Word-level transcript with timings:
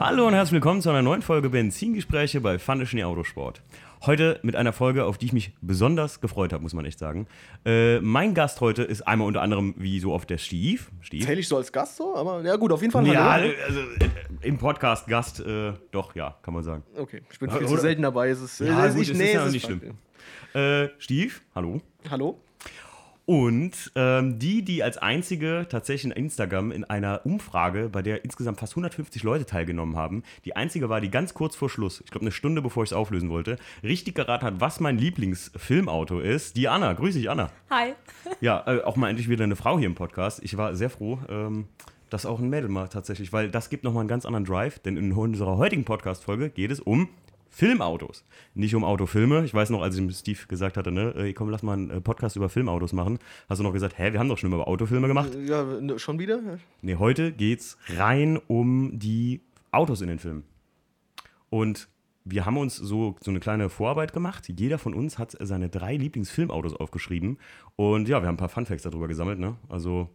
Hallo 0.00 0.28
und 0.28 0.34
herzlich 0.34 0.52
willkommen 0.52 0.80
zu 0.80 0.90
einer 0.90 1.02
neuen 1.02 1.22
Folge 1.22 1.50
Benzingespräche 1.50 2.40
bei 2.40 2.60
Funny 2.60 3.02
Autosport. 3.02 3.62
Heute 4.06 4.38
mit 4.44 4.54
einer 4.54 4.72
Folge, 4.72 5.04
auf 5.04 5.18
die 5.18 5.26
ich 5.26 5.32
mich 5.32 5.52
besonders 5.60 6.20
gefreut 6.20 6.52
habe, 6.52 6.62
muss 6.62 6.72
man 6.72 6.84
echt 6.84 7.00
sagen. 7.00 7.26
Äh, 7.64 7.98
mein 7.98 8.32
Gast 8.32 8.60
heute 8.60 8.84
ist 8.84 9.02
einmal 9.02 9.26
unter 9.26 9.42
anderem, 9.42 9.74
wie 9.76 9.98
so 9.98 10.12
oft, 10.12 10.30
der 10.30 10.38
Steve. 10.38 10.82
Steve. 11.00 11.24
Zähle 11.24 11.40
ich 11.40 11.48
so 11.48 11.56
als 11.56 11.72
Gast 11.72 11.96
so? 11.96 12.14
Aber 12.14 12.42
ja, 12.42 12.54
gut, 12.54 12.70
auf 12.70 12.80
jeden 12.80 12.92
Fall. 12.92 13.04
Ja, 13.08 13.32
hallo. 13.32 13.50
also 13.66 13.80
äh, 13.80 14.46
im 14.46 14.56
Podcast 14.56 15.08
Gast, 15.08 15.40
äh, 15.40 15.72
doch, 15.90 16.14
ja, 16.14 16.36
kann 16.42 16.54
man 16.54 16.62
sagen. 16.62 16.84
Okay, 16.96 17.22
ich 17.32 17.38
bin 17.40 17.50
viel 17.50 17.66
zu 17.66 17.76
selten 17.76 18.02
dabei. 18.02 18.28
Es 18.28 18.40
ist, 18.40 18.60
ja, 18.60 18.86
gut, 18.86 19.02
ich, 19.02 19.12
nee, 19.14 19.24
ist 19.24 19.34
ja 19.34 19.46
nicht 19.48 19.66
schlimm. 19.66 19.80
Äh, 20.54 20.90
Steve, 20.98 21.32
hallo. 21.56 21.80
Hallo. 22.08 22.38
Und 23.28 23.92
ähm, 23.94 24.38
die, 24.38 24.64
die 24.64 24.82
als 24.82 24.96
einzige 24.96 25.66
tatsächlich 25.68 26.06
in 26.06 26.12
Instagram 26.12 26.72
in 26.72 26.84
einer 26.84 27.26
Umfrage, 27.26 27.90
bei 27.90 28.00
der 28.00 28.24
insgesamt 28.24 28.58
fast 28.58 28.72
150 28.72 29.22
Leute 29.22 29.44
teilgenommen 29.44 29.96
haben, 29.96 30.22
die 30.46 30.56
einzige 30.56 30.88
war, 30.88 31.02
die 31.02 31.10
ganz 31.10 31.34
kurz 31.34 31.54
vor 31.54 31.68
Schluss, 31.68 32.00
ich 32.00 32.10
glaube 32.10 32.24
eine 32.24 32.32
Stunde 32.32 32.62
bevor 32.62 32.84
ich 32.84 32.88
es 32.88 32.92
auflösen 32.94 33.28
wollte, 33.28 33.58
richtig 33.82 34.14
geraten 34.14 34.46
hat, 34.46 34.60
was 34.62 34.80
mein 34.80 34.96
Lieblingsfilmauto 34.96 36.20
ist. 36.20 36.56
Die 36.56 36.68
Anna. 36.68 36.94
Grüße 36.94 37.18
dich, 37.18 37.28
Anna. 37.28 37.50
Hi. 37.68 37.92
Ja, 38.40 38.64
äh, 38.66 38.82
auch 38.82 38.96
mal 38.96 39.10
endlich 39.10 39.28
wieder 39.28 39.44
eine 39.44 39.56
Frau 39.56 39.78
hier 39.78 39.88
im 39.88 39.94
Podcast. 39.94 40.42
Ich 40.42 40.56
war 40.56 40.74
sehr 40.74 40.88
froh. 40.88 41.18
Ähm, 41.28 41.66
dass 42.08 42.24
auch 42.24 42.38
ein 42.38 42.48
Mädel 42.48 42.70
mal 42.70 42.88
tatsächlich, 42.88 43.34
weil 43.34 43.50
das 43.50 43.68
gibt 43.68 43.84
nochmal 43.84 44.00
einen 44.00 44.08
ganz 44.08 44.24
anderen 44.24 44.46
Drive, 44.46 44.78
denn 44.78 44.96
in 44.96 45.12
unserer 45.12 45.58
heutigen 45.58 45.84
Podcast-Folge 45.84 46.48
geht 46.48 46.70
es 46.70 46.80
um 46.80 47.10
Filmautos. 47.50 48.24
Nicht 48.54 48.74
um 48.74 48.84
Autofilme. 48.84 49.44
Ich 49.44 49.54
weiß 49.54 49.70
noch, 49.70 49.82
als 49.82 49.96
ich 49.96 50.16
Steve 50.16 50.38
gesagt 50.48 50.76
hatte, 50.76 50.92
ne, 50.92 51.14
ey, 51.16 51.34
komm, 51.34 51.50
lass 51.50 51.62
mal 51.62 51.74
einen 51.74 51.90
äh, 51.90 52.00
Podcast 52.00 52.36
über 52.36 52.48
Filmautos 52.48 52.92
machen, 52.92 53.18
hast 53.48 53.58
du 53.58 53.62
noch 53.62 53.72
gesagt, 53.72 53.98
hä, 53.98 54.12
wir 54.12 54.20
haben 54.20 54.28
doch 54.28 54.38
schon 54.38 54.52
über 54.52 54.68
Autofilme 54.68 55.08
gemacht. 55.08 55.34
Äh, 55.34 55.46
ja, 55.46 55.64
ne, 55.64 55.98
schon 55.98 56.18
wieder? 56.18 56.40
Nee, 56.82 56.96
heute 56.96 57.32
geht's 57.32 57.78
rein 57.96 58.38
um 58.46 58.98
die 58.98 59.40
Autos 59.70 60.00
in 60.00 60.08
den 60.08 60.18
Filmen. 60.18 60.44
Und 61.50 61.88
wir 62.24 62.44
haben 62.44 62.58
uns 62.58 62.76
so, 62.76 63.16
so 63.20 63.30
eine 63.30 63.40
kleine 63.40 63.70
Vorarbeit 63.70 64.12
gemacht. 64.12 64.52
Jeder 64.54 64.78
von 64.78 64.94
uns 64.94 65.18
hat 65.18 65.36
seine 65.40 65.68
drei 65.68 65.96
Lieblingsfilmautos 65.96 66.74
aufgeschrieben. 66.74 67.38
Und 67.76 68.08
ja, 68.08 68.20
wir 68.20 68.28
haben 68.28 68.34
ein 68.34 68.38
paar 68.38 68.48
Funfacts 68.48 68.82
darüber 68.82 69.08
gesammelt, 69.08 69.38
ne? 69.38 69.56
Also 69.68 70.10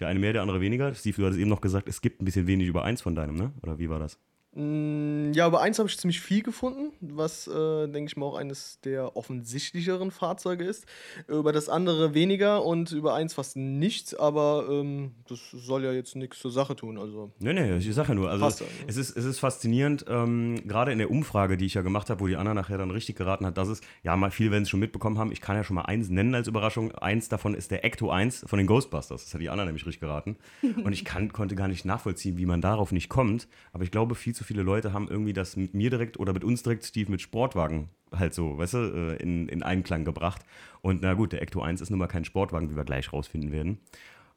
der 0.00 0.08
eine 0.08 0.18
mehr, 0.18 0.32
der 0.32 0.42
andere 0.42 0.60
weniger. 0.60 0.94
Steve, 0.94 1.16
du 1.16 1.24
hattest 1.24 1.40
eben 1.40 1.50
noch 1.50 1.60
gesagt, 1.60 1.88
es 1.88 2.00
gibt 2.00 2.22
ein 2.22 2.24
bisschen 2.24 2.46
wenig 2.46 2.68
über 2.68 2.84
eins 2.84 3.02
von 3.02 3.14
deinem, 3.14 3.34
ne? 3.34 3.52
Oder 3.62 3.78
wie 3.78 3.90
war 3.90 3.98
das? 3.98 4.18
Mm, 4.54 5.32
ja, 5.34 5.46
über 5.46 5.60
eins 5.60 5.78
habe 5.78 5.88
ich 5.88 5.98
ziemlich 5.98 6.20
viel 6.20 6.42
gefunden, 6.42 6.92
was, 7.00 7.46
äh, 7.46 7.86
denke 7.86 8.06
ich 8.06 8.16
mal, 8.16 8.26
auch 8.26 8.36
eines 8.36 8.80
der 8.80 9.14
offensichtlicheren 9.14 10.10
Fahrzeuge 10.10 10.64
ist. 10.64 10.86
Über 11.28 11.52
das 11.52 11.68
andere 11.68 12.14
weniger 12.14 12.64
und 12.64 12.92
über 12.92 13.14
eins 13.14 13.34
fast 13.34 13.56
nichts, 13.56 14.14
aber 14.14 14.66
ähm, 14.70 15.12
das 15.28 15.38
soll 15.52 15.84
ja 15.84 15.92
jetzt 15.92 16.16
nichts 16.16 16.38
zur 16.38 16.50
Sache 16.50 16.74
tun. 16.76 16.98
Also. 16.98 17.30
Nee, 17.40 17.52
nee, 17.52 17.76
ich 17.76 17.94
sage 17.94 18.08
ja 18.08 18.14
nur. 18.14 18.30
Also, 18.30 18.46
ne? 18.46 18.70
es, 18.86 18.96
ist, 18.96 19.16
es 19.16 19.24
ist 19.26 19.38
faszinierend, 19.38 20.06
ähm, 20.08 20.66
gerade 20.66 20.92
in 20.92 20.98
der 20.98 21.10
Umfrage, 21.10 21.58
die 21.58 21.66
ich 21.66 21.74
ja 21.74 21.82
gemacht 21.82 22.08
habe, 22.08 22.20
wo 22.20 22.26
die 22.26 22.36
Anna 22.36 22.54
nachher 22.54 22.78
dann 22.78 22.90
richtig 22.90 23.16
geraten 23.16 23.44
hat, 23.44 23.58
dass 23.58 23.68
es, 23.68 23.82
ja, 24.02 24.16
mal 24.16 24.30
viele 24.30 24.50
werden 24.50 24.62
es 24.62 24.70
schon 24.70 24.80
mitbekommen 24.80 25.18
haben, 25.18 25.30
ich 25.30 25.42
kann 25.42 25.56
ja 25.56 25.64
schon 25.64 25.76
mal 25.76 25.82
eins 25.82 26.08
nennen 26.08 26.34
als 26.34 26.48
Überraschung. 26.48 26.92
Eins 26.92 27.28
davon 27.28 27.54
ist 27.54 27.70
der 27.70 27.84
Ecto 27.84 28.10
1 28.10 28.46
von 28.46 28.56
den 28.56 28.66
Ghostbusters. 28.66 29.24
Das 29.24 29.34
hat 29.34 29.42
die 29.42 29.50
Anna 29.50 29.66
nämlich 29.66 29.84
richtig 29.84 30.00
geraten. 30.00 30.36
und 30.62 30.92
ich 30.92 31.04
kann, 31.04 31.32
konnte 31.34 31.54
gar 31.54 31.68
nicht 31.68 31.84
nachvollziehen, 31.84 32.38
wie 32.38 32.46
man 32.46 32.62
darauf 32.62 32.92
nicht 32.92 33.10
kommt, 33.10 33.46
aber 33.72 33.84
ich 33.84 33.90
glaube, 33.90 34.14
viel 34.14 34.34
zu 34.38 34.44
viele 34.44 34.62
Leute 34.62 34.92
haben 34.92 35.08
irgendwie 35.08 35.32
das 35.32 35.56
mit 35.56 35.74
mir 35.74 35.90
direkt 35.90 36.18
oder 36.18 36.32
mit 36.32 36.44
uns 36.44 36.62
direkt, 36.62 36.84
Steve, 36.84 37.10
mit 37.10 37.20
Sportwagen 37.20 37.90
halt 38.16 38.32
so, 38.32 38.56
weißt 38.56 38.74
du, 38.74 38.78
äh, 38.78 39.16
in, 39.16 39.48
in 39.48 39.62
Einklang 39.62 40.04
gebracht. 40.04 40.42
Und 40.80 41.02
na 41.02 41.14
gut, 41.14 41.32
der 41.32 41.42
Ecto 41.42 41.60
1 41.60 41.80
ist 41.80 41.90
nun 41.90 41.98
mal 41.98 42.06
kein 42.06 42.24
Sportwagen, 42.24 42.70
wie 42.70 42.76
wir 42.76 42.84
gleich 42.84 43.12
rausfinden 43.12 43.50
werden. 43.50 43.80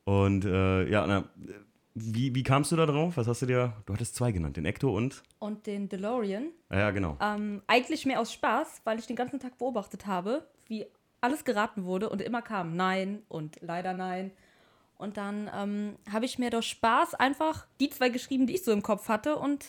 Und 0.04 0.44
äh, 0.44 0.90
ja, 0.90 1.06
na, 1.06 1.26
wie, 1.94 2.34
wie 2.34 2.44
kamst 2.44 2.72
du 2.72 2.76
da 2.76 2.86
drauf? 2.86 3.16
Was 3.16 3.28
hast 3.28 3.44
du 3.44 3.46
dir? 3.46 3.74
Du 3.86 3.94
hattest 3.94 4.16
zwei 4.16 4.32
genannt, 4.32 4.58
den 4.58 4.66
Ecto 4.66 4.96
und? 4.96 5.22
Und 5.40 5.68
den 5.68 5.88
DeLorean. 5.88 6.48
Ja, 6.72 6.90
genau. 6.90 7.18
Ähm, 7.22 7.62
eigentlich 7.68 8.06
mehr 8.06 8.20
aus 8.20 8.34
Spaß, 8.34 8.82
weil 8.84 8.98
ich 8.98 9.06
den 9.06 9.16
ganzen 9.16 9.40
Tag 9.40 9.58
beobachtet 9.60 10.08
habe, 10.08 10.48
wie 10.66 10.86
alles 11.22 11.46
geraten 11.46 11.86
wurde 11.86 12.10
und 12.10 12.22
immer 12.22 12.42
kam 12.42 12.76
Nein 12.76 13.22
und 13.28 13.58
leider 13.62 13.94
Nein. 13.94 14.32
Und 14.98 15.18
dann 15.18 15.50
ähm, 15.56 15.96
habe 16.12 16.26
ich 16.26 16.40
mir 16.40 16.50
durch 16.50 16.68
Spaß 16.68 17.16
einfach 17.16 17.68
die 17.80 17.90
zwei 17.90 18.10
geschrieben, 18.10 18.48
die 18.48 18.56
ich 18.56 18.64
so 18.64 18.72
im 18.72 18.84
Kopf 18.84 19.08
hatte 19.08 19.36
und 19.36 19.66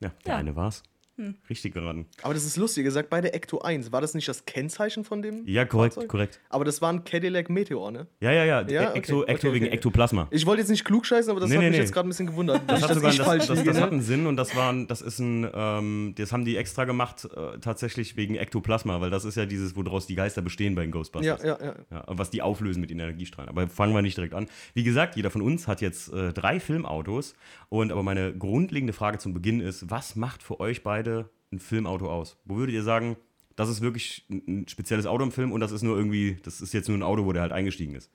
ja, 0.00 0.10
der 0.24 0.34
ja. 0.34 0.38
eine 0.38 0.56
war's. 0.56 0.82
Hm. 1.20 1.34
Richtig 1.50 1.74
geraten. 1.74 2.06
Aber 2.22 2.32
das 2.32 2.46
ist 2.46 2.56
lustig, 2.56 2.86
ihr 2.86 2.92
sagt 2.92 3.10
beide 3.10 3.34
Ecto 3.34 3.58
1. 3.58 3.92
War 3.92 4.00
das 4.00 4.14
nicht 4.14 4.26
das 4.26 4.46
Kennzeichen 4.46 5.04
von 5.04 5.20
dem? 5.20 5.46
Ja, 5.46 5.66
korrekt, 5.66 5.94
Fahrzeug? 5.94 6.10
korrekt. 6.10 6.40
Aber 6.48 6.64
das 6.64 6.80
war 6.80 6.90
ein 6.90 7.04
Cadillac 7.04 7.50
Meteor, 7.50 7.90
ne? 7.90 8.06
Ja, 8.20 8.32
ja, 8.32 8.46
ja. 8.46 8.66
ja? 8.66 8.92
Ecto, 8.94 9.20
okay. 9.20 9.32
Ecto 9.32 9.48
okay, 9.48 9.54
wegen 9.54 9.66
okay. 9.66 9.74
Ektoplasma. 9.74 10.28
Ich 10.30 10.46
wollte 10.46 10.62
jetzt 10.62 10.70
nicht 10.70 10.86
klug 10.86 11.04
scheißen, 11.04 11.30
aber 11.30 11.40
das 11.40 11.50
nee, 11.50 11.56
hat 11.56 11.60
nee, 11.60 11.68
mich 11.68 11.76
nee. 11.76 11.82
jetzt 11.82 11.92
gerade 11.92 12.08
ein 12.08 12.10
bisschen 12.10 12.26
gewundert. 12.26 12.62
Das, 12.66 12.82
hat, 12.82 12.94
sogar, 12.94 13.12
das, 13.12 13.18
das, 13.18 13.46
das, 13.48 13.64
das 13.64 13.80
hat 13.80 13.92
einen 13.92 14.00
Sinn 14.00 14.26
und 14.26 14.36
das, 14.36 14.56
war, 14.56 14.72
das 14.86 15.02
ist 15.02 15.18
ein, 15.18 15.46
ähm, 15.52 16.14
das 16.16 16.32
haben 16.32 16.46
die 16.46 16.56
extra 16.56 16.84
gemacht, 16.84 17.28
äh, 17.36 17.58
tatsächlich 17.60 18.16
wegen 18.16 18.36
Ektoplasma, 18.36 19.02
weil 19.02 19.10
das 19.10 19.26
ist 19.26 19.36
ja 19.36 19.44
dieses, 19.44 19.76
woraus 19.76 20.06
die 20.06 20.14
Geister 20.14 20.40
bestehen 20.40 20.74
bei 20.74 20.82
den 20.82 20.90
Ghostbusters. 20.90 21.42
Ja, 21.42 21.58
ja, 21.58 21.62
ja. 21.62 21.74
ja 21.90 22.04
was 22.06 22.30
die 22.30 22.40
auflösen 22.40 22.80
mit 22.80 22.88
den 22.88 22.98
Energiestrahlen. 22.98 23.50
Aber 23.50 23.68
fangen 23.68 23.94
wir 23.94 24.00
nicht 24.00 24.16
direkt 24.16 24.32
an. 24.32 24.46
Wie 24.72 24.84
gesagt, 24.84 25.16
jeder 25.16 25.30
von 25.30 25.42
uns 25.42 25.68
hat 25.68 25.82
jetzt 25.82 26.12
äh, 26.12 26.32
drei 26.32 26.60
Filmautos 26.60 27.34
und 27.68 27.92
aber 27.92 28.02
meine 28.02 28.32
grundlegende 28.32 28.92
Frage 28.92 29.18
zum 29.18 29.34
Beginn 29.34 29.60
ist, 29.60 29.90
was 29.90 30.16
macht 30.16 30.42
für 30.42 30.60
euch 30.60 30.82
beide 30.82 31.09
ein 31.52 31.58
Filmauto 31.58 32.10
aus? 32.10 32.36
Wo 32.44 32.56
würdet 32.56 32.74
ihr 32.74 32.82
sagen, 32.82 33.16
das 33.56 33.68
ist 33.68 33.80
wirklich 33.80 34.24
ein 34.30 34.66
spezielles 34.68 35.06
Auto 35.06 35.24
im 35.24 35.32
Film 35.32 35.52
und 35.52 35.60
das 35.60 35.72
ist 35.72 35.82
nur 35.82 35.96
irgendwie, 35.96 36.38
das 36.42 36.60
ist 36.60 36.72
jetzt 36.72 36.88
nur 36.88 36.96
ein 36.96 37.02
Auto, 37.02 37.24
wo 37.24 37.32
der 37.32 37.42
halt 37.42 37.52
eingestiegen 37.52 37.94
ist? 37.94 38.10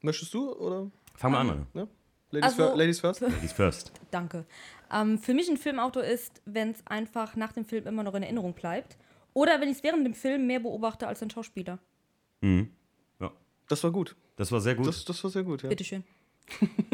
Möchtest 0.00 0.34
du 0.34 0.52
oder? 0.52 0.90
Fangen 1.14 1.34
wir 1.34 1.38
an. 1.38 1.66
Ja? 1.74 1.86
Ladies, 2.30 2.58
also, 2.58 2.76
Ladies, 2.76 3.00
first? 3.00 3.20
Ladies 3.20 3.52
first. 3.52 3.92
Danke. 4.10 4.44
Ähm, 4.92 5.18
für 5.18 5.34
mich 5.34 5.48
ein 5.48 5.56
Filmauto 5.56 6.00
ist, 6.00 6.42
wenn 6.44 6.70
es 6.70 6.84
einfach 6.86 7.36
nach 7.36 7.52
dem 7.52 7.64
Film 7.64 7.86
immer 7.86 8.02
noch 8.02 8.14
in 8.14 8.22
Erinnerung 8.22 8.54
bleibt. 8.54 8.96
Oder 9.32 9.60
wenn 9.60 9.68
ich 9.68 9.78
es 9.78 9.82
während 9.82 10.04
dem 10.04 10.14
Film 10.14 10.46
mehr 10.46 10.60
beobachte 10.60 11.06
als 11.06 11.22
ein 11.22 11.30
Schauspieler. 11.30 11.78
Mhm. 12.40 12.70
Ja. 13.20 13.32
Das 13.68 13.82
war 13.84 13.90
gut. 13.90 14.16
Das 14.36 14.50
war 14.50 14.60
sehr 14.60 14.74
gut. 14.74 14.86
Das, 14.86 15.04
das 15.04 15.22
war 15.22 15.30
sehr 15.30 15.44
gut, 15.44 15.62
ja. 15.62 15.68
Bitteschön. 15.68 16.04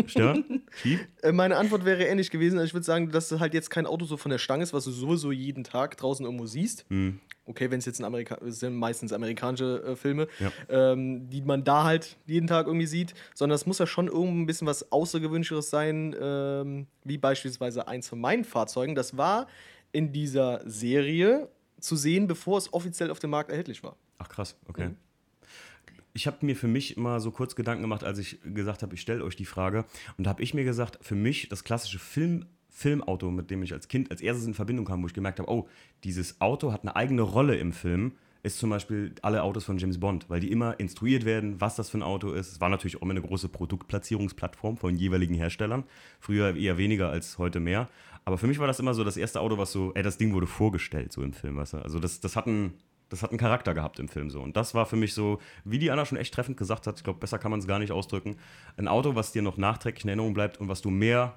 Stören? 0.06 0.62
Schief? 0.82 1.06
Äh, 1.22 1.32
meine 1.32 1.56
Antwort 1.56 1.84
wäre 1.84 2.04
ähnlich 2.04 2.30
gewesen. 2.30 2.58
Ich 2.64 2.72
würde 2.72 2.84
sagen, 2.84 3.10
dass 3.10 3.30
halt 3.32 3.52
jetzt 3.52 3.68
kein 3.68 3.84
Auto 3.84 4.06
so 4.06 4.16
von 4.16 4.30
der 4.30 4.38
Stange 4.38 4.62
ist, 4.62 4.72
was 4.72 4.84
du 4.84 4.90
sowieso 4.90 5.32
jeden 5.32 5.64
Tag 5.64 5.98
draußen 5.98 6.24
irgendwo 6.24 6.46
siehst. 6.46 6.86
Mhm. 6.88 7.20
Okay, 7.44 7.70
wenn 7.70 7.78
es 7.78 7.84
jetzt 7.84 8.00
ein 8.00 8.04
Amerika 8.04 8.38
sind 8.42 8.74
meistens 8.76 9.12
amerikanische 9.12 9.82
äh, 9.84 9.96
Filme, 9.96 10.28
ja. 10.38 10.52
ähm, 10.68 11.28
die 11.28 11.42
man 11.42 11.64
da 11.64 11.84
halt 11.84 12.16
jeden 12.26 12.46
Tag 12.46 12.68
irgendwie 12.68 12.86
sieht, 12.86 13.12
sondern 13.34 13.56
es 13.56 13.66
muss 13.66 13.78
ja 13.78 13.86
schon 13.86 14.06
irgendwie 14.06 14.42
ein 14.42 14.46
bisschen 14.46 14.66
was 14.66 14.92
Außergewöhnlicheres 14.92 15.68
sein, 15.68 16.16
ähm, 16.18 16.86
wie 17.04 17.18
beispielsweise 17.18 17.86
eins 17.86 18.08
von 18.08 18.20
meinen 18.20 18.44
Fahrzeugen. 18.44 18.94
Das 18.94 19.16
war 19.16 19.46
in 19.92 20.12
dieser 20.12 20.62
Serie 20.64 21.50
zu 21.80 21.96
sehen, 21.96 22.28
bevor 22.28 22.56
es 22.56 22.72
offiziell 22.72 23.10
auf 23.10 23.18
dem 23.18 23.30
Markt 23.30 23.50
erhältlich 23.50 23.82
war. 23.82 23.96
Ach 24.18 24.28
krass, 24.28 24.56
okay. 24.68 24.88
Mhm 24.88 24.96
ich 26.12 26.26
habe 26.26 26.44
mir 26.44 26.56
für 26.56 26.68
mich 26.68 26.96
immer 26.96 27.20
so 27.20 27.30
kurz 27.30 27.54
Gedanken 27.54 27.82
gemacht, 27.82 28.04
als 28.04 28.18
ich 28.18 28.40
gesagt 28.42 28.82
habe, 28.82 28.94
ich 28.94 29.00
stelle 29.00 29.24
euch 29.24 29.36
die 29.36 29.44
Frage. 29.44 29.84
Und 30.16 30.24
da 30.24 30.30
habe 30.30 30.42
ich 30.42 30.54
mir 30.54 30.64
gesagt, 30.64 30.98
für 31.02 31.14
mich 31.14 31.48
das 31.48 31.64
klassische 31.64 31.98
Film, 31.98 32.46
Filmauto, 32.68 33.30
mit 33.30 33.50
dem 33.50 33.62
ich 33.62 33.72
als 33.72 33.88
Kind 33.88 34.10
als 34.10 34.20
erstes 34.20 34.46
in 34.46 34.54
Verbindung 34.54 34.86
kam, 34.86 35.02
wo 35.02 35.06
ich 35.06 35.14
gemerkt 35.14 35.38
habe, 35.38 35.50
oh, 35.50 35.68
dieses 36.04 36.40
Auto 36.40 36.72
hat 36.72 36.82
eine 36.82 36.96
eigene 36.96 37.22
Rolle 37.22 37.56
im 37.56 37.72
Film, 37.72 38.12
ist 38.42 38.58
zum 38.58 38.70
Beispiel 38.70 39.14
alle 39.22 39.42
Autos 39.42 39.64
von 39.64 39.76
James 39.76 40.00
Bond, 40.00 40.30
weil 40.30 40.40
die 40.40 40.50
immer 40.50 40.80
instruiert 40.80 41.24
werden, 41.24 41.60
was 41.60 41.76
das 41.76 41.90
für 41.90 41.98
ein 41.98 42.02
Auto 42.02 42.32
ist. 42.32 42.52
Es 42.52 42.60
war 42.60 42.70
natürlich 42.70 42.96
auch 42.96 43.02
immer 43.02 43.10
eine 43.10 43.20
große 43.20 43.50
Produktplatzierungsplattform 43.50 44.78
von 44.78 44.96
jeweiligen 44.96 45.34
Herstellern. 45.34 45.84
Früher 46.20 46.56
eher 46.56 46.78
weniger 46.78 47.10
als 47.10 47.36
heute 47.36 47.60
mehr. 47.60 47.88
Aber 48.24 48.38
für 48.38 48.46
mich 48.46 48.58
war 48.58 48.66
das 48.66 48.80
immer 48.80 48.94
so 48.94 49.04
das 49.04 49.16
erste 49.16 49.40
Auto, 49.40 49.58
was 49.58 49.72
so, 49.72 49.92
ey, 49.94 50.02
das 50.02 50.16
Ding 50.16 50.32
wurde 50.32 50.46
vorgestellt, 50.46 51.12
so 51.12 51.22
im 51.22 51.32
Film, 51.32 51.56
weißt 51.56 51.74
du? 51.74 51.78
Also 51.78 51.98
das, 51.98 52.20
das 52.20 52.36
hat 52.36 52.46
einen 52.46 52.74
das 53.10 53.22
hat 53.22 53.30
einen 53.30 53.38
Charakter 53.38 53.74
gehabt 53.74 53.98
im 53.98 54.08
Film 54.08 54.30
so. 54.30 54.40
Und 54.40 54.56
das 54.56 54.74
war 54.74 54.86
für 54.86 54.96
mich 54.96 55.12
so, 55.12 55.38
wie 55.64 55.78
die 55.78 55.90
Anna 55.90 56.06
schon 56.06 56.16
echt 56.16 56.32
treffend 56.32 56.56
gesagt 56.56 56.86
hat, 56.86 56.96
ich 56.96 57.04
glaube, 57.04 57.18
besser 57.18 57.38
kann 57.38 57.50
man 57.50 57.60
es 57.60 57.66
gar 57.66 57.78
nicht 57.78 57.92
ausdrücken, 57.92 58.36
ein 58.76 58.88
Auto, 58.88 59.14
was 59.14 59.32
dir 59.32 59.42
noch 59.42 59.58
nachträglich 59.58 60.04
in 60.04 60.08
Erinnerung 60.08 60.32
bleibt 60.32 60.58
und 60.58 60.68
was 60.68 60.80
du 60.80 60.90
mehr, 60.90 61.34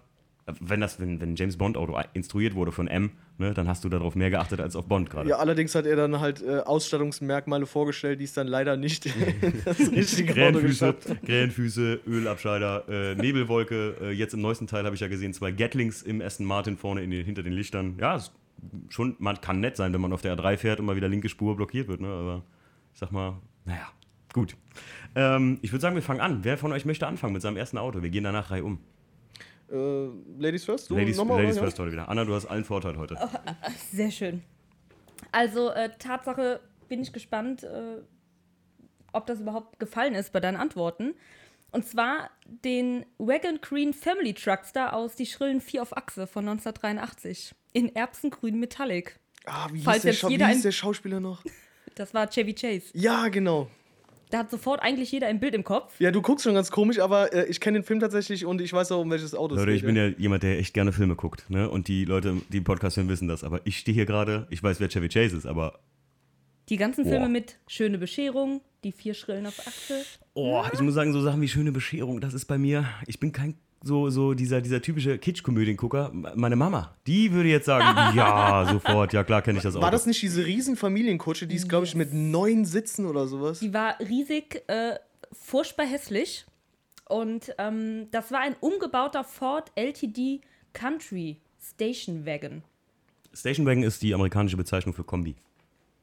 wenn 0.59 0.81
das, 0.81 0.99
wenn, 0.99 1.19
wenn 1.21 1.35
James 1.35 1.57
Bond 1.57 1.77
Auto 1.77 1.97
instruiert 2.13 2.53
wurde 2.53 2.71
von 2.71 2.87
M, 2.87 3.11
ne, 3.37 3.53
dann 3.53 3.67
hast 3.67 3.83
du 3.83 3.89
darauf 3.89 4.15
mehr 4.15 4.29
geachtet 4.29 4.59
als 4.59 4.75
auf 4.75 4.85
Bond 4.85 5.09
gerade. 5.09 5.29
Ja, 5.29 5.37
allerdings 5.37 5.73
hat 5.73 5.85
er 5.85 5.95
dann 5.95 6.19
halt 6.19 6.43
äh, 6.43 6.59
Ausstattungsmerkmale 6.59 7.65
vorgestellt, 7.65 8.19
die 8.19 8.25
es 8.25 8.33
dann 8.33 8.47
leider 8.47 8.77
nicht 8.77 9.05
das 9.65 9.79
richtige 9.79 10.33
Krähenfüße, 10.33 10.95
Krähenfüße, 11.25 12.01
Ölabscheider, 12.05 12.83
äh, 12.89 13.15
Nebelwolke. 13.15 13.95
Äh, 14.01 14.11
jetzt 14.11 14.33
im 14.33 14.41
neuesten 14.41 14.67
Teil 14.67 14.83
habe 14.83 14.95
ich 14.95 15.01
ja 15.01 15.07
gesehen, 15.07 15.33
zwei 15.33 15.51
Gatlings 15.51 16.01
im 16.01 16.21
Aston 16.21 16.45
Martin 16.45 16.77
vorne 16.77 17.03
in 17.03 17.09
den, 17.09 17.25
hinter 17.25 17.41
den 17.41 17.53
Lichtern. 17.53 17.97
Ja, 17.99 18.17
ist 18.17 18.33
schon, 18.89 19.15
man 19.19 19.39
kann 19.41 19.59
nett 19.59 19.77
sein, 19.77 19.93
wenn 19.93 20.01
man 20.01 20.13
auf 20.13 20.21
der 20.21 20.37
A3 20.37 20.57
fährt 20.57 20.79
und 20.79 20.85
mal 20.85 20.95
wieder 20.95 21.07
linke 21.07 21.29
Spur 21.29 21.55
blockiert 21.55 21.87
wird. 21.87 22.01
Ne? 22.01 22.07
Aber 22.07 22.43
ich 22.93 22.99
sag 22.99 23.11
mal, 23.11 23.41
naja, 23.65 23.87
gut. 24.33 24.55
Ähm, 25.15 25.59
ich 25.61 25.71
würde 25.71 25.81
sagen, 25.81 25.95
wir 25.95 26.01
fangen 26.01 26.21
an. 26.21 26.43
Wer 26.43 26.57
von 26.57 26.71
euch 26.71 26.85
möchte 26.85 27.07
anfangen 27.07 27.33
mit 27.33 27.41
seinem 27.41 27.57
ersten 27.57 27.77
Auto? 27.77 28.01
Wir 28.01 28.09
gehen 28.09 28.23
danach 28.23 28.51
Reihe 28.51 28.63
um. 28.63 28.79
Äh, 29.71 30.07
Ladies 30.37 30.65
first? 30.65 30.89
Du 30.89 30.95
Ladies, 30.95 31.17
nochmal, 31.17 31.41
Ladies 31.41 31.57
first 31.57 31.79
heute 31.79 31.91
wieder. 31.91 32.09
Anna, 32.09 32.25
du 32.25 32.33
hast 32.33 32.45
allen 32.45 32.65
Vorteil 32.65 32.97
heute. 32.97 33.17
Oh, 33.19 33.27
sehr 33.91 34.11
schön. 34.11 34.43
Also, 35.31 35.71
äh, 35.71 35.89
Tatsache 35.97 36.59
bin 36.89 37.01
ich 37.01 37.13
gespannt, 37.13 37.63
äh, 37.63 38.01
ob 39.13 39.25
das 39.25 39.39
überhaupt 39.39 39.79
gefallen 39.79 40.15
ist 40.15 40.33
bei 40.33 40.39
deinen 40.39 40.57
Antworten. 40.57 41.13
Und 41.71 41.87
zwar 41.87 42.29
den 42.45 43.05
Wagon 43.17 43.59
Green 43.61 43.93
Family 43.93 44.33
Truckster 44.33 44.93
aus 44.93 45.15
Die 45.15 45.25
schrillen 45.25 45.59
Vier 45.59 45.81
auf 45.81 45.97
Achse 45.97 46.27
von 46.27 46.47
1983 46.47 47.55
in 47.73 47.93
Erbsengrün 47.95 48.59
Metallic. 48.59 49.19
Ah, 49.45 49.67
wie 49.71 49.81
Falls 49.81 49.97
hieß, 49.97 50.03
der, 50.03 50.13
Schau 50.13 50.27
wie 50.29 50.33
jeder 50.33 50.47
hieß 50.47 50.57
ein- 50.57 50.61
der 50.63 50.71
Schauspieler 50.71 51.19
noch? 51.19 51.43
Das 51.95 52.13
war 52.13 52.27
Chevy 52.29 52.53
Chase. 52.53 52.85
Ja, 52.93 53.27
genau. 53.27 53.69
Da 54.31 54.39
hat 54.39 54.49
sofort 54.49 54.81
eigentlich 54.81 55.11
jeder 55.11 55.27
ein 55.27 55.39
Bild 55.39 55.53
im 55.53 55.63
Kopf. 55.63 55.93
Ja, 55.99 56.09
du 56.09 56.19
guckst 56.23 56.43
schon 56.43 56.55
ganz 56.55 56.71
komisch, 56.71 56.97
aber 56.99 57.31
äh, 57.33 57.45
ich 57.49 57.59
kenne 57.59 57.79
den 57.79 57.85
Film 57.85 57.99
tatsächlich 57.99 58.45
und 58.47 58.61
ich 58.61 58.73
weiß 58.73 58.91
auch, 58.93 59.01
um 59.01 59.11
welches 59.11 59.35
Auto 59.35 59.53
es 59.53 59.59
Leute, 59.59 59.71
geht. 59.73 59.81
ich 59.81 59.85
bin 59.85 59.95
ja 59.95 60.07
jemand, 60.07 60.41
der 60.41 60.57
echt 60.57 60.73
gerne 60.73 60.91
Filme 60.91 61.15
guckt. 61.15 61.47
Ne? 61.51 61.69
Und 61.69 61.87
die 61.87 62.03
Leute, 62.05 62.41
die 62.49 62.57
im 62.57 62.63
Podcast 62.63 62.97
hören, 62.97 63.09
wissen 63.09 63.27
das. 63.27 63.43
Aber 63.43 63.61
ich 63.65 63.77
stehe 63.77 63.93
hier 63.93 64.07
gerade, 64.07 64.47
ich 64.49 64.63
weiß, 64.63 64.79
wer 64.79 64.87
Chevy 64.89 65.07
Chase 65.09 65.37
ist, 65.37 65.45
aber 65.45 65.79
Die 66.69 66.77
ganzen 66.77 67.03
Boah. 67.03 67.11
Filme 67.11 67.29
mit 67.29 67.57
Schöne 67.67 67.99
Bescherung, 67.99 68.61
Die 68.83 68.91
vier 68.91 69.13
Schrillen 69.13 69.45
auf 69.45 69.59
Achse. 69.67 70.03
oh, 70.33 70.63
ich 70.73 70.79
muss 70.79 70.95
sagen, 70.95 71.13
so 71.13 71.21
Sachen 71.21 71.39
wie 71.41 71.47
Schöne 71.47 71.71
Bescherung, 71.71 72.19
das 72.19 72.33
ist 72.33 72.45
bei 72.45 72.57
mir, 72.57 72.87
ich 73.05 73.19
bin 73.19 73.33
kein 73.33 73.55
so, 73.83 74.09
so 74.09 74.33
dieser, 74.33 74.61
dieser 74.61 74.81
typische 74.81 75.17
Kitsch-Komödiengucker. 75.17 76.11
Meine 76.13 76.55
Mama, 76.55 76.95
die 77.05 77.33
würde 77.33 77.49
jetzt 77.49 77.65
sagen, 77.65 77.85
ja, 78.17 78.65
sofort, 78.71 79.11
ja 79.11 79.23
klar 79.25 79.41
kenne 79.41 79.57
ich 79.57 79.63
das 79.63 79.75
auch. 79.75 79.81
War 79.81 79.91
das 79.91 80.05
nicht 80.05 80.21
diese 80.21 80.45
riesen 80.45 80.77
Familienkutsche, 80.77 81.45
die 81.45 81.57
ist, 81.57 81.67
glaube 81.67 81.85
ich, 81.85 81.93
mit 81.93 82.13
neun 82.13 82.63
Sitzen 82.63 83.05
oder 83.05 83.27
sowas? 83.27 83.59
Die 83.59 83.73
war 83.73 83.99
riesig, 83.99 84.63
äh, 84.67 84.95
furchtbar 85.33 85.85
hässlich. 85.85 86.45
Und 87.09 87.53
ähm, 87.57 88.07
das 88.11 88.31
war 88.31 88.39
ein 88.39 88.55
umgebauter 88.61 89.25
Ford 89.25 89.71
LTD 89.75 90.39
Country 90.71 91.41
Station 91.61 92.25
Wagon. 92.25 92.63
Station 93.33 93.65
Wagon 93.65 93.83
ist 93.83 94.01
die 94.01 94.13
amerikanische 94.13 94.55
Bezeichnung 94.55 94.95
für 94.95 95.03
Kombi. 95.03 95.35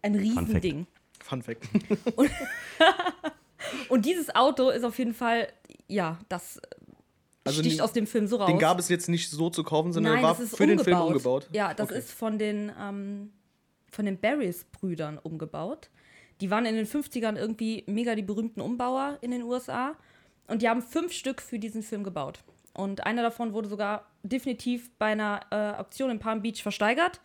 Ein 0.03 0.15
Fact. 0.15 0.25
Riesending. 0.25 0.87
Fun 1.23 1.43
Fact. 1.43 1.67
Und 3.89 4.05
dieses 4.05 4.35
Auto 4.35 4.69
ist 4.69 4.85
auf 4.85 4.99
jeden 4.99 5.15
Fall, 5.15 5.49
ja, 5.89 6.19
das 6.29 6.61
Also 7.45 7.61
sticht 7.63 7.81
aus 7.81 7.93
dem 7.93 8.07
Film 8.07 8.27
so 8.27 8.37
raus. 8.37 8.47
Den 8.49 8.59
gab 8.59 8.79
es 8.79 8.89
jetzt 8.89 9.09
nicht 9.09 9.31
so 9.31 9.49
zu 9.51 9.63
kaufen, 9.65 9.93
sondern 9.93 10.15
Nein, 10.15 10.23
war 10.23 10.35
für 10.35 10.67
den 10.67 10.79
Film 10.79 11.01
umgebaut. 11.01 11.49
Ja, 11.53 11.73
das 11.75 11.89
Okay. 11.91 11.99
ist 11.99 12.13
von 12.13 12.39
den, 12.39 12.71
ähm, 12.79 13.33
von 13.91 14.05
den 14.05 14.19
Barrys-Brüdern 14.19 15.19
umgebaut. 15.19 15.89
Die 16.41 16.51
waren 16.51 16.67
in 16.67 16.75
den 16.75 16.87
50ern 16.87 17.37
irgendwie 17.37 17.85
mega 17.87 18.15
die 18.15 18.23
berühmten 18.23 18.61
Umbauer 18.61 19.19
in 19.21 19.31
den 19.31 19.43
USA. 19.43 19.97
Und 20.47 20.63
die 20.63 20.69
haben 20.69 20.83
fünf 20.83 21.13
Stück 21.13 21.41
für 21.41 21.59
diesen 21.59 21.83
Film 21.83 22.05
gebaut. 22.05 22.41
Und 22.75 23.05
einer 23.07 23.23
davon 23.23 23.53
wurde 23.53 23.69
sogar 23.69 24.07
definitiv 24.23 24.91
bei 24.99 25.07
einer 25.07 25.41
äh, 25.51 25.79
Auktion 25.81 26.11
in 26.11 26.19
Palm 26.19 26.43
Beach 26.43 26.63
versteigert. 26.63 27.21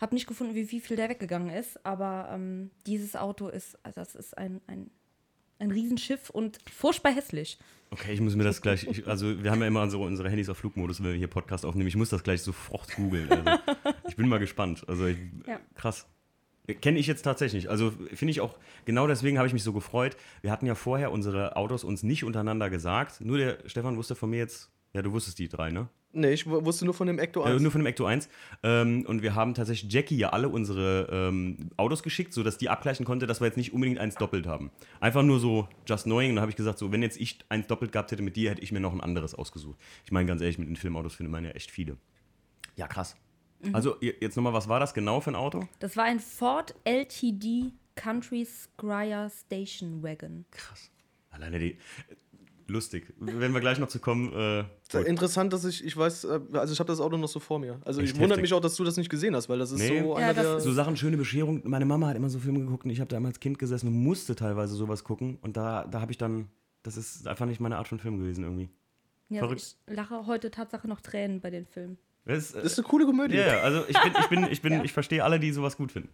Hab 0.00 0.12
nicht 0.12 0.26
gefunden, 0.26 0.54
wie, 0.54 0.70
wie 0.70 0.80
viel 0.80 0.96
der 0.96 1.08
weggegangen 1.08 1.50
ist. 1.50 1.84
Aber 1.84 2.28
ähm, 2.32 2.70
dieses 2.86 3.16
Auto 3.16 3.48
ist, 3.48 3.76
also 3.82 4.00
das 4.00 4.14
ist 4.14 4.36
ein, 4.38 4.60
ein, 4.66 4.90
ein 5.58 5.70
Riesenschiff 5.70 6.30
und 6.30 6.58
furchtbar 6.70 7.12
hässlich. 7.12 7.58
Okay, 7.90 8.12
ich 8.12 8.20
muss 8.20 8.36
mir 8.36 8.44
das 8.44 8.60
gleich, 8.60 8.84
ich, 8.86 9.06
also 9.06 9.42
wir 9.42 9.50
haben 9.50 9.60
ja 9.62 9.66
immer 9.66 9.88
so 9.88 10.02
unsere 10.02 10.28
Handys 10.28 10.48
auf 10.50 10.58
Flugmodus, 10.58 11.02
wenn 11.02 11.10
wir 11.12 11.16
hier 11.16 11.26
Podcast 11.28 11.64
aufnehmen. 11.64 11.88
Ich 11.88 11.96
muss 11.96 12.10
das 12.10 12.22
gleich 12.22 12.42
sofort 12.42 12.94
googeln. 12.96 13.30
Also, 13.30 13.60
ich 14.08 14.16
bin 14.16 14.28
mal 14.28 14.38
gespannt. 14.38 14.84
Also 14.88 15.06
ich, 15.06 15.16
Ja. 15.46 15.58
krass. 15.74 16.06
Kenne 16.82 16.98
ich 16.98 17.06
jetzt 17.06 17.22
tatsächlich. 17.22 17.70
Also 17.70 17.90
finde 18.12 18.30
ich 18.30 18.42
auch, 18.42 18.58
genau 18.84 19.06
deswegen 19.06 19.38
habe 19.38 19.46
ich 19.46 19.54
mich 19.54 19.62
so 19.62 19.72
gefreut. 19.72 20.18
Wir 20.42 20.50
hatten 20.50 20.66
ja 20.66 20.74
vorher 20.74 21.10
unsere 21.12 21.56
Autos 21.56 21.82
uns 21.82 22.02
nicht 22.02 22.24
untereinander 22.24 22.68
gesagt. 22.68 23.22
Nur 23.22 23.38
der 23.38 23.58
Stefan 23.64 23.96
wusste 23.96 24.14
von 24.14 24.28
mir 24.28 24.36
jetzt, 24.36 24.70
ja, 24.92 25.00
du 25.00 25.12
wusstest 25.12 25.38
die 25.38 25.48
drei, 25.48 25.70
ne? 25.70 25.88
Nee, 26.12 26.32
ich 26.32 26.46
wusste 26.46 26.84
nur 26.86 26.94
von 26.94 27.06
dem 27.06 27.18
Ecto 27.18 27.42
1. 27.42 27.60
Äh, 27.60 27.62
nur 27.62 27.70
von 27.70 27.80
dem 27.82 27.86
Ecto 27.86 28.06
1. 28.06 28.28
Ähm, 28.62 29.04
und 29.06 29.22
wir 29.22 29.34
haben 29.34 29.52
tatsächlich 29.54 29.92
Jackie 29.92 30.16
ja 30.16 30.30
alle 30.30 30.48
unsere 30.48 31.06
ähm, 31.12 31.70
Autos 31.76 32.02
geschickt, 32.02 32.32
sodass 32.32 32.56
die 32.56 32.70
abgleichen 32.70 33.04
konnte, 33.04 33.26
dass 33.26 33.40
wir 33.40 33.46
jetzt 33.46 33.56
nicht 33.58 33.74
unbedingt 33.74 33.98
eins 33.98 34.14
doppelt 34.14 34.46
haben. 34.46 34.70
Einfach 35.00 35.22
nur 35.22 35.38
so 35.38 35.68
just 35.86 36.04
knowing. 36.04 36.30
Und 36.30 36.36
da 36.36 36.40
habe 36.42 36.50
ich 36.50 36.56
gesagt, 36.56 36.78
so, 36.78 36.90
wenn 36.92 37.02
jetzt 37.02 37.20
ich 37.20 37.38
eins 37.50 37.66
doppelt 37.66 37.92
gehabt 37.92 38.10
hätte 38.10 38.22
mit 38.22 38.36
dir, 38.36 38.50
hätte 38.50 38.62
ich 38.62 38.72
mir 38.72 38.80
noch 38.80 38.92
ein 38.94 39.02
anderes 39.02 39.34
ausgesucht. 39.34 39.78
Ich 40.06 40.10
meine, 40.12 40.26
ganz 40.26 40.40
ehrlich, 40.40 40.58
mit 40.58 40.68
den 40.68 40.76
Filmautos 40.76 41.14
findet 41.14 41.30
man 41.32 41.44
ja 41.44 41.50
echt 41.50 41.70
viele. 41.70 41.98
Ja, 42.76 42.86
krass. 42.88 43.14
Also, 43.72 43.96
ihr- 44.00 44.14
jetzt 44.20 44.36
nochmal, 44.36 44.52
was 44.54 44.68
war 44.68 44.80
das 44.80 44.94
genau 44.94 45.20
für 45.20 45.30
ein 45.32 45.36
Auto? 45.36 45.68
Das 45.80 45.96
war 45.96 46.04
ein 46.04 46.20
Ford 46.20 46.74
LTD 46.84 47.72
Country 47.96 48.44
Squire 48.46 49.28
Station 49.30 50.02
Wagon. 50.02 50.44
Krass. 50.52 50.90
Alleine 51.30 51.58
die. 51.58 51.76
Lustig. 52.70 53.14
Wenn 53.18 53.52
wir 53.54 53.60
gleich 53.60 53.78
noch 53.78 53.88
zu 53.88 53.98
kommen. 53.98 54.30
Äh. 54.34 55.00
Interessant, 55.06 55.52
dass 55.54 55.64
ich, 55.64 55.82
ich 55.84 55.96
weiß, 55.96 56.24
äh, 56.24 56.40
also 56.52 56.72
ich 56.74 56.78
habe 56.78 56.88
das 56.88 57.00
Auto 57.00 57.16
noch 57.16 57.28
so 57.28 57.40
vor 57.40 57.58
mir. 57.58 57.80
Also 57.84 58.00
Echt 58.02 58.10
ich 58.10 58.14
wundert 58.16 58.32
heftig. 58.38 58.42
mich 58.42 58.52
auch, 58.54 58.60
dass 58.60 58.76
du 58.76 58.84
das 58.84 58.96
nicht 58.98 59.08
gesehen 59.08 59.34
hast, 59.34 59.48
weil 59.48 59.58
das 59.58 59.70
ist 59.72 59.80
Nee. 59.80 60.00
so 60.02 60.18
Ja, 60.18 60.28
einer 60.28 60.60
So 60.60 60.70
Sachen, 60.72 60.94
schöne 60.96 61.16
Bescherung. 61.16 61.62
Meine 61.64 61.86
Mama 61.86 62.08
hat 62.08 62.16
immer 62.16 62.28
so 62.28 62.38
Filme 62.38 62.60
geguckt 62.60 62.84
und 62.84 62.90
ich 62.90 63.00
habe 63.00 63.08
da 63.08 63.16
immer 63.16 63.28
als 63.28 63.40
Kind 63.40 63.58
gesessen 63.58 63.88
und 63.88 63.94
musste 63.94 64.36
teilweise 64.36 64.74
sowas 64.74 65.02
gucken. 65.02 65.38
Und 65.40 65.56
da, 65.56 65.86
da 65.86 66.00
habe 66.02 66.12
ich 66.12 66.18
dann. 66.18 66.48
Das 66.82 66.96
ist 66.98 67.26
einfach 67.26 67.46
nicht 67.46 67.58
meine 67.60 67.78
Art 67.78 67.88
von 67.88 67.98
Film 67.98 68.18
gewesen 68.18 68.44
irgendwie. 68.44 68.68
Ja, 69.30 69.40
Verrückt. 69.40 69.76
ich 69.88 69.94
lache 69.94 70.26
heute 70.26 70.50
Tatsache 70.50 70.86
noch 70.88 71.00
Tränen 71.00 71.40
bei 71.40 71.50
den 71.50 71.66
Filmen. 71.66 71.98
Das, 72.28 72.52
äh, 72.52 72.62
das 72.62 72.72
ist 72.72 72.78
eine 72.78 72.86
coole 72.86 73.06
Komödie. 73.06 73.36
ja, 73.36 73.46
ja, 73.46 73.60
also 73.60 73.84
ich 73.88 73.98
bin, 73.98 74.12
ich 74.20 74.28
bin, 74.28 74.46
ich 74.50 74.62
bin, 74.62 74.80
ich 74.84 74.92
verstehe 74.92 75.24
alle, 75.24 75.40
die 75.40 75.50
sowas 75.50 75.78
gut 75.78 75.92
finden. 75.92 76.10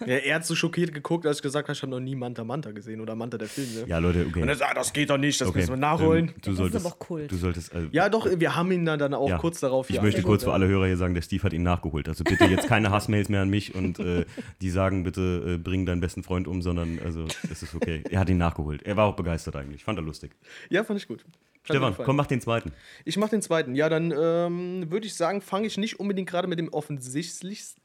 Ja, 0.00 0.16
er 0.16 0.34
hat 0.34 0.44
so 0.44 0.56
schockiert 0.56 0.92
geguckt, 0.92 1.24
als 1.24 1.38
ich 1.38 1.42
gesagt 1.42 1.68
habe, 1.68 1.72
ich 1.72 1.82
habe 1.82 1.90
noch 1.90 2.00
nie 2.00 2.16
Manta 2.16 2.42
Manta 2.42 2.72
gesehen 2.72 3.00
oder 3.00 3.14
Manta 3.14 3.38
der 3.38 3.46
Film. 3.46 3.68
Ne? 3.74 3.84
Ja, 3.86 3.98
Leute, 3.98 4.26
okay. 4.28 4.42
Und 4.42 4.48
er 4.48 4.56
sagt, 4.56 4.76
das 4.76 4.92
geht 4.92 5.08
doch 5.08 5.18
nicht, 5.18 5.40
das 5.40 5.48
okay. 5.48 5.58
müssen 5.58 5.70
wir 5.70 5.76
nachholen. 5.76 6.28
Ähm, 6.28 6.34
du 6.34 6.40
Das 6.40 6.50
ist 6.50 6.56
solltest, 6.58 6.86
aber 6.86 6.94
auch 6.94 6.98
Kult. 6.98 7.30
Du 7.30 7.36
solltest. 7.36 7.72
Also, 7.72 7.88
ja, 7.92 8.08
doch, 8.08 8.28
wir 8.28 8.56
haben 8.56 8.72
ihn 8.72 8.84
dann, 8.84 8.98
dann 8.98 9.14
auch 9.14 9.28
ja. 9.28 9.38
kurz 9.38 9.60
darauf. 9.60 9.88
Ich 9.88 9.96
ja, 9.96 10.02
möchte 10.02 10.22
kurz 10.22 10.42
ja. 10.42 10.48
für 10.48 10.54
alle 10.54 10.66
Hörer 10.66 10.86
hier 10.86 10.96
sagen, 10.96 11.14
der 11.14 11.22
Steve 11.22 11.44
hat 11.44 11.52
ihn 11.52 11.62
nachgeholt. 11.62 12.08
Also 12.08 12.24
bitte 12.24 12.44
jetzt 12.46 12.66
keine 12.66 12.90
Hassmails 12.90 13.28
mehr 13.28 13.42
an 13.42 13.48
mich 13.48 13.72
und 13.74 14.00
äh, 14.00 14.24
die 14.60 14.70
sagen 14.70 15.04
bitte, 15.04 15.54
äh, 15.54 15.58
bring 15.58 15.86
deinen 15.86 16.00
besten 16.00 16.24
Freund 16.24 16.48
um, 16.48 16.60
sondern 16.60 16.98
also 17.04 17.24
es 17.50 17.62
ist 17.62 17.72
okay. 17.72 18.02
Er 18.10 18.18
hat 18.18 18.28
ihn 18.28 18.38
nachgeholt. 18.38 18.82
Er 18.82 18.96
war 18.96 19.06
auch 19.06 19.14
begeistert 19.14 19.54
eigentlich. 19.54 19.84
Fand 19.84 19.98
er 19.98 20.02
lustig. 20.02 20.32
Ja, 20.70 20.82
fand 20.82 20.98
ich 20.98 21.06
gut. 21.06 21.24
Stefan, 21.66 21.96
komm, 21.96 22.16
mach 22.16 22.26
den 22.26 22.40
zweiten. 22.40 22.72
Ich 23.04 23.16
mache 23.16 23.30
den 23.30 23.42
zweiten. 23.42 23.74
Ja, 23.74 23.88
dann 23.88 24.12
ähm, 24.12 24.90
würde 24.90 25.06
ich 25.06 25.14
sagen, 25.14 25.40
fange 25.40 25.66
ich 25.66 25.76
nicht 25.76 25.98
unbedingt 25.98 26.28
gerade 26.28 26.46
mit 26.46 26.58
dem 26.60 26.68
offensichtlichsten, 26.72 27.82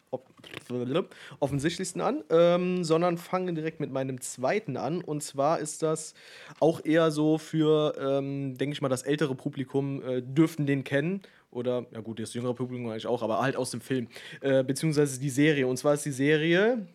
offensichtlichsten 1.40 2.00
an, 2.00 2.24
ähm, 2.30 2.84
sondern 2.84 3.18
fange 3.18 3.54
direkt 3.54 3.80
mit 3.80 3.92
meinem 3.92 4.22
zweiten 4.22 4.78
an. 4.78 5.02
Und 5.02 5.24
zwar 5.24 5.60
ist 5.60 5.82
das 5.82 6.14
auch 6.60 6.86
eher 6.86 7.10
so 7.10 7.40
für, 7.40 7.96
ähm, 8.00 8.56
denke 8.58 8.74
ich 8.74 8.82
mal, 8.82 8.90
das 8.90 9.02
ältere 9.02 9.34
Publikum 9.34 10.04
äh, 10.04 10.22
dürften 10.22 10.68
den 10.68 10.84
kennen. 10.84 11.22
Oder, 11.50 11.86
ja 11.92 12.02
gut, 12.02 12.20
das 12.20 12.34
jüngere 12.34 12.54
Publikum 12.54 12.88
eigentlich 12.88 13.08
auch, 13.08 13.24
aber 13.24 13.42
halt 13.42 13.56
aus 13.56 13.72
dem 13.72 13.82
Film. 13.82 14.08
Äh, 14.42 14.64
beziehungsweise 14.64 15.20
die 15.20 15.30
Serie. 15.30 15.66
Und 15.68 15.78
zwar 15.78 15.96
ist 15.96 16.06
die 16.06 16.12
Serie 16.12 16.86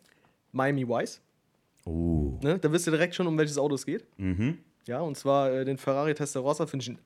Miami 0.53 0.89
Vice. 0.89 1.21
Oh. 1.85 2.39
Ne? 2.43 2.59
Da 2.59 2.71
wisst 2.73 2.87
ihr 2.87 2.93
direkt 2.93 3.15
schon, 3.15 3.27
um 3.27 3.37
welches 3.37 3.59
Auto 3.59 3.75
es 3.75 3.85
geht. 3.85 4.05
Mhm. 4.19 4.59
Ja, 4.87 5.01
und 5.01 5.17
zwar 5.17 5.51
äh, 5.53 5.65
den 5.65 5.79
Ferrari 5.79 6.15
Testarossa 6.15 6.67
finde 6.67 6.83
ich, 6.85 6.91
ein- 6.91 6.99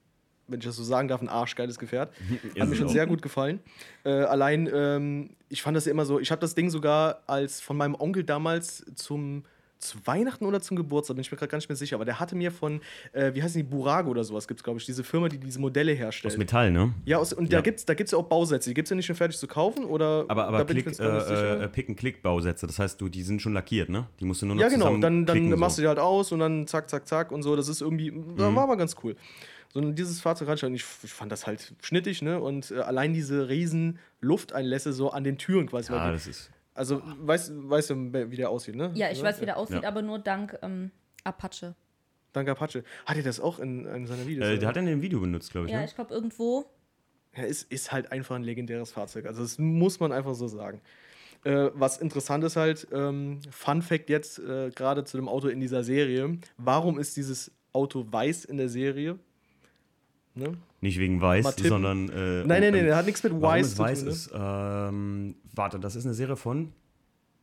wenn 0.48 0.58
ich 0.60 0.66
das 0.66 0.76
so 0.76 0.82
sagen 0.84 1.06
darf, 1.08 1.20
ein 1.22 1.28
arschgeiles 1.28 1.78
Gefährt. 1.78 2.12
Hat 2.58 2.68
mir 2.68 2.74
schon 2.76 2.88
sehr 2.88 3.06
gut 3.06 3.22
gefallen. 3.22 3.60
Äh, 4.04 4.10
allein, 4.10 4.68
ähm, 4.72 5.30
ich 5.48 5.62
fand 5.62 5.76
das 5.76 5.84
ja 5.86 5.92
immer 5.92 6.04
so, 6.04 6.18
ich 6.18 6.30
habe 6.30 6.40
das 6.40 6.54
Ding 6.54 6.70
sogar 6.70 7.22
als 7.26 7.60
von 7.60 7.76
meinem 7.76 7.94
Onkel 7.94 8.24
damals 8.24 8.84
zum 8.96 9.44
zu 9.80 9.98
Weihnachten 10.06 10.44
oder 10.44 10.60
zum 10.60 10.76
Geburtstag, 10.76 11.16
bin 11.16 11.22
ich 11.22 11.32
mir 11.32 11.38
gerade 11.38 11.50
gar 11.50 11.56
nicht 11.58 11.68
mehr 11.68 11.74
sicher, 11.76 11.96
aber 11.96 12.04
der 12.04 12.20
hatte 12.20 12.36
mir 12.36 12.52
von, 12.52 12.80
äh, 13.12 13.32
wie 13.34 13.42
heißen 13.42 13.58
die, 13.58 13.62
Burago 13.66 14.10
oder 14.10 14.22
sowas 14.24 14.46
gibt 14.46 14.60
es, 14.60 14.64
glaube 14.64 14.78
ich, 14.78 14.86
diese 14.86 15.02
Firma, 15.02 15.28
die 15.28 15.38
diese 15.38 15.58
Modelle 15.58 15.92
herstellt. 15.92 16.32
Aus 16.34 16.38
Metall, 16.38 16.70
ne? 16.70 16.92
ja, 17.06 17.16
aus, 17.18 17.32
und 17.32 17.50
Ja. 17.50 17.58
da 17.58 17.62
gibt 17.62 17.78
es 17.80 17.86
da 17.86 17.94
gibt's 17.94 18.12
ja 18.12 18.18
auch 18.18 18.26
Bausätze, 18.28 18.70
die 18.70 18.74
gibt 18.74 18.86
es 18.86 18.90
ja 18.90 18.96
nicht 18.96 19.06
schon 19.06 19.16
fertig 19.16 19.38
zu 19.38 19.46
kaufen 19.46 19.84
oder 19.84 20.26
Aber, 20.28 20.46
aber 20.48 20.64
Klick, 20.66 20.86
äh, 21.00 21.64
äh, 21.64 21.68
Pick-and-Click-Bausätze, 21.68 22.66
das 22.66 22.78
heißt, 22.78 23.00
du, 23.00 23.08
die 23.08 23.22
sind 23.22 23.40
schon 23.42 23.54
lackiert, 23.54 23.88
ne? 23.88 24.06
Die 24.20 24.24
musst 24.26 24.42
du 24.42 24.46
nur 24.46 24.54
noch 24.56 24.62
Ja, 24.62 24.68
genau. 24.68 24.96
Dann, 24.98 25.24
dann 25.24 25.36
klicken, 25.38 25.58
machst 25.58 25.78
du 25.78 25.80
so. 25.80 25.84
die 25.84 25.88
halt 25.88 25.98
aus 25.98 26.30
und 26.32 26.40
dann 26.40 26.66
zack, 26.66 26.88
zack, 26.90 27.06
zack 27.08 27.32
und 27.32 27.42
so. 27.42 27.56
Das 27.56 27.68
ist 27.68 27.80
irgendwie, 27.80 28.10
Mhm. 28.10 28.36
war 28.36 28.58
aber 28.64 28.76
ganz 28.76 28.96
cool. 29.02 29.16
So 29.72 29.78
und 29.80 29.94
dieses 29.94 30.20
Fahrzeug 30.20 30.48
hatte 30.48 30.56
ich, 30.56 30.62
halt- 30.84 31.04
ich, 31.04 31.12
fand 31.12 31.30
das 31.32 31.46
halt 31.46 31.72
schnittig, 31.80 32.22
ne? 32.22 32.40
Und 32.40 32.70
äh, 32.70 32.80
allein 32.80 33.14
diese 33.14 33.48
riesen 33.48 33.98
Lufteinlässe 34.20 34.92
so 34.92 35.10
an 35.10 35.24
den 35.24 35.38
Türen 35.38 35.68
quasi. 35.68 35.92
Ja, 35.92 36.06
die- 36.08 36.12
das 36.12 36.26
ist. 36.26 36.50
Also, 36.80 37.02
weißt, 37.04 37.52
weißt 37.68 37.90
du, 37.90 38.12
wie 38.30 38.36
der 38.36 38.48
aussieht, 38.48 38.74
ne? 38.74 38.90
Ja, 38.94 39.10
ich 39.10 39.22
weiß, 39.22 39.40
wie 39.42 39.44
der 39.44 39.58
aussieht, 39.58 39.82
Ja. 39.82 39.88
aber 39.88 40.00
nur 40.00 40.18
dank 40.18 40.58
ähm, 40.62 40.90
Apache. 41.24 41.74
Danke, 42.32 42.52
Apache. 42.52 42.84
Hat 43.04 43.16
er 43.18 43.22
das 43.22 43.38
auch 43.38 43.58
in, 43.58 43.84
in 43.84 44.06
seiner 44.06 44.26
Videos? 44.26 44.46
Äh, 44.48 44.58
der 44.58 44.68
hat 44.68 44.78
in 44.78 44.86
dem 44.86 45.02
Video 45.02 45.20
benutzt, 45.20 45.50
glaube 45.52 45.66
ich, 45.66 45.72
Ja, 45.72 45.80
ne? 45.80 45.84
ich 45.84 45.94
glaube 45.94 46.14
irgendwo. 46.14 46.64
Ja, 47.36 47.42
ist, 47.44 47.70
ist 47.70 47.92
halt 47.92 48.10
einfach 48.12 48.36
ein 48.36 48.42
legendäres 48.44 48.92
Fahrzeug. 48.92 49.26
Also, 49.26 49.42
das 49.42 49.58
muss 49.58 50.00
man 50.00 50.10
einfach 50.10 50.34
so 50.34 50.48
sagen. 50.48 50.80
Äh, 51.44 51.68
was 51.74 51.98
interessant 51.98 52.42
ist 52.44 52.56
halt, 52.56 52.88
ähm, 52.92 53.40
Fun 53.50 53.82
Fact 53.82 54.08
jetzt 54.08 54.38
äh, 54.38 54.70
gerade 54.70 55.04
zu 55.04 55.18
dem 55.18 55.28
Auto 55.28 55.48
in 55.48 55.60
dieser 55.60 55.84
Serie. 55.84 56.38
Warum 56.56 56.98
ist 56.98 57.14
dieses 57.16 57.52
Auto 57.74 58.06
weiß 58.10 58.46
in 58.46 58.56
der 58.56 58.70
Serie? 58.70 59.18
Ne? 60.34 60.56
Nicht 60.80 60.98
wegen 60.98 61.20
weiß, 61.20 61.56
sondern. 61.56 62.08
Äh, 62.08 62.12
Nein, 62.12 62.46
nein, 62.46 62.60
nein, 62.60 62.74
ähm, 62.74 62.86
der 62.86 62.96
hat 62.96 63.06
nichts 63.06 63.22
mit 63.22 63.40
Weiß 63.40 63.74
zu 63.74 63.78
weiß 63.78 63.98
tun. 64.00 64.08
Ne? 64.08 64.14
ist, 64.14 64.30
ähm, 64.32 65.34
warte, 65.54 65.80
das 65.80 65.96
ist 65.96 66.04
eine 66.04 66.14
Serie 66.14 66.36
von, 66.36 66.72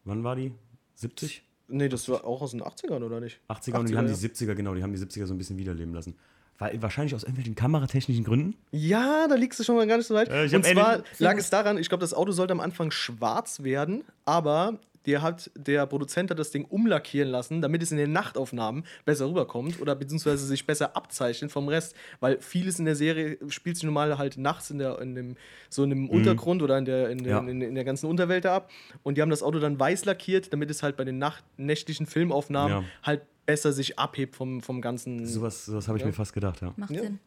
wann 0.06 0.24
war 0.24 0.36
die? 0.36 0.54
70? 0.96 1.44
Nee, 1.70 1.90
das 1.90 2.08
war 2.08 2.24
auch 2.24 2.42
aus 2.42 2.52
den 2.52 2.64
80ern, 2.64 3.04
oder 3.04 3.20
nicht? 3.20 3.40
80er 3.50 3.80
und 3.80 3.90
die 3.90 3.98
haben 3.98 4.08
ja. 4.08 4.14
die 4.14 4.28
70er, 4.28 4.56
genau, 4.56 4.74
die 4.74 4.84
haben 4.84 4.94
die 4.94 5.00
70er 5.00 5.26
so 5.26 5.34
ein 5.34 5.38
bisschen 5.38 5.58
wiederleben 5.58 5.94
lassen. 5.94 6.16
Weil, 6.60 6.82
wahrscheinlich 6.82 7.14
aus 7.14 7.24
irgendwelchen 7.24 7.54
kameratechnischen 7.56 8.24
Gründen. 8.24 8.56
Ja, 8.72 9.28
da 9.28 9.36
liegst 9.36 9.60
du 9.60 9.64
schon 9.64 9.76
mal 9.76 9.86
gar 9.86 9.98
nicht 9.98 10.08
so 10.08 10.16
weit. 10.16 10.30
Äh, 10.30 10.56
Und 10.56 10.66
zwar 10.66 11.04
lag 11.20 11.38
es 11.38 11.50
daran, 11.52 11.78
ich 11.78 11.90
glaube, 11.90 12.02
das 12.02 12.14
Auto 12.14 12.32
sollte 12.32 12.54
am 12.54 12.60
Anfang 12.62 12.90
schwarz 12.90 13.62
werden, 13.64 14.04
aber 14.26 14.80
der 15.08 15.22
hat, 15.22 15.50
der 15.56 15.86
Produzent 15.86 16.30
hat 16.30 16.38
das 16.38 16.52
Ding 16.52 16.66
umlackieren 16.66 17.30
lassen, 17.30 17.62
damit 17.62 17.82
es 17.82 17.92
in 17.92 17.98
den 17.98 18.12
Nachtaufnahmen 18.12 18.84
besser 19.06 19.30
rüberkommt 19.30 19.82
oder 19.82 19.96
beziehungsweise 19.96 20.46
sich 20.46 20.68
besser 20.68 20.98
abzeichnet 20.98 21.52
vom 21.52 21.70
Rest. 21.70 21.96
Weil 22.20 22.40
vieles 22.42 22.78
in 22.78 22.86
der 22.86 22.96
Serie 22.96 23.38
spielt 23.48 23.78
sich 23.78 23.86
normal 23.86 24.18
halt 24.18 24.38
nachts 24.38 24.70
in 24.70 24.80
der, 24.80 25.00
in 25.00 25.16
dem, 25.16 25.38
so 25.70 25.84
in 25.84 25.92
dem 25.92 26.02
mhm. 26.04 26.10
Untergrund 26.10 26.62
oder 26.62 26.78
in 26.78 26.86
der, 26.86 27.10
in, 27.10 27.24
ja. 27.24 27.40
in, 27.40 27.62
in, 27.62 27.76
der 27.76 27.86
ganzen 27.86 28.08
Unterwelt 28.08 28.46
ab. 28.46 28.70
Und 29.02 29.18
die 29.18 29.22
haben 29.22 29.30
das 29.30 29.42
Auto 29.42 29.60
dann 29.60 29.80
weiß 29.80 30.04
lackiert, 30.04 30.52
damit 30.52 30.70
es 30.70 30.84
halt 30.84 30.98
bei 30.98 31.06
den 31.06 31.18
Nacht 31.18 31.44
nächtlichen 31.56 32.06
Filmaufnahmen 32.06 32.84
ja. 32.84 32.90
halt 33.02 33.22
besser 33.46 33.72
sich 33.72 33.98
abhebt 33.98 34.36
vom, 34.36 34.62
vom 34.62 34.82
ganzen. 34.82 35.26
Sowas, 35.26 35.66
sowas 35.66 35.88
habe 35.88 35.98
ich 35.98 36.02
ja. 36.02 36.08
mir 36.08 36.14
fast 36.14 36.34
gedacht, 36.34 36.62
ja. 36.62 36.74
Macht 36.76 36.90
Sinn. 36.90 37.20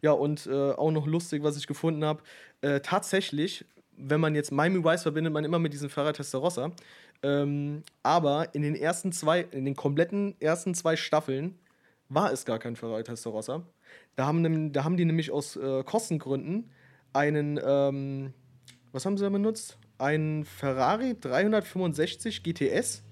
Ja, 0.00 0.12
und 0.12 0.46
äh, 0.46 0.70
auch 0.72 0.92
noch 0.92 1.06
lustig, 1.06 1.42
was 1.42 1.56
ich 1.56 1.66
gefunden 1.66 2.04
habe. 2.04 2.22
Äh, 2.60 2.80
tatsächlich, 2.80 3.64
wenn 3.98 4.20
man 4.20 4.34
jetzt 4.34 4.52
Miami 4.52 4.82
Vice 4.82 5.02
verbindet 5.02 5.32
man 5.32 5.44
immer 5.44 5.58
mit 5.58 5.72
diesem 5.72 5.90
Ferrari 5.90 6.12
Testarossa. 6.12 6.72
Ähm, 7.22 7.82
aber 8.02 8.54
in 8.54 8.62
den 8.62 8.74
ersten 8.74 9.12
zwei, 9.12 9.40
in 9.40 9.64
den 9.64 9.74
kompletten 9.74 10.36
ersten 10.40 10.74
zwei 10.74 10.96
Staffeln 10.96 11.58
war 12.08 12.32
es 12.32 12.44
gar 12.44 12.58
kein 12.58 12.76
Ferrari 12.76 13.02
Testarossa. 13.02 13.62
Da 14.16 14.26
haben, 14.26 14.72
da 14.72 14.84
haben 14.84 14.96
die 14.96 15.04
nämlich 15.04 15.30
aus 15.30 15.56
äh, 15.56 15.82
Kostengründen 15.84 16.70
einen, 17.12 17.60
ähm, 17.62 18.32
was 18.92 19.04
haben 19.04 19.16
sie 19.16 19.24
da 19.24 19.30
benutzt? 19.30 19.78
Einen 19.98 20.44
Ferrari 20.44 21.16
365 21.20 22.42
GTS 22.42 23.02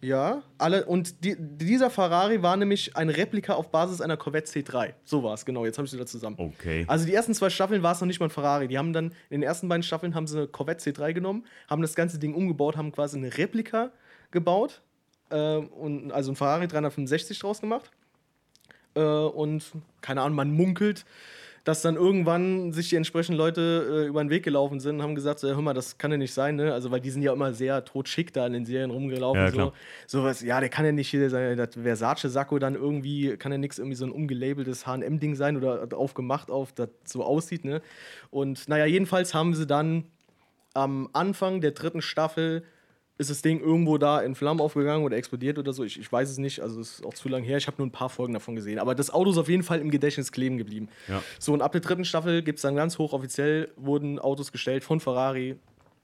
ja, 0.00 0.42
alle 0.58 0.84
und 0.84 1.24
die, 1.24 1.36
dieser 1.38 1.90
Ferrari 1.90 2.42
war 2.42 2.56
nämlich 2.56 2.96
ein 2.96 3.08
Replika 3.08 3.54
auf 3.54 3.70
Basis 3.70 4.00
einer 4.00 4.16
Corvette 4.16 4.50
C3. 4.50 4.92
So 5.04 5.22
war 5.22 5.34
es, 5.34 5.44
genau, 5.44 5.64
jetzt 5.64 5.78
habe 5.78 5.86
ich 5.86 5.90
sie 5.90 5.98
da 5.98 6.06
zusammen. 6.06 6.36
Okay. 6.38 6.84
Also 6.86 7.06
die 7.06 7.14
ersten 7.14 7.34
zwei 7.34 7.50
Staffeln 7.50 7.82
war 7.82 7.92
es 7.92 8.00
noch 8.00 8.06
nicht 8.06 8.20
mal 8.20 8.26
ein 8.26 8.30
Ferrari. 8.30 8.68
Die 8.68 8.78
haben 8.78 8.92
dann 8.92 9.06
in 9.30 9.40
den 9.40 9.42
ersten 9.42 9.68
beiden 9.68 9.82
Staffeln 9.82 10.14
haben 10.14 10.26
sie 10.26 10.38
eine 10.38 10.48
Corvette 10.48 10.90
C3 10.90 11.14
genommen, 11.14 11.46
haben 11.68 11.82
das 11.82 11.94
ganze 11.94 12.18
Ding 12.18 12.34
umgebaut, 12.34 12.76
haben 12.76 12.92
quasi 12.92 13.16
eine 13.16 13.36
Replika 13.36 13.90
gebaut 14.30 14.82
äh, 15.30 15.56
und 15.56 16.12
also 16.12 16.32
ein 16.32 16.36
Ferrari 16.36 16.68
365 16.68 17.38
draus 17.38 17.60
gemacht. 17.60 17.90
Äh, 18.94 19.00
und 19.00 19.64
keine 20.02 20.22
Ahnung, 20.22 20.36
man 20.36 20.50
munkelt, 20.50 21.04
dass 21.66 21.82
dann 21.82 21.96
irgendwann 21.96 22.72
sich 22.72 22.90
die 22.90 22.96
entsprechenden 22.96 23.36
Leute 23.36 24.04
äh, 24.04 24.06
über 24.06 24.22
den 24.22 24.30
Weg 24.30 24.44
gelaufen 24.44 24.78
sind 24.78 24.96
und 24.96 25.02
haben 25.02 25.16
gesagt, 25.16 25.40
so, 25.40 25.48
hör 25.48 25.60
mal, 25.60 25.74
das 25.74 25.98
kann 25.98 26.12
ja 26.12 26.16
nicht 26.16 26.32
sein, 26.32 26.54
ne? 26.54 26.72
Also, 26.72 26.92
weil 26.92 27.00
die 27.00 27.10
sind 27.10 27.22
ja 27.22 27.32
immer 27.32 27.52
sehr 27.54 27.84
totschick 27.84 28.32
da 28.32 28.46
in 28.46 28.52
den 28.52 28.64
Serien 28.64 28.92
rumgelaufen. 28.92 29.40
Ja, 29.42 29.50
so. 29.50 29.72
so 30.06 30.22
was, 30.22 30.42
ja, 30.42 30.60
der 30.60 30.68
kann 30.68 30.84
ja 30.84 30.92
nicht 30.92 31.08
hier 31.08 31.28
sein, 31.28 31.56
das 31.56 31.70
Versace-Sakko 31.74 32.60
dann 32.60 32.76
irgendwie, 32.76 33.36
kann 33.36 33.50
ja 33.50 33.58
nichts 33.58 33.78
irgendwie 33.78 33.96
so 33.96 34.04
ein 34.04 34.12
umgelabeltes 34.12 34.86
HM-Ding 34.86 35.34
sein 35.34 35.56
oder 35.56 35.88
aufgemacht 35.98 36.52
auf, 36.52 36.72
das 36.72 36.90
so 37.04 37.24
aussieht, 37.24 37.64
ne? 37.64 37.82
Und 38.30 38.68
naja, 38.68 38.86
jedenfalls 38.86 39.34
haben 39.34 39.52
sie 39.52 39.66
dann 39.66 40.04
am 40.72 41.08
Anfang 41.14 41.60
der 41.60 41.72
dritten 41.72 42.00
Staffel 42.00 42.62
ist 43.18 43.30
das 43.30 43.42
Ding 43.42 43.60
irgendwo 43.60 43.98
da 43.98 44.20
in 44.20 44.34
Flammen 44.34 44.60
aufgegangen 44.60 45.04
oder 45.04 45.16
explodiert 45.16 45.58
oder 45.58 45.72
so. 45.72 45.84
Ich, 45.84 45.98
ich 45.98 46.10
weiß 46.10 46.30
es 46.30 46.38
nicht, 46.38 46.60
also 46.60 46.80
es 46.80 46.96
ist 46.96 47.06
auch 47.06 47.14
zu 47.14 47.28
lange 47.28 47.46
her. 47.46 47.56
Ich 47.56 47.66
habe 47.66 47.76
nur 47.78 47.86
ein 47.86 47.92
paar 47.92 48.10
Folgen 48.10 48.34
davon 48.34 48.54
gesehen. 48.54 48.78
Aber 48.78 48.94
das 48.94 49.10
Auto 49.10 49.30
ist 49.30 49.38
auf 49.38 49.48
jeden 49.48 49.62
Fall 49.62 49.80
im 49.80 49.90
Gedächtnis 49.90 50.32
kleben 50.32 50.58
geblieben. 50.58 50.88
Ja. 51.08 51.22
So, 51.38 51.52
und 51.52 51.62
ab 51.62 51.72
der 51.72 51.80
dritten 51.80 52.04
Staffel 52.04 52.42
gibt 52.42 52.58
es 52.58 52.62
dann 52.62 52.76
ganz 52.76 52.98
hochoffiziell, 52.98 53.72
wurden 53.76 54.18
Autos 54.18 54.52
gestellt 54.52 54.84
von 54.84 55.00
Ferrari, 55.00 55.56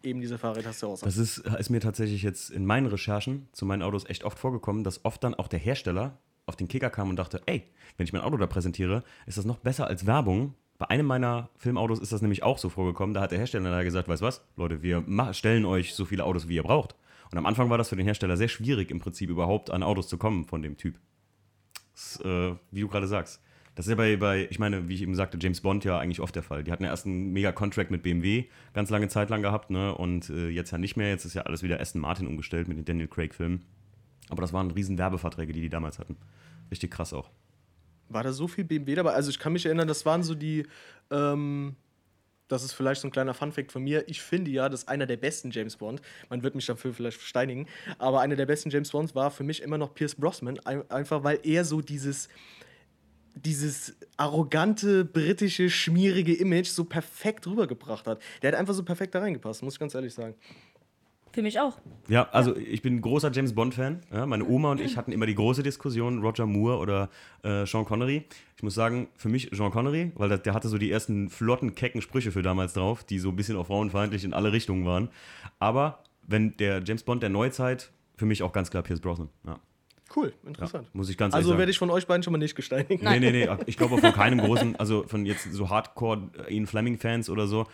eben 0.03 0.21
diese 0.21 0.39
Fahrradtaste 0.39 0.87
aus. 0.87 1.01
Das 1.01 1.19
ist, 1.19 1.39
ist 1.39 1.71
mir 1.71 1.81
tatsächlich 1.81 2.23
jetzt 2.23 2.51
in 2.51 2.65
meinen 2.65 2.87
Recherchen 2.87 3.49
zu 3.53 3.67
meinen 3.67 3.83
Autos 3.83 4.09
echt 4.09 4.25
oft 4.25 4.39
vorgekommen, 4.39 4.83
dass 4.83 5.05
oft 5.05 5.23
dann 5.23 5.35
auch 5.35 5.49
der 5.49 5.59
Hersteller 5.59 6.19
auf 6.47 6.57
den 6.57 6.69
Kicker 6.69 6.91
kam 6.91 7.11
und 7.11 7.17
dachte, 7.17 7.43
ey, 7.47 7.65
wenn 7.97 8.05
ich 8.05 8.13
mein 8.13 8.23
Auto 8.23 8.37
da 8.37 8.47
präsentiere, 8.47 9.05
ist 9.27 9.39
das 9.39 9.45
noch 9.45 9.59
besser 9.59 9.87
als 9.87 10.07
Werbung, 10.07 10.55
bei 10.83 10.91
einem 10.91 11.07
meiner 11.07 11.49
Filmautos 11.55 12.01
ist 12.01 12.11
das 12.11 12.23
nämlich 12.23 12.43
auch 12.43 12.59
so 12.59 12.69
vorgekommen. 12.69 13.15
Da 13.15 13.21
hat 13.21 13.31
der 13.31 13.39
Hersteller 13.39 13.71
da 13.71 13.85
gesagt, 13.85 14.09
weißt 14.09 14.21
was, 14.21 14.45
Leute, 14.57 14.83
wir 14.83 15.05
stellen 15.33 15.65
euch 15.65 15.95
so 15.95 16.05
viele 16.05 16.25
Autos, 16.25 16.49
wie 16.49 16.57
ihr 16.57 16.65
braucht. 16.65 16.97
Und 17.31 17.39
am 17.39 17.47
Anfang 17.47 17.71
war 17.71 17.79
das 17.79 17.91
für 17.91 17.95
den 17.95 18.05
Hersteller 18.05 18.37
sehr 18.37 18.49
schwierig, 18.49 18.91
im 18.91 18.99
Prinzip 18.99 19.31
überhaupt 19.31 19.71
an 19.71 19.85
Autos 19.85 20.09
zu 20.09 20.19
kommen 20.19 20.45
von 20.45 20.61
dem 20.61 20.77
Typ. 20.77 20.99
Das, 21.93 22.21
äh, 22.25 22.57
wie 22.73 22.81
du 22.81 22.89
gerade 22.89 23.07
sagst. 23.07 23.41
Das 23.77 23.87
ist 23.87 23.91
ja 23.91 23.95
bei, 23.95 24.17
bei, 24.17 24.49
ich 24.51 24.59
meine, 24.59 24.89
wie 24.89 24.95
ich 24.95 25.03
eben 25.03 25.15
sagte, 25.15 25.39
James 25.41 25.61
Bond 25.61 25.85
ja 25.85 26.01
eigentlich 26.01 26.19
oft 26.19 26.35
der 26.35 26.43
Fall. 26.43 26.65
Die 26.65 26.73
hatten 26.73 26.83
ja 26.83 26.91
erst 26.91 27.07
einen 27.07 27.33
Mega-Contract 27.33 27.93
mit 27.93 28.03
BMW 28.03 28.47
ganz 28.75 28.91
lange 28.91 29.07
Zeit 29.07 29.31
lang 29.31 29.41
gehabt, 29.41 29.71
ne? 29.71 29.95
Und 29.95 30.31
äh, 30.31 30.49
jetzt 30.49 30.73
ja 30.73 30.79
nicht 30.79 30.97
mehr. 30.97 31.11
Jetzt 31.11 31.27
ist 31.27 31.35
ja 31.35 31.43
alles 31.43 31.63
wieder 31.63 31.81
Aston 31.81 32.01
Martin 32.01 32.27
umgestellt 32.27 32.67
mit 32.67 32.77
den 32.77 32.85
Daniel 32.85 33.07
Craig-Filmen. 33.07 33.65
Aber 34.31 34.43
das 34.43 34.53
waren 34.53 34.73
riesen 34.73 34.99
Werbeverträge, 34.99 35.53
die 35.53 35.61
die 35.61 35.69
damals 35.69 36.01
hatten. 36.01 36.17
Richtig 36.73 36.91
krass 36.91 37.13
auch. 37.13 37.31
War 38.13 38.23
da 38.23 38.33
so 38.33 38.49
viel 38.49 38.65
BMW 38.65 38.95
dabei? 38.95 39.13
Also 39.13 39.31
ich 39.31 39.39
kann 39.39 39.53
mich 39.53 39.67
erinnern, 39.67 39.89
das 39.89 40.05
waren 40.07 40.23
so 40.23 40.35
die, 40.35 40.67
ähm, 41.11 41.77
das 42.49 42.63
ist 42.63 42.73
vielleicht 42.73 43.01
so 43.01 43.09
ein 43.09 43.13
kleiner 43.13 43.35
Funfact 43.35 43.73
von 43.73 43.83
mir. 43.83 44.09
Ich 44.09 44.21
finde 44.21 44.51
ja, 44.51 44.69
dass 44.69 44.89
einer 44.89 45.07
der 45.07 45.17
besten 45.17 45.51
James 45.51 45.77
Bond, 45.77 46.03
man 46.29 46.43
wird 46.43 46.55
mich 46.55 46.67
dafür 46.67 46.93
vielleicht 46.93 47.17
versteinigen, 47.17 47.67
aber 47.99 48.21
einer 48.21 48.37
der 48.37 48.47
besten 48.47 48.71
James 48.71 48.91
Bonds 48.91 49.15
war 49.15 49.31
für 49.31 49.45
mich 49.45 49.63
immer 49.63 49.79
noch 49.79 49.95
Pierce 49.95 50.15
Brosnan, 50.15 50.59
einfach 50.61 51.25
weil 51.25 51.41
er 51.43 51.65
so 51.65 51.81
dieses 51.81 52.29
dieses 53.35 53.97
arrogante, 54.19 55.05
britische, 55.05 55.71
schmierige 55.71 56.35
Image 56.35 56.67
so 56.67 56.85
perfekt 56.85 57.47
rübergebracht 57.47 58.07
hat. 58.07 58.21
Der 58.43 58.53
hat 58.53 58.59
einfach 58.59 58.75
so 58.75 58.83
perfekt 58.83 59.15
da 59.15 59.21
reingepasst, 59.21 59.63
muss 59.63 59.75
ich 59.75 59.81
ganz 59.81 59.95
ehrlich 59.95 60.13
sagen. 60.13 60.35
Für 61.33 61.43
mich 61.43 61.59
auch. 61.59 61.79
Ja, 62.09 62.29
also 62.31 62.55
ich 62.57 62.83
bin 62.83 62.97
ein 62.97 63.01
großer 63.01 63.33
James 63.33 63.55
Bond-Fan. 63.55 64.01
Ja, 64.13 64.27
meine 64.27 64.45
Oma 64.47 64.71
und 64.73 64.81
ich 64.81 64.99
hatten 64.99 65.13
immer 65.13 65.25
die 65.25 65.35
große 65.35 65.63
Diskussion, 65.63 66.21
Roger 66.21 66.47
Moore 66.47 66.79
oder 66.79 67.09
äh, 67.43 67.65
Sean 67.65 67.87
Connery. 67.87 68.25
Ich 68.57 68.63
muss 68.63 68.75
sagen, 68.75 69.09
für 69.17 69.31
mich 69.31 69.49
Sean 69.53 69.71
Connery, 69.71 70.13
weil 70.15 70.29
der, 70.29 70.39
der, 70.39 70.53
hatte 70.53 70.69
so 70.69 70.77
die 70.77 70.91
ersten 70.91 71.31
flotten, 71.31 71.75
kecken 71.75 72.03
Sprüche 72.03 72.33
für 72.33 72.43
damals 72.43 72.75
drauf, 72.75 73.03
die 73.03 73.19
so 73.19 73.31
ein 73.31 73.37
bisschen 73.37 73.57
auch 73.57 73.67
frauenfeindlich 73.67 74.25
in 74.25 74.35
alle 74.35 74.53
Richtungen 74.53 74.85
waren. 74.85 75.09
Aber 75.59 76.01
wenn 76.27 76.57
der 76.59 76.83
James 76.85 77.03
Bond 77.03 77.23
der 77.23 77.31
Neuzeit, 77.31 77.91
für 78.17 78.27
mich 78.27 78.43
auch 78.43 78.53
ganz 78.53 78.71
klar 78.71 78.83
Pierce 78.83 79.01
Brosnan. 79.01 79.31
Ja. 79.47 79.59
Cool, 80.15 80.33
interessant. 80.47 80.85
Ja, 80.85 80.91
muss 80.93 81.09
ich 81.09 81.17
ganz 81.17 81.35
Also 81.35 81.57
werde 81.57 81.71
ich 81.71 81.79
von 81.79 81.91
euch 81.91 82.07
beiden 82.07 82.23
schon 82.23 82.33
mal 82.33 82.39
nicht 82.39 82.55
gesteinigt. 82.55 83.03
Nee, 83.03 83.19
nee, 83.19 83.31
nee. 83.33 83.49
Ich 83.67 83.77
glaube 83.77 83.99
von 83.99 84.13
keinem 84.13 84.41
großen, 84.41 84.77
also 84.77 85.05
von 85.07 85.25
jetzt 85.25 85.51
so 85.53 85.71
Hardcore 85.71 86.31
Ian 86.49 86.67
Fleming-Fans 86.67 87.31
oder 87.31 87.47
so, 87.47 87.67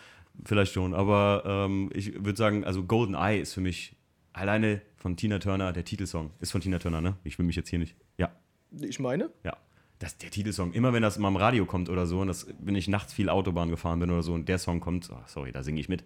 Vielleicht 0.44 0.72
schon, 0.72 0.94
aber 0.94 1.42
ähm, 1.44 1.90
ich 1.92 2.14
würde 2.24 2.36
sagen, 2.36 2.64
also 2.64 2.84
Golden 2.84 3.14
Eye 3.14 3.40
ist 3.40 3.54
für 3.54 3.60
mich 3.60 3.96
alleine 4.32 4.80
von 4.96 5.16
Tina 5.16 5.38
Turner 5.38 5.72
der 5.72 5.84
Titelsong. 5.84 6.30
Ist 6.40 6.52
von 6.52 6.60
Tina 6.60 6.78
Turner, 6.78 7.00
ne? 7.00 7.16
Ich 7.24 7.38
will 7.38 7.46
mich 7.46 7.56
jetzt 7.56 7.68
hier 7.68 7.78
nicht. 7.78 7.96
Ja. 8.18 8.30
Ich 8.70 9.00
meine? 9.00 9.30
Ja. 9.44 9.56
Das 9.98 10.16
der 10.16 10.30
Titelsong. 10.30 10.72
Immer 10.74 10.92
wenn 10.92 11.02
das 11.02 11.18
mal 11.18 11.28
im 11.28 11.36
Radio 11.36 11.66
kommt 11.66 11.88
oder 11.88 12.06
so, 12.06 12.20
und 12.20 12.28
das, 12.28 12.46
wenn 12.60 12.76
ich 12.76 12.86
nachts 12.86 13.12
viel 13.12 13.28
Autobahn 13.28 13.68
gefahren 13.68 13.98
bin 13.98 14.10
oder 14.10 14.22
so 14.22 14.32
und 14.32 14.48
der 14.48 14.58
Song 14.58 14.78
kommt, 14.78 15.10
oh, 15.12 15.18
sorry, 15.26 15.50
da 15.50 15.64
singe 15.64 15.80
ich 15.80 15.88
mit. 15.88 16.04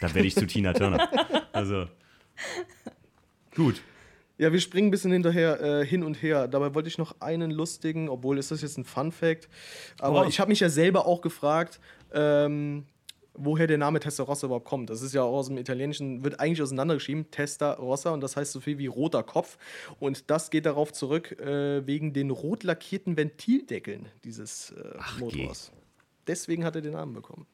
Da 0.00 0.14
werde 0.14 0.26
ich 0.26 0.34
zu 0.34 0.46
Tina 0.46 0.72
Turner. 0.72 1.08
Also. 1.52 1.86
Gut. 3.56 3.82
Ja, 4.36 4.52
wir 4.52 4.60
springen 4.60 4.88
ein 4.88 4.90
bisschen 4.92 5.10
hinterher 5.10 5.60
äh, 5.60 5.84
hin 5.84 6.04
und 6.04 6.22
her. 6.22 6.46
Dabei 6.46 6.72
wollte 6.74 6.88
ich 6.88 6.98
noch 6.98 7.20
einen 7.20 7.50
lustigen, 7.50 8.08
obwohl 8.08 8.38
ist 8.38 8.52
das 8.52 8.62
jetzt 8.62 8.78
ein 8.78 8.84
Fun 8.84 9.10
Fact. 9.10 9.48
Aber 9.98 10.22
oh. 10.22 10.28
ich 10.28 10.38
habe 10.38 10.50
mich 10.50 10.60
ja 10.60 10.68
selber 10.68 11.06
auch 11.06 11.20
gefragt, 11.20 11.80
ähm, 12.12 12.86
woher 13.38 13.66
der 13.66 13.78
Name 13.78 14.00
Testarossa 14.00 14.46
überhaupt 14.46 14.66
kommt. 14.66 14.90
Das 14.90 15.02
ist 15.02 15.14
ja 15.14 15.22
auch 15.22 15.34
aus 15.38 15.46
dem 15.46 15.58
Italienischen, 15.58 16.24
wird 16.24 16.40
eigentlich 16.40 16.62
auseinandergeschrieben, 16.62 17.30
Testarossa, 17.30 18.10
und 18.10 18.20
das 18.20 18.36
heißt 18.36 18.52
so 18.52 18.60
viel 18.60 18.78
wie 18.78 18.86
roter 18.86 19.22
Kopf. 19.22 19.58
Und 20.00 20.30
das 20.30 20.50
geht 20.50 20.66
darauf 20.66 20.92
zurück, 20.92 21.38
äh, 21.40 21.86
wegen 21.86 22.12
den 22.12 22.30
rot 22.30 22.64
lackierten 22.64 23.16
Ventildeckeln 23.16 24.06
dieses 24.24 24.70
äh, 24.72 24.94
Ach, 24.98 25.18
Motors. 25.18 25.72
Je. 25.72 25.80
Deswegen 26.26 26.64
hat 26.64 26.76
er 26.76 26.82
den 26.82 26.92
Namen 26.92 27.14
bekommen. 27.14 27.46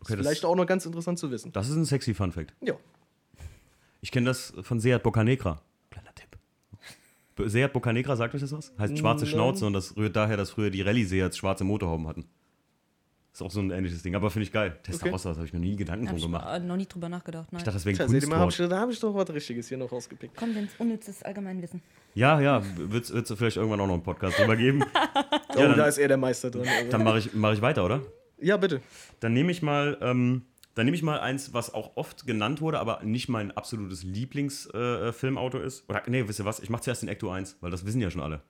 Okay, 0.00 0.14
ist 0.14 0.18
vielleicht 0.20 0.44
auch 0.44 0.56
noch 0.56 0.66
ganz 0.66 0.84
interessant 0.86 1.18
zu 1.18 1.30
wissen. 1.30 1.52
Das 1.52 1.68
ist 1.68 1.76
ein 1.76 1.84
sexy 1.84 2.14
Fun 2.14 2.32
Fact. 2.32 2.52
Ja. 2.60 2.74
Ich 4.00 4.10
kenne 4.10 4.26
das 4.26 4.52
von 4.62 4.80
Seat 4.80 5.02
Boccanegra. 5.02 5.62
Kleiner 5.90 6.14
Tipp. 6.14 6.36
Seat 7.48 7.72
Boccanegra, 7.72 8.16
sagt 8.16 8.34
euch 8.34 8.40
das 8.40 8.52
was? 8.52 8.72
Heißt 8.78 8.98
schwarze 8.98 9.26
Schnauze 9.26 9.64
und 9.66 9.72
das 9.72 9.96
rührt 9.96 10.16
daher, 10.16 10.36
dass 10.36 10.50
früher 10.50 10.70
die 10.70 10.82
Rallye-Seats 10.82 11.36
schwarze 11.36 11.64
Motorhauben 11.64 12.08
hatten. 12.08 12.24
Ist 13.32 13.40
auch 13.40 13.50
so 13.50 13.60
ein 13.60 13.70
ähnliches 13.70 14.02
Ding, 14.02 14.14
aber 14.14 14.30
finde 14.30 14.44
ich 14.44 14.52
geil. 14.52 14.78
Testarossa, 14.82 15.30
okay. 15.30 15.30
das 15.30 15.36
habe 15.38 15.46
ich 15.46 15.52
noch 15.54 15.60
nie 15.60 15.74
Gedanken 15.74 16.06
drum 16.06 16.20
gemacht. 16.20 16.58
Ich 16.58 16.64
noch 16.64 16.76
nie 16.76 16.84
drüber 16.84 17.08
nachgedacht. 17.08 17.50
Nein. 17.50 17.60
Ich 17.60 17.64
dachte, 17.64 17.78
deswegen 17.78 17.96
Kunstwort. 17.96 18.28
Mal, 18.28 18.38
hab 18.40 18.50
ich, 18.50 18.56
da 18.58 18.78
habe 18.78 18.92
ich 18.92 19.00
doch 19.00 19.14
was 19.14 19.30
Richtiges 19.30 19.68
hier 19.68 19.78
noch 19.78 19.90
rausgepickt. 19.90 20.36
Komm, 20.36 20.54
wenn 20.54 20.64
es 20.64 20.72
unnützes 20.78 21.22
Allgemeinwissen. 21.22 21.80
Ja, 22.14 22.40
ja, 22.40 22.62
wird 22.76 23.08
es 23.08 23.32
vielleicht 23.38 23.56
irgendwann 23.56 23.80
auch 23.80 23.86
noch 23.86 23.94
einen 23.94 24.02
Podcast 24.02 24.38
drüber 24.38 24.56
geben. 24.56 24.82
oh, 24.94 25.58
ja, 25.58 25.68
dann, 25.68 25.78
da 25.78 25.86
ist 25.86 25.96
er 25.96 26.08
der 26.08 26.18
Meister 26.18 26.50
drin. 26.50 26.68
Also. 26.68 26.90
Dann 26.90 27.04
mache 27.04 27.20
ich, 27.20 27.32
mach 27.32 27.54
ich 27.54 27.62
weiter, 27.62 27.86
oder? 27.86 28.02
Ja, 28.38 28.58
bitte. 28.58 28.82
Dann 29.20 29.32
nehme 29.32 29.50
ich 29.50 29.62
mal, 29.62 29.96
ähm, 30.02 30.42
dann 30.74 30.84
nehme 30.84 30.94
ich 30.94 31.02
mal 31.02 31.18
eins, 31.18 31.54
was 31.54 31.72
auch 31.72 31.96
oft 31.96 32.26
genannt 32.26 32.60
wurde, 32.60 32.80
aber 32.80 33.00
nicht 33.02 33.30
mein 33.30 33.50
absolutes 33.50 34.02
Lieblingsfilmauto 34.02 35.58
äh, 35.58 35.66
ist. 35.66 35.88
Oder, 35.88 36.02
nee, 36.06 36.28
wisst 36.28 36.38
ihr 36.38 36.44
was? 36.44 36.60
Ich 36.60 36.68
mache 36.68 36.82
zuerst 36.82 37.00
den 37.00 37.08
Ecto 37.08 37.30
1, 37.30 37.56
weil 37.62 37.70
das 37.70 37.86
wissen 37.86 38.02
ja 38.02 38.10
schon 38.10 38.20
alle. 38.20 38.42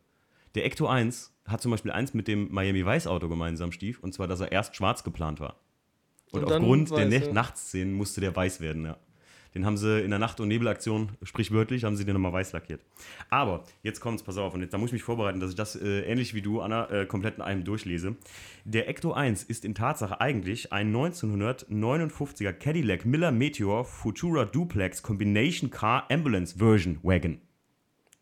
Der 0.55 0.65
Ecto 0.65 0.87
1 0.87 1.33
hat 1.47 1.63
zum 1.63 1.71
Beispiel 1.71 1.91
eins 1.91 2.15
mit 2.15 2.29
dem 2.29 2.53
Miami 2.53 2.87
Vice 2.87 3.07
Auto 3.07 3.29
gemeinsam 3.29 3.73
stief, 3.73 4.01
und 4.01 4.13
zwar, 4.13 4.29
dass 4.29 4.41
er 4.41 4.53
erst 4.53 4.77
schwarz 4.77 5.05
geplant 5.05 5.41
war. 5.41 5.57
Und, 6.31 6.45
und 6.45 6.53
aufgrund 6.53 6.91
der 6.91 7.07
ne 7.07 7.33
Nachtszenen 7.33 7.95
musste 7.95 8.21
der 8.21 8.35
weiß 8.35 8.61
werden, 8.61 8.85
ja. 8.85 8.97
Den 9.55 9.67
haben 9.67 9.77
sie 9.77 10.01
in 10.01 10.09
der 10.09 10.19
Nacht- 10.19 10.41
und 10.41 10.49
Nebelaktion, 10.49 11.11
sprichwörtlich, 11.23 11.85
haben 11.85 11.97
sie 11.97 12.07
den 12.07 12.15
nochmal 12.15 12.33
weiß 12.33 12.53
lackiert. 12.53 12.81
Aber, 13.29 13.65
jetzt 13.83 14.01
kommt's, 14.01 14.23
pass 14.23 14.39
auf, 14.39 14.55
und 14.55 14.63
jetzt, 14.63 14.73
da 14.73 14.79
muss 14.79 14.89
ich 14.89 14.95
mich 14.95 15.03
vorbereiten, 15.03 15.41
dass 15.41 15.51
ich 15.51 15.57
das 15.57 15.77
äh, 15.77 16.01
ähnlich 16.03 16.33
wie 16.33 16.41
du, 16.41 16.63
Anna, 16.63 16.89
äh, 16.91 17.07
komplett 17.07 17.37
in 17.37 17.43
einem 17.43 17.65
durchlese. 17.65 18.17
Der 18.65 18.89
Ecto 18.89 19.13
1 19.13 19.43
ist 19.43 19.67
in 19.67 19.75
Tatsache 19.75 20.21
eigentlich 20.23 20.73
ein 20.73 20.95
1959er 20.95 22.53
Cadillac 22.55 23.05
Miller 23.05 23.31
Meteor 23.31 23.85
Futura 23.85 24.47
Duplex 24.47 25.03
Combination 25.03 25.69
Car 25.69 26.07
Ambulance 26.11 26.57
Version 26.57 26.99
Wagon. 27.03 27.39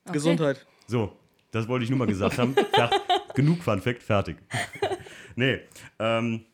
Okay. 0.06 0.14
Gesundheit. 0.14 0.66
So, 0.88 1.16
das 1.50 1.68
wollte 1.68 1.84
ich 1.84 1.90
nur 1.90 1.98
mal 1.98 2.06
gesagt 2.06 2.38
haben. 2.38 2.54
Genug 3.34 3.62
Fun 3.62 3.80
Fact, 3.80 4.02
fertig. 4.02 4.36
nee, 5.36 5.60
ähm, 5.98 6.44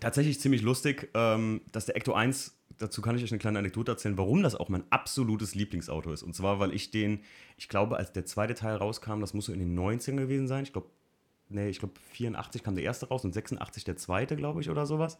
tatsächlich 0.00 0.40
ziemlich 0.40 0.62
lustig, 0.62 1.10
ähm, 1.14 1.60
dass 1.72 1.86
der 1.86 1.96
Ecto 1.96 2.12
1, 2.12 2.56
dazu 2.78 3.02
kann 3.02 3.16
ich 3.16 3.24
euch 3.24 3.32
eine 3.32 3.38
kleine 3.38 3.58
Anekdote 3.58 3.92
erzählen, 3.92 4.18
warum 4.18 4.42
das 4.42 4.54
auch 4.54 4.68
mein 4.68 4.84
absolutes 4.90 5.54
Lieblingsauto 5.54 6.12
ist. 6.12 6.22
Und 6.22 6.34
zwar, 6.34 6.60
weil 6.60 6.74
ich 6.74 6.90
den, 6.90 7.20
ich 7.56 7.68
glaube, 7.68 7.96
als 7.96 8.12
der 8.12 8.24
zweite 8.24 8.54
Teil 8.54 8.76
rauskam, 8.76 9.20
das 9.20 9.34
muss 9.34 9.46
so 9.46 9.52
in 9.52 9.58
den 9.58 9.78
90ern 9.78 10.16
gewesen 10.16 10.48
sein. 10.48 10.64
Ich 10.64 10.72
glaube, 10.72 10.88
nee, 11.48 11.68
ich 11.68 11.78
glaube 11.78 11.94
84 12.12 12.62
kam 12.62 12.74
der 12.74 12.84
erste 12.84 13.08
raus 13.08 13.24
und 13.24 13.32
86 13.32 13.84
der 13.84 13.96
zweite, 13.96 14.36
glaube 14.36 14.60
ich, 14.60 14.70
oder 14.70 14.86
sowas. 14.86 15.18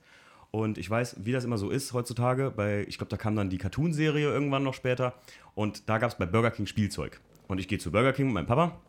Und 0.51 0.79
ich 0.79 0.91
weiß, 0.91 1.17
wie 1.25 1.33
das 1.33 1.45
immer 1.45 1.59
so 1.59 1.71
ist 1.71 1.93
heutzutage. 1.93 2.51
Bei, 2.51 2.85
ich 2.89 2.99
glaube, 2.99 3.11
da 3.11 3.17
kam 3.17 3.37
dann 3.37 3.51
die 3.51 3.59
Cartoon-Serie 3.59 4.29
irgendwann 4.29 4.65
noch 4.65 4.75
später. 4.75 5.15
Und 5.55 5.89
da 5.89 5.99
gab 5.99 6.11
es 6.11 6.19
bei 6.19 6.27
Burger 6.27 6.51
King 6.51 6.67
Spielzeug. 6.67 7.21
Und 7.47 7.61
ich 7.61 7.69
gehe 7.69 7.79
zu 7.79 7.93
Burger 7.93 8.13
King 8.13 8.27
mit 8.27 8.35
meinem 8.35 8.47
Papa. 8.47 8.81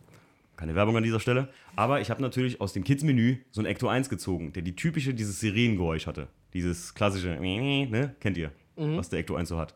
Keine 0.58 0.75
Werbung 0.75 0.98
an 0.98 1.03
dieser 1.03 1.20
Stelle. 1.20 1.50
Aber 1.75 2.01
ich 2.01 2.10
habe 2.12 2.22
natürlich 2.22 2.62
aus 2.62 2.74
dem 2.74 2.84
Kids-Menü 2.84 3.38
so 3.51 3.62
ein 3.62 3.65
Ecto 3.65 3.88
1 3.88 4.10
gezogen, 4.10 4.53
der 4.53 4.62
die 4.62 4.75
typische, 4.75 5.13
dieses 5.13 5.39
Sirenengeräusch 5.39 6.05
hatte. 6.08 6.27
Dieses 6.53 6.93
klassische, 6.93 7.29
ne? 7.39 8.15
Kennt 8.20 8.38
ihr, 8.38 8.51
was 8.75 9.10
der 9.10 9.20
Ecto 9.20 9.36
1 9.36 9.50
so 9.50 9.58
hat. 9.58 9.75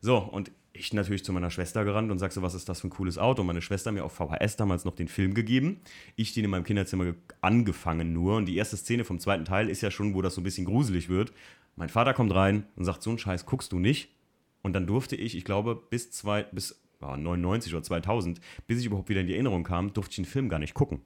So, 0.00 0.18
und 0.18 0.50
ich 0.72 0.92
natürlich 0.92 1.24
zu 1.24 1.32
meiner 1.32 1.50
Schwester 1.50 1.84
gerannt 1.84 2.10
und 2.10 2.18
sag 2.18 2.32
so, 2.32 2.42
was 2.42 2.54
ist 2.54 2.68
das 2.68 2.80
für 2.82 2.86
ein 2.88 2.90
cooles 2.90 3.16
Auto? 3.18 3.42
Meine 3.42 3.62
Schwester 3.62 3.92
mir 3.92 4.04
auf 4.04 4.12
VHS 4.12 4.56
damals 4.56 4.84
noch 4.84 4.94
den 4.94 5.08
Film 5.08 5.32
gegeben. 5.34 5.80
Ich 6.16 6.34
den 6.34 6.44
in 6.44 6.50
meinem 6.50 6.64
Kinderzimmer 6.64 7.04
ge- 7.04 7.14
angefangen 7.40 8.12
nur. 8.12 8.36
Und 8.36 8.44
die 8.46 8.56
erste 8.56 8.76
Szene 8.76 9.04
vom 9.04 9.18
zweiten 9.18 9.44
Teil 9.46 9.68
ist 9.70 9.80
ja 9.80 9.90
schon, 9.90 10.14
wo 10.14 10.20
das 10.22 10.34
so 10.34 10.40
ein 10.42 10.44
bisschen 10.44 10.66
gruselig 10.66 11.08
wird. 11.08 11.32
Mein 11.76 11.88
Vater 11.88 12.12
kommt 12.14 12.34
rein 12.34 12.64
und 12.76 12.84
sagt, 12.84 13.02
so 13.02 13.10
einen 13.10 13.18
Scheiß 13.18 13.46
guckst 13.46 13.72
du 13.72 13.78
nicht. 13.78 14.10
Und 14.62 14.74
dann 14.74 14.86
durfte 14.86 15.16
ich, 15.16 15.34
ich 15.36 15.44
glaube, 15.44 15.74
bis, 15.76 16.10
zwei, 16.10 16.42
bis 16.44 16.78
ja, 17.00 17.16
99 17.16 17.72
oder 17.74 17.82
2000, 17.82 18.40
bis 18.66 18.80
ich 18.80 18.86
überhaupt 18.86 19.08
wieder 19.08 19.20
in 19.20 19.26
die 19.26 19.34
Erinnerung 19.34 19.64
kam, 19.64 19.92
durfte 19.92 20.12
ich 20.12 20.16
den 20.16 20.24
Film 20.24 20.48
gar 20.48 20.58
nicht 20.58 20.74
gucken. 20.74 21.00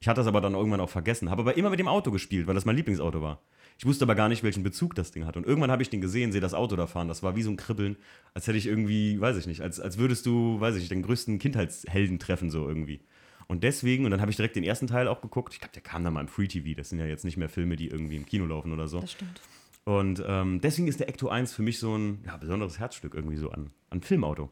Ich 0.00 0.08
hatte 0.08 0.20
das 0.20 0.26
aber 0.26 0.40
dann 0.40 0.54
irgendwann 0.54 0.80
auch 0.80 0.90
vergessen, 0.90 1.30
habe 1.30 1.42
aber 1.42 1.56
immer 1.56 1.70
mit 1.70 1.78
dem 1.78 1.86
Auto 1.86 2.10
gespielt, 2.10 2.46
weil 2.46 2.54
das 2.54 2.64
mein 2.64 2.76
Lieblingsauto 2.76 3.22
war. 3.22 3.40
Ich 3.78 3.86
wusste 3.86 4.04
aber 4.04 4.14
gar 4.14 4.28
nicht, 4.28 4.42
welchen 4.42 4.62
Bezug 4.62 4.94
das 4.94 5.12
Ding 5.12 5.26
hat. 5.26 5.36
Und 5.36 5.46
irgendwann 5.46 5.70
habe 5.70 5.82
ich 5.82 5.90
den 5.90 6.00
gesehen, 6.00 6.32
sehe 6.32 6.40
das 6.40 6.54
Auto 6.54 6.76
da 6.76 6.86
fahren. 6.86 7.08
Das 7.08 7.22
war 7.22 7.36
wie 7.36 7.42
so 7.42 7.50
ein 7.50 7.56
Kribbeln, 7.56 7.96
als 8.34 8.46
hätte 8.46 8.58
ich 8.58 8.66
irgendwie, 8.66 9.20
weiß 9.20 9.36
ich 9.36 9.46
nicht, 9.46 9.60
als, 9.60 9.80
als 9.80 9.98
würdest 9.98 10.26
du, 10.26 10.60
weiß 10.60 10.74
ich 10.74 10.80
nicht, 10.80 10.90
den 10.90 11.02
größten 11.02 11.38
Kindheitshelden 11.38 12.18
treffen, 12.18 12.50
so 12.50 12.66
irgendwie. 12.66 13.00
Und 13.48 13.64
deswegen, 13.64 14.04
und 14.04 14.10
dann 14.10 14.20
habe 14.20 14.30
ich 14.30 14.36
direkt 14.36 14.56
den 14.56 14.64
ersten 14.64 14.86
Teil 14.86 15.08
auch 15.08 15.20
geguckt. 15.20 15.52
Ich 15.54 15.60
glaube, 15.60 15.72
der 15.72 15.82
kam 15.82 16.04
dann 16.04 16.14
mal 16.14 16.20
im 16.20 16.28
Free 16.28 16.48
TV. 16.48 16.76
Das 16.76 16.88
sind 16.88 16.98
ja 16.98 17.06
jetzt 17.06 17.24
nicht 17.24 17.36
mehr 17.36 17.48
Filme, 17.48 17.76
die 17.76 17.88
irgendwie 17.88 18.16
im 18.16 18.26
Kino 18.26 18.46
laufen 18.46 18.72
oder 18.72 18.88
so. 18.88 19.00
Das 19.00 19.12
stimmt. 19.12 19.40
Und 19.84 20.22
ähm, 20.26 20.60
deswegen 20.60 20.88
ist 20.88 21.00
der 21.00 21.08
Ecto 21.08 21.28
1 21.28 21.52
für 21.52 21.62
mich 21.62 21.78
so 21.78 21.96
ein 21.96 22.22
ja, 22.24 22.36
besonderes 22.36 22.78
Herzstück 22.78 23.14
irgendwie 23.14 23.36
so 23.36 23.50
an, 23.50 23.70
an 23.90 24.00
Filmauto. 24.00 24.50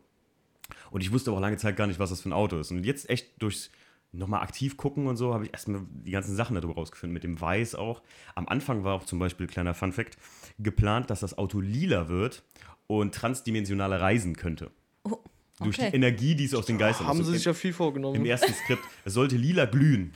Und 0.91 1.03
ich 1.03 1.13
wusste 1.13 1.33
auch 1.33 1.41
lange 1.41 1.57
Zeit 1.57 1.77
gar 1.77 1.87
nicht, 1.87 1.99
was 1.99 2.11
das 2.11 2.21
für 2.21 2.29
ein 2.31 2.33
Auto 2.33 2.59
ist. 2.59 2.71
Und 2.71 2.85
jetzt 2.85 3.09
echt 3.11 3.41
durchs 3.43 3.71
nochmal 4.13 4.43
aktiv 4.43 4.77
gucken 4.77 5.07
und 5.07 5.17
so, 5.17 5.33
habe 5.35 5.45
ich 5.45 5.53
erstmal 5.53 5.83
die 5.89 6.11
ganzen 6.11 6.35
Sachen 6.35 6.55
darüber 6.57 6.75
rausgefunden, 6.75 7.15
mit 7.15 7.23
dem 7.23 7.41
Weiß 7.41 7.77
auch. 7.77 8.03
Am 8.35 8.49
Anfang 8.49 8.83
war 8.83 8.95
auch 8.95 9.05
zum 9.05 9.19
Beispiel, 9.21 9.47
kleiner 9.47 9.73
Fun-Fact, 9.73 10.19
geplant, 10.59 11.11
dass 11.11 11.21
das 11.21 11.39
Auto 11.39 11.61
lila 11.61 12.09
wird 12.09 12.43
und 12.89 13.15
transdimensionale 13.15 14.01
reisen 14.01 14.35
könnte. 14.35 14.73
Oh, 15.05 15.19
Durch 15.63 15.77
die 15.77 15.83
okay. 15.83 15.95
Energie, 15.97 16.35
die 16.35 16.45
es 16.45 16.55
aus 16.55 16.67
den 16.67 16.77
Geistern 16.77 17.07
Haben 17.07 17.23
sie 17.23 17.31
sich 17.33 17.45
ja 17.45 17.55
viel 17.55 17.73
vorgenommen. 17.73 18.17
im 18.17 18.27
ersten 18.27 18.53
Skript. 18.53 18.83
Es 19.05 19.15
sollte 19.15 19.37
lila 19.37 19.67
glühen. 19.67 20.13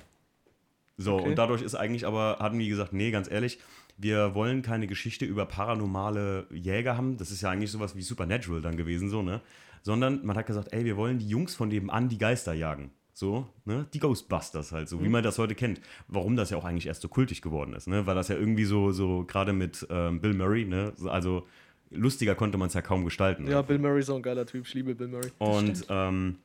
So, 0.97 1.15
Okay. 1.17 1.29
und 1.29 1.37
dadurch 1.37 1.63
ist 1.63 1.75
eigentlich 1.77 2.05
aber, 2.07 2.39
hatten 2.41 2.59
die 2.59 2.69
gesagt, 2.69 2.93
nee, 2.93 3.11
ganz 3.13 3.31
ehrlich, 3.31 3.59
wir 3.97 4.35
wollen 4.35 4.63
keine 4.63 4.89
Geschichte 4.89 5.25
über 5.25 5.47
paranormale 5.47 6.47
Jäger 6.53 6.97
haben. 6.97 7.17
Das 7.17 7.31
ist 7.31 7.43
ja 7.43 7.51
eigentlich 7.51 7.71
sowas 7.71 7.95
wie 7.95 8.03
Supernatural 8.03 8.61
dann 8.61 8.77
gewesen, 8.77 9.09
so, 9.09 9.23
ne? 9.23 9.41
Sondern 9.85 10.25
man 10.27 10.37
hat 10.37 10.47
gesagt, 10.47 10.73
ey, 10.73 10.85
wir 10.85 10.97
wollen 10.97 11.19
die 11.19 11.29
Jungs 11.29 11.55
von 11.55 11.69
nebenan 11.69 12.09
die 12.09 12.19
Geister 12.19 12.55
jagen. 12.55 12.91
So, 13.13 13.47
ne? 13.65 13.87
Die 13.95 14.01
Ghostbusters 14.01 14.73
halt, 14.73 14.89
so 14.89 15.01
wie 15.05 15.09
man 15.09 15.23
das 15.23 15.39
heute 15.39 15.55
kennt. 15.55 15.81
Warum 16.09 16.35
das 16.35 16.51
ja 16.51 16.57
auch 16.57 16.65
eigentlich 16.65 16.87
erst 16.87 17.03
so 17.03 17.09
kultig 17.09 17.43
geworden 17.43 17.73
ist, 17.75 17.87
ne? 17.87 18.07
Weil 18.07 18.17
das 18.17 18.27
ja 18.27 18.35
irgendwie 18.35 18.65
so, 18.65 18.91
so 18.91 19.25
gerade 19.25 19.53
mit 19.53 19.87
ähm, 19.89 20.21
Bill 20.21 20.35
Murray, 20.35 20.65
ne? 20.65 20.93
So, 20.97 21.11
Also 21.11 21.47
lustiger 21.91 22.35
konnte 22.35 22.59
man 22.59 22.69
es 22.69 22.75
ja 22.75 22.83
kaum 22.83 23.05
gestalten. 23.05 23.47
ja, 23.47 23.63
Bill 23.63 23.79
Murray 23.79 24.01
ist 24.01 24.11
auch 24.11 24.17
ein 24.17 24.23
geiler 24.23 24.47
Typ. 24.47 24.67
Ich 24.67 24.75
liebe 24.75 24.97
Bill 24.97 25.07
Murray. 25.07 25.31
Und 25.39 25.87
ähm, 25.91 26.39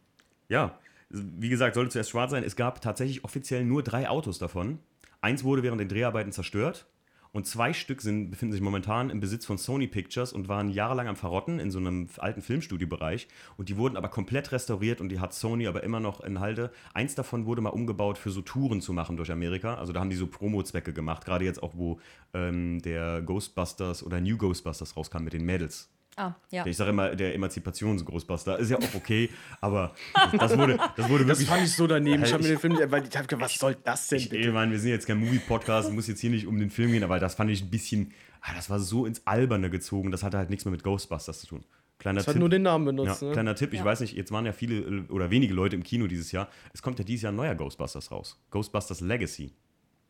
ja, 0.50 0.78
wie 1.10 1.50
gesagt, 1.50 1.74
sollte 1.74 1.90
zuerst 1.92 2.12
schwarz 2.12 2.30
sein. 2.30 2.44
Es 2.44 2.56
gab 2.56 2.82
tatsächlich 2.82 3.24
offiziell 3.24 3.64
nur 3.66 3.82
drei 3.82 4.08
Autos 4.10 4.38
davon. 4.38 4.78
Eins 5.22 5.44
wurde 5.44 5.64
während 5.64 5.82
den 5.82 5.88
Dreharbeiten 5.90 6.32
zerstört. 6.32 6.86
Und 7.32 7.46
zwei 7.46 7.74
Stück 7.74 8.02
sind, 8.02 8.32
befinden 8.32 8.54
sich 8.54 8.62
momentan 8.62 9.12
im 9.12 9.20
Besitz 9.20 9.46
von 9.46 9.58
Sony 9.58 9.88
Pictures 9.88 10.34
und 10.34 10.48
waren 10.48 10.70
jahrelang 10.70 11.08
am 11.08 11.16
Verrotten 11.16 11.60
in 11.60 11.70
so 11.70 11.78
einem 11.78 12.10
alten 12.18 12.42
Filmstudiobereich. 12.42 13.28
Und 13.56 13.70
die 13.70 13.78
wurden 13.78 13.98
aber 13.98 14.10
komplett 14.10 14.52
restauriert 14.52 15.00
und 15.00 15.10
die 15.10 15.20
hat 15.20 15.34
Sony 15.34 15.68
aber 15.68 15.84
immer 15.84 16.00
noch 16.00 16.22
in 16.22 16.40
Halde. 16.40 16.72
Eins 16.94 17.14
davon 17.14 17.46
wurde 17.46 17.62
mal 17.62 17.70
umgebaut 17.70 18.18
für 18.18 18.32
so 18.32 18.42
Touren 18.42 18.82
zu 18.82 18.94
machen 18.94 19.16
durch 19.16 19.32
Amerika. 19.32 19.76
Also 19.76 19.94
da 19.94 20.00
haben 20.00 20.10
die 20.10 20.16
so 20.16 20.26
Promo-Zwecke 20.26 20.92
gemacht. 20.92 21.26
Gerade 21.26 21.46
jetzt 21.46 21.62
auch, 21.62 21.74
wo 21.76 22.00
ähm, 22.34 22.82
der 22.82 23.22
Ghostbusters 23.22 24.04
oder 24.04 24.20
New 24.22 24.38
Ghostbusters 24.38 24.98
rauskam 24.98 25.24
mit 25.24 25.34
den 25.34 25.46
Mädels. 25.46 25.90
Ah, 26.20 26.36
ja. 26.52 26.66
Ich 26.66 26.76
sage 26.76 26.90
immer, 26.90 27.16
der 27.16 27.34
Emanzipationsgroßbuster 27.36 28.60
ist 28.60 28.70
ja 28.72 28.78
auch 28.78 28.94
okay, 28.96 29.30
aber 29.62 29.94
das 30.38 30.58
wurde, 30.58 30.78
das 30.98 31.10
wurde 31.10 31.26
Das 31.26 31.40
wirklich. 31.40 31.48
fand 31.48 31.64
ich 31.64 31.74
so 31.74 31.88
daneben. 31.88 32.24
Ich 32.24 32.34
habe 32.34 32.44
mir 32.44 32.50
den 32.50 32.60
Film 32.60 32.74
nicht, 32.74 32.92
weil 32.92 33.08
ich 33.08 33.16
habe 33.16 33.28
gedacht, 33.28 33.46
was 33.46 33.56
soll 33.56 33.76
das 33.84 34.08
denn 34.08 34.20
ich, 34.20 34.30
bitte? 34.30 34.48
ich 34.48 34.54
meine, 34.54 34.72
wir 34.72 34.80
sind 34.80 34.90
jetzt 34.92 35.08
kein 35.08 35.18
Movie-Podcast, 35.20 35.92
muss 35.94 36.08
jetzt 36.08 36.20
hier 36.20 36.30
nicht 36.30 36.46
um 36.46 36.60
den 36.60 36.70
Film 36.72 36.92
gehen, 36.92 37.04
aber 37.04 37.20
das 37.20 37.36
fand 37.36 37.52
ich 37.52 37.62
ein 37.64 37.70
bisschen. 37.70 38.12
Ah, 38.42 38.54
das 38.56 38.70
war 38.70 38.80
so 38.80 39.06
ins 39.06 39.26
Alberne 39.26 39.70
gezogen, 39.70 40.12
das 40.12 40.24
hatte 40.24 40.38
halt 40.38 40.50
nichts 40.50 40.66
mehr 40.66 40.72
mit 40.72 40.84
Ghostbusters 40.84 41.40
zu 41.42 41.48
tun. 41.48 41.64
Kleiner 42.00 42.20
Das 42.20 42.28
hat 42.28 42.34
Tipp. 42.34 42.40
nur 42.40 42.50
den 42.50 42.62
Namen 42.64 42.86
ja, 42.86 42.92
benutzt. 43.04 43.22
ne? 43.22 43.32
kleiner 43.34 43.56
Tipp, 43.56 43.74
ich 43.74 43.80
Ja. 43.80 43.86
weiß 43.86 44.00
nicht, 44.02 44.16
jetzt 44.16 44.32
waren 44.32 44.46
ja 44.46 44.54
viele 44.54 44.76
äh, 44.80 45.02
oder 45.10 45.30
wenige 45.32 45.54
Leute 45.54 45.76
im 45.76 45.84
Kino 45.84 46.08
dieses 46.08 46.32
Jahr. 46.32 46.48
Es 46.74 46.82
kommt 46.82 47.00
ja 47.00 47.06
dieses 47.06 47.24
Jahr 47.24 47.32
ein 47.34 47.36
neuer 47.38 47.56
Ghostbusters 47.56 48.12
raus. 48.12 48.38
Ghostbusters 48.52 49.02
Legacy. 49.02 49.52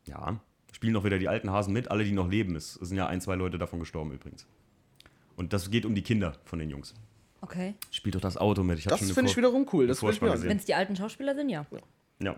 Ja, 0.05 0.39
spielen 0.71 0.93
noch 0.93 1.03
wieder 1.03 1.17
die 1.19 1.27
alten 1.27 1.49
Hasen 1.51 1.73
mit, 1.73 1.89
alle, 1.89 2.03
die 2.03 2.11
noch 2.11 2.29
leben. 2.29 2.55
Es 2.55 2.73
sind 2.75 2.97
ja 2.97 3.07
ein, 3.07 3.21
zwei 3.21 3.35
Leute 3.35 3.57
davon 3.57 3.79
gestorben 3.79 4.11
übrigens. 4.11 4.45
Und 5.39 5.53
das 5.53 5.71
geht 5.71 5.85
um 5.85 5.95
die 5.95 6.01
Kinder 6.01 6.33
von 6.43 6.59
den 6.59 6.69
Jungs. 6.69 6.93
Okay. 7.39 7.75
Spielt 7.91 8.15
doch 8.15 8.19
das 8.19 8.35
Auto 8.35 8.61
mit. 8.61 8.77
Ich 8.77 8.85
hab 8.87 8.99
Das 8.99 9.09
finde 9.09 9.31
ich 9.31 9.37
wiederum 9.37 9.65
cool. 9.71 9.87
Das. 9.87 10.03
Wenn 10.03 10.57
es 10.57 10.65
die 10.65 10.75
alten 10.75 10.97
Schauspieler 10.97 11.33
sind, 11.33 11.47
ja. 11.47 11.65
Ja. 12.21 12.35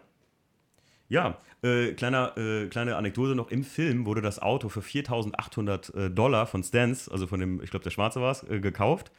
Ja, 1.09 1.39
äh, 1.63 1.93
kleiner, 1.93 2.37
äh, 2.37 2.67
kleine 2.67 2.95
Anekdote 2.95 3.33
noch. 3.33 3.49
Im 3.49 3.63
Film 3.63 4.05
wurde 4.05 4.21
das 4.21 4.39
Auto 4.39 4.69
für 4.69 4.81
4.800 4.81 5.95
äh, 5.95 6.09
Dollar 6.11 6.45
von 6.45 6.63
Stans, 6.63 7.09
also 7.09 7.25
von 7.25 7.39
dem, 7.39 7.61
ich 7.63 7.71
glaube, 7.71 7.83
der 7.83 7.89
Schwarze 7.89 8.21
war 8.21 8.31
es, 8.31 8.43
äh, 8.43 8.59
gekauft. 8.59 9.11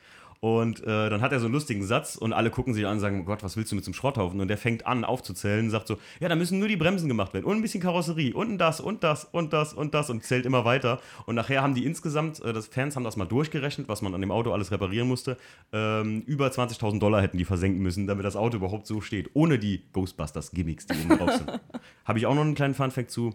Und 0.45 0.83
äh, 0.83 1.09
dann 1.09 1.21
hat 1.21 1.31
er 1.31 1.39
so 1.39 1.47
einen 1.47 1.55
lustigen 1.55 1.85
Satz 1.85 2.17
und 2.17 2.33
alle 2.33 2.51
gucken 2.51 2.75
sich 2.75 2.85
an 2.85 2.95
und 2.95 2.99
sagen, 2.99 3.21
oh 3.21 3.25
Gott, 3.25 3.45
was 3.45 3.57
willst 3.57 3.71
du 3.71 3.77
mit 3.77 3.85
so 3.85 3.91
einem 3.91 3.95
Schrotthaufen? 3.95 4.41
Und 4.41 4.49
der 4.49 4.59
fängt 4.59 4.85
an 4.89 5.05
aufzuzählen 5.05 5.67
und 5.67 5.71
sagt 5.71 5.87
so, 5.87 5.99
ja, 6.19 6.29
da 6.29 6.35
müssen 6.35 6.59
nur 6.59 6.67
die 6.67 6.77
Bremsen 6.77 7.07
gemacht 7.07 7.33
werden 7.33 7.45
und 7.45 7.55
ein 7.55 7.63
bisschen 7.63 7.81
Karosserie 7.81 8.35
und 8.35 8.59
das 8.59 8.81
und 8.81 9.05
das 9.05 9.25
und 9.25 9.53
das 9.53 9.73
und 9.73 9.95
das 9.95 10.11
und 10.11 10.25
zählt 10.25 10.45
immer 10.45 10.65
weiter. 10.65 11.01
Und 11.27 11.37
nachher 11.37 11.63
haben 11.63 11.77
die 11.77 11.85
insgesamt, 11.85 12.43
äh, 12.43 12.53
das 12.53 12.67
Fans 12.67 12.97
haben 12.97 13.05
das 13.05 13.17
mal 13.17 13.25
durchgerechnet, 13.25 13.87
was 13.89 14.03
man 14.03 14.17
an 14.17 14.21
dem 14.21 14.33
Auto 14.33 14.51
alles 14.51 14.73
reparieren 14.73 15.07
musste. 15.07 15.37
Ähm, 15.73 16.23
über 16.27 16.49
20.000 16.49 16.99
Dollar 16.99 17.23
hätten 17.23 17.39
die 17.39 17.45
versenken 17.45 17.81
müssen, 17.81 18.09
damit 18.09 18.25
das 18.25 18.35
Auto 18.35 18.57
überhaupt 18.57 18.89
so 18.89 19.01
steht, 19.01 19.31
ohne 19.35 19.61
die 19.61 19.85
Ghostbusters-Gimmicks, 19.93 20.89
die 20.89 21.05
oben 21.05 21.19
drauf 21.19 21.35
sind. 21.35 21.61
Habe 22.05 22.19
ich 22.19 22.27
auch 22.27 22.35
noch 22.35 22.43
einen 22.43 22.57
kleinen 22.57 22.75
Funfact 22.75 23.13
zu. 23.13 23.33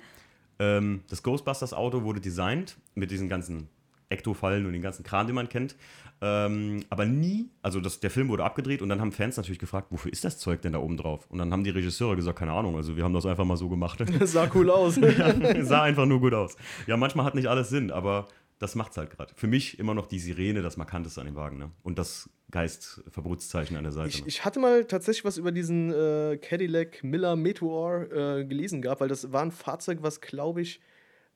Ähm, 0.60 1.04
das 1.10 1.24
Ghostbusters-Auto 1.24 2.04
wurde 2.04 2.20
designt 2.20 2.76
mit 2.96 3.12
diesen 3.12 3.30
ganzen 3.30 3.70
Ektofallen 4.10 4.66
und 4.66 4.74
den 4.74 4.82
ganzen 4.82 5.04
Kram, 5.04 5.28
den 5.28 5.36
man 5.36 5.50
kennt. 5.50 5.76
Ähm, 6.20 6.84
aber 6.90 7.06
nie, 7.06 7.50
also 7.62 7.80
das, 7.80 8.00
der 8.00 8.10
Film 8.10 8.30
wurde 8.30 8.44
abgedreht 8.44 8.82
und 8.82 8.90
dann 8.90 9.00
haben 9.00 9.12
Fans 9.12 9.38
natürlich 9.38 9.60
gefragt, 9.60 9.88
wofür 9.92 10.12
ist 10.12 10.24
das 10.24 10.40
Zeug 10.40 10.62
denn 10.62 10.74
da 10.74 10.80
oben 10.80 10.98
drauf? 10.98 11.28
Und 11.30 11.38
dann 11.38 11.52
haben 11.52 11.64
die 11.64 11.70
Regisseure 11.70 12.16
gesagt, 12.16 12.40
keine 12.40 12.54
Ahnung, 12.54 12.76
also 12.76 12.98
wir 12.98 13.04
haben 13.04 13.14
das 13.14 13.26
einfach 13.26 13.46
mal 13.46 13.58
so 13.58 13.70
gemacht. 13.70 14.04
Das 14.20 14.32
sah 14.32 14.50
cool 14.56 14.72
aus. 14.72 14.96
sah 15.62 15.84
einfach 15.84 16.06
nur 16.06 16.20
gut 16.20 16.34
aus. 16.34 16.56
Ja, 16.88 16.98
manchmal 16.98 17.26
hat 17.26 17.36
nicht 17.36 17.48
alles 17.48 17.70
Sinn, 17.70 17.92
aber 17.92 18.28
das 18.60 18.74
macht's 18.74 18.98
halt 18.98 19.12
gerade. 19.12 19.34
Für 19.36 19.48
mich 19.48 19.78
immer 19.78 19.94
noch 19.94 20.08
die 20.08 20.20
Sirene, 20.20 20.64
das 20.64 20.78
Markanteste 20.78 21.22
an 21.22 21.28
dem 21.28 21.36
Wagen, 21.36 21.60
ne? 21.60 21.72
Und 21.84 22.00
das 22.00 22.30
Geist-Verbotszeichen 22.50 23.78
an 23.78 23.84
der 23.84 23.92
Seite. 23.92 24.10
Ich, 24.10 24.22
ne? 24.22 24.28
ich 24.28 24.46
hatte 24.46 24.60
mal 24.60 24.86
tatsächlich 24.86 25.26
was 25.26 25.38
über 25.38 25.52
diesen 25.52 25.94
äh, 25.94 26.38
Cadillac 26.42 27.04
Miller 27.04 27.36
Meteor 27.36 28.12
äh, 28.12 28.46
gelesen 28.46 28.82
gehabt, 28.82 29.02
weil 29.02 29.10
das 29.10 29.32
war 29.32 29.44
ein 29.44 29.52
Fahrzeug, 29.52 30.00
was, 30.02 30.22
glaube 30.22 30.62
ich, 30.62 30.80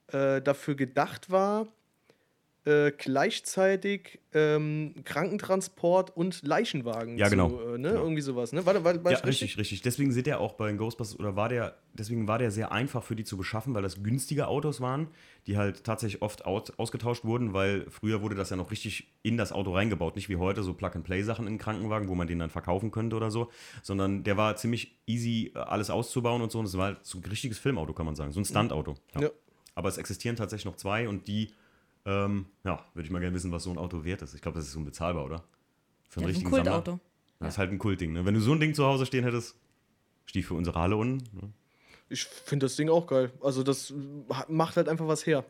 äh, 0.07 0.41
dafür 0.41 0.75
gedacht 0.75 1.29
war, 1.29 1.67
äh, 2.63 2.91
gleichzeitig 2.91 4.19
ähm, 4.33 4.93
Krankentransport 5.03 6.15
und 6.15 6.43
Leichenwagen. 6.43 7.17
Ja, 7.17 7.27
genau. 7.27 7.49
Zu, 7.49 7.59
äh, 7.59 7.77
ne? 7.79 7.89
Genau. 7.89 8.03
Irgendwie 8.03 8.21
sowas, 8.21 8.53
ne? 8.53 8.65
War, 8.65 8.83
war, 8.83 9.03
war 9.03 9.11
Ja, 9.11 9.17
ich 9.17 9.25
richtig, 9.25 9.57
richtig. 9.57 9.81
Deswegen 9.81 10.11
sind 10.11 10.27
der 10.27 10.39
auch 10.39 10.53
bei 10.53 10.67
den 10.67 10.77
Ghostbusters 10.77 11.19
oder 11.19 11.35
war 11.35 11.49
der, 11.49 11.75
deswegen 11.93 12.27
war 12.27 12.37
der 12.37 12.51
sehr 12.51 12.71
einfach 12.71 13.03
für 13.03 13.15
die 13.15 13.23
zu 13.23 13.35
beschaffen, 13.35 13.73
weil 13.73 13.81
das 13.81 14.03
günstige 14.03 14.47
Autos 14.47 14.79
waren, 14.79 15.07
die 15.47 15.57
halt 15.57 15.83
tatsächlich 15.83 16.21
oft 16.21 16.45
aus, 16.45 16.69
ausgetauscht 16.77 17.25
wurden, 17.25 17.53
weil 17.53 17.87
früher 17.89 18.21
wurde 18.21 18.35
das 18.35 18.51
ja 18.51 18.55
noch 18.55 18.69
richtig 18.69 19.11
in 19.23 19.37
das 19.37 19.51
Auto 19.51 19.73
reingebaut, 19.73 20.15
nicht 20.15 20.29
wie 20.29 20.35
heute 20.35 20.61
so 20.61 20.75
Plug-and-Play-Sachen 20.75 21.47
in 21.47 21.53
den 21.53 21.59
Krankenwagen, 21.59 22.09
wo 22.09 22.15
man 22.15 22.27
den 22.27 22.37
dann 22.37 22.51
verkaufen 22.51 22.91
könnte 22.91 23.15
oder 23.15 23.31
so, 23.31 23.49
sondern 23.81 24.23
der 24.23 24.37
war 24.37 24.55
ziemlich 24.55 24.99
easy, 25.07 25.51
äh, 25.55 25.59
alles 25.59 25.89
auszubauen 25.89 26.43
und 26.43 26.51
so. 26.51 26.59
Und 26.59 26.65
es 26.65 26.77
war 26.77 26.85
halt 26.85 27.05
so 27.05 27.17
ein 27.17 27.23
richtiges 27.23 27.57
Filmauto, 27.57 27.93
kann 27.93 28.05
man 28.05 28.15
sagen, 28.15 28.31
so 28.31 28.39
ein 28.39 28.45
Stuntauto. 28.45 28.95
Ja. 29.19 29.31
Aber 29.73 29.89
es 29.89 29.97
existieren 29.97 30.35
tatsächlich 30.35 30.65
noch 30.65 30.75
zwei 30.75 31.07
und 31.09 31.27
die, 31.27 31.53
ähm, 32.05 32.45
ja, 32.63 32.83
würde 32.93 33.05
ich 33.05 33.11
mal 33.11 33.19
gerne 33.19 33.35
wissen, 33.35 33.51
was 33.51 33.63
so 33.63 33.71
ein 33.71 33.77
Auto 33.77 34.03
wert 34.03 34.21
ist. 34.21 34.33
Ich 34.33 34.41
glaube, 34.41 34.57
das 34.57 34.67
ist 34.67 34.75
unbezahlbar, 34.75 35.25
oder? 35.25 35.43
Für 36.09 36.21
Ja, 36.21 36.27
einen 36.27 36.33
das 36.33 36.41
ist 36.41 36.43
ein 36.43 36.47
richtigen 36.47 36.51
Sammler. 36.51 36.71
Kultauto. 36.81 36.99
Das 37.39 37.53
ist 37.53 37.57
halt 37.57 37.71
ein 37.71 37.79
Kultding, 37.79 38.13
ne? 38.13 38.25
Wenn 38.25 38.33
du 38.35 38.39
so 38.41 38.51
ein 38.53 38.59
Ding 38.59 38.73
zu 38.73 38.85
Hause 38.85 39.05
stehen 39.05 39.23
hättest, 39.23 39.55
Stief 40.25 40.47
für 40.47 40.53
unsere 40.53 40.79
Halle 40.79 40.95
unten. 40.95 41.35
Ne? 41.35 41.51
Ich 42.07 42.23
finde 42.25 42.65
das 42.65 42.75
Ding 42.75 42.89
auch 42.89 43.07
geil. 43.07 43.31
Also 43.41 43.63
das 43.63 43.91
ha- 44.29 44.45
macht 44.47 44.77
halt 44.77 44.87
einfach 44.87 45.07
was 45.07 45.25
her. 45.25 45.43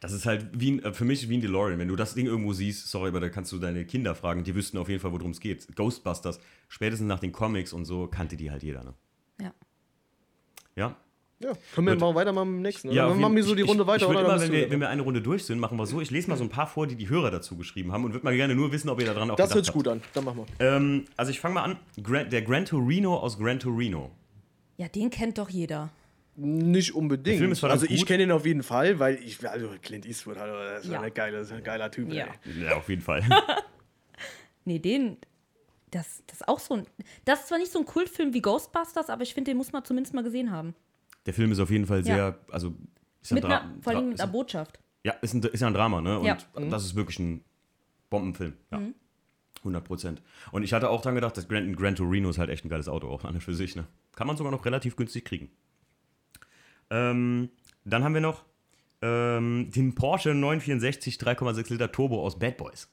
Das 0.00 0.12
ist 0.12 0.24
halt 0.26 0.48
wie 0.58 0.72
ein, 0.72 0.82
äh, 0.82 0.92
für 0.94 1.04
mich 1.04 1.28
wie 1.28 1.36
ein 1.36 1.40
DeLorean. 1.42 1.78
Wenn 1.78 1.88
du 1.88 1.96
das 1.96 2.14
Ding 2.14 2.26
irgendwo 2.26 2.52
siehst, 2.54 2.88
sorry, 2.88 3.08
aber 3.10 3.20
da 3.20 3.28
kannst 3.28 3.52
du 3.52 3.58
deine 3.58 3.84
Kinder 3.84 4.14
fragen, 4.14 4.42
die 4.42 4.54
wüssten 4.54 4.78
auf 4.78 4.88
jeden 4.88 5.00
Fall, 5.00 5.12
worum 5.12 5.30
es 5.32 5.40
geht. 5.40 5.76
Ghostbusters, 5.76 6.40
spätestens 6.68 7.06
nach 7.06 7.20
den 7.20 7.32
Comics 7.32 7.72
und 7.72 7.84
so, 7.84 8.06
kannte 8.08 8.36
die 8.36 8.50
halt 8.50 8.62
jeder, 8.62 8.82
ne? 8.82 8.94
Ja. 9.40 9.52
Ja? 10.76 10.96
Ja, 11.42 11.52
können 11.74 11.86
wir 11.86 11.94
Gut. 11.94 12.00
mal 12.02 12.14
weitermachen 12.14 12.50
mit 12.50 12.58
dem 12.58 12.62
nächsten. 12.62 12.92
Ja, 12.92 13.08
dann 13.08 13.18
machen 13.18 13.34
wir 13.34 13.42
so 13.42 13.54
die 13.54 13.62
Runde 13.62 13.82
ich, 13.84 13.86
weiter, 13.88 14.04
ich 14.04 14.10
oder? 14.10 14.20
Immer, 14.20 14.40
wenn, 14.40 14.52
wir, 14.52 14.70
wenn 14.70 14.80
wir 14.80 14.90
eine 14.90 15.00
Runde 15.00 15.22
durch 15.22 15.44
sind, 15.44 15.58
machen 15.58 15.78
wir 15.78 15.86
so. 15.86 16.00
Ich 16.00 16.10
lese 16.10 16.28
mal 16.28 16.36
so 16.36 16.44
ein 16.44 16.50
paar 16.50 16.66
vor, 16.66 16.86
die 16.86 16.96
die 16.96 17.08
Hörer 17.08 17.30
dazu 17.30 17.56
geschrieben 17.56 17.92
haben 17.92 18.04
und 18.04 18.12
würde 18.12 18.24
mal 18.24 18.36
gerne 18.36 18.54
nur 18.54 18.70
wissen, 18.72 18.90
ob 18.90 19.00
ihr 19.00 19.06
da 19.06 19.14
dran 19.14 19.30
auch 19.30 19.36
das 19.36 19.54
hört 19.54 19.64
sich 19.64 19.72
gut 19.72 19.88
an. 19.88 20.02
Dann 20.12 20.24
machen 20.24 20.44
wir. 20.58 20.66
Ähm, 20.66 21.06
also 21.16 21.30
ich 21.30 21.40
fange 21.40 21.54
mal 21.54 21.62
an. 21.62 21.78
Der 22.30 22.42
Gran 22.42 22.66
Torino 22.66 23.16
aus 23.16 23.38
Gran 23.38 23.58
Torino. 23.58 24.10
Ja, 24.76 24.88
den 24.88 25.08
kennt 25.08 25.38
doch 25.38 25.48
jeder. 25.48 25.88
Nicht 26.36 26.94
unbedingt. 26.94 27.26
Der 27.26 27.38
Film 27.38 27.52
ist 27.52 27.60
verdammt 27.60 27.82
also 27.82 27.92
ich 27.94 28.04
kenne 28.06 28.22
ihn 28.22 28.32
auf 28.32 28.44
jeden 28.46 28.62
Fall, 28.62 28.98
weil 28.98 29.16
ich, 29.16 29.46
also 29.48 29.70
Clint 29.82 30.06
Eastwood, 30.06 30.36
also 30.36 30.54
das 30.54 30.84
ist 30.84 30.90
Ja. 30.90 31.00
eine 31.00 31.10
geile, 31.10 31.38
das 31.38 31.48
ist 31.48 31.52
ein 31.54 31.64
geiler 31.64 31.90
Typ. 31.90 32.12
Ja. 32.12 32.26
Ey. 32.44 32.64
Ja, 32.64 32.76
auf 32.76 32.88
jeden 32.88 33.02
Fall. 33.02 33.22
Nee, 34.64 34.78
den. 34.78 35.16
Das, 35.90 36.22
das 36.26 36.42
ist 36.42 36.48
auch 36.48 36.60
so 36.60 36.74
ein. 36.74 36.86
Das 37.24 37.40
ist 37.40 37.48
zwar 37.48 37.58
nicht 37.58 37.72
so 37.72 37.78
ein 37.78 37.84
Kultfilm 37.84 38.32
wie 38.34 38.40
Ghostbusters, 38.42 39.08
aber 39.10 39.22
ich 39.22 39.34
finde, 39.34 39.50
den 39.50 39.56
muss 39.56 39.72
man 39.72 39.84
zumindest 39.84 40.14
mal 40.14 40.22
gesehen 40.22 40.50
haben. 40.52 40.74
Der 41.26 41.34
Film 41.34 41.52
ist 41.52 41.58
auf 41.60 41.70
jeden 41.70 41.86
Fall 41.86 41.98
Ja. 41.98 42.02
sehr, 42.04 42.38
also 42.50 42.74
ist 43.20 43.32
ein 43.32 43.34
Mit 43.36 43.44
Dra- 43.44 43.60
einer, 43.60 43.74
vor 43.82 43.92
allem 43.94 44.08
mit 44.10 44.20
einer 44.20 44.28
ein- 44.28 44.32
Botschaft. 44.32 44.78
Ja, 45.04 45.12
ist, 45.22 45.34
ein, 45.34 45.42
ist 45.42 45.60
ja 45.60 45.66
ein 45.66 45.74
Drama, 45.74 46.00
ne? 46.00 46.18
Und 46.18 46.26
Ja. 46.26 46.38
das 46.70 46.84
ist 46.84 46.94
wirklich 46.94 47.18
ein 47.18 47.44
Bombenfilm. 48.10 48.54
Ja. 48.70 48.80
100 49.62 49.84
Prozent. 49.84 50.22
Und 50.52 50.62
ich 50.62 50.72
hatte 50.72 50.88
auch 50.88 51.02
dran 51.02 51.14
gedacht, 51.14 51.36
dass 51.36 51.46
Gran, 51.48 51.74
Gran 51.76 51.94
Torino 51.94 52.30
ist 52.30 52.38
halt 52.38 52.48
echt 52.50 52.64
ein 52.64 52.70
geiles 52.70 52.88
Auto, 52.88 53.08
auch 53.08 53.24
an 53.24 53.34
und 53.34 53.42
für 53.42 53.54
sich. 53.54 53.76
Ne? 53.76 53.86
Kann 54.16 54.26
man 54.26 54.36
sogar 54.38 54.50
noch 54.52 54.64
relativ 54.64 54.96
günstig 54.96 55.24
kriegen. 55.26 55.50
Ähm, 56.90 57.50
dann 57.84 58.02
haben 58.04 58.14
wir 58.14 58.20
noch 58.20 58.44
ähm, 59.02 59.70
den 59.74 59.94
Porsche 59.94 60.34
964 60.34 61.16
3,6 61.18 61.70
Liter 61.70 61.90
Turbo 61.92 62.24
aus 62.24 62.38
Bad 62.38 62.56
Boys. 62.58 62.88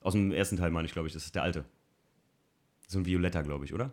Aus 0.00 0.12
dem 0.14 0.32
ersten 0.32 0.56
Teil 0.56 0.70
meine 0.70 0.86
ich, 0.86 0.92
glaube 0.92 1.08
ich. 1.08 1.12
Das 1.14 1.24
ist 1.24 1.34
der 1.34 1.42
alte. 1.42 1.64
So 2.88 2.98
ein 2.98 3.06
Violetta, 3.06 3.42
glaube 3.42 3.64
ich, 3.64 3.74
oder? 3.74 3.92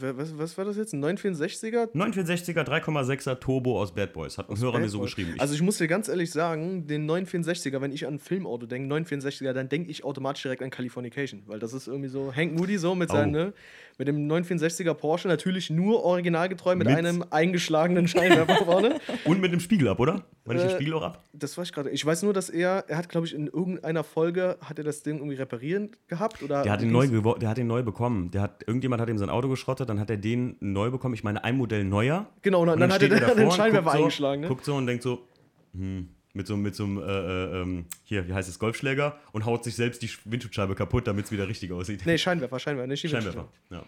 Was, 0.00 0.38
was 0.38 0.56
war 0.56 0.64
das 0.64 0.76
jetzt? 0.76 0.92
Ein 0.94 1.04
964er? 1.04 1.90
964er 1.92 2.62
3,6er 2.62 3.40
Turbo 3.40 3.80
aus 3.80 3.92
Bad 3.92 4.12
Boys. 4.12 4.38
Hat 4.38 4.48
ein 4.48 4.56
Hörer 4.56 4.78
mir 4.78 4.88
so 4.88 4.98
Bad 4.98 5.00
Boy. 5.00 5.06
geschrieben. 5.06 5.32
Ich, 5.34 5.40
Also 5.40 5.54
ich 5.54 5.62
muss 5.62 5.78
dir 5.78 5.88
ganz 5.88 6.06
ehrlich 6.06 6.30
sagen, 6.30 6.86
den 6.86 7.10
964er, 7.10 7.80
wenn 7.80 7.90
ich 7.90 8.06
an 8.06 8.14
ein 8.14 8.18
Filmauto 8.20 8.66
denke, 8.66 8.94
964er, 8.94 9.52
dann 9.52 9.68
denke 9.68 9.90
ich 9.90 10.04
automatisch 10.04 10.42
direkt 10.44 10.62
an 10.62 10.70
Californication, 10.70 11.42
weil 11.46 11.58
das 11.58 11.72
ist 11.72 11.88
irgendwie 11.88 12.08
so 12.10 12.32
Hank 12.32 12.56
Moody 12.56 12.78
so 12.78 12.94
mit 12.94 13.10
Oh. 13.10 13.14
seinem, 13.14 13.32
ne, 13.32 13.52
mit 13.98 14.06
dem 14.06 14.28
964er 14.28 14.94
Porsche, 14.94 15.26
natürlich 15.26 15.68
nur 15.68 16.04
originalgetreu 16.04 16.76
mit, 16.76 16.86
Mit- 16.86 16.96
einem 16.96 17.24
eingeschlagenen 17.30 18.06
Scheinwerfer 18.06 18.54
vorne. 18.64 19.00
und 19.24 19.40
mit 19.40 19.52
dem 19.52 19.58
Spiegel 19.60 19.88
ab, 19.88 19.98
oder? 19.98 20.24
War 20.44 20.54
nicht 20.54 20.64
der 20.64 20.72
Äh, 20.72 20.76
Spiegel 20.76 20.94
auch 20.94 21.02
ab? 21.02 21.24
Das 21.32 21.58
weiß 21.58 21.66
ich 21.68 21.72
gerade. 21.74 21.90
Ich 21.90 22.06
weiß 22.06 22.22
nur, 22.22 22.32
dass 22.32 22.50
er, 22.50 22.84
er 22.88 22.96
hat, 22.98 23.08
glaube 23.08 23.26
ich, 23.26 23.34
in 23.34 23.48
irgendeiner 23.48 24.04
Folge, 24.04 24.58
hat 24.60 24.78
er 24.78 24.84
das 24.84 25.02
Ding 25.02 25.16
irgendwie 25.18 25.34
reparieren 25.36 25.90
gehabt 26.06 26.40
oder? 26.42 26.62
Der 26.62 26.70
hat, 26.72 26.82
ihn 26.82 26.92
neu 26.92 27.06
der 27.08 27.48
hat 27.48 27.58
ihn 27.58 27.66
neu 27.66 27.82
bekommen. 27.82 28.30
Der 28.30 28.42
hat, 28.42 28.62
irgendjemand 28.66 29.02
hat 29.02 29.08
ihm 29.08 29.18
sein 29.18 29.28
Auto 29.30 29.48
geschrottet, 29.72 29.88
dann 29.88 29.98
hat 30.00 30.10
er 30.10 30.16
den 30.16 30.56
neu 30.60 30.90
bekommen. 30.90 31.14
Ich 31.14 31.24
meine, 31.24 31.42
ein 31.44 31.56
Modell 31.56 31.84
neuer. 31.84 32.26
Genau, 32.42 32.60
und 32.62 32.68
dann, 32.68 32.78
dann 32.80 32.92
hat 32.92 33.02
er 33.02 33.08
steht 33.16 33.28
den, 33.38 33.46
und 33.46 33.52
Scheinwerfer 33.54 33.90
so, 33.92 33.98
eingeschlagen, 33.98 34.40
ne? 34.42 34.48
Guckt 34.48 34.64
so 34.64 34.74
und 34.76 34.86
denkt 34.86 35.02
so, 35.02 35.26
hm, 35.74 36.08
mit 36.34 36.46
so, 36.46 36.56
mit 36.56 36.74
so 36.74 36.84
einem, 36.84 36.98
äh, 36.98 37.02
äh, 37.02 37.62
ähm, 37.62 37.86
hier, 38.04 38.26
wie 38.28 38.32
heißt 38.32 38.48
es, 38.48 38.58
Golfschläger 38.58 39.18
und 39.32 39.44
haut 39.44 39.64
sich 39.64 39.74
selbst 39.74 40.02
die 40.02 40.08
Sch- 40.08 40.20
Windschutzscheibe 40.24 40.74
kaputt, 40.74 41.06
damit 41.06 41.26
es 41.26 41.32
wieder 41.32 41.48
richtig 41.48 41.72
aussieht. 41.72 42.02
Nee, 42.06 42.18
Scheinwerfer, 42.18 42.58
Scheinwerfer, 42.58 42.86
nicht 42.86 43.08
Scheinwerfer. 43.08 43.48
Ja. 43.70 43.84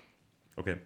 Okay. 0.56 0.76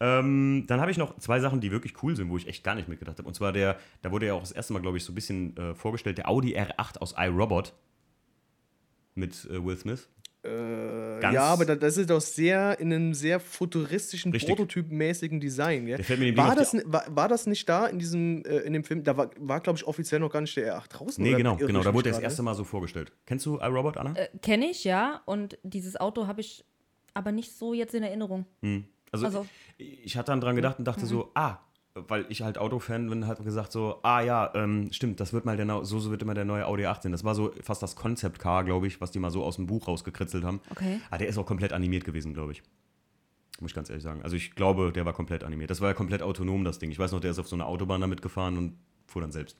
Ähm, 0.00 0.64
dann 0.66 0.80
habe 0.80 0.90
ich 0.90 0.96
noch 0.96 1.18
zwei 1.18 1.40
Sachen, 1.40 1.60
die 1.60 1.70
wirklich 1.70 2.02
cool 2.02 2.14
sind, 2.16 2.30
wo 2.30 2.36
ich 2.36 2.46
echt 2.46 2.62
gar 2.64 2.74
nicht 2.74 2.88
mitgedacht 2.88 3.18
habe. 3.18 3.26
Und 3.28 3.34
zwar 3.34 3.52
der, 3.52 3.78
da 4.02 4.10
wurde 4.12 4.26
ja 4.26 4.34
auch 4.34 4.40
das 4.40 4.52
erste 4.52 4.72
Mal, 4.72 4.80
glaube 4.80 4.96
ich, 4.96 5.04
so 5.04 5.12
ein 5.12 5.14
bisschen 5.14 5.56
äh, 5.56 5.74
vorgestellt, 5.74 6.18
der 6.18 6.28
Audi 6.28 6.56
R8 6.56 6.98
aus 6.98 7.14
iRobot 7.18 7.74
mit 9.14 9.44
äh, 9.50 9.62
Will 9.64 9.76
Smith. 9.76 10.08
Äh, 10.48 11.20
Ganz- 11.20 11.34
ja, 11.34 11.42
aber 11.44 11.64
da- 11.64 11.76
das 11.76 11.96
ist 11.96 12.08
doch 12.10 12.20
sehr 12.20 12.78
in 12.80 12.92
einem 12.92 13.12
sehr 13.14 13.40
futuristischen, 13.40 14.32
Richtig. 14.32 14.48
prototypmäßigen 14.48 15.40
Design. 15.40 15.86
Gell? 15.86 15.96
Der 15.96 16.04
fällt 16.04 16.20
mir 16.20 16.26
dem 16.26 16.36
Ding 16.36 16.44
War 16.44 16.54
das, 16.56 16.74
war, 16.84 17.04
war 17.08 17.28
das 17.28 17.46
nicht 17.46 17.68
da 17.68 17.86
in 17.86 17.98
diesem 17.98 18.44
äh, 18.44 18.58
in 18.58 18.72
dem 18.72 18.84
Film? 18.84 19.04
Da 19.04 19.16
war, 19.16 19.30
war 19.38 19.60
glaube 19.60 19.78
ich, 19.78 19.86
offiziell 19.86 20.20
noch 20.20 20.30
gar 20.32 20.40
nicht 20.40 20.56
der 20.56 20.76
R8 20.80 20.88
draußen. 20.88 21.22
Nee, 21.22 21.30
oder 21.30 21.38
genau, 21.38 21.56
genau. 21.56 21.82
Da 21.82 21.92
wurde 21.92 22.10
er 22.10 22.14
das 22.14 22.22
erste 22.22 22.42
Mal 22.42 22.54
so 22.54 22.64
vorgestellt. 22.64 23.12
Kennst 23.26 23.44
du 23.46 23.58
iRobot, 23.58 23.96
Anna? 23.96 24.14
Äh, 24.16 24.28
Kenne 24.42 24.70
ich, 24.70 24.84
ja. 24.84 25.20
Und 25.24 25.58
dieses 25.62 25.96
Auto 25.96 26.26
habe 26.26 26.40
ich 26.40 26.64
aber 27.14 27.32
nicht 27.32 27.52
so 27.52 27.74
jetzt 27.74 27.94
in 27.94 28.02
Erinnerung. 28.02 28.46
Also, 29.10 29.26
Also- 29.26 29.46
ich, 29.76 30.04
ich 30.06 30.16
hatte 30.16 30.32
dann 30.32 30.40
dran 30.40 30.56
gedacht 30.56 30.78
und 30.78 30.84
dachte 30.86 31.04
so, 31.06 31.30
ah, 31.34 31.58
weil 32.06 32.26
ich 32.28 32.42
halt 32.42 32.58
Autofan 32.58 33.08
bin, 33.08 33.26
hat 33.26 33.42
gesagt 33.44 33.72
so, 33.72 33.98
ah 34.02 34.20
ja, 34.20 34.52
ähm, 34.54 34.92
stimmt, 34.92 35.20
das 35.20 35.32
wird 35.32 35.44
mal 35.44 35.56
der, 35.56 35.84
so, 35.84 35.98
so 35.98 36.10
wird 36.10 36.22
immer 36.22 36.34
der 36.34 36.44
neue 36.44 36.66
Audi 36.66 36.86
18. 36.86 37.12
Das 37.12 37.24
war 37.24 37.34
so 37.34 37.52
fast 37.62 37.82
das 37.82 37.96
Concept 37.96 38.38
Car, 38.38 38.64
glaube 38.64 38.86
ich, 38.86 39.00
was 39.00 39.10
die 39.10 39.18
mal 39.18 39.30
so 39.30 39.44
aus 39.44 39.56
dem 39.56 39.66
Buch 39.66 39.88
rausgekritzelt 39.88 40.44
haben. 40.44 40.60
Okay. 40.70 41.00
Ah, 41.10 41.18
der 41.18 41.28
ist 41.28 41.38
auch 41.38 41.46
komplett 41.46 41.72
animiert 41.72 42.04
gewesen, 42.04 42.34
glaube 42.34 42.52
ich. 42.52 42.62
Muss 43.60 43.72
ich 43.72 43.74
ganz 43.74 43.90
ehrlich 43.90 44.04
sagen. 44.04 44.22
Also 44.22 44.36
ich 44.36 44.54
glaube, 44.54 44.92
der 44.92 45.04
war 45.04 45.12
komplett 45.12 45.42
animiert. 45.42 45.70
Das 45.70 45.80
war 45.80 45.88
ja 45.88 45.94
komplett 45.94 46.22
autonom, 46.22 46.64
das 46.64 46.78
Ding. 46.78 46.90
Ich 46.90 46.98
weiß 46.98 47.12
noch, 47.12 47.20
der 47.20 47.32
ist 47.32 47.38
auf 47.38 47.48
so 47.48 47.56
einer 47.56 47.66
Autobahn 47.66 48.00
damit 48.00 48.22
gefahren 48.22 48.56
und 48.56 48.78
fuhr 49.06 49.22
dann 49.22 49.32
selbst. 49.32 49.56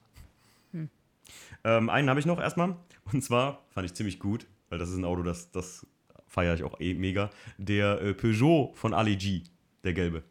Ähm, 1.64 1.90
einen 1.90 2.08
habe 2.08 2.20
ich 2.20 2.26
noch 2.26 2.40
erstmal. 2.40 2.76
Und 3.12 3.22
zwar 3.22 3.64
fand 3.70 3.86
ich 3.86 3.94
ziemlich 3.94 4.18
gut, 4.18 4.46
weil 4.68 4.78
das 4.78 4.90
ist 4.90 4.96
ein 4.96 5.04
Auto, 5.04 5.22
das, 5.22 5.50
das 5.50 5.86
feiere 6.26 6.54
ich 6.54 6.64
auch 6.64 6.80
eh 6.80 6.94
mega. 6.94 7.30
Der 7.56 8.00
äh, 8.00 8.14
Peugeot 8.14 8.72
von 8.74 8.94
Ali 8.94 9.16
G, 9.16 9.42
der 9.84 9.94
gelbe. 9.94 10.22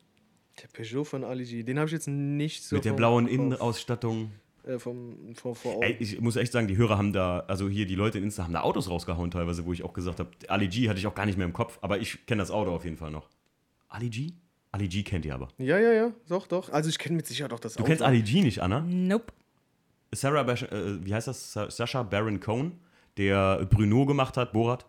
Der 0.61 0.67
Peugeot 0.67 1.03
von 1.03 1.23
Ali 1.23 1.45
G, 1.45 1.63
den 1.63 1.77
habe 1.77 1.87
ich 1.87 1.93
jetzt 1.93 2.07
nicht 2.07 2.63
so. 2.63 2.75
Mit 2.75 2.85
der 2.85 2.93
blauen 2.93 3.27
Innenausstattung. 3.27 4.31
Äh, 4.63 4.79
vom, 4.79 5.33
vor 5.35 5.55
Augen. 5.65 5.83
Ey, 5.83 5.95
ich 5.99 6.19
muss 6.19 6.35
echt 6.35 6.51
sagen, 6.51 6.67
die 6.67 6.75
Hörer 6.75 6.97
haben 6.97 7.13
da, 7.13 7.39
also 7.47 7.69
hier 7.69 7.85
die 7.85 7.95
Leute 7.95 8.17
in 8.17 8.25
Insta 8.25 8.43
haben 8.43 8.53
da 8.53 8.61
Autos 8.61 8.89
rausgehauen 8.89 9.31
teilweise, 9.31 9.65
wo 9.65 9.71
ich 9.71 9.83
auch 9.83 9.93
gesagt 9.93 10.19
habe, 10.19 10.29
Ali 10.49 10.67
G 10.67 10.89
hatte 10.89 10.99
ich 10.99 11.07
auch 11.07 11.15
gar 11.15 11.25
nicht 11.25 11.37
mehr 11.37 11.45
im 11.45 11.53
Kopf, 11.53 11.77
aber 11.81 11.99
ich 11.99 12.25
kenne 12.25 12.41
das 12.41 12.51
Auto 12.51 12.71
auf 12.71 12.83
jeden 12.83 12.97
Fall 12.97 13.11
noch. 13.11 13.29
Ali 13.87 14.09
G? 14.09 14.33
Ali 14.71 14.89
G 14.89 15.03
kennt 15.03 15.25
ihr 15.25 15.33
aber. 15.33 15.47
Ja, 15.57 15.79
ja, 15.79 15.93
ja, 15.93 16.11
doch, 16.27 16.47
doch. 16.47 16.69
Also 16.69 16.89
ich 16.89 16.99
kenne 16.99 17.15
mit 17.15 17.27
Sicherheit 17.27 17.53
auch 17.53 17.59
das 17.59 17.75
Du 17.75 17.83
kennst 17.83 18.01
Ali 18.03 18.21
G 18.21 18.41
nicht, 18.41 18.61
Anna? 18.61 18.81
Nope. 18.81 19.31
Sarah, 20.11 20.43
Bash, 20.43 20.63
äh, 20.63 21.05
wie 21.05 21.13
heißt 21.13 21.27
das? 21.27 21.53
Sa 21.53 21.69
Sascha 21.69 22.03
Baron 22.03 22.39
Cohen, 22.39 22.79
der 23.15 23.65
Bruno 23.65 24.05
gemacht 24.05 24.35
hat, 24.35 24.51
Borat. 24.51 24.85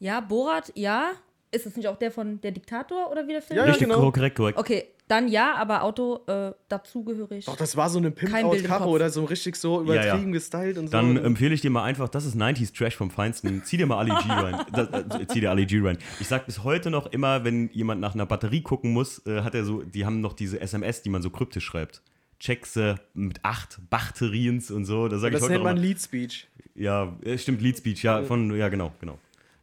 Ja, 0.00 0.20
Borat, 0.20 0.72
ja. 0.74 1.12
Ist 1.50 1.66
es 1.66 1.76
nicht 1.76 1.88
auch 1.88 1.96
der 1.96 2.10
von 2.10 2.40
Der 2.40 2.50
Diktator 2.50 3.10
oder 3.10 3.26
wie 3.26 3.32
der 3.32 3.42
Film? 3.42 3.58
Ja, 3.58 3.64
ja? 3.64 3.70
Richtig, 3.70 3.88
genau. 3.88 4.10
korrekt, 4.10 4.36
korrekt. 4.36 4.58
Okay, 4.58 4.84
dann 5.08 5.28
ja, 5.28 5.54
aber 5.54 5.82
Auto 5.82 6.20
äh, 6.26 6.52
dazugehörig. 6.68 7.46
Doch, 7.46 7.56
das 7.56 7.76
war 7.76 7.88
so 7.88 7.98
eine 7.98 8.12
Kopf. 8.12 8.82
oder 8.82 9.08
so 9.08 9.24
richtig 9.24 9.56
so 9.56 9.82
Ja, 9.82 9.94
ja. 9.94 10.02
übertrieben 10.02 10.32
gestylt 10.32 10.76
und 10.76 10.88
so. 10.88 10.92
Dann 10.92 11.16
empfehle 11.16 11.54
ich 11.54 11.62
dir 11.62 11.70
mal 11.70 11.82
einfach, 11.82 12.10
das 12.10 12.26
ist 12.26 12.36
90s 12.36 12.76
Trash 12.76 12.96
vom 12.96 13.10
Feinsten. 13.10 13.64
Zieh 13.64 13.78
dir 13.78 13.86
mal 13.86 13.98
Ali 13.98 14.10
G 14.10 14.30
rein. 14.30 14.58
Das, 14.72 14.88
äh, 14.90 15.26
zieh 15.26 15.40
dir 15.40 15.50
Ali 15.50 15.64
G 15.64 15.80
rein. 15.80 15.96
Ich 16.20 16.28
sag 16.28 16.44
bis 16.44 16.62
heute 16.62 16.90
noch 16.90 17.06
immer, 17.06 17.42
wenn 17.44 17.70
jemand 17.72 18.02
nach 18.02 18.14
einer 18.14 18.26
Batterie 18.26 18.60
gucken 18.60 18.92
muss, 18.92 19.26
äh, 19.26 19.40
hat 19.40 19.54
er 19.54 19.64
so, 19.64 19.82
die 19.82 20.04
haben 20.04 20.20
noch 20.20 20.34
diese 20.34 20.60
SMS, 20.60 21.00
die 21.00 21.08
man 21.08 21.22
so 21.22 21.30
kryptisch 21.30 21.64
schreibt. 21.64 22.02
Check 22.38 22.66
sie 22.66 22.96
mit 23.14 23.44
acht 23.44 23.80
Batteriens 23.88 24.70
und 24.70 24.84
so. 24.84 25.08
Da 25.08 25.18
sag 25.18 25.32
das 25.32 25.40
ich 25.40 25.44
heute 25.44 25.54
nennt 25.54 25.64
man 25.64 25.76
Lead 25.78 26.00
Speech. 26.00 26.46
Ja, 26.74 27.16
äh, 27.24 27.38
stimmt, 27.38 27.62
Lead 27.62 27.78
Speech, 27.78 28.02
ja, 28.02 28.22
von, 28.22 28.54
ja, 28.54 28.68
genau, 28.68 28.92
genau. 29.00 29.18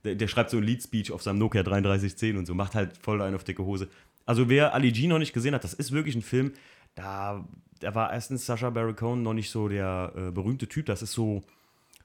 Der, 0.05 0.15
der 0.15 0.27
schreibt 0.27 0.49
so 0.49 0.57
ein 0.57 0.63
Lead 0.63 0.81
Speech 0.83 1.11
auf 1.11 1.21
seinem 1.21 1.39
Nokia 1.39 1.63
3310 1.63 2.37
und 2.37 2.45
so, 2.45 2.53
macht 2.53 2.75
halt 2.75 2.95
voll 2.97 3.21
einen 3.21 3.35
auf 3.35 3.43
dicke 3.43 3.65
Hose. 3.65 3.89
Also, 4.25 4.49
wer 4.49 4.73
Ali 4.73 4.91
G 4.91 5.07
noch 5.07 5.19
nicht 5.19 5.33
gesehen 5.33 5.53
hat, 5.53 5.63
das 5.63 5.73
ist 5.73 5.91
wirklich 5.91 6.15
ein 6.15 6.21
Film, 6.21 6.53
da, 6.95 7.45
da 7.79 7.93
war 7.93 8.13
erstens 8.13 8.45
Sascha 8.45 8.69
Baron 8.69 8.95
Cohen 8.95 9.23
noch 9.23 9.33
nicht 9.33 9.49
so 9.49 9.67
der 9.67 10.13
äh, 10.15 10.31
berühmte 10.31 10.67
Typ, 10.67 10.85
das 10.85 11.01
ist 11.01 11.11
so 11.11 11.43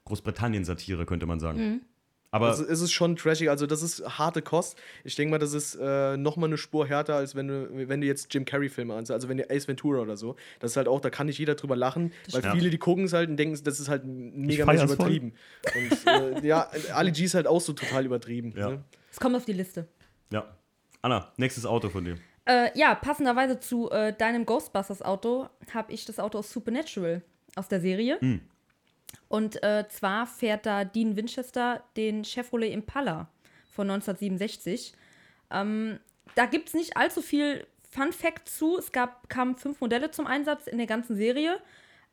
Großbritannien-Satire, 0.05 1.05
könnte 1.05 1.25
man 1.25 1.39
sagen. 1.39 1.81
Aber 2.33 2.47
also 2.47 2.63
es 2.63 2.79
ist 2.79 2.93
schon 2.93 3.17
trashig, 3.17 3.49
also 3.49 3.67
das 3.67 3.81
ist 3.81 4.17
harte 4.17 4.41
Kost. 4.41 4.79
Ich 5.03 5.15
denke 5.15 5.31
mal, 5.31 5.37
das 5.37 5.53
ist 5.53 5.75
äh, 5.75 6.15
nochmal 6.15 6.49
eine 6.49 6.57
Spur 6.57 6.87
härter, 6.87 7.15
als 7.15 7.35
wenn 7.35 7.49
du, 7.49 7.89
wenn 7.89 7.99
du 7.99 8.07
jetzt 8.07 8.33
Jim 8.33 8.45
Carrey-Filme 8.45 8.93
ansiehst, 8.93 9.11
also 9.11 9.27
wenn 9.27 9.37
du 9.37 9.49
Ace 9.49 9.67
Ventura 9.67 9.99
oder 9.99 10.15
so. 10.15 10.37
Das 10.59 10.71
ist 10.71 10.77
halt 10.77 10.87
auch, 10.87 11.01
da 11.01 11.09
kann 11.09 11.27
nicht 11.27 11.39
jeder 11.39 11.55
drüber 11.55 11.75
lachen, 11.75 12.13
weil 12.31 12.41
stimmt. 12.41 12.55
viele, 12.55 12.69
die 12.69 12.77
gucken 12.77 13.03
es 13.03 13.11
halt 13.11 13.29
und 13.29 13.35
denken, 13.35 13.61
das 13.63 13.81
ist 13.81 13.89
halt 13.89 14.03
mega 14.05 14.63
übertrieben. 14.63 15.33
Und 15.75 16.07
äh, 16.07 16.47
ja, 16.47 16.69
Ali 16.93 17.11
G 17.11 17.25
ist 17.25 17.33
halt 17.33 17.47
auch 17.47 17.59
so 17.59 17.73
total 17.73 18.05
übertrieben. 18.05 18.53
Ja. 18.55 18.69
Ne? 18.69 18.83
Es 19.11 19.19
kommt 19.19 19.35
auf 19.35 19.43
die 19.43 19.53
Liste. 19.53 19.87
ja. 20.31 20.45
Anna, 21.01 21.31
nächstes 21.37 21.65
Auto 21.65 21.89
von 21.89 22.05
dir. 22.05 22.15
Äh, 22.45 22.77
ja, 22.77 22.95
passenderweise 22.95 23.59
zu 23.59 23.89
äh, 23.91 24.13
deinem 24.13 24.45
Ghostbusters-Auto 24.45 25.49
habe 25.73 25.91
ich 25.91 26.05
das 26.05 26.19
Auto 26.19 26.39
aus 26.39 26.51
Supernatural 26.51 27.23
aus 27.55 27.67
der 27.67 27.81
Serie. 27.81 28.17
Und 29.31 29.63
äh, 29.63 29.85
zwar 29.87 30.27
fährt 30.27 30.65
da 30.65 30.83
Dean 30.83 31.15
Winchester 31.15 31.83
den 31.95 32.23
Chevrolet 32.25 32.73
Impala 32.73 33.29
von 33.71 33.89
1967. 33.89 34.93
Ähm, 35.51 35.99
da 36.35 36.45
gibt 36.45 36.67
es 36.67 36.73
nicht 36.73 36.97
allzu 36.97 37.21
viel 37.21 37.65
Fun 37.89 38.11
Fact 38.11 38.49
zu. 38.49 38.77
Es 38.77 38.91
gab, 38.91 39.29
kamen 39.29 39.55
fünf 39.55 39.79
Modelle 39.79 40.11
zum 40.11 40.27
Einsatz 40.27 40.67
in 40.67 40.77
der 40.77 40.87
ganzen 40.87 41.15
Serie. 41.15 41.57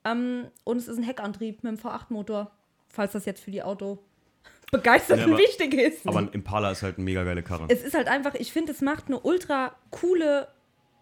Ähm, 0.04 0.46
und 0.62 0.76
es 0.76 0.86
ist 0.86 0.96
ein 0.96 1.02
Heckantrieb 1.02 1.64
mit 1.64 1.68
einem 1.70 1.78
V8-Motor, 1.78 2.52
falls 2.88 3.12
das 3.12 3.24
jetzt 3.24 3.42
für 3.42 3.50
die 3.50 3.62
Autobegeisterten 3.64 5.18
Ja, 5.18 5.24
aber- 5.26 5.38
wichtig 5.38 5.74
ist. 5.74 6.06
Aber 6.06 6.18
ein 6.20 6.28
Impala 6.28 6.70
ist 6.70 6.82
halt 6.82 6.96
eine 6.98 7.04
mega 7.04 7.24
geile 7.24 7.42
Karre. 7.42 7.66
es 7.68 7.82
ist 7.82 7.94
halt 7.94 8.06
einfach, 8.06 8.34
ich 8.34 8.52
finde, 8.52 8.70
es 8.72 8.80
macht 8.80 9.06
eine 9.08 9.18
ultra 9.18 9.74
coole, 9.90 10.46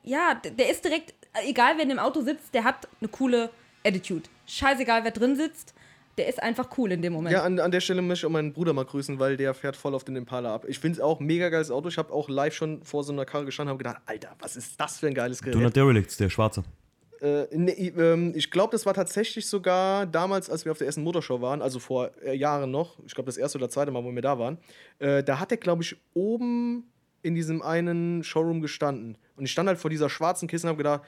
ja, 0.02 0.34
der 0.34 0.70
ist 0.70 0.82
direkt, 0.84 1.14
egal 1.46 1.74
wer 1.76 1.82
in 1.82 1.90
dem 1.90 1.98
Auto 1.98 2.22
sitzt, 2.22 2.54
der 2.54 2.64
hat 2.64 2.88
eine 3.00 3.08
coole 3.08 3.50
Attitude. 3.84 4.28
Scheißegal, 4.46 5.04
wer 5.04 5.10
drin 5.10 5.36
sitzt, 5.36 5.74
der 6.18 6.28
ist 6.28 6.42
einfach 6.42 6.68
cool 6.78 6.92
in 6.92 7.02
dem 7.02 7.12
Moment. 7.12 7.32
Ja, 7.32 7.42
an, 7.42 7.58
an 7.58 7.70
der 7.70 7.80
Stelle 7.80 8.02
möchte 8.02 8.24
ich 8.24 8.26
auch 8.26 8.32
meinen 8.32 8.52
Bruder 8.52 8.72
mal 8.72 8.84
grüßen, 8.84 9.18
weil 9.18 9.36
der 9.36 9.52
fährt 9.54 9.76
voll 9.76 9.94
auf 9.94 10.04
den 10.04 10.16
Impala 10.16 10.54
ab. 10.54 10.64
Ich 10.68 10.78
finde 10.78 10.96
es 10.96 11.00
auch 11.00 11.20
ein 11.20 11.26
mega 11.26 11.48
geiles 11.48 11.70
Auto. 11.70 11.88
Ich 11.88 11.98
habe 11.98 12.12
auch 12.12 12.28
live 12.28 12.54
schon 12.54 12.82
vor 12.82 13.04
so 13.04 13.12
einer 13.12 13.24
Karre 13.24 13.44
gestanden 13.44 13.72
und 13.72 13.78
habe 13.78 13.84
gedacht, 13.84 14.02
Alter, 14.06 14.34
was 14.38 14.56
ist 14.56 14.80
das 14.80 14.98
für 14.98 15.08
ein 15.08 15.14
geiles 15.14 15.42
Gerät? 15.42 15.54
Donut 15.54 15.76
Derelicts, 15.76 16.16
der 16.16 16.30
Schwarze. 16.30 16.64
Äh, 17.20 17.46
nee, 17.52 17.92
ähm, 17.96 18.32
ich 18.34 18.50
glaube, 18.50 18.72
das 18.72 18.84
war 18.86 18.94
tatsächlich 18.94 19.46
sogar 19.46 20.06
damals, 20.06 20.50
als 20.50 20.64
wir 20.64 20.72
auf 20.72 20.78
der 20.78 20.86
ersten 20.86 21.02
Motorshow 21.02 21.40
waren, 21.40 21.62
also 21.62 21.78
vor 21.78 22.10
äh, 22.22 22.34
Jahren 22.34 22.70
noch, 22.70 22.98
ich 23.06 23.14
glaube 23.14 23.26
das 23.26 23.36
erste 23.36 23.58
oder 23.58 23.68
zweite 23.68 23.90
Mal, 23.90 24.04
wo 24.04 24.12
wir 24.12 24.22
da 24.22 24.38
waren, 24.38 24.58
äh, 24.98 25.22
da 25.22 25.40
hat 25.40 25.50
er, 25.50 25.56
glaube 25.56 25.82
ich, 25.82 25.96
oben 26.14 26.84
in 27.22 27.34
diesem 27.34 27.62
einen 27.62 28.22
Showroom 28.22 28.60
gestanden. 28.60 29.18
Und 29.36 29.44
ich 29.44 29.52
stand 29.52 29.68
halt 29.68 29.78
vor 29.78 29.90
dieser 29.90 30.08
schwarzen 30.08 30.46
Kiste 30.48 30.66
und 30.66 30.70
habe 30.70 30.78
gedacht, 30.78 31.02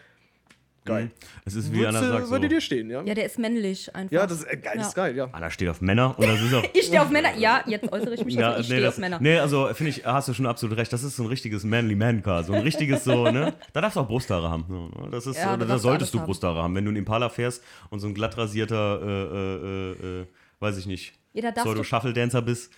geil. 0.88 1.10
Es 1.44 1.54
ist 1.54 1.72
wie 1.72 1.86
Anna 1.86 2.00
Würdest, 2.00 2.12
sagt 2.12 2.22
äh, 2.22 2.26
so. 2.26 2.30
würde 2.32 2.48
dir 2.48 2.60
stehen, 2.60 2.90
ja? 2.90 3.02
Ja, 3.02 3.14
der 3.14 3.24
ist 3.26 3.38
männlich 3.38 3.94
einfach. 3.94 4.12
Ja, 4.12 4.26
das 4.26 4.38
ist 4.40 4.44
äh, 4.44 4.56
geil, 4.56 4.72
das 4.76 4.88
ist 4.88 4.96
Ja. 4.96 5.02
geil, 5.04 5.16
ja. 5.16 5.28
Anna 5.32 5.50
steht 5.50 5.68
auf 5.68 5.80
Männer 5.80 6.18
und 6.18 6.26
das 6.26 6.40
ist 6.40 6.52
auch. 6.54 6.64
Ich 6.74 6.86
stehe 6.86 7.00
auf 7.02 7.10
Männer. 7.10 7.36
Ja, 7.36 7.62
jetzt 7.66 7.92
äußere 7.92 8.14
ich 8.14 8.24
mich. 8.24 8.34
Ja, 8.34 8.48
also 8.50 8.60
ich 8.62 8.68
nee, 8.68 8.74
stehe 8.74 8.80
das, 8.82 8.94
auf 8.94 8.98
Männer. 9.00 9.18
nee, 9.20 9.38
also 9.38 9.68
finde 9.74 9.90
ich, 9.90 10.04
hast 10.04 10.28
du 10.28 10.34
schon 10.34 10.46
absolut 10.46 10.76
recht. 10.76 10.92
Das 10.92 11.02
ist 11.02 11.16
so 11.16 11.22
ein 11.22 11.28
richtiges 11.28 11.64
Manly 11.64 11.94
Man 11.94 12.22
Car. 12.22 12.42
So 12.44 12.52
ein 12.52 12.62
richtiges 12.62 13.04
so, 13.04 13.24
ne? 13.30 13.54
Da 13.72 13.80
darfst 13.80 13.96
du 13.96 14.00
auch 14.00 14.08
Brusthaare 14.08 14.50
haben. 14.50 14.64
Ne? 14.68 15.08
Das 15.10 15.26
ist, 15.26 15.36
Ja, 15.36 15.52
so, 15.52 15.56
da 15.58 15.64
da 15.66 15.74
du 15.74 15.78
solltest 15.78 16.14
du. 16.14 16.20
Brusthaare 16.20 16.62
haben. 16.62 16.74
Wenn 16.74 16.84
du 16.84 16.88
einen 16.90 16.96
Impala 16.98 17.28
fährst 17.28 17.62
und 17.90 18.00
so 18.00 18.06
ein 18.08 18.14
glatt 18.14 18.36
rasierter, 18.36 19.00
äh, 19.02 19.06
äh, 19.06 20.18
äh, 20.18 20.20
äh, 20.22 20.26
weiß 20.60 20.76
ich 20.78 20.86
nicht, 20.86 21.14
Ja, 21.32 21.42
da 21.42 21.48
darfst 21.52 21.66
du- 21.66 21.70
Pseudo-Shuffle-Dancer 21.72 22.42
bist 22.42 22.72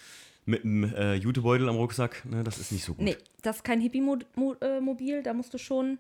mit 0.46 0.64
einem 0.64 0.85
äh, 0.94 1.14
Jutebeutel 1.14 1.68
am 1.68 1.77
Rucksack, 1.77 2.25
ne? 2.25 2.42
Das 2.42 2.59
ist 2.59 2.73
nicht 2.73 2.85
so 2.85 2.94
gut. 2.94 3.05
Nee, 3.05 3.16
das 3.42 3.57
ist 3.57 3.62
kein 3.64 3.81
Hippie-Mobil, 3.81 5.23
da 5.23 5.33
musst 5.35 5.53
du 5.55 5.59
schon. 5.59 5.99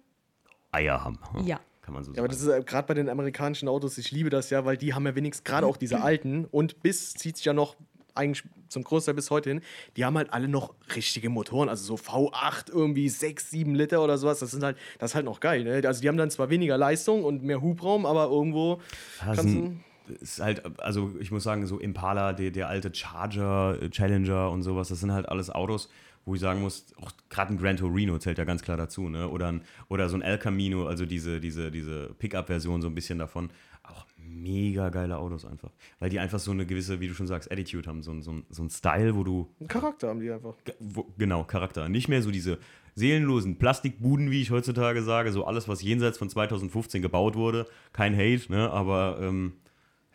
Eier 0.72 1.02
haben. 1.04 1.18
Ja. 1.44 1.60
Kann 1.82 1.94
man 1.94 2.04
so 2.04 2.10
Ja, 2.12 2.16
sagen. 2.16 2.20
aber 2.20 2.28
das 2.28 2.40
ist 2.42 2.48
äh, 2.48 2.62
gerade 2.62 2.86
bei 2.88 2.94
den 2.94 3.08
amerikanischen 3.08 3.68
Autos, 3.68 3.98
ich 3.98 4.10
liebe 4.10 4.30
das 4.30 4.50
ja, 4.50 4.64
weil 4.64 4.76
die 4.76 4.94
haben 4.94 5.06
ja 5.06 5.14
wenigstens 5.14 5.44
gerade 5.44 5.66
auch 5.66 5.76
diese 5.76 6.00
alten 6.00 6.44
und 6.46 6.82
bis 6.82 7.14
zieht 7.14 7.36
sich 7.36 7.46
ja 7.46 7.52
noch 7.52 7.76
eigentlich 8.14 8.44
zum 8.68 8.82
Großteil 8.84 9.14
bis 9.14 9.30
heute 9.30 9.50
hin, 9.50 9.60
die 9.96 10.04
haben 10.04 10.16
halt 10.16 10.32
alle 10.32 10.48
noch 10.48 10.74
richtige 10.94 11.30
Motoren, 11.30 11.68
also 11.68 11.84
so 11.84 11.94
V8 12.02 12.70
irgendwie 12.70 13.08
6, 13.08 13.50
7 13.50 13.74
Liter 13.74 14.02
oder 14.02 14.18
sowas, 14.18 14.40
das 14.40 14.50
sind 14.50 14.62
halt, 14.62 14.76
das 14.98 15.12
ist 15.12 15.14
halt 15.14 15.24
noch 15.24 15.40
geil, 15.40 15.64
ne? 15.64 15.80
Also 15.86 16.00
die 16.02 16.08
haben 16.08 16.16
dann 16.16 16.30
zwar 16.30 16.50
weniger 16.50 16.76
Leistung 16.76 17.24
und 17.24 17.42
mehr 17.42 17.62
Hubraum, 17.62 18.06
aber 18.06 18.24
irgendwo 18.26 18.80
Ja, 19.20 19.26
kannst 19.34 19.44
du, 19.54 19.76
ist 20.20 20.40
halt, 20.40 20.80
also 20.80 21.12
ich 21.20 21.30
muss 21.30 21.44
sagen, 21.44 21.66
so 21.66 21.78
Impala, 21.78 22.32
der, 22.32 22.50
der 22.50 22.68
alte 22.68 22.92
Charger, 22.94 23.80
äh, 23.80 23.90
Challenger 23.90 24.50
und 24.50 24.62
sowas, 24.62 24.88
das 24.88 25.00
sind 25.00 25.12
halt 25.12 25.28
alles 25.28 25.50
Autos, 25.50 25.88
wo 26.24 26.34
ich 26.34 26.40
sagen 26.40 26.60
muss, 26.60 26.86
auch 27.00 27.10
gerade 27.28 27.52
ein 27.54 27.58
Gran 27.58 27.76
Torino 27.76 28.18
zählt 28.18 28.38
ja 28.38 28.44
ganz 28.44 28.62
klar 28.62 28.76
dazu, 28.76 29.08
ne? 29.08 29.28
Oder, 29.28 29.48
ein, 29.48 29.62
oder 29.88 30.08
so 30.08 30.16
ein 30.16 30.22
El 30.22 30.38
Camino, 30.38 30.86
also 30.86 31.06
diese, 31.06 31.40
diese, 31.40 31.70
diese 31.70 32.14
Pickup-Version 32.18 32.82
so 32.82 32.88
ein 32.88 32.94
bisschen 32.94 33.18
davon. 33.18 33.50
Auch 33.82 34.06
mega 34.18 34.90
geile 34.90 35.16
Autos 35.18 35.44
einfach. 35.44 35.72
Weil 35.98 36.10
die 36.10 36.20
einfach 36.20 36.38
so 36.38 36.50
eine 36.52 36.64
gewisse, 36.66 37.00
wie 37.00 37.08
du 37.08 37.14
schon 37.14 37.26
sagst, 37.26 37.50
Attitude 37.50 37.88
haben, 37.88 38.02
so, 38.02 38.12
ein- 38.12 38.22
so, 38.22 38.42
so 38.50 38.62
ein 38.62 38.70
Style, 38.70 39.16
wo 39.16 39.24
du 39.24 39.50
einen 39.58 39.68
Charakter 39.68 40.08
haben 40.08 40.20
die 40.20 40.30
einfach. 40.30 40.54
Wo, 40.78 41.12
genau, 41.18 41.42
Charakter. 41.44 41.88
Nicht 41.88 42.08
mehr 42.08 42.22
so 42.22 42.30
diese 42.30 42.58
seelenlosen 42.94 43.58
Plastikbuden, 43.58 44.30
wie 44.30 44.42
ich 44.42 44.50
heutzutage 44.50 45.02
sage, 45.02 45.32
so 45.32 45.44
alles, 45.46 45.66
was 45.68 45.82
jenseits 45.82 46.18
von 46.18 46.28
2015 46.28 47.02
gebaut 47.02 47.34
wurde. 47.34 47.66
Kein 47.92 48.14
Hate, 48.16 48.52
ne? 48.52 48.70
aber 48.70 49.18
ähm, 49.20 49.54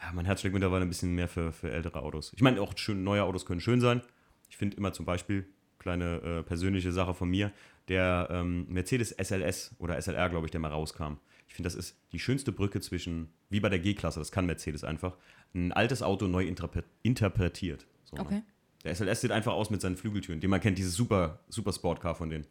ja, 0.02 0.12
mein 0.13 0.26
Herz 0.26 0.41
schlägt 0.41 0.54
mittlerweile 0.54 0.84
ein 0.86 0.89
bisschen 0.89 1.15
mehr 1.15 1.28
für, 1.28 1.52
für 1.52 1.72
ältere 1.72 2.02
Autos. 2.02 2.32
Ich 2.36 2.41
meine, 2.41 2.62
auch 2.62 2.78
schön, 2.78 3.04
neue 3.04 3.24
Autos 3.24 3.46
können 3.46 3.60
schön 3.62 3.82
sein. 3.82 4.02
Ich 4.50 4.58
finde 4.58 4.78
immer 4.78 4.94
zum 4.94 5.06
Beispiel, 5.06 5.48
kleine 5.86 6.21
äh, 6.21 6.43
persönliche 6.43 6.91
Sache 6.91 7.13
von 7.13 7.30
mir, 7.30 7.52
der 7.89 8.28
ähm, 8.32 8.65
Mercedes 8.69 9.12
SLS 9.12 9.76
oder 9.78 10.02
SLR, 10.02 10.30
glaube 10.30 10.48
ich, 10.48 10.52
der 10.52 10.60
mal 10.60 10.71
rauskam. 10.71 11.17
Ich 11.48 11.54
finde, 11.54 11.67
das 11.67 11.76
ist 11.76 11.95
die 12.12 12.17
schönste 12.17 12.52
Brücke 12.52 12.82
zwischen, 12.82 13.30
wie 13.52 13.60
bei 13.60 13.69
der 13.69 13.78
G-Klasse, 13.78 14.19
das 14.19 14.32
kann 14.32 14.48
Mercedes 14.48 14.84
einfach, 14.84 15.15
ein 15.54 15.71
altes 15.71 16.02
Auto 16.02 16.26
neu 16.26 16.43
interpre 16.43 16.84
interpretiert. 17.04 17.86
So, 18.04 18.15
ne? 18.15 18.21
Okay. 18.24 18.41
Der 18.84 18.95
SLS 18.95 19.21
sieht 19.21 19.32
einfach 19.32 19.54
aus 19.54 19.69
mit 19.69 19.80
seinen 19.80 19.95
Flügeltüren, 19.95 20.39
den 20.39 20.50
man 20.50 20.60
kennt, 20.60 20.80
dieses 20.80 20.95
super, 20.95 21.39
super 21.50 21.71
Sportcar 21.71 22.15
von 22.15 22.32
denen. 22.32 22.48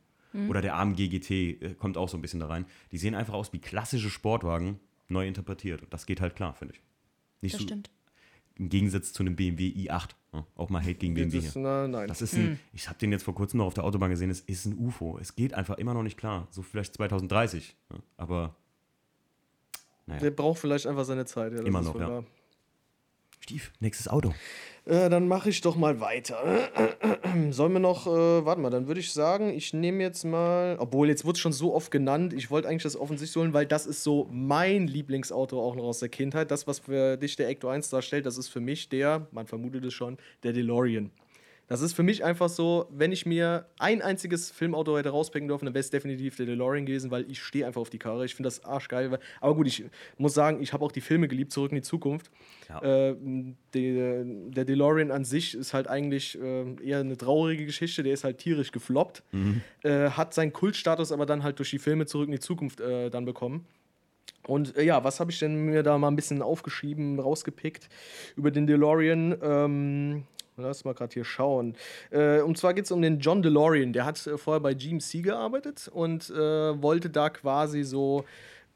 Oder 0.49 0.61
der 0.61 0.77
AMG 0.77 1.09
GT 1.09 1.31
äh, 1.31 1.75
kommt 1.79 1.97
auch 1.97 2.09
so 2.09 2.17
ein 2.17 2.21
bisschen 2.21 2.41
da 2.41 2.47
rein. 2.47 2.67
Die 2.91 2.99
sehen 2.99 3.15
einfach 3.15 3.35
aus 3.35 3.53
wie 3.53 3.61
klassische 3.61 4.11
Sportwagen, 4.11 4.81
neu 5.09 5.27
interpretiert. 5.29 5.83
Und 5.83 5.93
das 5.93 6.07
geht 6.07 6.21
halt 6.21 6.35
klar, 6.35 6.55
finde 6.55 6.75
ich. 6.75 6.81
Nicht 7.41 7.55
Das 7.55 7.61
so 7.61 7.67
stimmt. 7.69 7.91
Im 8.57 8.69
Gegensatz 8.69 9.13
zu 9.13 9.23
einem 9.23 9.37
BMW 9.37 9.69
i8. 9.69 10.11
Ja, 10.33 10.47
auch 10.57 10.69
mal 10.71 10.81
Hate 10.81 10.95
gegen 10.95 11.15
BMW 11.15 11.41
Das, 11.41 11.53
hier. 11.53 11.63
na, 11.63 11.87
nein. 11.89 12.09
Das 12.09 12.23
ist 12.23 12.35
ein, 12.35 12.59
ich 12.73 12.89
habe 12.89 12.99
den 12.99 13.13
jetzt 13.13 13.23
vor 13.25 13.35
kurzem 13.35 13.59
noch 13.59 13.67
auf 13.67 13.75
der 13.75 13.85
Autobahn 13.85 14.11
gesehen, 14.11 14.31
es 14.31 14.41
ist 14.41 14.67
ein 14.67 14.77
UFO. 14.79 15.19
Es 15.21 15.35
geht 15.37 15.55
einfach 15.55 15.79
immer 15.79 15.95
noch 15.95 16.03
nicht 16.03 16.17
klar. 16.17 16.47
So 16.51 16.63
vielleicht 16.63 16.95
2030. 16.95 17.77
Ja, 17.93 17.99
aber 18.17 18.55
Der 20.07 20.31
braucht 20.31 20.59
vielleicht 20.59 20.87
einfach 20.87 21.05
seine 21.05 21.25
Zeit. 21.25 21.53
Ja, 21.53 21.59
das 21.59 21.67
Immer 21.67 21.81
ist 21.81 21.87
noch, 21.87 22.01
ja. 22.01 22.09
wahr. 22.09 22.25
Stief, 23.45 23.73
nächstes 23.79 24.09
Auto. 24.09 24.33
Äh, 24.87 25.11
dann 25.11 25.29
mache 25.29 25.51
ich 25.51 25.61
doch 25.61 25.77
mal 25.77 26.01
weiter. 26.01 26.71
Sollen 27.51 27.75
wir 27.75 27.79
noch, 27.79 28.07
äh, 28.07 28.11
warte 28.47 28.59
mal, 28.59 28.71
dann 28.71 28.87
würde 28.87 29.01
ich 29.01 29.13
sagen, 29.13 29.51
ich 29.51 29.75
nehme 29.75 30.03
jetzt 30.03 30.25
mal, 30.25 30.77
obwohl 30.79 31.09
jetzt 31.09 31.27
wurde 31.27 31.35
es 31.35 31.41
schon 31.41 31.53
so 31.53 31.75
oft 31.75 31.91
genannt, 31.91 32.33
ich 32.33 32.51
wollte 32.51 32.69
eigentlich 32.69 32.85
das 32.85 32.97
offensichtlich 32.97 33.37
holen, 33.37 33.53
weil 33.53 33.67
das 33.67 33.85
ist 33.85 34.03
so 34.03 34.31
mein 34.33 34.87
Lieblingsauto 34.87 35.61
auch 35.61 35.77
noch 35.77 35.85
aus 35.85 35.99
der 35.99 36.09
Kindheit. 36.09 36.51
Das, 36.51 36.67
was 36.67 36.79
für 36.79 37.19
dich 37.19 37.37
der 37.37 37.51
Ecto 37.51 37.69
1 37.69 37.91
darstellt, 37.91 38.25
das 38.25 38.39
ist 38.39 38.49
für 38.49 38.61
mich 38.61 38.89
der, 38.89 39.27
man 39.31 39.47
vermutet 39.47 39.85
es 39.85 39.93
schon, 39.93 40.17
der 40.43 40.55
DeLorean. 40.55 41.11
Das 41.67 41.81
ist 41.81 41.95
für 41.95 42.03
mich 42.03 42.25
einfach 42.25 42.49
so, 42.49 42.87
wenn 42.91 43.11
ich 43.11 43.25
mir 43.25 43.67
ein 43.79 44.03
einziges 44.03 44.51
Filmauto 44.51 44.99
hätte 44.99 45.11
rauspicken 45.11 45.49
dürfen, 45.49 45.65
dann 45.65 45.75
wäre 45.75 45.81
es 45.81 45.91
definitiv 45.91 46.37
der 46.37 46.47
DeLorean 46.47 46.85
gewesen, 46.85 47.11
weil 47.11 47.31
ich 47.31 47.43
stehe 47.43 47.67
einfach 47.67 47.81
auf 47.81 47.91
die 47.91 47.99
Karre. 47.99 48.25
Ich 48.27 48.35
finde 48.35 48.49
das 48.49 48.65
arschgeil. 48.65 49.19
Aber 49.41 49.55
gut, 49.55 49.67
ich 49.67 49.85
muss 50.19 50.35
sagen, 50.35 50.63
ich 50.63 50.73
habe 50.73 50.85
auch 50.85 50.93
die 50.93 51.01
Filme 51.01 51.27
geliebt, 51.27 51.53
Zurück 51.53 51.71
in 51.71 51.77
die 51.77 51.83
Zukunft. 51.83 52.31
Ja. 52.69 52.83
Äh, 52.83 53.17
der, 53.73 54.25
der 54.25 54.65
DeLorean 54.65 55.11
an 55.11 55.25
sich 55.25 55.55
ist 55.55 55.73
halt 55.73 55.89
eigentlich 55.89 56.39
äh, 56.41 56.75
eher 56.83 57.01
eine 57.01 57.17
traurige 57.17 57.65
Geschichte. 57.65 58.03
Der 58.03 58.13
ist 58.13 58.25
halt 58.25 58.39
tierisch 58.39 58.71
gefloppt. 58.71 59.23
Äh, 59.83 60.11
hat 60.11 60.35
seinen 60.35 60.53
Kultstatus 60.53 61.13
aber 61.13 61.25
dann 61.25 61.43
halt 61.43 61.59
durch 61.59 61.71
die 61.71 61.79
Filme 61.79 62.07
Zurück 62.07 62.27
in 62.27 62.33
die 62.33 62.41
Zukunft 62.41 62.81
äh, 62.81 63.09
dann 63.09 63.25
bekommen. 63.25 63.67
Und 64.47 64.77
äh, 64.77 64.83
ja, 64.83 65.03
was 65.05 65.21
habe 65.21 65.31
ich 65.31 65.39
denn 65.39 65.67
mir 65.67 65.83
da 65.83 65.97
mal 65.97 66.09
ein 66.09 66.17
bisschen 66.17 66.43
aufgeschrieben, 66.43 67.19
rausgepickt 67.19 67.89
über 68.37 68.51
den 68.51 68.67
DeLorean? 68.67 69.39
Ähm, 69.43 70.25
lass 70.57 70.85
mal 70.85 70.95
gerade 70.95 71.13
hier 71.13 71.25
schauen. 71.25 71.77
Äh, 72.11 72.41
und 72.41 72.59
zwar 72.59 72.75
geht 72.75 72.85
es 72.85 72.91
um 72.91 73.03
den 73.03 73.21
John 73.21 73.43
DeLorean. 73.43 73.93
Der 73.93 74.05
hat 74.05 74.27
äh, 74.27 74.39
vorher 74.39 74.61
bei 74.61 74.75
GMC 74.75 75.23
gearbeitet 75.23 75.89
und 75.93 76.31
äh, 76.31 76.35
wollte 76.83 77.11
da 77.11 77.31
quasi 77.31 77.83
so. 77.83 78.25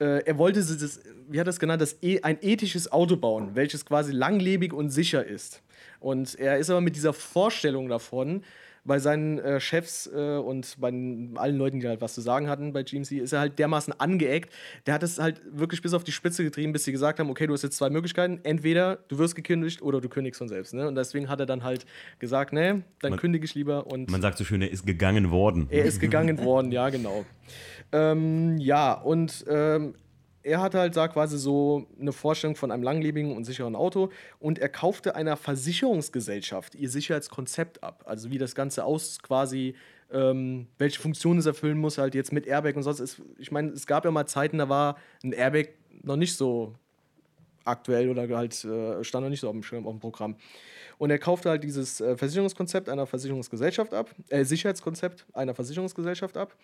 Äh, 0.01 0.25
er 0.25 0.39
wollte 0.39 0.61
das, 0.61 1.01
wie 1.29 1.41
hat 1.41 1.47
er 1.47 1.51
es 1.51 1.59
genannt, 1.59 1.83
das 1.83 1.97
e 2.03 2.21
ein 2.23 2.39
ethisches 2.41 2.91
Auto 2.93 3.17
bauen, 3.17 3.55
welches 3.55 3.85
quasi 3.85 4.13
langlebig 4.13 4.73
und 4.73 4.91
sicher 4.91 5.25
ist. 5.25 5.63
Und 6.01 6.39
er 6.39 6.59
ist 6.59 6.71
aber 6.71 6.81
mit 6.81 6.95
dieser 6.95 7.13
Vorstellung 7.13 7.89
davon, 7.89 8.45
bei 8.89 8.99
seinen 8.99 9.39
äh, 9.39 9.61
Chefs 9.61 10.09
äh, 10.13 10.37
und 10.39 10.75
bei 10.81 10.89
allen 10.89 11.57
Leuten, 11.57 11.79
die 11.79 11.87
halt 11.87 12.01
was 12.01 12.15
zu 12.15 12.21
sagen 12.21 12.49
hatten 12.49 12.73
bei 12.73 12.83
GMC, 12.83 13.13
ist 13.13 13.33
er 13.33 13.39
halt 13.41 13.59
dermaßen 13.61 13.93
angeeckt. 14.01 14.53
Der 14.87 14.95
hat 14.95 15.05
es 15.05 15.21
halt 15.21 15.41
wirklich 15.53 15.81
bis 15.83 15.95
auf 15.95 16.03
die 16.03 16.11
Spitze 16.11 16.43
getrieben, 16.43 16.73
bis 16.73 16.85
sie 16.85 16.91
gesagt 16.93 17.21
haben, 17.21 17.31
okay, 17.31 17.47
du 17.47 17.53
hast 17.53 17.63
jetzt 17.63 17.77
zwei 17.77 17.91
Möglichkeiten. 17.91 18.41
Entweder 18.43 18.97
du 19.07 19.19
wirst 19.19 19.37
gekündigt 19.37 19.81
oder 19.83 20.01
du 20.01 20.09
kündigst 20.09 20.39
von 20.39 20.49
selbst. 20.49 20.75
Ne? 20.75 20.89
Und 20.89 20.97
deswegen 20.97 21.29
hat 21.29 21.39
er 21.39 21.47
dann 21.47 21.63
halt 21.63 21.87
gesagt, 22.19 22.53
ne, 22.53 22.83
dann 23.01 23.11
Man- 23.11 23.21
kündige 23.21 23.45
ich 23.45 23.55
lieber. 23.55 23.87
Und 23.87 24.11
Man 24.11 24.21
sagt 24.23 24.39
so 24.39 24.45
schön, 24.45 24.63
er 24.63 24.71
ist 24.73 24.85
gegangen 24.87 25.31
worden. 25.31 25.69
er 25.71 25.85
ist 25.85 26.01
gegangen 26.01 26.39
worden, 26.43 26.73
ja, 26.73 26.89
genau. 26.89 27.25
Ähm, 27.93 28.59
ja, 28.59 28.93
und 28.95 29.45
ähm, 29.49 29.95
er 30.43 30.61
hat 30.61 30.75
halt 30.75 30.97
da 30.97 31.09
quasi 31.09 31.39
so 31.39 31.87
eine 32.01 32.13
Vorstellung 32.13 32.57
von 32.57 32.71
einem 32.71 32.83
langlebigen 32.83 33.37
und 33.37 33.45
sicheren 33.45 33.77
Auto 33.77 34.11
und 34.39 34.59
er 34.59 34.69
kaufte 34.69 35.15
einer 35.15 35.37
Versicherungsgesellschaft 35.37 36.75
ihr 36.75 36.91
Sicherheitskonzept 36.91 37.83
ab. 37.83 38.05
Also 38.07 38.31
wie 38.31 38.39
das 38.39 38.55
Ganze 38.55 38.85
aus 38.85 39.19
quasi, 39.21 39.75
ähm, 40.13 40.69
welche 40.79 41.01
Funktion 41.01 41.39
es 41.39 41.47
erfüllen 41.47 41.79
muss, 41.79 41.99
halt 41.99 42.15
jetzt 42.15 42.33
mit 42.33 42.47
Airbag 42.47 42.77
und 42.77 42.83
sonst. 42.83 43.21
Ich 43.39 43.51
meine, 43.51 43.71
es 43.71 43.87
gab 43.87 44.05
ja 44.05 44.11
mal 44.11 44.27
Zeiten, 44.27 44.59
da 44.59 44.69
war 44.69 44.97
ein 45.23 45.33
Airbag 45.33 45.71
noch 46.03 46.17
nicht 46.17 46.37
so 46.37 46.75
aktuell 47.65 48.09
oder 48.09 48.29
halt 48.37 48.65
äh, 48.65 49.05
stand 49.05 49.25
noch 49.25 49.31
nicht 49.31 49.41
so 49.41 49.49
auf 49.49 49.53
dem 49.53 49.63
Schirm, 49.63 49.87
auf 49.87 49.93
dem 49.93 50.01
Programm. 50.01 50.37
Und 50.97 51.11
er 51.11 51.19
kaufte 51.19 51.51
halt 51.51 51.63
dieses 51.63 52.01
äh, 52.01 52.17
Versicherungskonzept 52.17 52.89
einer 52.89 53.07
Versicherungsgesellschaft 53.07 53.95
ab, 53.95 54.11
äh, 54.31 54.45
Sicherheitskonzept 54.45 55.27
einer 55.33 55.55
Versicherungsgesellschaft 55.55 56.37
ab. 56.37 56.57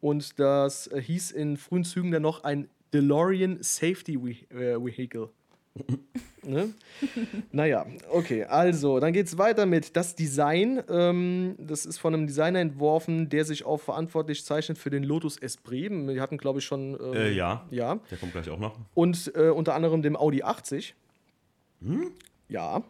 Und 0.00 0.38
das 0.38 0.86
äh, 0.86 1.00
hieß 1.00 1.32
in 1.32 1.56
frühen 1.56 1.84
Zügen 1.84 2.10
dann 2.10 2.22
noch 2.22 2.44
ein 2.44 2.68
DeLorean 2.92 3.58
Safety 3.60 4.14
äh, 4.50 4.76
Vehicle. 4.82 5.30
ne? 6.42 6.74
naja, 7.50 7.86
okay, 8.10 8.44
also 8.44 9.00
dann 9.00 9.12
geht 9.12 9.26
es 9.26 9.38
weiter 9.38 9.64
mit 9.64 9.96
das 9.96 10.14
Design. 10.14 10.82
Ähm, 10.88 11.54
das 11.58 11.86
ist 11.86 11.98
von 11.98 12.14
einem 12.14 12.26
Designer 12.26 12.60
entworfen, 12.60 13.28
der 13.28 13.44
sich 13.44 13.64
auch 13.64 13.78
verantwortlich 13.78 14.44
zeichnet 14.44 14.76
für 14.76 14.90
den 14.90 15.02
Lotus 15.02 15.38
Esprit. 15.38 15.90
Wir 15.90 16.20
hatten, 16.20 16.36
glaube 16.36 16.58
ich, 16.58 16.64
schon. 16.64 16.98
Ähm, 17.00 17.14
äh, 17.14 17.30
ja. 17.32 17.66
ja. 17.70 17.98
Der 18.10 18.18
kommt 18.18 18.32
gleich 18.32 18.50
auch 18.50 18.58
noch. 18.58 18.78
Und 18.94 19.32
äh, 19.34 19.48
unter 19.48 19.74
anderem 19.74 20.02
dem 20.02 20.16
Audi 20.16 20.42
80. 20.42 20.94
Hm? 21.82 22.12
Ja. 22.48 22.82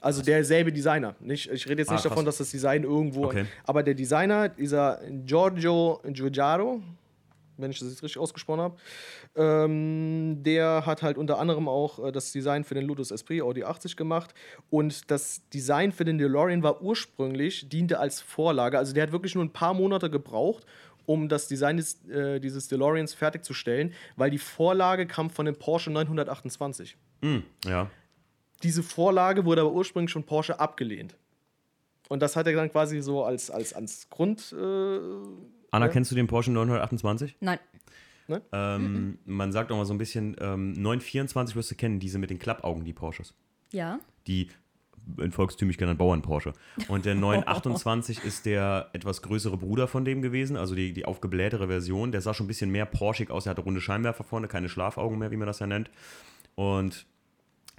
Also 0.00 0.22
derselbe 0.22 0.72
Designer. 0.72 1.16
Nicht, 1.18 1.50
ich 1.50 1.68
rede 1.68 1.82
jetzt 1.82 1.90
ah, 1.90 1.94
nicht 1.94 2.04
davon, 2.04 2.24
dass 2.24 2.38
das 2.38 2.50
Design 2.50 2.84
irgendwo. 2.84 3.24
Okay. 3.24 3.46
Aber 3.64 3.82
der 3.82 3.94
Designer, 3.94 4.48
dieser 4.48 5.00
Giorgio 5.24 6.00
Giugiaro, 6.04 6.80
wenn 7.58 7.70
ich 7.70 7.78
das 7.78 7.88
jetzt 7.88 8.02
richtig 8.02 8.20
ausgesprochen 8.20 8.60
habe. 8.60 8.76
Ähm, 9.36 10.42
der 10.42 10.86
hat 10.86 11.02
halt 11.02 11.18
unter 11.18 11.38
anderem 11.38 11.68
auch 11.68 12.04
äh, 12.06 12.12
das 12.12 12.32
Design 12.32 12.64
für 12.64 12.74
den 12.74 12.84
Lotus 12.84 13.10
Esprit 13.10 13.42
Audi 13.42 13.64
80 13.64 13.96
gemacht. 13.96 14.34
Und 14.70 15.10
das 15.10 15.48
Design 15.50 15.92
für 15.92 16.04
den 16.04 16.18
DeLorean 16.18 16.62
war 16.62 16.82
ursprünglich, 16.82 17.68
diente 17.68 17.98
als 17.98 18.20
Vorlage. 18.20 18.78
Also 18.78 18.94
der 18.94 19.02
hat 19.02 19.12
wirklich 19.12 19.34
nur 19.34 19.44
ein 19.44 19.52
paar 19.52 19.74
Monate 19.74 20.10
gebraucht, 20.10 20.64
um 21.06 21.28
das 21.28 21.48
Design 21.48 21.78
des, 21.78 22.04
äh, 22.08 22.38
dieses 22.38 22.68
DeLoreans 22.68 23.14
fertigzustellen, 23.14 23.92
weil 24.16 24.30
die 24.30 24.38
Vorlage 24.38 25.06
kam 25.06 25.30
von 25.30 25.46
dem 25.46 25.56
Porsche 25.56 25.90
928. 25.90 26.96
Mm, 27.22 27.38
ja. 27.64 27.90
Diese 28.62 28.82
Vorlage 28.82 29.44
wurde 29.44 29.62
aber 29.62 29.72
ursprünglich 29.72 30.12
von 30.12 30.24
Porsche 30.24 30.60
abgelehnt. 30.60 31.16
Und 32.08 32.20
das 32.20 32.36
hat 32.36 32.46
er 32.46 32.54
dann 32.54 32.70
quasi 32.70 33.00
so 33.00 33.24
als, 33.24 33.50
als, 33.50 33.72
als 33.72 34.08
Grund. 34.10 34.52
Äh, 34.52 34.98
Anna, 35.70 35.86
ja. 35.86 35.92
kennst 35.92 36.10
du 36.10 36.14
den 36.14 36.26
Porsche 36.26 36.50
928? 36.50 37.36
Nein. 37.40 37.58
Ne? 38.26 38.42
Ähm. 38.52 39.18
Man 39.24 39.52
sagt 39.52 39.72
auch 39.72 39.76
mal 39.76 39.86
so 39.86 39.94
ein 39.94 39.98
bisschen, 39.98 40.36
ähm, 40.40 40.72
924 40.72 41.56
wirst 41.56 41.70
du 41.70 41.74
kennen, 41.74 41.98
diese 41.98 42.18
mit 42.18 42.30
den 42.30 42.38
Klappaugen, 42.38 42.84
die 42.84 42.92
Porsches. 42.92 43.34
Ja. 43.72 43.98
Die 44.26 44.48
in 45.16 45.32
volkstümlich 45.32 45.78
genannt 45.78 45.98
Bauern-Porsche. 45.98 46.52
Und 46.88 47.06
der 47.06 47.14
928 47.16 48.24
ist 48.24 48.44
der 48.44 48.90
etwas 48.92 49.22
größere 49.22 49.56
Bruder 49.56 49.88
von 49.88 50.04
dem 50.04 50.20
gewesen, 50.20 50.56
also 50.56 50.74
die, 50.74 50.92
die 50.92 51.06
aufgeblähtere 51.06 51.68
Version. 51.68 52.12
Der 52.12 52.20
sah 52.20 52.34
schon 52.34 52.44
ein 52.44 52.48
bisschen 52.48 52.70
mehr 52.70 52.84
porschig 52.84 53.30
aus. 53.30 53.46
Er 53.46 53.50
hatte 53.50 53.62
runde 53.62 53.80
Scheinwerfer 53.80 54.24
vorne, 54.24 54.48
keine 54.48 54.68
Schlafaugen 54.68 55.18
mehr, 55.18 55.30
wie 55.30 55.36
man 55.36 55.46
das 55.46 55.60
ja 55.60 55.66
nennt. 55.66 55.90
Und 56.54 57.06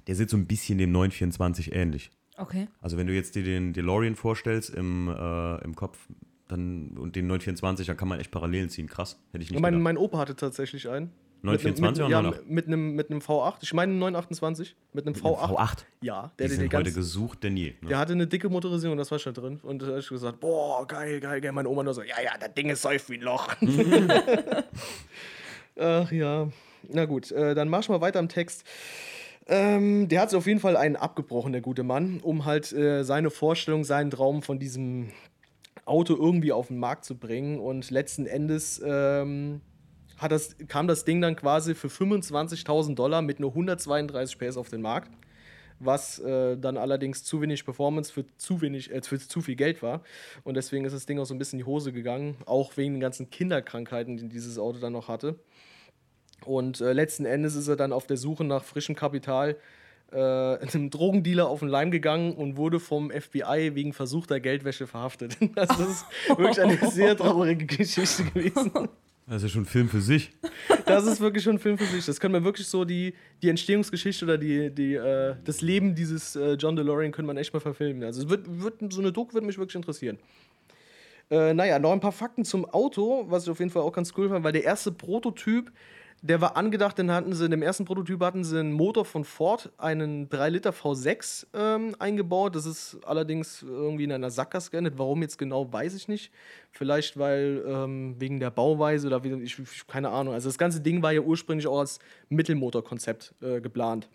der 0.07 0.15
sieht 0.15 0.29
so 0.29 0.37
ein 0.37 0.47
bisschen 0.47 0.79
dem 0.79 0.91
924 0.91 1.73
ähnlich. 1.73 2.09
Okay. 2.37 2.67
Also 2.81 2.97
wenn 2.97 3.05
du 3.05 3.13
jetzt 3.13 3.35
dir 3.35 3.43
den 3.43 3.73
DeLorean 3.73 4.15
vorstellst 4.15 4.69
im, 4.71 5.09
äh, 5.09 5.63
im 5.63 5.75
Kopf, 5.75 5.99
dann, 6.49 6.97
und 6.97 7.15
den 7.15 7.27
924, 7.27 7.87
dann 7.87 7.95
kann 7.95 8.07
man 8.07 8.19
echt 8.19 8.31
Parallelen 8.31 8.69
ziehen. 8.69 8.87
Krass. 8.87 9.19
Hätte 9.31 9.43
ich 9.43 9.51
nicht 9.51 9.61
mein, 9.61 9.81
mein 9.81 9.97
Opa 9.97 10.17
hatte 10.17 10.35
tatsächlich 10.35 10.89
einen. 10.89 11.11
924 11.41 12.03
mit, 12.03 12.11
oder 12.11 12.21
mit, 12.21 12.35
ja, 12.35 12.43
mit 12.47 12.67
einem, 12.67 12.95
mit 12.95 13.09
einem 13.11 13.19
V8. 13.21 13.57
Ich 13.61 13.73
meine 13.73 13.93
928. 13.93 14.75
Mit 14.91 15.05
einem 15.05 15.15
mit 15.15 15.23
V8. 15.23 15.43
Einem 15.43 15.55
V8? 15.55 15.77
Ja. 16.01 16.31
Der, 16.37 16.47
die 16.47 16.55
sind 16.55 16.73
heute 16.73 16.91
gesucht 16.91 17.43
denn 17.43 17.55
je. 17.55 17.75
Ne? 17.81 17.89
Der 17.89 17.99
hatte 17.99 18.13
eine 18.13 18.27
dicke 18.27 18.49
Motorisierung, 18.49 18.97
das 18.97 19.11
war 19.11 19.19
schon 19.19 19.33
drin. 19.33 19.59
Und 19.63 19.81
da 19.81 19.87
habe 19.87 19.99
ich 19.99 20.09
gesagt, 20.09 20.39
boah, 20.39 20.85
geil, 20.85 21.19
geil, 21.19 21.39
geil. 21.39 21.51
Meine 21.51 21.69
Oma 21.69 21.83
nur 21.83 21.93
so, 21.93 22.01
ja, 22.01 22.15
ja, 22.21 22.31
das 22.37 22.53
Ding 22.55 22.69
ist 22.69 22.81
säuft 22.81 23.09
wie 23.09 23.19
ein 23.19 23.21
Loch. 23.21 23.47
Ach 25.79 26.11
ja. 26.11 26.49
Na 26.91 27.05
gut, 27.05 27.31
äh, 27.31 27.55
dann 27.55 27.69
mach 27.69 27.81
ich 27.81 27.89
mal 27.89 28.01
weiter 28.01 28.19
im 28.19 28.27
Text. 28.27 28.65
Ähm, 29.47 30.07
der 30.09 30.21
hat 30.21 30.33
auf 30.33 30.45
jeden 30.45 30.59
Fall 30.59 30.75
einen 30.75 30.95
abgebrochen, 30.95 31.51
der 31.51 31.61
gute 31.61 31.83
Mann, 31.83 32.19
um 32.21 32.45
halt 32.45 32.71
äh, 32.73 33.03
seine 33.03 33.29
Vorstellung, 33.29 33.83
seinen 33.83 34.11
Traum 34.11 34.41
von 34.41 34.59
diesem 34.59 35.11
Auto 35.89 36.15
irgendwie 36.15 36.51
auf 36.51 36.67
den 36.67 36.77
Markt 36.77 37.05
zu 37.05 37.17
bringen. 37.17 37.59
Und 37.59 37.89
letzten 37.89 38.25
Endes 38.25 38.81
ähm, 38.85 39.61
hat 40.17 40.31
das, 40.31 40.55
kam 40.67 40.87
das 40.87 41.05
Ding 41.05 41.21
dann 41.21 41.35
quasi 41.35 41.75
für 41.75 41.87
25.000 41.87 42.95
Dollar 42.95 43.21
mit 43.21 43.39
nur 43.39 43.51
132 43.51 44.37
PS 44.37 44.57
auf 44.57 44.69
den 44.69 44.81
Markt. 44.81 45.11
Was 45.81 46.19
äh, 46.19 46.57
dann 46.57 46.77
allerdings 46.77 47.23
zu 47.23 47.41
wenig 47.41 47.63
Performance 47.63 48.11
für 48.11 48.25
zu 48.35 48.61
wenig, 48.61 48.91
äh, 48.91 49.01
für 49.01 49.17
zu 49.17 49.41
viel 49.41 49.55
Geld 49.55 49.81
war. 49.81 50.03
Und 50.43 50.55
deswegen 50.55 50.83
ist 50.83 50.93
das 50.93 51.05
Ding 51.05 51.19
auch 51.19 51.25
so 51.25 51.33
ein 51.33 51.37
bisschen 51.37 51.59
in 51.59 51.65
die 51.65 51.69
Hose 51.69 51.93
gegangen, 51.93 52.35
auch 52.45 52.75
wegen 52.75 52.95
den 52.95 52.99
ganzen 52.99 53.29
Kinderkrankheiten, 53.29 54.17
die 54.17 54.27
dieses 54.27 54.59
Auto 54.59 54.79
dann 54.79 54.93
noch 54.93 55.07
hatte. 55.07 55.39
Und 56.45 56.81
äh, 56.81 56.91
letzten 56.91 57.25
Endes 57.25 57.55
ist 57.55 57.69
er 57.69 57.77
dann 57.77 57.93
auf 57.93 58.07
der 58.07 58.17
Suche 58.17 58.43
nach 58.43 58.63
frischem 58.63 58.95
Kapital 58.95 59.55
äh, 60.11 60.17
einem 60.17 60.89
Drogendealer 60.89 61.47
auf 61.47 61.59
den 61.59 61.69
Leim 61.69 61.91
gegangen 61.91 62.33
und 62.33 62.57
wurde 62.57 62.79
vom 62.79 63.11
FBI 63.11 63.71
wegen 63.75 63.93
versuchter 63.93 64.39
Geldwäsche 64.39 64.87
verhaftet. 64.87 65.37
Das 65.55 65.79
ist 65.79 66.05
wirklich 66.29 66.61
eine 66.61 66.77
sehr 66.89 67.17
traurige 67.17 67.65
Geschichte 67.65 68.23
gewesen. 68.23 68.89
Das 69.27 69.37
ist 69.37 69.43
ja 69.43 69.49
schon 69.49 69.63
ein 69.63 69.65
Film 69.65 69.89
für 69.89 70.01
sich. 70.01 70.31
Das 70.85 71.05
ist 71.05 71.21
wirklich 71.21 71.43
schon 71.43 71.57
ein 71.57 71.59
Film 71.59 71.77
für 71.77 71.85
sich. 71.85 72.05
Das 72.05 72.19
können 72.19 72.33
wir 72.33 72.43
wirklich 72.43 72.65
so 72.67 72.83
die, 72.83 73.13
die 73.43 73.49
Entstehungsgeschichte 73.49 74.25
oder 74.25 74.37
die, 74.37 74.73
die, 74.73 74.95
äh, 74.95 75.35
das 75.43 75.61
Leben 75.61 75.93
dieses 75.93 76.35
äh, 76.35 76.53
John 76.53 76.75
DeLorean 76.75 77.11
können 77.11 77.27
man 77.27 77.37
echt 77.37 77.53
mal 77.53 77.59
verfilmen. 77.59 78.03
Also 78.03 78.27
wird, 78.29 78.45
wird, 78.47 78.91
so 78.91 79.01
eine 79.01 79.11
Doku 79.11 79.33
würde 79.33 79.45
mich 79.45 79.57
wirklich 79.57 79.75
interessieren. 79.75 80.17
Äh, 81.29 81.53
naja, 81.53 81.77
noch 81.77 81.91
ein 81.91 81.99
paar 81.99 82.11
Fakten 82.11 82.43
zum 82.43 82.65
Auto, 82.65 83.25
was 83.29 83.43
ich 83.43 83.49
auf 83.51 83.59
jeden 83.59 83.69
Fall 83.69 83.83
auch 83.83 83.93
ganz 83.93 84.13
cool 84.17 84.29
fand, 84.29 84.43
weil 84.43 84.53
der 84.53 84.63
erste 84.63 84.91
Prototyp 84.91 85.71
der 86.21 86.41
war 86.41 86.57
angedacht, 86.57 86.99
dann 86.99 87.11
hatten 87.11 87.33
sie 87.33 87.45
in 87.45 87.51
dem 87.51 87.61
ersten 87.61 87.85
Prototyp 87.85 88.21
hatten 88.21 88.43
sie 88.43 88.59
einen 88.59 88.73
Motor 88.73 89.05
von 89.05 89.23
Ford, 89.23 89.71
einen 89.77 90.29
3 90.29 90.49
Liter 90.49 90.71
V6 90.71 91.47
ähm, 91.53 91.95
eingebaut. 91.99 92.55
Das 92.55 92.65
ist 92.65 92.97
allerdings 93.05 93.63
irgendwie 93.63 94.03
in 94.03 94.11
einer 94.11 94.29
Sackgasse 94.29 94.71
geendet. 94.71 94.95
Warum 94.97 95.21
jetzt 95.21 95.37
genau, 95.37 95.71
weiß 95.71 95.95
ich 95.95 96.07
nicht. 96.07 96.31
Vielleicht 96.71 97.17
weil 97.17 97.63
ähm, 97.65 98.15
wegen 98.19 98.39
der 98.39 98.51
Bauweise 98.51 99.07
oder 99.07 99.23
wie, 99.23 99.33
ich, 99.43 99.57
keine 99.87 100.09
Ahnung. 100.09 100.33
Also 100.33 100.49
das 100.49 100.57
ganze 100.57 100.81
Ding 100.81 101.01
war 101.01 101.11
ja 101.11 101.21
ursprünglich 101.21 101.67
auch 101.67 101.79
als 101.79 101.99
Mittelmotorkonzept 102.29 103.35
äh, 103.41 103.61
geplant. 103.61 104.09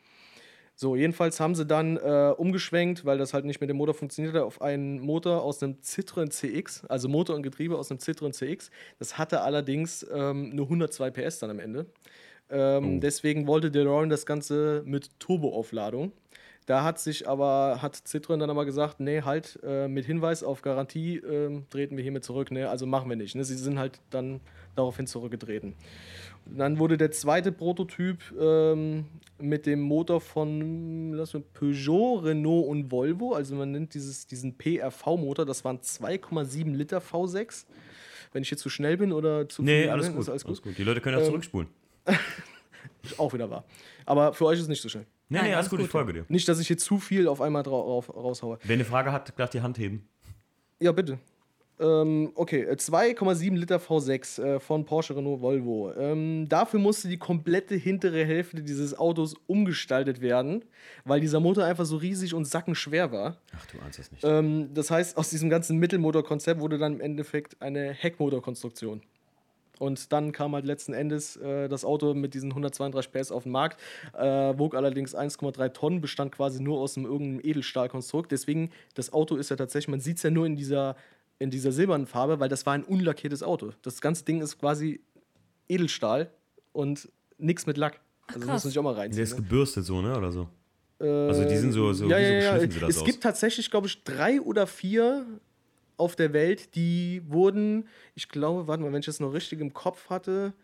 So, 0.76 0.96
jedenfalls 0.96 1.38
haben 1.38 1.54
sie 1.54 1.66
dann 1.66 1.96
äh, 1.96 2.34
umgeschwenkt, 2.36 3.04
weil 3.04 3.16
das 3.16 3.32
halt 3.32 3.44
nicht 3.44 3.60
mit 3.60 3.70
dem 3.70 3.76
Motor 3.76 3.94
funktionierte, 3.94 4.44
auf 4.44 4.60
einen 4.60 4.98
Motor 4.98 5.42
aus 5.42 5.62
einem 5.62 5.74
Citroën 5.74 6.30
CX, 6.30 6.84
also 6.86 7.08
Motor 7.08 7.36
und 7.36 7.42
Getriebe 7.42 7.78
aus 7.78 7.90
einem 7.90 8.00
Citroën 8.00 8.32
CX. 8.32 8.70
Das 8.98 9.16
hatte 9.16 9.42
allerdings 9.42 10.04
ähm, 10.12 10.50
nur 10.50 10.66
102 10.66 11.10
PS 11.10 11.38
dann 11.38 11.50
am 11.50 11.60
Ende. 11.60 11.86
Ähm, 12.50 12.96
oh. 12.96 13.00
Deswegen 13.00 13.46
wollte 13.46 13.70
DeLorean 13.70 14.08
das 14.08 14.26
Ganze 14.26 14.82
mit 14.84 15.18
Turboaufladung. 15.20 16.12
Da 16.66 16.82
hat 16.82 16.98
sich 16.98 17.28
aber, 17.28 17.82
hat 17.82 17.94
Citroën 17.94 18.38
dann 18.38 18.48
aber 18.48 18.64
gesagt, 18.64 18.98
nee, 18.98 19.20
halt, 19.22 19.58
äh, 19.62 19.86
mit 19.86 20.06
Hinweis 20.06 20.42
auf 20.42 20.62
Garantie 20.62 21.18
äh, 21.18 21.62
treten 21.68 21.96
wir 21.96 22.02
hiermit 22.02 22.24
zurück, 22.24 22.50
ne? 22.50 22.70
Also 22.70 22.86
machen 22.86 23.08
wir 23.10 23.16
nicht. 23.16 23.34
Ne? 23.34 23.44
Sie 23.44 23.54
sind 23.54 23.78
halt 23.78 24.00
dann 24.10 24.40
daraufhin 24.74 25.06
zurückgetreten. 25.06 25.74
Dann 26.46 26.78
wurde 26.78 26.96
der 26.96 27.10
zweite 27.10 27.52
Prototyp 27.52 28.18
ähm, 28.38 29.06
mit 29.38 29.66
dem 29.66 29.80
Motor 29.80 30.20
von 30.20 31.12
lass 31.14 31.34
mich, 31.34 31.42
Peugeot, 31.54 32.18
Renault 32.24 32.68
und 32.68 32.90
Volvo. 32.90 33.32
Also 33.32 33.54
man 33.54 33.72
nennt 33.72 33.94
dieses, 33.94 34.26
diesen 34.26 34.56
PRV-Motor, 34.56 35.46
das 35.46 35.64
waren 35.64 35.78
2,7 35.78 36.74
Liter 36.74 36.98
V6. 36.98 37.64
Wenn 38.32 38.42
ich 38.42 38.50
jetzt 38.50 38.62
zu 38.62 38.68
schnell 38.68 38.96
bin 38.96 39.12
oder 39.12 39.48
zu 39.48 39.62
nee, 39.62 39.70
viel. 39.70 39.84
Nee, 39.86 39.90
alles, 39.90 40.12
gut, 40.12 40.28
alles, 40.28 40.44
alles 40.44 40.62
gut. 40.62 40.76
Die 40.76 40.84
Leute 40.84 41.00
können 41.00 41.16
ja 41.16 41.22
ähm, 41.22 41.28
zurückspulen. 41.28 41.68
auch 43.18 43.32
wieder 43.32 43.48
wahr. 43.48 43.64
Aber 44.06 44.34
für 44.34 44.46
euch 44.46 44.56
ist 44.56 44.62
es 44.62 44.68
nicht 44.68 44.82
so 44.82 44.88
schnell. 44.88 45.06
Nee, 45.28 45.38
Nein, 45.38 45.46
nee, 45.48 45.54
alles 45.54 45.70
gut, 45.70 45.78
gut, 45.78 45.86
ich 45.86 45.90
folge 45.90 46.12
dir. 46.12 46.24
Nicht, 46.28 46.46
dass 46.48 46.60
ich 46.60 46.68
jetzt 46.68 46.84
zu 46.84 46.98
viel 46.98 47.28
auf 47.28 47.40
einmal 47.40 47.62
drauf, 47.62 48.14
raushaue. 48.14 48.58
Wer 48.62 48.74
eine 48.74 48.84
Frage 48.84 49.12
hat, 49.12 49.34
gleich 49.36 49.50
die 49.50 49.62
Hand 49.62 49.78
heben. 49.78 50.06
Ja, 50.80 50.92
bitte. 50.92 51.18
Ähm, 51.80 52.30
okay, 52.36 52.66
2,7 52.70 53.52
äh, 53.52 53.56
Liter 53.56 53.78
V6 53.78 54.42
äh, 54.42 54.60
von 54.60 54.84
Porsche 54.84 55.16
Renault 55.16 55.40
Volvo. 55.40 55.92
Ähm, 55.92 56.48
dafür 56.48 56.78
musste 56.78 57.08
die 57.08 57.18
komplette 57.18 57.74
hintere 57.74 58.24
Hälfte 58.24 58.62
dieses 58.62 58.96
Autos 58.96 59.34
umgestaltet 59.48 60.20
werden, 60.20 60.64
weil 61.04 61.20
dieser 61.20 61.40
Motor 61.40 61.64
einfach 61.64 61.84
so 61.84 61.96
riesig 61.96 62.32
und 62.32 62.44
sackenschwer 62.44 63.10
war. 63.10 63.38
Ach, 63.56 63.66
du 63.66 63.78
ahnst 63.80 63.98
das 63.98 64.12
nicht. 64.12 64.22
Ähm, 64.24 64.70
das 64.72 64.90
heißt, 64.90 65.16
aus 65.16 65.30
diesem 65.30 65.50
ganzen 65.50 65.78
Mittelmotorkonzept 65.78 66.60
wurde 66.60 66.78
dann 66.78 66.94
im 66.94 67.00
Endeffekt 67.00 67.60
eine 67.60 67.92
Heckmotorkonstruktion. 67.92 69.02
Und 69.78 70.12
dann 70.12 70.32
kam 70.32 70.54
halt 70.54 70.64
letzten 70.64 70.92
Endes 70.92 71.36
äh, 71.36 71.68
das 71.68 71.84
Auto 71.84 72.14
mit 72.14 72.34
diesen 72.34 72.50
132 72.50 73.10
PS 73.10 73.32
auf 73.32 73.42
den 73.42 73.52
Markt, 73.52 73.80
äh, 74.16 74.24
wog 74.56 74.74
allerdings 74.74 75.16
1,3 75.16 75.72
Tonnen, 75.72 76.00
bestand 76.00 76.32
quasi 76.32 76.62
nur 76.62 76.78
aus 76.78 76.96
einem 76.96 77.06
irgendeinem 77.06 77.40
Edelstahlkonstrukt. 77.42 78.30
Deswegen, 78.30 78.70
das 78.94 79.12
Auto 79.12 79.36
ist 79.36 79.50
ja 79.50 79.56
tatsächlich, 79.56 79.88
man 79.88 80.00
sieht 80.00 80.18
es 80.18 80.22
ja 80.22 80.30
nur 80.30 80.46
in 80.46 80.56
dieser 80.56 80.96
in 81.38 81.50
dieser 81.50 81.72
silbernen 81.72 82.06
Farbe, 82.06 82.40
weil 82.40 82.48
das 82.48 82.64
war 82.66 82.74
ein 82.74 82.84
unlackiertes 82.84 83.42
Auto. 83.42 83.72
Das 83.82 84.00
ganze 84.00 84.24
Ding 84.24 84.40
ist 84.40 84.58
quasi 84.58 85.00
Edelstahl 85.68 86.30
und 86.72 87.08
nichts 87.38 87.66
mit 87.66 87.76
Lack. 87.76 88.00
Also 88.26 88.40
muss 88.40 88.46
man 88.48 88.58
sich 88.58 88.78
auch 88.78 88.82
mal 88.82 88.94
Der 88.94 89.02
reinziehen. 89.02 89.22
ist 89.22 89.30
Ne? 89.32 89.36
gebürstet 89.36 89.84
so, 89.84 90.00
ne? 90.00 90.16
Oder 90.16 90.32
so. 90.32 90.48
Also 91.00 91.44
die 91.46 91.56
sind 91.56 91.72
so, 91.72 91.92
so 91.92 92.08
ja, 92.08 92.16
wie 92.18 92.22
ja, 92.22 92.28
ja. 92.56 92.60
sie 92.60 92.68
das 92.68 92.90
Es 92.90 92.98
aus. 92.98 93.04
gibt 93.04 93.22
tatsächlich, 93.22 93.70
glaube 93.70 93.88
ich, 93.88 94.02
drei 94.04 94.40
oder 94.40 94.66
vier 94.66 95.26
auf 95.96 96.16
der 96.16 96.32
Welt, 96.32 96.74
die 96.76 97.22
wurden, 97.26 97.86
ich 98.14 98.28
glaube, 98.28 98.66
warte 98.66 98.82
mal, 98.82 98.92
wenn 98.92 99.00
ich 99.00 99.06
das 99.06 99.20
noch 99.20 99.32
richtig 99.32 99.60
im 99.60 99.72
Kopf 99.74 100.08
hatte, 100.08 100.54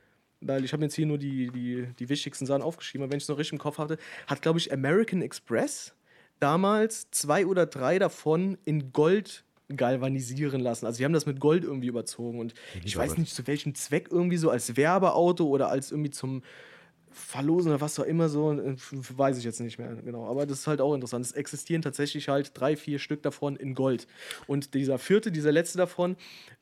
weil 0.40 0.64
ich 0.64 0.72
habe 0.72 0.82
jetzt 0.84 0.94
hier 0.94 1.06
nur 1.06 1.18
die, 1.18 1.50
die, 1.50 1.86
die 1.98 2.08
wichtigsten 2.08 2.46
Sachen 2.46 2.62
aufgeschrieben, 2.62 3.04
aber 3.04 3.12
wenn 3.12 3.18
ich 3.18 3.24
es 3.24 3.28
noch 3.28 3.38
richtig 3.38 3.52
im 3.54 3.58
Kopf 3.58 3.78
hatte, 3.78 3.98
hat, 4.26 4.40
glaube 4.40 4.58
ich, 4.58 4.72
American 4.72 5.20
Express 5.20 5.94
damals 6.38 7.10
zwei 7.10 7.44
oder 7.46 7.66
drei 7.66 7.98
davon 7.98 8.56
in 8.64 8.92
Gold 8.92 9.44
galvanisieren 9.76 10.60
lassen. 10.60 10.86
Also 10.86 10.98
die 10.98 11.04
haben 11.04 11.12
das 11.12 11.26
mit 11.26 11.40
Gold 11.40 11.64
irgendwie 11.64 11.88
überzogen 11.88 12.38
und 12.38 12.54
ich 12.84 12.96
weiß 12.96 13.16
nicht 13.18 13.34
zu 13.34 13.46
welchem 13.46 13.74
Zweck 13.74 14.08
irgendwie 14.10 14.36
so 14.36 14.50
als 14.50 14.76
Werbeauto 14.76 15.46
oder 15.46 15.68
als 15.68 15.90
irgendwie 15.90 16.10
zum 16.10 16.42
Verlosen 17.12 17.72
oder 17.72 17.80
was 17.80 17.98
auch 17.98 18.04
immer 18.04 18.28
so, 18.28 18.56
weiß 18.56 19.38
ich 19.38 19.44
jetzt 19.44 19.60
nicht 19.60 19.78
mehr 19.78 19.96
genau. 19.96 20.26
Aber 20.26 20.46
das 20.46 20.60
ist 20.60 20.66
halt 20.66 20.80
auch 20.80 20.94
interessant. 20.94 21.24
Es 21.24 21.32
existieren 21.32 21.82
tatsächlich 21.82 22.28
halt 22.28 22.52
drei, 22.54 22.76
vier 22.76 22.98
Stück 22.98 23.22
davon 23.22 23.56
in 23.56 23.74
Gold. 23.74 24.06
Und 24.46 24.74
dieser 24.74 24.98
vierte, 24.98 25.32
dieser 25.32 25.50
letzte 25.50 25.78
davon, 25.78 26.16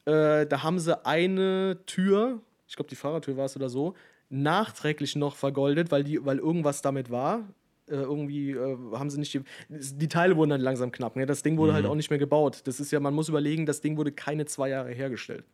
äh, 0.07 0.47
da 0.47 0.63
haben 0.63 0.79
sie 0.79 1.05
eine 1.05 1.81
Tür, 1.87 2.41
ich 2.67 2.77
glaube 2.77 2.89
die 2.89 2.97
Fahrertür 2.97 3.37
war 3.37 3.45
es 3.45 3.57
oder 3.57 3.69
so, 3.69 3.95
nachträglich 4.31 5.17
noch 5.17 5.37
vergoldet, 5.37 5.91
weil, 5.91 6.05
die, 6.05 6.25
weil 6.25 6.39
irgendwas 6.39 6.83
damit 6.83 7.11
war. 7.11 7.47
Äh, 7.91 7.97
irgendwie 7.97 8.53
äh, 8.53 8.77
haben 8.93 9.11
sie 9.11 9.19
nicht 9.19 9.35
die, 9.35 9.43
die 9.69 10.09
Teile 10.09 10.37
wurden 10.37 10.51
dann 10.51 10.61
langsam 10.61 10.93
knapp. 10.93 11.17
Ne? 11.17 11.27
Das 11.27 11.43
Ding 11.43 11.59
wurde 11.59 11.73
halt 11.73 11.87
auch 11.87 11.95
nicht 11.95 12.11
mehr 12.11 12.19
gebaut. 12.19 12.63
Das 12.65 12.81
ist 12.81 12.91
ja, 12.91 13.01
man 13.01 13.15
muss 13.15 13.29
überlegen, 13.29 13.67
das 13.67 13.81
Ding 13.81 13.97
wurde 13.97 14.13
keine 14.13 14.47
zwei 14.47 14.69
Jahre 14.71 14.91
hergestellt. 14.91 15.45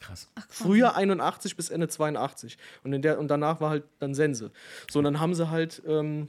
Krass. 0.00 0.28
Früher 0.48 0.96
81 0.96 1.56
bis 1.56 1.70
Ende 1.70 1.88
82. 1.88 2.58
Und, 2.82 2.92
in 2.92 3.02
der, 3.02 3.18
und 3.18 3.28
danach 3.28 3.60
war 3.60 3.70
halt 3.70 3.84
dann 4.00 4.14
Sense. 4.14 4.50
So, 4.90 4.98
und 4.98 5.04
dann 5.04 5.20
haben 5.20 5.34
sie 5.34 5.50
halt 5.50 5.82
ähm, 5.86 6.28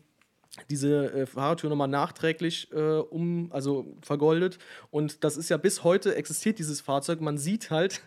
diese 0.69 1.11
äh, 1.11 1.25
Fahrertür 1.25 1.69
nochmal 1.69 1.87
nachträglich 1.87 2.71
äh, 2.71 2.77
um, 2.77 3.51
also 3.51 3.85
vergoldet. 4.01 4.59
Und 4.91 5.23
das 5.23 5.37
ist 5.37 5.49
ja 5.49 5.57
bis 5.57 5.83
heute 5.83 6.15
existiert 6.15 6.59
dieses 6.59 6.81
Fahrzeug. 6.81 7.21
Man 7.21 7.37
sieht 7.37 7.71
halt, 7.71 8.01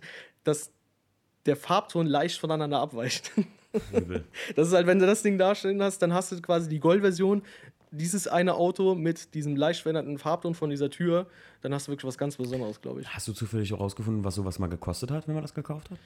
dass 0.45 0.71
der 1.47 1.57
Farbton 1.57 2.07
leicht 2.07 2.39
voneinander 2.41 2.81
abweicht. 2.81 3.33
Übel. 3.93 4.25
Das 4.57 4.69
ist 4.69 4.75
halt, 4.75 4.87
wenn 4.87 4.99
du 4.99 5.07
das 5.07 5.23
Ding 5.23 5.39
darstellen 5.39 5.83
hast, 5.83 6.01
dann 6.01 6.13
hast 6.13 6.33
du 6.33 6.41
quasi 6.41 6.69
die 6.69 6.81
Goldversion, 6.81 7.43
dieses 7.91 8.29
eine 8.29 8.55
Auto 8.55 8.95
mit 8.95 9.35
diesem 9.35 9.57
leicht 9.57 9.83
veränderten 9.83 10.19
Farbton 10.19 10.55
von 10.55 10.71
dieser 10.71 10.91
Tür, 10.91 11.27
dann 11.63 11.73
hast 11.73 11.87
du 11.87 11.93
wirklich 11.93 12.07
was 12.07 12.19
ganz 12.19 12.37
Besonderes, 12.37 12.81
glaube 12.81 13.01
ich. 13.01 13.09
Hast 13.09 13.29
du 13.29 13.33
zufällig 13.33 13.73
auch 13.73 13.81
rausgefunden, 13.81 14.25
was 14.25 14.35
sowas 14.35 14.59
mal 14.59 14.67
gekostet 14.67 15.11
hat, 15.11 15.27
wenn 15.27 15.35
man 15.35 15.43
das 15.43 15.55
gekauft 15.55 15.91
hat? 15.91 15.99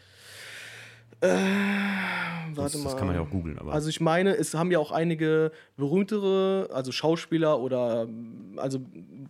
Warte 1.20 2.54
das, 2.54 2.82
das 2.82 2.96
kann 2.96 3.06
man 3.06 3.14
ja 3.14 3.22
auch 3.22 3.30
googeln. 3.30 3.56
Also 3.68 3.88
ich 3.88 4.00
meine, 4.00 4.36
es 4.36 4.54
haben 4.54 4.72
ja 4.72 4.80
auch 4.80 4.90
einige 4.90 5.52
berühmtere, 5.76 6.68
also 6.72 6.90
Schauspieler 6.90 7.60
oder 7.60 8.08
also 8.56 8.80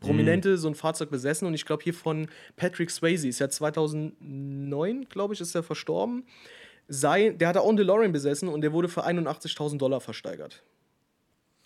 Prominente 0.01 0.57
so 0.57 0.68
ein 0.68 0.74
Fahrzeug 0.74 1.11
besessen 1.11 1.47
und 1.47 1.55
ich 1.55 1.66
glaube 1.66 1.83
hier 1.85 1.93
von 1.93 2.28
Patrick 2.57 2.91
Swayze 2.91 3.28
ist 3.28 3.41
ja 3.41 3.49
2009, 3.51 5.07
glaube 5.11 5.35
ich, 5.35 5.41
ist 5.41 5.55
er 5.55 5.62
verstorben. 5.62 6.24
Sei, 6.89 7.30
der 7.30 7.49
hatte 7.49 7.61
auch 7.62 7.68
einen 7.68 7.76
DeLorean 7.78 8.12
besessen 8.12 8.49
und 8.49 8.61
der 8.61 8.72
wurde 8.72 8.89
für 8.89 9.05
81.000 9.07 9.78
Dollar 9.78 10.01
versteigert. 10.01 10.62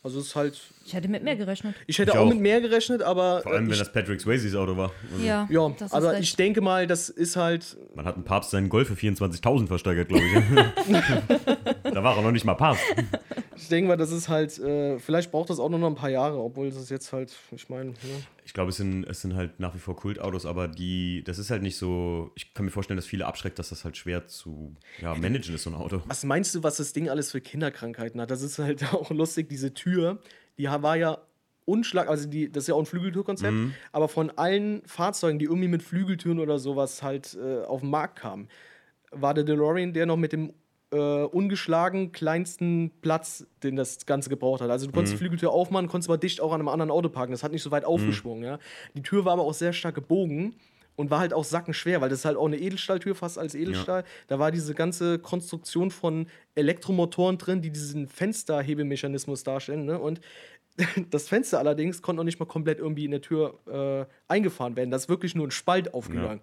Also 0.03 0.21
es 0.21 0.27
ist 0.27 0.37
halt, 0.37 0.61
Ich 0.85 0.95
hätte 0.95 1.09
mit 1.09 1.25
mehr 1.25 1.35
gerechnet. 1.35 1.75
ich 1.89 1.99
hätte 1.99 2.13
Ich 2.13 2.17
auch. 2.17 2.23
auch. 2.27 2.29
mit 2.29 2.39
mehr 2.39 2.61
gerechnet, 2.61 3.03
aber 3.03 3.41
Vor 3.43 3.53
allem, 3.53 3.65
äh, 3.65 3.67
wenn 3.67 3.73
ich, 3.73 3.79
das 3.81 3.91
Patrick 3.93 4.21
Swayzes 4.21 4.55
Auto 4.55 4.77
war. 4.77 4.93
Also, 5.13 5.25
Ja, 5.27 5.49
ja, 5.51 5.69
das 5.71 5.89
ist 5.91 5.95
aber 5.95 6.13
recht. 6.13 6.23
ich 6.23 6.37
denke 6.37 6.61
mal, 6.61 6.87
das 6.87 7.09
ist 7.09 7.35
halt 7.35 7.77
Man 7.97 8.05
hat 8.07 8.15
einen 8.15 8.23
Papst 8.23 8.51
seinen 8.53 8.69
Golf 8.69 8.87
für 8.87 8.95
24.000 8.95 9.67
versteigert, 9.67 10.09
glaube 10.09 10.23
ich. 10.25 10.93
da 11.93 12.05
war 12.05 12.17
er 12.17 12.23
noch 12.23 12.31
nicht 12.31 12.45
mal 12.45 12.55
Papst. 12.55 12.85
Ich 13.57 13.69
denke 13.69 13.89
mal, 13.89 13.97
das 13.97 14.13
ist 14.13 14.29
halt, 14.29 14.57
äh, 14.61 14.99
vielleicht 15.01 15.33
braucht 15.33 15.51
das 15.51 15.59
auch 15.59 15.71
nur 15.71 15.79
noch 15.81 15.89
ein 15.89 15.97
paar 15.97 16.11
Jahre, 16.11 16.39
obwohl 16.39 16.71
das 16.71 16.89
jetzt 16.89 17.13
halt, 17.13 17.33
ich 17.51 17.69
meine, 17.69 17.91
ne? 17.91 17.97
Ich 18.47 18.55
glaube, 18.55 18.71
es 18.71 18.77
sind, 18.77 19.03
es 19.05 19.23
sind 19.23 19.35
halt 19.35 19.59
nach 19.59 19.75
wie 19.75 19.81
vor 19.81 19.97
Kultautos, 19.97 20.47
aber 20.47 20.69
die, 20.69 21.25
das 21.25 21.39
ist 21.39 21.51
halt 21.51 21.63
nicht 21.63 21.77
so. 21.77 22.31
Ich 22.37 22.55
kann 22.55 22.65
mir 22.65 22.71
vorstellen, 22.71 22.97
dass 22.97 23.05
viele 23.05 23.27
abschreckt, 23.27 23.59
dass 23.59 23.71
das 23.71 23.85
halt 23.85 23.97
schwer 23.97 24.29
zu 24.29 24.77
ja, 25.03 25.17
managen 25.17 25.53
ist, 25.53 25.65
so 25.65 25.71
ein 25.71 25.75
Auto. 25.75 26.01
Was 26.07 26.23
meinst 26.23 26.55
du, 26.55 26.63
was 26.63 26.77
das 26.77 26.93
Ding 26.93 27.09
alles 27.09 27.33
für 27.33 27.41
Kinderkrankheiten 27.41 28.21
hat? 28.21 28.31
Das 28.31 28.43
ist 28.43 28.61
halt 28.61 28.85
auch 28.95 29.11
lustig, 29.11 29.49
diese 29.49 29.75
Tür, 29.75 30.21
die 30.59 30.67
war 30.67 30.97
ja 30.97 31.19
unschlag, 31.65 32.09
also 32.09 32.29
die, 32.29 32.51
das 32.51 32.65
ist 32.65 32.69
ja 32.69 32.77
auch 32.77 32.81
ein 32.81 32.87
Flügeltürkonzept, 32.87 33.57
aber 33.91 34.07
von 34.07 34.31
allen 34.31 34.83
Fahrzeugen, 34.87 35.41
die 35.41 35.47
irgendwie 35.47 35.67
mit 35.67 35.83
Flügeltüren 35.83 36.39
oder 36.39 36.61
sowas 36.61 37.03
halt 37.03 37.35
äh, 37.35 37.65
auf 37.65 37.81
den 37.81 37.91
Markt 37.91 38.21
kamen, 38.21 38.47
war 39.11 39.35
der 39.35 39.43
DeLorean 39.43 39.93
der 39.93 40.07
noch 40.07 40.17
mit 40.17 40.33
dem 40.33 40.53
äh, 40.93 40.97
ungeschlagen 40.97 42.13
kleinsten 42.13 42.93
Platz, 43.01 43.47
den 43.63 43.77
das 43.77 44.07
Ganze 44.07 44.31
gebraucht 44.31 44.61
hat. 44.61 44.71
Also 44.71 44.87
du 44.87 44.93
konntest 44.93 45.15
die 45.15 45.19
Flügeltür 45.19 45.51
aufmachen, 45.51 45.89
konntest 45.89 46.09
aber 46.09 46.19
dicht 46.19 46.41
auch 46.41 46.53
an 46.53 46.61
einem 46.61 46.69
anderen 46.69 46.91
Auto 46.91 47.09
parken. 47.09 47.33
Das 47.33 47.43
hat 47.43 47.53
nicht 47.53 47.63
so 47.63 47.71
weit 47.71 47.85
aufgeschwungen. 47.85 48.45
Ja? 48.45 48.59
Die 48.95 49.03
Tür 49.03 49.25
war 49.25 49.33
aber 49.33 49.43
auch 49.43 49.55
sehr 49.55 49.73
stark 49.73 49.95
gebogen 49.95 50.55
und 50.95 51.11
war 51.11 51.19
halt 51.19 51.35
auch 51.35 51.45
sackenschwer, 51.45 52.01
weil 52.01 52.09
das 52.09 52.21
ist 52.21 52.25
halt 52.25 52.37
auch 52.37 52.47
eine 52.47 52.59
Edelstahltür, 52.59 53.15
fast 53.15 53.39
als 53.39 53.55
Edelstahl. 53.55 54.05
Da 54.29 54.39
war 54.39 54.51
diese 54.51 54.75
ganze 54.75 55.19
Konstruktion 55.19 55.91
von 55.91 56.27
Elektromotoren 56.55 57.39
drin, 57.39 57.63
die 57.63 57.71
diesen 57.71 58.09
Fensterhebemechanismus 58.09 59.43
darstellen. 59.43 59.85
Ne? 59.85 59.99
Und 59.99 60.21
das 61.11 61.29
Fenster 61.29 61.59
allerdings 61.59 62.03
konnte 62.03 62.19
noch 62.19 62.25
nicht 62.25 62.41
mal 62.41 62.47
komplett 62.47 62.79
irgendwie 62.79 63.05
in 63.05 63.11
der 63.11 63.21
Tür 63.21 63.59
äh, 63.67 64.33
eingefahren 64.33 64.77
werden. 64.77 64.91
Das 64.91 65.03
ist 65.03 65.09
wirklich 65.09 65.35
nur 65.35 65.47
ein 65.47 65.53
Spalt 65.53 65.95
aufgegangen. 65.95 66.41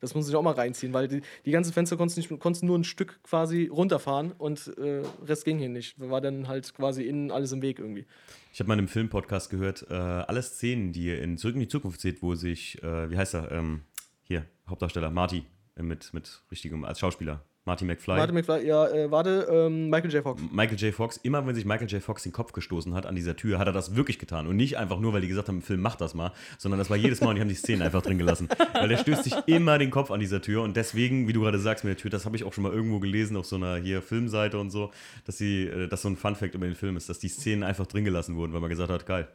Das 0.00 0.14
muss 0.14 0.28
ich 0.28 0.34
auch 0.34 0.42
mal 0.42 0.54
reinziehen, 0.54 0.92
weil 0.92 1.08
die, 1.08 1.22
die 1.44 1.50
ganzen 1.50 1.72
Fenster 1.72 1.96
konntest, 1.96 2.18
nicht, 2.18 2.40
konntest 2.40 2.62
nur 2.62 2.78
ein 2.78 2.84
Stück 2.84 3.20
quasi 3.22 3.66
runterfahren 3.66 4.32
und 4.32 4.76
äh, 4.78 5.02
Rest 5.24 5.44
ging 5.44 5.58
hier 5.58 5.68
nicht. 5.68 5.98
War 5.98 6.20
dann 6.20 6.48
halt 6.48 6.74
quasi 6.74 7.04
innen 7.04 7.30
alles 7.30 7.52
im 7.52 7.62
Weg 7.62 7.78
irgendwie. 7.78 8.06
Ich 8.52 8.60
habe 8.60 8.68
mal 8.68 8.74
in 8.74 8.80
einem 8.80 8.88
Filmpodcast 8.88 9.50
gehört, 9.50 9.86
äh, 9.88 9.94
alle 9.94 10.42
Szenen, 10.42 10.92
die 10.92 11.06
ihr 11.06 11.22
in 11.22 11.38
Zurück 11.38 11.54
in 11.54 11.60
die 11.60 11.68
Zukunft 11.68 12.00
seht, 12.00 12.22
wo 12.22 12.34
sich, 12.34 12.82
äh, 12.82 13.10
wie 13.10 13.16
heißt 13.16 13.34
er, 13.34 13.52
ähm, 13.52 13.82
hier, 14.22 14.46
Hauptdarsteller, 14.68 15.10
Marty, 15.10 15.44
äh, 15.76 15.82
mit, 15.82 16.12
mit 16.12 16.42
richtigem, 16.50 16.84
als 16.84 17.00
Schauspieler, 17.00 17.42
Marty 17.66 17.84
McFly. 17.84 18.16
Warte, 18.16 18.32
McFly, 18.32 18.64
ja, 18.64 18.86
äh, 18.86 19.10
warte, 19.10 19.48
ähm, 19.50 19.90
Michael 19.90 20.12
J. 20.12 20.22
Fox. 20.22 20.40
Michael 20.52 20.78
J. 20.78 20.94
Fox, 20.94 21.16
immer 21.16 21.44
wenn 21.46 21.54
sich 21.56 21.64
Michael 21.64 21.88
J. 21.88 22.00
Fox 22.00 22.22
den 22.22 22.30
Kopf 22.30 22.52
gestoßen 22.52 22.94
hat 22.94 23.06
an 23.06 23.16
dieser 23.16 23.34
Tür, 23.34 23.58
hat 23.58 23.66
er 23.66 23.72
das 23.72 23.96
wirklich 23.96 24.20
getan. 24.20 24.46
Und 24.46 24.56
nicht 24.56 24.78
einfach 24.78 25.00
nur, 25.00 25.12
weil 25.12 25.20
die 25.20 25.26
gesagt 25.26 25.48
haben, 25.48 25.56
im 25.56 25.62
Film 25.62 25.80
macht 25.80 26.00
das 26.00 26.14
mal, 26.14 26.32
sondern 26.58 26.78
das 26.78 26.90
war 26.90 26.96
jedes 26.96 27.20
Mal 27.20 27.30
und 27.30 27.34
die 27.34 27.40
haben 27.40 27.48
die 27.48 27.56
Szenen 27.56 27.82
einfach 27.82 28.02
drin 28.02 28.18
gelassen. 28.18 28.48
Weil 28.72 28.88
der 28.88 28.98
stößt 28.98 29.24
sich 29.24 29.34
immer 29.46 29.78
den 29.78 29.90
Kopf 29.90 30.10
an 30.10 30.20
dieser 30.20 30.40
Tür 30.40 30.62
und 30.62 30.76
deswegen, 30.76 31.26
wie 31.26 31.32
du 31.32 31.40
gerade 31.40 31.58
sagst 31.58 31.84
mit 31.84 31.90
der 31.90 31.96
Tür, 32.00 32.10
das 32.10 32.24
habe 32.24 32.36
ich 32.36 32.44
auch 32.44 32.52
schon 32.52 32.62
mal 32.62 32.72
irgendwo 32.72 33.00
gelesen 33.00 33.36
auf 33.36 33.46
so 33.46 33.56
einer 33.56 33.76
hier 33.76 34.00
Filmseite 34.00 34.58
und 34.58 34.70
so, 34.70 34.92
dass 35.24 35.36
sie, 35.36 35.64
äh, 35.64 35.88
dass 35.88 36.02
so 36.02 36.08
ein 36.08 36.16
Funfact 36.16 36.54
über 36.54 36.66
den 36.66 36.76
Film 36.76 36.96
ist, 36.96 37.08
dass 37.08 37.18
die 37.18 37.28
Szenen 37.28 37.64
einfach 37.64 37.86
drin 37.86 38.04
gelassen 38.04 38.36
wurden, 38.36 38.52
weil 38.52 38.60
man 38.60 38.70
gesagt 38.70 38.90
hat, 38.90 39.06
geil. 39.06 39.28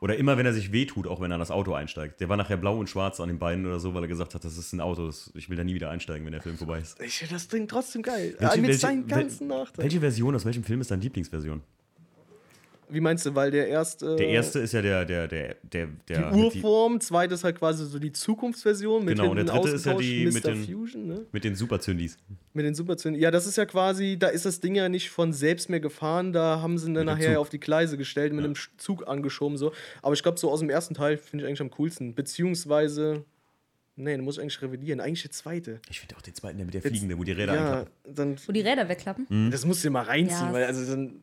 Oder 0.00 0.16
immer, 0.16 0.36
wenn 0.36 0.46
er 0.46 0.52
sich 0.52 0.72
wehtut, 0.72 1.06
auch 1.06 1.20
wenn 1.20 1.30
er 1.30 1.34
an 1.36 1.40
das 1.40 1.50
Auto 1.50 1.74
einsteigt. 1.74 2.20
Der 2.20 2.28
war 2.28 2.36
nachher 2.36 2.56
blau 2.56 2.78
und 2.78 2.88
schwarz 2.88 3.20
an 3.20 3.28
den 3.28 3.38
Beinen 3.38 3.66
oder 3.66 3.78
so, 3.80 3.94
weil 3.94 4.02
er 4.04 4.08
gesagt 4.08 4.34
hat, 4.34 4.44
das 4.44 4.56
ist 4.58 4.72
ein 4.72 4.80
Auto, 4.80 5.06
das, 5.06 5.30
ich 5.34 5.48
will 5.48 5.56
da 5.56 5.64
nie 5.64 5.74
wieder 5.74 5.90
einsteigen, 5.90 6.24
wenn 6.24 6.32
der 6.32 6.42
Film 6.42 6.56
vorbei 6.58 6.80
ist. 6.80 7.00
Ich 7.00 7.18
finde 7.18 7.34
das 7.34 7.48
Ding 7.48 7.66
trotzdem 7.68 8.02
geil. 8.02 8.34
Welche- 8.38 8.54
äh, 8.54 8.56
mit 8.58 8.66
welche- 8.68 8.80
seinen 8.80 9.04
wel- 9.06 9.20
ganzen 9.20 9.46
Nachteilen. 9.48 9.84
Welche 9.84 10.00
Version 10.00 10.34
aus 10.34 10.44
welchem 10.44 10.64
Film 10.64 10.80
ist 10.80 10.90
deine 10.90 11.02
Lieblingsversion? 11.02 11.62
Wie 12.88 13.00
meinst 13.00 13.26
du, 13.26 13.34
weil 13.34 13.50
der 13.50 13.66
erste. 13.68 14.14
Der 14.16 14.28
erste 14.28 14.60
ist 14.60 14.72
ja 14.72 14.80
der, 14.80 15.04
der, 15.04 15.26
der, 15.26 15.56
der, 15.62 15.88
der 16.08 16.30
Die 16.30 16.36
Urform, 16.38 17.00
zweite 17.00 17.34
ist 17.34 17.42
halt 17.42 17.58
quasi 17.58 17.84
so 17.84 17.98
die 17.98 18.12
Zukunftsversion 18.12 19.04
mit 19.04 19.16
Genau, 19.18 19.30
und 19.30 19.36
der 19.36 19.44
dritte 19.44 19.70
ist 19.70 19.86
ja 19.86 19.94
die 19.94 20.26
mit 20.26 20.44
den- 20.44 20.64
Fusion, 20.64 21.06
ne? 21.06 21.26
mit 21.32 21.42
den 21.42 21.56
Superzündis. 21.56 22.16
Mit 22.54 22.64
den 22.64 22.74
Superzünden. 22.76 23.20
Ja, 23.20 23.30
das 23.32 23.46
ist 23.46 23.56
ja 23.56 23.66
quasi, 23.66 24.16
da 24.18 24.28
ist 24.28 24.46
das 24.46 24.60
Ding 24.60 24.74
ja 24.76 24.88
nicht 24.88 25.10
von 25.10 25.32
selbst 25.32 25.68
mehr 25.68 25.80
gefahren, 25.80 26.32
da 26.32 26.60
haben 26.62 26.78
sie 26.78 26.86
ihn 26.88 26.94
dann 26.94 27.06
Mit 27.06 27.16
nachher 27.18 27.40
auf 27.40 27.48
die 27.48 27.58
Gleise 27.60 27.96
gestellt, 27.96 28.32
mit 28.32 28.42
Ja. 28.42 28.46
einem 28.46 28.54
Zug 28.78 29.08
angeschoben 29.08 29.58
so. 29.58 29.72
Aber 30.02 30.14
ich 30.14 30.22
glaube, 30.22 30.38
so 30.38 30.50
aus 30.50 30.60
dem 30.60 30.70
ersten 30.70 30.94
Teil 30.94 31.16
finde 31.16 31.44
ich 31.44 31.48
eigentlich 31.48 31.60
am 31.60 31.70
coolsten. 31.72 32.14
Beziehungsweise, 32.14 33.24
nee, 33.96 34.12
den 34.16 34.22
muss 34.24 34.36
ich 34.36 34.42
eigentlich 34.42 34.62
revidieren. 34.62 35.00
Eigentlich 35.00 35.22
der 35.22 35.32
zweite. 35.32 35.80
Ich 35.90 36.00
finde 36.00 36.16
auch 36.16 36.22
den 36.22 36.34
zweiten, 36.34 36.56
der 36.58 36.66
mit 36.66 36.74
der 36.74 36.80
Jetzt- 36.82 36.90
fliegende, 36.90 37.18
wo 37.18 37.24
die 37.24 37.32
Räder 37.32 37.54
Ja, 37.54 37.60
einklappen. 37.78 37.92
dann 38.14 38.36
Wo 38.46 38.52
die 38.52 38.60
Räder 38.60 38.88
wegklappen. 38.88 39.26
Hm. 39.28 39.50
Das 39.50 39.64
musst 39.66 39.82
du 39.84 39.88
dir 39.88 39.92
mal 39.92 40.02
reinziehen, 40.04 40.46
Ja, 40.46 40.52
weil 40.52 40.64
also 40.64 40.84
dann. 40.88 41.22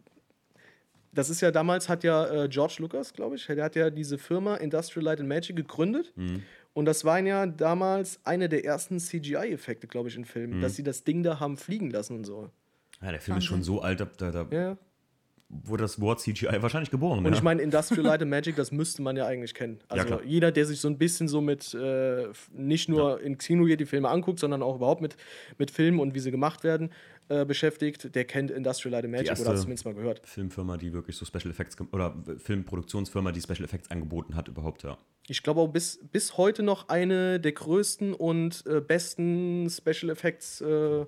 Das 1.14 1.30
ist 1.30 1.42
ja 1.42 1.52
damals, 1.52 1.90
hat 1.90 2.04
ja 2.04 2.44
äh, 2.44 2.50
George 2.50 2.76
Lucas, 2.80 3.14
glaube 3.14 3.36
ich, 3.36 3.46
der 3.46 3.64
hat 3.64 3.76
ja 3.76 3.90
diese 3.90 4.18
Firma 4.18 4.56
Industrial 4.56 5.04
Light 5.06 5.20
and 5.20 5.30
Magic 5.30 5.56
gegründet. 5.56 6.12
Hm. 6.16 6.42
Und 6.74 6.86
das 6.86 7.06
waren 7.06 7.28
ja 7.28 7.46
damals 7.46 8.20
eine 8.24 8.50
der 8.50 8.66
ersten 8.66 9.00
CGI-Effekte, 9.00 9.86
glaube 9.88 10.10
ich, 10.10 10.16
in 10.16 10.26
Filmen, 10.26 10.56
Hm. 10.56 10.62
dass 10.62 10.76
sie 10.76 10.84
das 10.84 11.04
Ding 11.04 11.22
da 11.22 11.40
haben 11.40 11.56
fliegen 11.58 11.92
lassen 11.92 12.16
und 12.16 12.26
so. 12.26 12.50
Ja, 13.02 13.12
der 13.12 13.22
Film 13.22 13.38
ist 13.38 13.46
schon 13.46 13.62
so 13.64 13.82
alt, 13.82 14.00
da, 14.00 14.32
da, 14.32 14.48
Ja. 14.50 14.78
wurde 15.50 15.84
das 15.84 16.02
Wort 16.02 16.20
CGI 16.20 16.62
wahrscheinlich 16.62 16.90
geboren. 16.90 17.20
Und 17.20 17.26
ja. 17.26 17.34
ich 17.34 17.44
meine, 17.44 17.62
Industrial 17.62 18.04
Light 18.08 18.22
and 18.24 18.32
Magic, 18.32 18.56
das 18.56 18.72
müsste 18.72 19.04
man 19.04 19.16
ja 19.16 19.28
eigentlich 19.28 19.54
kennen. 19.54 19.80
Also 19.88 20.06
klar. 20.08 20.22
jeder, 20.26 20.52
der 20.52 20.66
sich 20.66 20.80
so 20.80 20.88
ein 20.88 20.98
bisschen 20.98 21.28
so 21.28 21.42
mit, 21.42 21.76
äh, 21.76 22.30
nicht 22.54 22.90
nur 22.90 23.22
in 23.22 23.38
Kino 23.38 23.66
geht, 23.66 23.80
die 23.80 23.86
Filme 23.86 24.10
anguckt, 24.10 24.40
sondern 24.40 24.64
auch 24.64 24.78
überhaupt 24.78 25.02
mit, 25.02 25.16
mit 25.60 25.70
Filmen 25.70 26.00
und 26.00 26.16
wie 26.16 26.20
sie 26.20 26.32
gemacht 26.32 26.64
werden, 26.64 26.90
äh, 27.30 27.46
beschäftigt, 27.46 28.14
der 28.16 28.26
kennt 28.26 28.52
Industrial 28.52 28.92
Light 28.92 29.06
and 29.06 29.12
Magic 29.12 29.28
erste- 29.30 29.44
oder 29.44 29.50
hat 29.52 29.56
es 29.58 29.62
zumindest 29.64 29.86
mal 29.86 29.94
gehört. 29.94 30.22
Filmfirma, 30.28 30.78
die 30.78 30.94
wirklich 30.94 31.16
so 31.16 31.26
Special 31.26 31.50
Effects 31.50 31.78
oder 31.92 32.16
Filmproduktionsfirma, 32.38 33.32
die 33.32 33.42
Special 33.42 33.64
Effects 33.64 33.90
angeboten 33.92 34.36
hat, 34.36 34.48
überhaupt, 34.48 34.84
ja. 34.84 34.98
Ich 35.28 35.42
glaube 35.42 35.62
auch 35.62 35.68
bis, 35.70 36.00
bis 36.12 36.38
heute 36.38 36.64
noch 36.64 36.90
eine 36.90 37.40
der 37.40 37.54
größten 37.54 38.14
und 38.14 38.66
äh, 38.68 38.82
besten 38.82 39.70
Special 39.70 40.10
Effects 40.12 40.60
äh, 40.62 41.06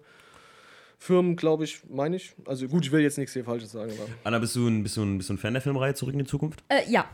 Firmen, 0.98 1.36
glaube 1.36 1.66
ich, 1.66 1.84
meine 1.90 2.16
ich. 2.16 2.34
Also 2.46 2.68
gut, 2.68 2.86
ich 2.86 2.92
will 2.92 3.02
jetzt 3.02 3.18
nichts 3.18 3.34
hier 3.34 3.44
Falsches 3.44 3.72
sagen. 3.74 3.92
Aber. 3.92 4.08
Anna, 4.24 4.40
bist 4.40 4.56
du, 4.56 4.68
ein, 4.68 4.82
bist, 4.84 4.96
du 4.98 5.04
ein, 5.04 5.18
bist 5.18 5.30
du 5.30 5.34
ein 5.34 5.38
Fan 5.38 5.54
der 5.54 5.62
Filmreihe 5.62 5.94
Zurück 5.94 6.14
in 6.14 6.20
die 6.20 6.26
Zukunft? 6.26 6.64
Äh, 6.70 6.90
ja, 6.90 7.10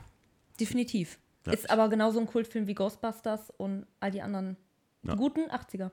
definitiv. 0.60 1.18
Ja. 1.48 1.54
Ist 1.54 1.70
aber 1.72 1.90
genauso 1.90 2.20
ein 2.20 2.28
Kultfilm 2.28 2.68
wie 2.68 2.76
Ghostbusters 2.76 3.50
und 3.58 3.88
all 4.00 4.12
die 4.12 4.22
anderen 4.22 4.58
Ja. 5.04 5.16
guten 5.16 5.50
80er. 5.50 5.90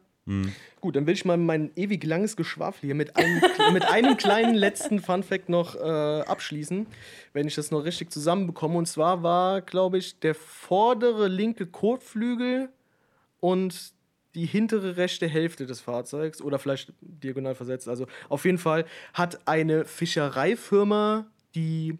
Gut, 0.80 0.94
dann 0.94 1.06
will 1.06 1.14
ich 1.14 1.24
mal 1.24 1.36
mein 1.36 1.70
ewig 1.74 2.04
langes 2.04 2.36
Geschwafel 2.36 2.86
hier 2.86 2.94
mit 2.94 3.16
einem, 3.16 3.40
mit 3.72 3.84
einem 3.84 4.16
kleinen 4.16 4.54
letzten 4.54 5.00
Funfact 5.00 5.48
noch 5.48 5.74
äh, 5.74 6.20
abschließen, 6.20 6.86
wenn 7.32 7.46
ich 7.46 7.54
das 7.54 7.70
noch 7.70 7.84
richtig 7.84 8.12
zusammenbekomme. 8.12 8.76
Und 8.76 8.86
zwar 8.86 9.22
war, 9.22 9.60
glaube 9.62 9.98
ich, 9.98 10.20
der 10.20 10.34
vordere 10.34 11.28
linke 11.28 11.66
Kotflügel 11.66 12.68
und 13.40 13.92
die 14.34 14.46
hintere 14.46 14.96
rechte 14.96 15.26
Hälfte 15.26 15.66
des 15.66 15.80
Fahrzeugs 15.80 16.40
oder 16.40 16.58
vielleicht 16.58 16.92
diagonal 17.00 17.54
versetzt. 17.54 17.88
Also 17.88 18.06
auf 18.28 18.44
jeden 18.44 18.58
Fall 18.58 18.84
hat 19.14 19.48
eine 19.48 19.84
Fischereifirma, 19.84 21.26
die 21.54 21.98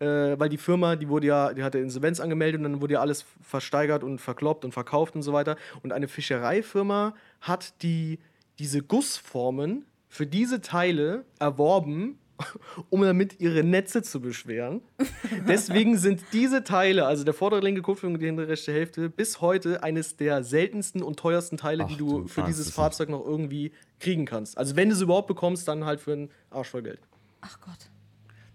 äh, 0.00 0.38
weil 0.38 0.48
die 0.48 0.58
Firma, 0.58 0.96
die 0.96 1.08
wurde 1.08 1.26
ja, 1.26 1.52
die 1.52 1.62
hatte 1.62 1.78
Insolvenz 1.78 2.20
angemeldet 2.20 2.60
und 2.60 2.64
dann 2.64 2.80
wurde 2.80 2.94
ja 2.94 3.00
alles 3.00 3.24
versteigert 3.42 4.04
und 4.04 4.20
verkloppt 4.20 4.64
und 4.64 4.72
verkauft 4.72 5.16
und 5.16 5.22
so 5.22 5.32
weiter. 5.32 5.56
Und 5.82 5.92
eine 5.92 6.08
Fischereifirma 6.08 7.14
hat 7.40 7.82
die, 7.82 8.18
diese 8.58 8.82
Gussformen 8.82 9.84
für 10.08 10.26
diese 10.26 10.60
Teile 10.60 11.24
erworben, 11.38 12.18
um 12.90 13.02
damit 13.02 13.40
ihre 13.40 13.64
Netze 13.64 14.02
zu 14.02 14.20
beschweren. 14.20 14.82
Deswegen 15.48 15.98
sind 15.98 16.22
diese 16.32 16.62
Teile, 16.62 17.06
also 17.06 17.24
der 17.24 17.34
vordere 17.34 17.60
linke 17.60 17.82
Kotflügel 17.82 18.14
und 18.14 18.20
die 18.20 18.26
hintere 18.26 18.48
rechte 18.48 18.72
Hälfte, 18.72 19.10
bis 19.10 19.40
heute 19.40 19.82
eines 19.82 20.16
der 20.16 20.44
seltensten 20.44 21.02
und 21.02 21.18
teuersten 21.18 21.56
Teile, 21.56 21.84
die 21.86 21.94
Ach 21.94 21.98
du 21.98 22.20
du 22.20 22.28
für 22.28 22.42
dieses 22.42 22.70
Fahrzeug 22.70 23.08
noch 23.08 23.24
irgendwie 23.24 23.72
kriegen 23.98 24.24
kannst. 24.24 24.56
Also 24.56 24.76
wenn 24.76 24.88
du 24.88 24.94
es 24.94 25.00
überhaupt 25.00 25.26
bekommst, 25.26 25.66
dann 25.66 25.84
halt 25.84 26.00
für 26.00 26.12
einen 26.12 26.30
Arsch 26.50 26.68
voll 26.68 26.82
Geld. 26.82 27.00
Ach 27.40 27.60
Gott. 27.60 27.90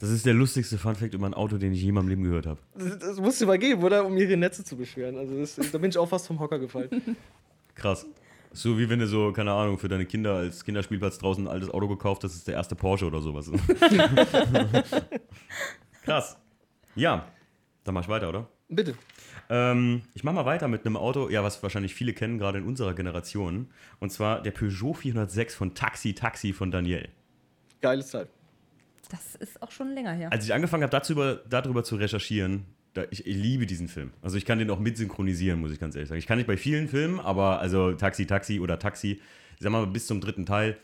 Das 0.03 0.11
ist 0.11 0.25
der 0.25 0.33
lustigste 0.33 0.77
Funfact 0.77 1.13
über 1.13 1.27
ein 1.27 1.33
Auto, 1.33 1.57
den 1.57 1.71
ich 1.71 1.81
je 1.81 1.87
in 1.87 1.95
meinem 1.95 2.09
Leben 2.09 2.23
gehört 2.25 2.45
habe. 2.45 2.59
Das, 2.75 2.99
das 2.99 3.21
musst 3.21 3.39
du 3.39 3.45
mal 3.45 3.57
geben, 3.57 3.81
oder? 3.81 4.05
Um 4.05 4.17
ihre 4.17 4.35
Netze 4.35 4.61
zu 4.61 4.75
beschweren. 4.75 5.17
Also 5.17 5.39
das, 5.39 5.55
da 5.71 5.77
bin 5.77 5.91
ich 5.91 5.97
auch 5.97 6.09
fast 6.09 6.27
vom 6.27 6.41
Hocker 6.41 6.59
gefallen. 6.59 6.89
Krass. 7.75 8.05
So 8.51 8.77
wie 8.77 8.89
wenn 8.89 8.99
du 8.99 9.07
so, 9.07 9.31
keine 9.31 9.53
Ahnung, 9.53 9.77
für 9.77 9.87
deine 9.87 10.05
Kinder 10.05 10.33
als 10.33 10.65
Kinderspielplatz 10.65 11.19
draußen 11.19 11.47
ein 11.47 11.49
altes 11.49 11.69
Auto 11.69 11.87
gekauft 11.87 12.25
hast, 12.25 12.31
das 12.31 12.39
ist 12.39 12.49
der 12.49 12.55
erste 12.55 12.75
Porsche 12.75 13.05
oder 13.05 13.21
sowas. 13.21 13.49
Krass. 16.03 16.35
Ja, 16.95 17.25
dann 17.85 17.93
mach 17.93 18.01
ich 18.01 18.09
weiter, 18.09 18.27
oder? 18.27 18.49
Bitte. 18.67 18.95
Ähm, 19.49 20.01
ich 20.15 20.25
mache 20.25 20.35
mal 20.35 20.45
weiter 20.45 20.67
mit 20.67 20.85
einem 20.85 20.97
Auto, 20.97 21.29
ja, 21.29 21.45
was 21.45 21.63
wahrscheinlich 21.63 21.95
viele 21.95 22.11
kennen, 22.11 22.39
gerade 22.39 22.57
in 22.57 22.65
unserer 22.65 22.93
Generation. 22.93 23.69
Und 24.01 24.11
zwar 24.11 24.41
der 24.41 24.51
Peugeot 24.51 24.95
406 24.95 25.55
von 25.55 25.73
Taxi 25.73 26.13
Taxi 26.13 26.51
von 26.51 26.71
Daniel. 26.71 27.07
Geiles 27.79 28.11
Teil. 28.11 28.27
Das 29.09 29.35
ist 29.35 29.61
auch 29.61 29.71
schon 29.71 29.93
länger 29.93 30.13
her. 30.13 30.31
Als 30.31 30.45
ich 30.45 30.53
angefangen 30.53 30.83
habe, 30.83 30.91
darüber, 30.91 31.35
darüber 31.49 31.83
zu 31.83 31.95
recherchieren, 31.95 32.65
da, 32.93 33.03
ich, 33.11 33.25
ich 33.25 33.35
liebe 33.35 33.65
diesen 33.65 33.87
Film. 33.87 34.11
Also 34.21 34.37
ich 34.37 34.45
kann 34.45 34.59
den 34.59 34.69
auch 34.69 34.79
mit 34.79 34.97
synchronisieren, 34.97 35.59
muss 35.59 35.71
ich 35.71 35.79
ganz 35.79 35.95
ehrlich 35.95 36.09
sagen. 36.09 36.19
Ich 36.19 36.27
kann 36.27 36.37
nicht 36.37 36.47
bei 36.47 36.57
vielen 36.57 36.87
Filmen, 36.87 37.19
aber 37.19 37.59
also 37.59 37.93
Taxi 37.93 38.25
Taxi 38.25 38.59
oder 38.59 38.79
Taxi, 38.79 39.19
ich 39.57 39.61
sag 39.61 39.71
mal 39.71 39.85
bis 39.87 40.07
zum 40.07 40.21
dritten 40.21 40.45
Teil. 40.45 40.77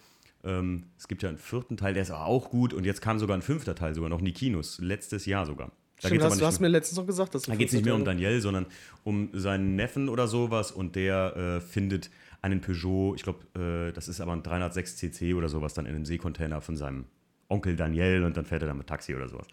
Ähm, 0.43 0.83
es 0.97 1.07
gibt 1.07 1.21
ja 1.23 1.29
einen 1.29 1.37
vierten 1.37 1.77
Teil, 1.77 1.93
der 1.93 2.03
ist 2.03 2.11
aber 2.11 2.25
auch 2.25 2.49
gut. 2.49 2.73
Und 2.73 2.85
jetzt 2.85 3.01
kam 3.01 3.19
sogar 3.19 3.37
ein 3.37 3.41
fünfter 3.41 3.75
Teil, 3.75 3.93
sogar 3.93 4.09
noch 4.09 4.19
in 4.19 4.25
die 4.25 4.33
Kinos. 4.33 4.79
Letztes 4.79 5.25
Jahr 5.25 5.45
sogar. 5.45 5.71
Da 6.01 6.07
Stimmt, 6.07 6.23
hast, 6.23 6.39
du 6.39 6.45
hast 6.45 6.59
mehr- 6.61 6.69
mir 6.69 6.77
letztens 6.77 6.97
noch 6.97 7.05
gesagt, 7.05 7.35
dass 7.35 7.43
du 7.43 7.51
da 7.51 7.57
geht 7.57 7.67
es 7.67 7.73
nicht 7.73 7.83
mehr 7.85 7.93
um 7.95 8.05
Daniel, 8.05 8.39
sondern 8.39 8.65
um 9.03 9.29
seinen 9.33 9.75
Neffen 9.75 10.07
oder 10.07 10.27
sowas 10.27 10.71
und 10.71 10.95
der 10.95 11.35
äh, 11.35 11.61
findet 11.61 12.09
einen 12.41 12.61
Peugeot, 12.61 13.15
ich 13.15 13.23
glaube, 13.23 13.89
äh, 13.89 13.91
das 13.91 14.07
ist 14.07 14.21
aber 14.21 14.31
ein 14.31 14.41
306 14.41 14.95
cc 14.95 15.33
oder 15.33 15.49
sowas, 15.49 15.73
dann 15.73 15.85
in 15.85 15.93
einem 15.93 16.05
Seekontainer 16.05 16.61
von 16.61 16.77
seinem 16.77 17.03
Onkel 17.49 17.75
Daniel 17.75 18.23
und 18.23 18.37
dann 18.37 18.45
fährt 18.45 18.61
er 18.61 18.69
dann 18.69 18.77
mit 18.77 18.87
Taxi 18.87 19.15
oder 19.15 19.27
sowas. 19.27 19.47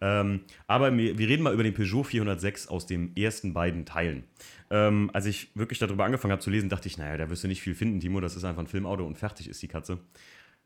Ähm, 0.00 0.40
aber 0.66 0.96
wir, 0.96 1.18
reden 1.18 1.42
mal 1.42 1.52
über 1.52 1.62
den 1.62 1.74
Peugeot 1.74 2.04
406 2.04 2.68
aus 2.68 2.86
den 2.86 3.14
ersten 3.16 3.52
beiden 3.52 3.84
Teilen. 3.84 4.24
Ähm, 4.70 5.10
als 5.12 5.26
ich 5.26 5.50
wirklich 5.54 5.78
darüber 5.78 6.04
angefangen 6.04 6.32
habe 6.32 6.40
zu 6.40 6.50
lesen, 6.50 6.68
dachte 6.68 6.88
ich, 6.88 6.96
naja, 6.96 7.18
da 7.18 7.28
wirst 7.28 7.44
du 7.44 7.48
nicht 7.48 7.60
viel 7.60 7.74
finden, 7.74 8.00
Timo, 8.00 8.20
das 8.20 8.36
ist 8.36 8.44
einfach 8.44 8.62
ein 8.62 8.68
Filmauto 8.68 9.04
und 9.04 9.18
fertig 9.18 9.48
ist 9.48 9.60
die 9.60 9.68
Katze. 9.68 9.98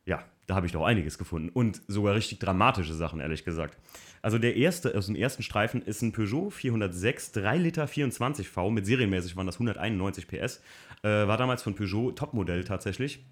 Ja, 0.07 0.23
da 0.47 0.55
habe 0.55 0.67
ich 0.67 0.73
doch 0.73 0.85
einiges 0.85 1.17
gefunden. 1.17 1.49
Und 1.49 1.81
sogar 1.89 2.15
richtig 2.15 2.39
dramatische 2.39 2.95
Sachen, 2.95 3.21
ehrlich 3.21 3.45
gesagt. 3.45 3.79
Also 4.21 4.39
der 4.39 4.57
erste, 4.57 4.97
aus 4.97 5.07
dem 5.07 5.17
ersten 5.17 5.43
Streifen 5.43 5.83
ist 5.83 6.03
ein 6.03 6.13
Peugeot 6.13 6.51
406 6.51 7.33
3 7.33 7.57
Liter 7.57 7.89
24 7.89 8.49
V. 8.49 8.71
Mit 8.71 8.87
serienmäßig 8.87 9.37
waren 9.37 9.47
das 9.47 9.57
191 9.57 10.29
PS. 10.29 10.61
Äh, 11.03 11.09
war 11.09 11.39
damals 11.39 11.63
von 11.63 11.75
Peugeot 11.75 12.13
Topmodell 12.13 12.65
tatsächlich, 12.65 13.25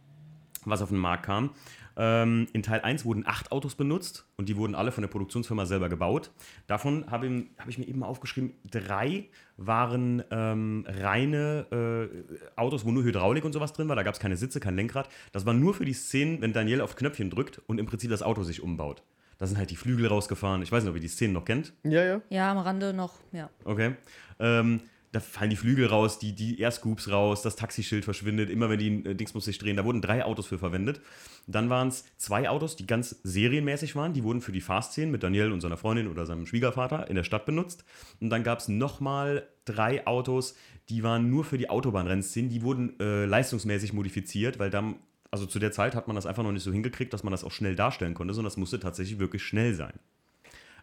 was 0.64 0.80
auf 0.80 0.88
den 0.88 0.98
Markt 0.98 1.24
kam. 1.26 1.50
Ähm, 1.96 2.46
in 2.52 2.62
Teil 2.62 2.80
1 2.80 3.04
wurden 3.04 3.26
acht 3.26 3.52
Autos 3.52 3.74
benutzt 3.74 4.26
und 4.36 4.48
die 4.48 4.56
wurden 4.56 4.74
alle 4.74 4.92
von 4.92 5.02
der 5.02 5.08
Produktionsfirma 5.08 5.66
selber 5.66 5.88
gebaut. 5.88 6.30
Davon 6.66 7.10
habe 7.10 7.26
ich, 7.26 7.44
hab 7.58 7.68
ich 7.68 7.78
mir 7.78 7.86
eben 7.86 8.00
mal 8.00 8.06
aufgeschrieben, 8.06 8.54
drei 8.70 9.28
waren 9.56 10.22
ähm, 10.30 10.86
reine 10.88 11.66
äh, 11.70 12.60
Autos, 12.60 12.84
wo 12.84 12.90
nur 12.90 13.04
Hydraulik 13.04 13.44
und 13.44 13.52
sowas 13.52 13.72
drin 13.72 13.88
war. 13.88 13.96
Da 13.96 14.02
gab 14.02 14.14
es 14.14 14.20
keine 14.20 14.36
Sitze, 14.36 14.60
kein 14.60 14.76
Lenkrad. 14.76 15.08
Das 15.32 15.46
war 15.46 15.54
nur 15.54 15.74
für 15.74 15.84
die 15.84 15.92
Szenen, 15.92 16.40
wenn 16.40 16.52
Daniel 16.52 16.80
auf 16.80 16.96
Knöpfchen 16.96 17.30
drückt 17.30 17.60
und 17.66 17.78
im 17.78 17.86
Prinzip 17.86 18.10
das 18.10 18.22
Auto 18.22 18.42
sich 18.42 18.62
umbaut. 18.62 19.02
Da 19.38 19.46
sind 19.46 19.58
halt 19.58 19.70
die 19.70 19.76
Flügel 19.76 20.06
rausgefahren. 20.06 20.62
Ich 20.62 20.70
weiß 20.70 20.84
nicht, 20.84 20.90
ob 20.90 20.96
ihr 20.96 21.02
die 21.02 21.08
Szenen 21.08 21.32
noch 21.32 21.44
kennt. 21.44 21.72
Ja, 21.82 22.04
ja. 22.04 22.20
Ja, 22.30 22.52
am 22.52 22.58
Rande 22.58 22.92
noch, 22.92 23.14
ja. 23.32 23.50
Okay. 23.64 23.96
Ähm, 24.38 24.80
da 25.12 25.20
fallen 25.20 25.50
die 25.50 25.56
Flügel 25.56 25.86
raus, 25.86 26.18
die, 26.18 26.34
die 26.34 26.58
Airscoops 26.58 27.10
raus, 27.10 27.42
das 27.42 27.54
Taxischild 27.54 28.04
verschwindet, 28.04 28.48
immer 28.48 28.70
wenn 28.70 28.78
die 28.78 29.04
äh, 29.04 29.14
Dings 29.14 29.34
muss 29.34 29.44
sich 29.44 29.58
drehen. 29.58 29.76
Da 29.76 29.84
wurden 29.84 30.00
drei 30.00 30.24
Autos 30.24 30.46
für 30.46 30.58
verwendet. 30.58 31.02
Dann 31.46 31.68
waren 31.68 31.88
es 31.88 32.04
zwei 32.16 32.48
Autos, 32.48 32.76
die 32.76 32.86
ganz 32.86 33.20
serienmäßig 33.22 33.94
waren. 33.94 34.14
Die 34.14 34.24
wurden 34.24 34.40
für 34.40 34.52
die 34.52 34.62
Fahrszenen 34.62 35.10
mit 35.10 35.22
Daniel 35.22 35.52
und 35.52 35.60
seiner 35.60 35.76
Freundin 35.76 36.08
oder 36.08 36.24
seinem 36.24 36.46
Schwiegervater 36.46 37.08
in 37.10 37.16
der 37.16 37.24
Stadt 37.24 37.44
benutzt. 37.44 37.84
Und 38.20 38.30
dann 38.30 38.42
gab 38.42 38.60
es 38.60 38.68
nochmal 38.68 39.46
drei 39.66 40.06
Autos, 40.06 40.56
die 40.88 41.02
waren 41.02 41.28
nur 41.28 41.44
für 41.44 41.58
die 41.58 41.68
Autobahnrennszenen. 41.68 42.50
Die 42.50 42.62
wurden 42.62 42.98
äh, 42.98 43.26
leistungsmäßig 43.26 43.92
modifiziert, 43.92 44.58
weil 44.58 44.70
dann, 44.70 44.96
also 45.30 45.44
zu 45.44 45.58
der 45.58 45.72
Zeit 45.72 45.94
hat 45.94 46.06
man 46.06 46.16
das 46.16 46.24
einfach 46.24 46.42
noch 46.42 46.52
nicht 46.52 46.64
so 46.64 46.72
hingekriegt, 46.72 47.12
dass 47.12 47.22
man 47.22 47.32
das 47.32 47.44
auch 47.44 47.52
schnell 47.52 47.76
darstellen 47.76 48.14
konnte, 48.14 48.32
sondern 48.32 48.48
das 48.48 48.56
musste 48.56 48.80
tatsächlich 48.80 49.18
wirklich 49.18 49.42
schnell 49.42 49.74
sein. 49.74 49.92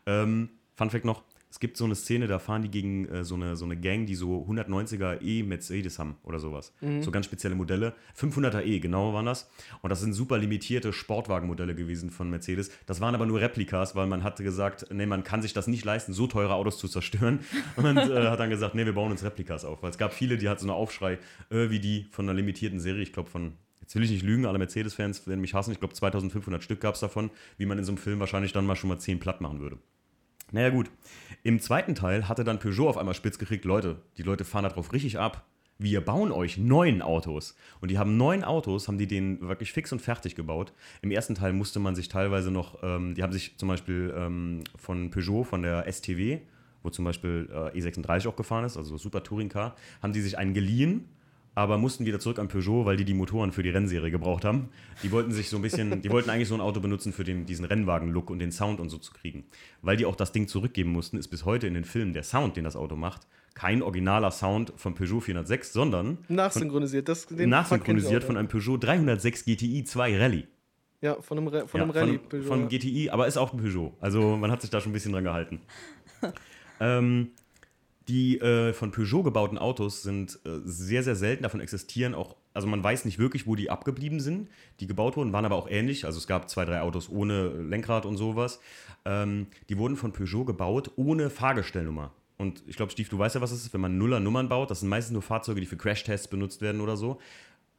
Ähm, 0.06 0.50
Fun 0.76 0.92
Fact 0.92 1.04
noch: 1.04 1.24
Es 1.52 1.60
gibt 1.60 1.78
so 1.78 1.86
eine 1.86 1.95
Szene, 1.95 2.28
da 2.28 2.38
fahren 2.38 2.62
die 2.62 2.70
gegen 2.70 3.08
äh, 3.08 3.24
so, 3.24 3.34
eine, 3.36 3.56
so 3.56 3.66
eine 3.66 3.76
Gang, 3.76 4.06
die 4.06 4.14
so 4.16 4.45
190er 4.47 5.22
E 5.22 5.41
Mercedes 5.41 5.97
haben 5.97 6.16
oder 6.24 6.39
sowas. 6.39 6.74
So 7.02 7.10
ganz 7.10 7.26
spezielle 7.26 7.56
Modelle. 7.56 7.93
500er 8.18 8.64
E, 8.64 8.80
genau 8.80 9.14
waren 9.14 9.26
das. 9.26 9.50
Und 9.82 9.89
das 9.89 10.02
sind 10.02 10.14
super 10.14 10.38
limitierte 10.38 10.93
Sportwagenmodelle 10.93 11.74
gewesen 11.74 12.12
von 12.12 12.30
Mercedes. 12.30 12.70
Das 12.86 13.02
waren 13.02 13.16
aber 13.16 13.26
nur 13.26 13.39
Replikas, 13.41 13.95
weil 13.95 14.06
man 14.06 14.24
hatte 14.24 14.43
gesagt, 14.43 14.86
nee, 14.91 15.08
man 15.08 15.24
kann 15.24 15.41
sich 15.41 15.54
das 15.54 15.68
nicht 15.68 15.86
leisten, 15.86 16.14
so 16.14 16.28
teure 16.28 16.54
Autos 16.54 16.78
zu 16.78 16.88
zerstören. 16.88 17.39
Und 17.76 17.97
äh, 17.97 18.28
hat 18.28 18.39
dann 18.39 18.50
gesagt, 18.52 18.76
nee, 18.76 18.86
wir 18.86 18.93
bauen 18.93 19.12
uns 19.12 19.24
Replikas 19.24 19.66
auf. 19.66 19.82
Weil 19.82 19.89
es 19.89 19.97
gab 19.97 20.14
viele, 20.14 20.38
die 20.38 20.50
hatten 20.50 20.62
so 20.62 20.68
einen 20.68 20.78
Aufschrei, 20.78 21.18
äh, 21.50 21.70
wie 21.70 21.80
die 21.80 22.08
von 22.12 22.26
einer 22.26 22.36
limitierten 22.36 22.80
Serie, 22.80 23.02
ich 23.02 23.14
glaube 23.14 23.30
von 23.30 23.54
Jetzt 23.82 23.95
will 23.95 24.04
ich 24.04 24.12
nicht 24.12 24.24
lügen, 24.24 24.45
alle 24.45 24.60
Mercedes-Fans 24.60 25.26
werden 25.26 25.41
mich 25.41 25.56
hassen. 25.56 25.72
Ich 25.72 25.80
glaube, 25.80 25.95
2500 25.95 26.62
Stück 26.62 26.80
gab 26.80 26.93
es 26.93 27.00
davon, 27.00 27.32
wie 27.58 27.66
man 27.66 27.80
in 27.80 27.84
so 27.84 27.91
einem 27.91 27.97
Film 27.97 28.20
wahrscheinlich 28.20 28.54
dann 28.54 28.68
mal 28.68 28.76
schon 28.76 28.88
mal 28.88 29.00
10 29.00 29.20
platt 29.20 29.41
machen 29.41 29.62
würde. 29.62 29.80
Naja, 30.52 30.70
gut. 30.70 30.89
Im 31.43 31.60
zweiten 31.60 31.95
Teil 31.95 32.28
hatte 32.28 32.43
dann 32.43 32.60
Peugeot 32.60 32.89
auf 32.89 32.97
einmal 32.97 33.16
spitz 33.16 33.38
gekriegt: 33.38 33.66
Leute, 33.66 33.97
die 34.18 34.24
Leute 34.24 34.45
fahren 34.45 34.64
darauf 34.64 34.93
richtig 34.93 35.18
ab. 35.20 35.45
Wir 35.82 36.02
bauen 36.02 36.34
euch 36.34 36.58
neun 36.58 37.02
Autos. 37.02 37.56
Und 37.80 37.89
die 37.89 37.97
haben 37.97 38.18
neun 38.18 38.43
Autos, 38.43 38.89
haben 38.89 38.97
die 38.97 39.08
den 39.08 39.39
wirklich 39.39 39.72
fix 39.72 39.93
und 39.93 40.02
fertig 40.02 40.36
gebaut. 40.36 40.74
Im 41.02 41.10
ersten 41.10 41.36
Teil 41.36 41.54
musste 41.54 41.80
man 41.80 41.95
sich 41.95 42.10
teilweise 42.10 42.52
noch, 42.52 42.84
ähm, 42.84 43.16
die 43.16 43.24
haben 43.24 43.32
sich 43.32 43.58
zum 43.58 43.70
Beispiel 43.70 44.14
ähm, 44.18 44.66
von 44.76 45.10
Peugeot, 45.10 45.45
von 45.45 45.62
der 45.62 45.89
STW, 45.89 46.39
wo 46.84 46.89
zum 46.89 47.06
Beispiel 47.06 47.47
äh, 47.50 47.80
E36 47.80 48.28
auch 48.28 48.36
gefahren 48.36 48.66
ist, 48.66 48.76
also 48.76 48.97
Super 48.97 49.24
Touring 49.24 49.47
Car, 49.47 49.76
haben 50.02 50.12
die 50.12 50.20
sich 50.20 50.38
einen 50.38 50.54
geliehen 50.54 51.08
aber 51.60 51.78
mussten 51.78 52.05
wieder 52.05 52.22
zurück 52.22 52.39
an 52.39 52.47
Peugeot, 52.47 52.86
weil 52.86 52.95
die 52.95 53.03
die 53.03 53.14
Motoren 53.14 53.51
für 53.51 53.64
die 53.64 53.70
Rennserie 53.70 54.12
gebraucht 54.12 54.45
haben. 54.45 54.70
Die 55.03 55.12
wollten 55.12 55.34
sich 55.34 55.49
so 55.49 55.57
ein 55.57 55.62
bisschen, 55.62 56.01
die 56.01 56.10
wollten 56.10 56.30
eigentlich 56.30 56.47
so 56.47 56.55
ein 56.55 56.62
Auto 56.62 56.80
benutzen 56.80 57.12
für 57.12 57.26
den, 57.26 57.45
diesen 57.45 57.66
Rennwagen-Look 57.66 58.30
und 58.30 58.39
den 58.39 58.53
Sound 58.53 58.80
und 58.80 58.88
so 58.88 58.97
zu 58.97 59.12
kriegen. 59.12 59.43
Weil 59.82 59.97
die 59.97 60.05
auch 60.05 60.16
das 60.16 60.32
Ding 60.32 60.47
zurückgeben 60.47 60.93
mussten, 60.93 61.18
ist 61.18 61.28
bis 61.28 61.43
heute 61.43 61.68
in 61.68 61.74
den 61.74 61.84
Filmen 61.84 62.14
der 62.14 62.24
Sound, 62.24 62.55
den 62.55 62.64
das 62.64 62.78
Auto 62.78 62.95
macht, 62.95 63.28
kein 63.55 63.82
originaler 63.82 64.32
Sound 64.32 64.72
von 64.78 64.95
Peugeot 64.95 65.20
406, 65.20 65.74
sondern 65.74 66.20
Nachsynchronisiert. 66.30 67.10
Das, 67.10 67.26
den 67.26 67.49
nachsynchronisiert 67.49 68.24
von 68.24 68.38
einem 68.38 68.47
Peugeot 68.47 68.78
306 68.78 69.43
GTI 69.43 69.84
2 69.84 70.18
Rallye. 70.18 70.47
Ja, 71.01 71.22
von 71.22 71.39
einem, 71.39 71.47
Re 71.49 71.68
von 71.68 71.78
Ja, 71.78 71.84
einem 71.84 71.91
Rallye. 71.91 72.20
Von, 72.30 72.43
von 72.43 72.62
ja. 72.62 72.68
GTI, 72.68 73.10
aber 73.10 73.28
ist 73.28 73.36
auch 73.36 73.51
ein 73.51 73.60
Peugeot. 73.60 73.97
Also 73.99 74.38
man 74.38 74.49
hat 74.49 74.62
sich 74.62 74.70
da 74.70 74.80
schon 74.80 74.91
ein 74.91 74.93
bisschen 74.93 75.12
dran 75.12 75.26
gehalten. 75.26 75.60
ähm, 76.80 77.32
die 78.10 78.39
äh, 78.39 78.74
von 78.74 78.91
Peugeot 78.91 79.24
gebauten 79.24 79.57
Autos 79.57 80.01
sind 80.01 80.39
äh, 80.45 80.60
sehr, 80.66 81.03
sehr 81.03 81.16
selten. 81.16 81.43
Davon 81.43 81.62
existieren 81.62 82.16
auch, 82.16 82.36
also 82.53 82.68
man 82.68 82.84
weiß 82.84 83.05
nicht 83.05 83.20
wirklich, 83.20 83.47
wo 83.47 83.55
die 83.55 83.70
abgeblieben 83.70 84.20
sind. 84.20 84.49
Die 84.80 84.88
gebaut 84.88 85.16
wurden, 85.16 85.32
waren 85.32 85.45
aber 85.45 85.55
auch 85.55 85.70
ähnlich. 85.70 86.05
Also 86.05 86.18
es 86.18 86.28
gab 86.28 86.49
zwei, 86.49 86.66
drei 86.66 86.82
Autos 86.82 87.10
ohne 87.10 87.49
Lenkrad 87.49 88.05
und 88.05 88.18
sowas. 88.18 88.60
Ähm, 89.05 89.47
die 89.70 89.78
wurden 89.78 89.95
von 89.95 90.12
Peugeot 90.12 90.45
gebaut 90.45 90.91
ohne 90.97 91.30
Fahrgestellnummer. 91.30 92.12
Und 92.38 92.64
ich 92.68 92.76
glaube, 92.76 92.91
Steve, 92.91 93.10
du 93.10 93.20
weißt 93.20 93.36
ja, 93.36 93.41
was 93.41 93.51
es 93.51 93.64
ist, 93.64 93.74
wenn 93.74 93.82
man 93.82 93.97
Nuller 93.97 94.20
Nummern 94.20 94.49
baut. 94.49 94.72
Das 94.72 94.80
sind 94.80 94.89
meistens 94.89 95.14
nur 95.14 95.22
Fahrzeuge, 95.22 95.62
die 95.62 95.68
für 95.68 95.78
Crashtests 95.78 96.28
benutzt 96.28 96.62
werden 96.62 96.82
oder 96.82 96.97
so. 96.97 97.20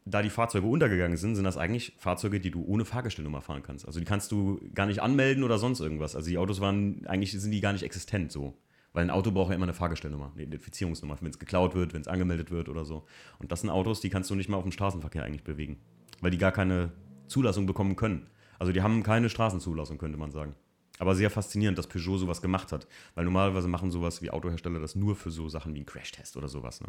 da 0.05 0.23
die 0.23 0.31
Fahrzeuge 0.31 0.67
untergegangen 0.67 1.17
sind, 1.17 1.35
sind 1.35 1.45
das 1.45 1.57
eigentlich 1.57 1.95
Fahrzeuge, 1.99 2.41
die 2.41 2.51
du 2.51 2.65
ohne 2.65 2.85
Fahrgestellnummer 2.85 3.41
fahren 3.43 3.63
kannst. 3.63 3.87
Also 3.87 4.01
die 4.01 4.07
kannst 4.07 4.33
du 4.33 4.61
gar 4.75 4.87
nicht 4.87 5.03
anmelden 5.03 5.45
oder 5.45 5.59
sonst 5.59 5.81
irgendwas. 5.81 6.17
Also 6.17 6.31
die 6.31 6.39
Autos 6.39 6.61
waren, 6.61 7.07
eigentlich 7.07 7.33
sind 7.33 7.51
die 7.51 7.61
gar 7.61 7.73
nicht 7.73 7.83
existent 7.83 8.33
so. 8.33 8.55
Weil 8.93 9.05
ein 9.05 9.11
Auto 9.11 9.31
braucht 9.31 9.51
ja 9.51 9.55
immer 9.55 9.67
eine 9.67 9.75
Fahrgestellnummer, 9.75 10.33
eine 10.35 10.43
Identifizierungsnummer, 10.43 11.17
wenn 11.21 11.31
es 11.31 11.39
geklaut 11.39 11.75
wird, 11.75 11.95
wenn 11.95 12.01
es 12.01 12.09
angemeldet 12.09 12.51
wird 12.51 12.69
oder 12.69 12.85
so. 12.85 13.07
Und 13.39 13.53
das 13.53 13.61
sind 13.61 13.71
Autos, 13.71 14.01
die 14.01 14.11
kannst 14.11 14.31
du 14.31 14.35
nicht 14.35 14.49
mal 14.49 14.57
auf 14.57 14.65
dem 14.65 14.73
Straßenverkehr 14.73 15.23
eigentlich 15.23 15.45
bewegen. 15.45 15.79
Weil 16.21 16.33
die 16.33 16.39
gar 16.39 16.53
keine 16.53 16.93
Zulassung 17.29 17.67
bekommen 17.67 17.95
können. 17.97 18.27
Also 18.59 18.73
die 18.73 18.83
haben 18.83 19.03
keine 19.03 19.31
Straßenzulassung, 19.31 19.97
könnte 19.99 20.19
man 20.19 20.33
sagen. 20.33 20.55
Aber 20.99 21.15
sehr 21.15 21.31
faszinierend, 21.31 21.79
dass 21.79 21.87
Peugeot 21.87 22.19
sowas 22.19 22.43
gemacht 22.43 22.73
hat. 22.73 22.87
Weil 23.15 23.25
normalerweise 23.25 23.69
machen 23.69 23.91
sowas 23.91 24.21
wie 24.21 24.31
Autohersteller 24.31 24.81
das 24.81 24.97
nur 24.97 25.17
für 25.17 25.31
so 25.31 25.49
Sachen 25.49 25.73
wie 25.73 25.79
einen 25.79 25.87
Crashtest 25.87 26.37
oder 26.37 26.49
sowas. 26.49 26.83
Ne? 26.83 26.89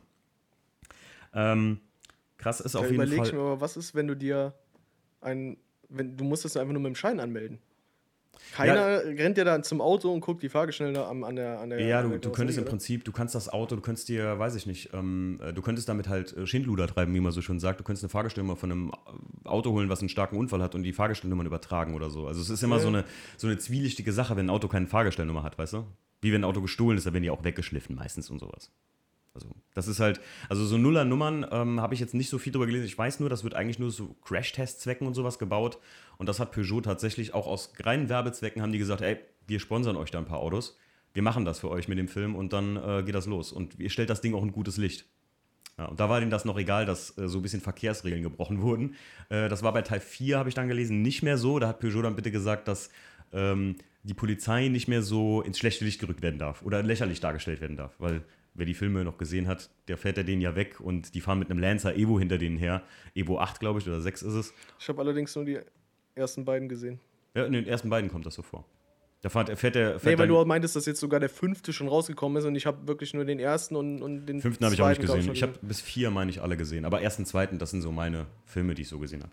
Ähm, 1.34 1.80
krass 2.38 2.60
ist 2.60 2.76
Da 2.76 2.80
auf 2.80 2.86
jeden 2.86 2.96
überleg 2.96 3.20
Fall. 3.20 3.28
ich 3.28 3.34
mir 3.34 3.40
aber, 3.40 3.62
was 3.62 3.78
ist, 3.78 3.96
wenn 3.96 4.08
du 4.08 4.16
dir 4.16 4.54
ein. 5.22 5.58
Wenn, 5.88 6.18
du 6.18 6.24
musst 6.24 6.44
das 6.44 6.58
einfach 6.58 6.74
nur 6.74 6.82
mit 6.82 6.90
dem 6.90 6.96
Schein 6.96 7.20
anmelden. 7.20 7.60
Keiner 8.54 9.04
rennt 9.06 9.38
ja 9.38 9.44
dann 9.44 9.64
zum 9.64 9.80
Auto 9.82 10.12
und 10.12 10.20
guckt 10.22 10.44
die 10.44 10.50
Fahrgestellnummer 10.50 11.08
an, 11.08 11.24
an 11.24 11.36
der 11.36 11.60
an 11.60 11.70
der 11.70 11.80
Ja, 11.82 12.00
an 12.00 12.06
du, 12.06 12.10
der 12.12 12.20
du 12.20 12.32
könntest 12.32 12.60
im 12.60 12.66
Prinzip, 12.66 13.06
du 13.06 13.12
kannst 13.12 13.34
das 13.34 13.48
Auto, 13.50 13.76
du 13.76 13.82
könntest 13.82 14.10
dir, 14.10 14.38
weiß 14.40 14.56
ich 14.56 14.66
nicht, 14.66 14.90
ähm, 14.94 15.40
äh, 15.42 15.54
du 15.54 15.62
könntest 15.62 15.88
damit 15.88 16.10
halt 16.10 16.36
äh, 16.36 16.46
Schindluder 16.46 16.88
treiben, 16.88 17.14
wie 17.14 17.20
man 17.20 17.32
so 17.32 17.42
schön 17.42 17.60
sagt. 17.60 17.80
Du 17.80 17.84
könntest 17.84 18.04
eine 18.04 18.10
Fahrgestellnummer 18.10 18.58
von 18.58 18.72
einem 18.72 18.92
Auto 19.46 19.72
holen, 19.72 19.90
was 19.90 20.00
einen 20.00 20.10
starken 20.10 20.38
Unfall 20.38 20.62
hat 20.62 20.76
und 20.76 20.84
die 20.84 20.94
Fahrgestellnummern 20.94 21.46
übertragen 21.48 21.94
oder 21.96 22.10
so. 22.10 22.28
Also 22.28 22.42
es 22.42 22.50
ist 22.50 22.62
immer 22.64 22.76
Ja. 22.78 22.82
so, 22.82 22.88
eine, 22.90 23.06
so 23.38 23.48
eine 23.48 23.58
zwielichtige 23.58 24.12
Sache, 24.12 24.36
wenn 24.36 24.48
ein 24.48 24.50
Auto 24.50 24.68
keine 24.68 24.88
Fahrgestellnummer 24.88 25.44
hat, 25.44 25.58
weißt 25.58 25.74
du? 25.74 25.86
Wie 26.22 26.32
wenn 26.34 26.42
ein 26.42 26.46
Auto 26.46 26.62
gestohlen 26.62 26.98
ist, 26.98 27.06
dann 27.06 27.14
werden 27.14 27.24
die 27.24 27.30
auch 27.32 27.44
weggeschliffen 27.44 27.96
meistens 27.96 28.30
und 28.30 28.40
sowas. 28.40 28.70
Also 29.34 29.48
das 29.74 29.88
ist 29.88 30.02
halt, 30.02 30.20
also 30.50 30.66
so 30.66 30.78
Nuller-Nummern 30.78 31.46
ähm, 31.52 31.80
habe 31.80 31.94
ich 31.94 32.02
jetzt 32.02 32.14
nicht 32.14 32.30
so 32.30 32.38
viel 32.38 32.52
drüber 32.52 32.66
gelesen. 32.66 32.84
Ich 32.86 32.98
weiß 32.98 33.22
nur, 33.22 33.30
das 33.30 33.46
wird 33.46 33.54
eigentlich 33.54 33.80
nur 33.80 33.90
so 33.90 34.14
Crash-Test-Zwecken 34.26 35.08
und 35.08 35.14
sowas 35.14 35.40
gebaut. 35.40 35.78
Und 36.22 36.30
das 36.30 36.40
hat 36.40 36.52
Peugeot 36.52 36.82
tatsächlich 36.82 37.34
auch 37.34 37.48
aus 37.48 37.74
reinen 37.80 38.08
Werbezwecken 38.08 38.62
haben 38.62 38.72
die 38.72 38.78
gesagt, 38.78 39.02
ey, 39.02 39.18
wir 39.48 39.60
sponsern 39.60 39.96
euch 39.96 40.12
da 40.12 40.20
ein 40.20 40.26
paar 40.26 40.38
Autos. 40.38 40.78
Wir 41.16 41.24
machen 41.24 41.46
das 41.46 41.58
für 41.58 41.72
euch 41.72 41.88
mit 41.88 41.98
dem 41.98 42.08
Film 42.08 42.36
und 42.36 42.54
dann 42.54 42.76
äh, 42.76 43.02
geht 43.02 43.16
das 43.16 43.26
los. 43.26 43.52
Und 43.52 43.80
ihr 43.80 43.90
stellt 43.90 44.12
das 44.12 44.22
Ding 44.22 44.36
auch 44.36 44.44
in 44.44 44.52
gutes 44.52 44.78
Licht. 44.78 45.08
Ja, 45.80 45.86
und 45.86 46.00
da 46.00 46.10
war 46.10 46.20
denen 46.20 46.30
das 46.30 46.46
noch 46.46 46.60
egal, 46.60 46.86
dass 46.86 47.18
äh, 47.18 47.28
so 47.28 47.40
ein 47.40 47.42
bisschen 47.42 47.60
Verkehrsregeln 47.60 48.22
gebrochen 48.22 48.62
wurden. 48.62 48.94
Äh, 49.30 49.50
das 49.50 49.64
war 49.64 49.74
bei 49.74 49.82
Teil 49.82 50.00
4, 50.00 50.38
habe 50.38 50.48
ich 50.48 50.54
dann 50.54 50.68
gelesen, 50.68 51.02
nicht 51.02 51.24
mehr 51.24 51.40
so. 51.40 51.58
Da 51.58 51.68
hat 51.70 51.80
Peugeot 51.80 52.04
dann 52.04 52.16
bitte 52.16 52.30
gesagt, 52.30 52.68
dass 52.68 52.92
ähm, 53.34 53.78
die 54.04 54.14
Polizei 54.14 54.68
nicht 54.68 54.88
mehr 54.88 55.02
so 55.02 55.42
ins 55.42 55.58
schlechte 55.58 55.86
Licht 55.86 56.00
gerückt 56.00 56.22
werden 56.22 56.38
darf 56.38 56.62
oder 56.62 56.84
lächerlich 56.84 57.20
dargestellt 57.20 57.62
werden 57.62 57.78
darf. 57.78 57.96
Weil 57.98 58.22
wer 58.54 58.68
die 58.68 58.76
Filme 58.76 59.04
noch 59.04 59.18
gesehen 59.18 59.48
hat, 59.48 59.72
der 59.88 59.98
fährt 59.98 60.18
ja 60.18 60.24
den 60.24 60.40
ja 60.40 60.56
weg 60.56 60.80
und 60.82 61.16
die 61.16 61.22
fahren 61.22 61.40
mit 61.40 61.50
einem 61.50 61.60
Lancer 61.60 61.96
Evo 61.96 62.20
hinter 62.20 62.38
denen 62.38 62.58
her. 62.58 62.84
Evo 63.16 63.40
8, 63.40 63.60
glaube 63.60 63.80
ich, 63.80 63.88
oder 63.88 64.02
6 64.02 64.22
ist 64.22 64.34
es. 64.36 64.54
Ich 64.80 64.88
habe 64.88 65.02
allerdings 65.02 65.36
nur 65.36 65.46
die 65.46 65.60
ersten 66.16 66.46
beiden 66.46 66.70
gesehen. 66.70 67.00
Ja, 67.34 67.46
in 67.46 67.54
den 67.54 67.66
ersten 67.66 67.90
beiden 67.90 68.10
kommt 68.10 68.26
das 68.26 68.36
so 68.36 68.42
vor. 68.42 68.66
Da 69.22 69.30
fährt, 69.30 69.58
fährt 69.58 69.76
der. 69.76 70.00
Fährt 70.00 70.06
Nee, 70.06 70.18
weil 70.18 70.28
du 70.28 70.44
meintest, 70.46 70.76
dass 70.76 70.86
jetzt 70.88 71.00
sogar 71.00 71.20
der 71.20 71.30
fünfte 71.30 71.74
schon 71.74 71.88
rausgekommen 71.88 72.38
ist 72.40 72.46
und 72.46 72.56
ich 72.56 72.66
habe 72.66 72.88
wirklich 72.88 73.14
nur 73.14 73.24
den 73.24 73.40
ersten 73.40 73.76
und, 73.76 74.02
und 74.02 74.26
den 74.26 74.42
Fünften 74.42 74.66
habe 74.66 74.74
ich 74.74 74.82
auch 74.82 74.90
nicht 74.90 75.02
gesehen. 75.02 75.32
Ich 75.32 75.44
habe 75.44 75.54
schon 75.54 75.68
bis 75.68 75.80
vier, 75.80 76.10
meine 76.10 76.32
ich, 76.32 76.42
alle 76.42 76.58
gesehen. 76.58 76.86
Aber 76.86 77.02
ersten, 77.02 77.26
zweiten, 77.26 77.60
das 77.60 77.70
sind 77.70 77.82
so 77.82 77.92
meine 77.92 78.26
Filme, 78.46 78.74
die 78.74 78.82
ich 78.82 78.90
so 78.90 78.98
gesehen 78.98 79.22
habe. 79.22 79.32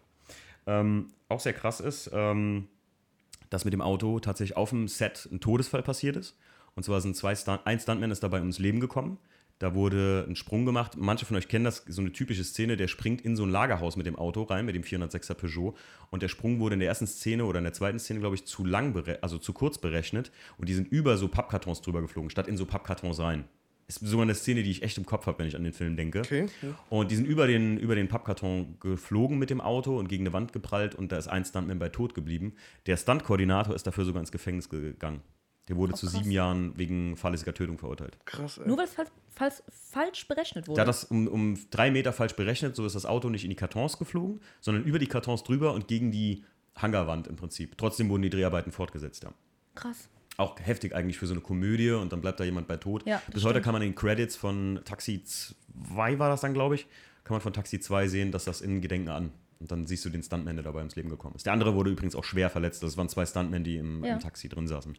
Ähm, 0.66 1.08
auch 1.28 1.40
sehr 1.40 1.54
krass 1.54 1.80
ist, 1.80 2.10
ähm, 2.12 2.68
dass 3.48 3.64
mit 3.64 3.72
dem 3.72 3.80
Auto 3.80 4.20
tatsächlich 4.20 4.58
auf 4.58 4.70
dem 4.70 4.88
Set 4.88 5.26
ein 5.32 5.40
Todesfall 5.40 5.82
passiert 5.82 6.16
ist. 6.16 6.36
Und 6.74 6.82
zwar 6.82 7.00
sind 7.00 7.16
zwei 7.16 7.34
Stunt 7.34 7.62
ein 7.64 7.80
Stuntman 7.80 8.10
ist 8.10 8.22
dabei 8.22 8.40
ums 8.40 8.58
Leben 8.58 8.80
gekommen. 8.80 9.18
Da 9.58 9.74
wurde 9.74 10.24
ein 10.28 10.36
Sprung 10.36 10.64
gemacht. 10.64 10.92
Manche 10.96 11.26
von 11.26 11.36
euch 11.36 11.48
kennen 11.48 11.64
das, 11.64 11.84
so 11.88 12.00
eine 12.00 12.12
typische 12.12 12.44
Szene, 12.44 12.76
der 12.76 12.86
springt 12.86 13.22
in 13.22 13.34
so 13.34 13.44
ein 13.44 13.50
Lagerhaus 13.50 13.96
mit 13.96 14.06
dem 14.06 14.16
Auto 14.16 14.42
rein, 14.44 14.64
mit 14.64 14.76
dem 14.76 14.82
406er 14.82 15.34
Peugeot. 15.34 15.74
Und 16.10 16.22
der 16.22 16.28
Sprung 16.28 16.60
wurde 16.60 16.74
in 16.74 16.80
der 16.80 16.88
ersten 16.88 17.06
Szene 17.06 17.44
oder 17.44 17.58
in 17.58 17.64
der 17.64 17.72
zweiten 17.72 17.98
Szene, 17.98 18.20
glaube 18.20 18.36
ich, 18.36 18.44
zu 18.44 18.64
lang, 18.64 18.94
also 19.20 19.38
zu 19.38 19.52
kurz 19.52 19.78
berechnet. 19.78 20.30
Und 20.58 20.68
die 20.68 20.74
sind 20.74 20.88
über 20.88 21.16
so 21.16 21.28
Pappkartons 21.28 21.80
drüber 21.80 22.00
geflogen, 22.00 22.30
statt 22.30 22.46
in 22.46 22.56
so 22.56 22.66
Pappkartons 22.66 23.18
rein. 23.18 23.44
Ist 23.88 24.06
so 24.06 24.20
eine 24.20 24.34
Szene, 24.34 24.62
die 24.62 24.70
ich 24.70 24.82
echt 24.82 24.98
im 24.98 25.06
Kopf 25.06 25.26
habe, 25.26 25.38
wenn 25.38 25.46
ich 25.46 25.56
an 25.56 25.64
den 25.64 25.72
Film 25.72 25.96
denke. 25.96 26.20
Okay, 26.20 26.46
ja. 26.60 26.68
Und 26.90 27.10
die 27.10 27.16
sind 27.16 27.24
über 27.24 27.46
den, 27.46 27.78
über 27.78 27.94
den 27.94 28.06
Pappkarton 28.06 28.76
geflogen 28.80 29.38
mit 29.38 29.48
dem 29.48 29.62
Auto 29.62 29.98
und 29.98 30.08
gegen 30.08 30.24
eine 30.24 30.34
Wand 30.34 30.52
geprallt 30.52 30.94
und 30.94 31.10
da 31.10 31.16
ist 31.16 31.26
ein 31.26 31.44
Stuntman 31.44 31.78
bei 31.78 31.88
tot 31.88 32.14
geblieben. 32.14 32.52
Der 32.84 32.98
Stunt-Koordinator 32.98 33.74
ist 33.74 33.86
dafür 33.86 34.04
sogar 34.04 34.20
ins 34.20 34.30
Gefängnis 34.30 34.68
gegangen. 34.68 35.22
Der 35.68 35.76
wurde 35.76 35.92
Oh, 35.92 35.96
zu 35.96 36.06
krass. 36.06 36.14
sieben 36.16 36.30
Jahren 36.30 36.76
wegen 36.78 37.16
fahrlässiger 37.16 37.52
Tötung 37.54 37.78
verurteilt. 37.78 38.16
Krass, 38.24 38.58
ey. 38.58 38.66
Nur 38.66 38.78
weil 38.78 38.84
es 38.86 38.94
falsch, 38.94 39.10
falsch, 39.34 39.54
falsch 39.70 40.28
berechnet 40.28 40.66
wurde. 40.66 40.76
Der 40.76 40.82
hat 40.82 40.88
das 40.88 41.04
um, 41.04 41.28
um 41.28 41.58
drei 41.70 41.90
Meter 41.90 42.12
falsch 42.12 42.34
berechnet, 42.34 42.74
so 42.76 42.84
ist 42.86 42.94
das 42.94 43.04
Auto 43.06 43.28
nicht 43.28 43.44
in 43.44 43.50
die 43.50 43.56
Kartons 43.56 43.98
geflogen, 43.98 44.40
sondern 44.60 44.84
über 44.84 44.98
die 44.98 45.06
Kartons 45.06 45.42
drüber 45.44 45.72
und 45.74 45.88
gegen 45.88 46.10
die 46.10 46.44
Hangarwand 46.76 47.26
im 47.26 47.36
Prinzip. 47.36 47.76
Trotzdem 47.76 48.08
wurden 48.08 48.22
die 48.22 48.30
Dreharbeiten 48.30 48.72
fortgesetzt, 48.72 49.24
ja. 49.24 49.32
Krass. 49.74 50.08
Auch 50.36 50.58
heftig 50.60 50.94
eigentlich 50.94 51.18
für 51.18 51.26
so 51.26 51.34
eine 51.34 51.40
Komödie 51.40 51.90
und 51.90 52.12
dann 52.12 52.20
bleibt 52.20 52.38
da 52.40 52.44
jemand 52.44 52.68
bei 52.68 52.76
tot. 52.76 53.04
Ja, 53.06 53.20
Bis 53.32 53.42
heute 53.42 53.54
stimmt. 53.54 53.64
kann 53.64 53.72
man 53.72 53.82
in 53.82 53.90
den 53.90 53.94
Credits 53.96 54.36
von 54.36 54.80
Taxi 54.84 55.22
2 55.24 56.18
war 56.18 56.28
das 56.28 56.40
dann, 56.42 56.54
glaube 56.54 56.76
ich, 56.76 56.86
kann 57.24 57.34
man 57.34 57.40
von 57.40 57.52
Taxi 57.52 57.80
2 57.80 58.08
sehen, 58.08 58.32
dass 58.32 58.44
das 58.44 58.60
in 58.60 58.80
Gedenken 58.80 59.08
an. 59.10 59.32
Und 59.60 59.72
dann 59.72 59.86
siehst 59.88 60.04
du 60.04 60.08
den 60.10 60.22
Stuntman, 60.22 60.54
der 60.54 60.62
dabei 60.62 60.78
ums 60.78 60.94
Leben 60.94 61.08
gekommen 61.10 61.34
ist. 61.34 61.44
Der 61.44 61.52
andere 61.52 61.74
wurde 61.74 61.90
übrigens 61.90 62.14
auch 62.14 62.22
schwer 62.22 62.48
verletzt. 62.48 62.80
Das 62.84 62.96
waren 62.96 63.08
zwei 63.08 63.26
Stuntmen, 63.26 63.64
die 63.64 63.76
im, 63.76 64.04
Ja. 64.04 64.14
im 64.14 64.20
Taxi 64.20 64.48
drin 64.48 64.68
saßen. 64.68 64.96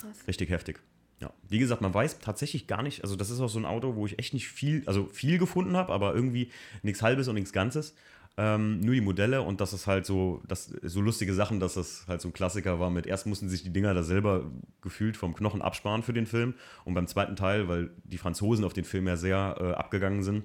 Krass. 0.00 0.26
Richtig 0.26 0.50
heftig. 0.50 0.80
Ja. 1.20 1.32
Wie 1.48 1.58
gesagt, 1.58 1.82
man 1.82 1.92
weiß 1.92 2.18
tatsächlich 2.20 2.66
gar 2.66 2.82
nicht, 2.82 3.02
also 3.02 3.14
das 3.14 3.28
ist 3.28 3.40
auch 3.40 3.48
so 3.48 3.58
ein 3.58 3.66
Auto, 3.66 3.94
wo 3.94 4.06
ich 4.06 4.18
echt 4.18 4.32
nicht 4.32 4.48
viel, 4.48 4.82
also 4.86 5.06
viel 5.06 5.38
gefunden 5.38 5.76
habe, 5.76 5.92
aber 5.92 6.14
irgendwie 6.14 6.50
nichts 6.82 7.02
Halbes 7.02 7.28
und 7.28 7.34
nichts 7.34 7.52
Ganzes. 7.52 7.94
Ähm, 8.38 8.80
nur 8.80 8.94
die 8.94 9.02
Modelle 9.02 9.42
und 9.42 9.60
das 9.60 9.74
ist 9.74 9.86
halt 9.86 10.06
so, 10.06 10.40
das, 10.48 10.66
so 10.82 11.02
lustige 11.02 11.34
Sachen, 11.34 11.60
dass 11.60 11.74
das 11.74 12.06
halt 12.08 12.22
so 12.22 12.28
ein 12.28 12.32
Klassiker 12.32 12.80
war 12.80 12.88
mit, 12.88 13.06
erst 13.06 13.26
mussten 13.26 13.50
sich 13.50 13.62
die 13.62 13.72
Dinger 13.72 13.92
da 13.92 14.02
selber 14.02 14.50
gefühlt 14.80 15.16
vom 15.16 15.34
Knochen 15.34 15.60
absparen 15.60 16.02
für 16.02 16.14
den 16.14 16.26
Film 16.26 16.54
und 16.84 16.94
beim 16.94 17.06
zweiten 17.06 17.36
Teil, 17.36 17.68
weil 17.68 17.90
die 18.04 18.18
Franzosen 18.18 18.64
auf 18.64 18.72
den 18.72 18.84
Film 18.84 19.08
ja 19.08 19.16
sehr 19.16 19.56
äh, 19.60 19.72
abgegangen 19.72 20.22
sind, 20.22 20.44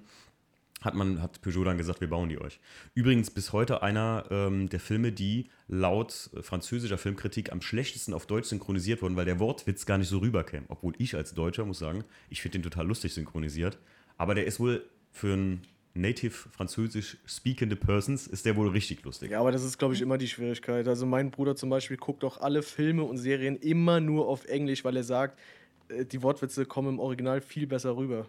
hat 0.82 0.94
man, 0.94 1.22
hat 1.22 1.42
Peugeot 1.42 1.64
dann 1.64 1.78
gesagt, 1.78 2.02
wir 2.02 2.10
bauen 2.10 2.30
die 2.30 2.40
euch. 2.40 2.60
Übrigens 2.94 3.32
bis 3.32 3.54
heute 3.54 3.82
einer 3.82 4.26
ähm, 4.30 4.70
der 4.70 4.80
Filme, 4.80 5.12
die 5.12 5.50
laut 5.68 6.30
äh, 6.36 6.42
französischer 6.42 6.98
Filmkritik 6.98 7.52
am 7.52 7.62
schlechtesten 7.62 8.14
auf 8.14 8.26
Deutsch 8.26 8.50
synchronisiert 8.50 9.02
wurden, 9.02 9.16
weil 9.16 9.26
der 9.26 9.40
Wortwitz 9.40 9.86
gar 9.86 9.98
nicht 9.98 10.10
so 10.10 10.20
rüberkäme. 10.20 10.66
Obwohl 10.68 10.94
ich 10.98 11.16
als 11.16 11.34
Deutscher 11.34 11.66
muss 11.66 11.80
sagen, 11.80 12.04
ich 12.30 12.42
finde 12.42 12.60
den 12.60 12.64
total 12.64 12.88
lustig 12.88 13.14
synchronisiert. 13.14 13.80
Aber 14.18 14.36
der 14.36 14.46
ist 14.46 14.60
wohl 14.60 14.86
für 15.12 15.34
einen 15.34 15.62
native 15.96 16.50
französisch 16.52 17.18
speakende 17.26 17.76
Persons 17.76 18.28
ist 18.28 18.46
der 18.46 18.56
wohl 18.56 18.70
richtig 18.70 19.04
lustig. 19.04 19.32
Ja, 19.32 19.40
aber 19.40 19.52
das 19.52 19.64
ist, 19.64 19.78
glaube 19.78 19.94
ich, 19.94 20.02
immer 20.02 20.18
die 20.18 20.28
Schwierigkeit. 20.28 20.88
Also 20.88 21.06
mein 21.06 21.32
Bruder 21.32 21.56
zum 21.56 21.70
Beispiel 21.70 21.98
guckt 21.98 22.24
auch 22.24 22.38
alle 22.42 22.62
Filme 22.62 23.04
und 23.04 23.18
Serien 23.18 23.56
immer 23.56 24.02
nur 24.02 24.28
auf 24.28 24.46
Englisch, 24.46 24.84
weil 24.84 24.98
er 24.98 25.04
sagt, 25.04 25.40
äh, 25.88 26.06
die 26.06 26.22
Wortwitze 26.22 26.66
kommen 26.66 26.90
im 26.90 27.00
Original 27.00 27.42
viel 27.42 27.66
besser 27.66 27.96
rüber. 27.96 28.28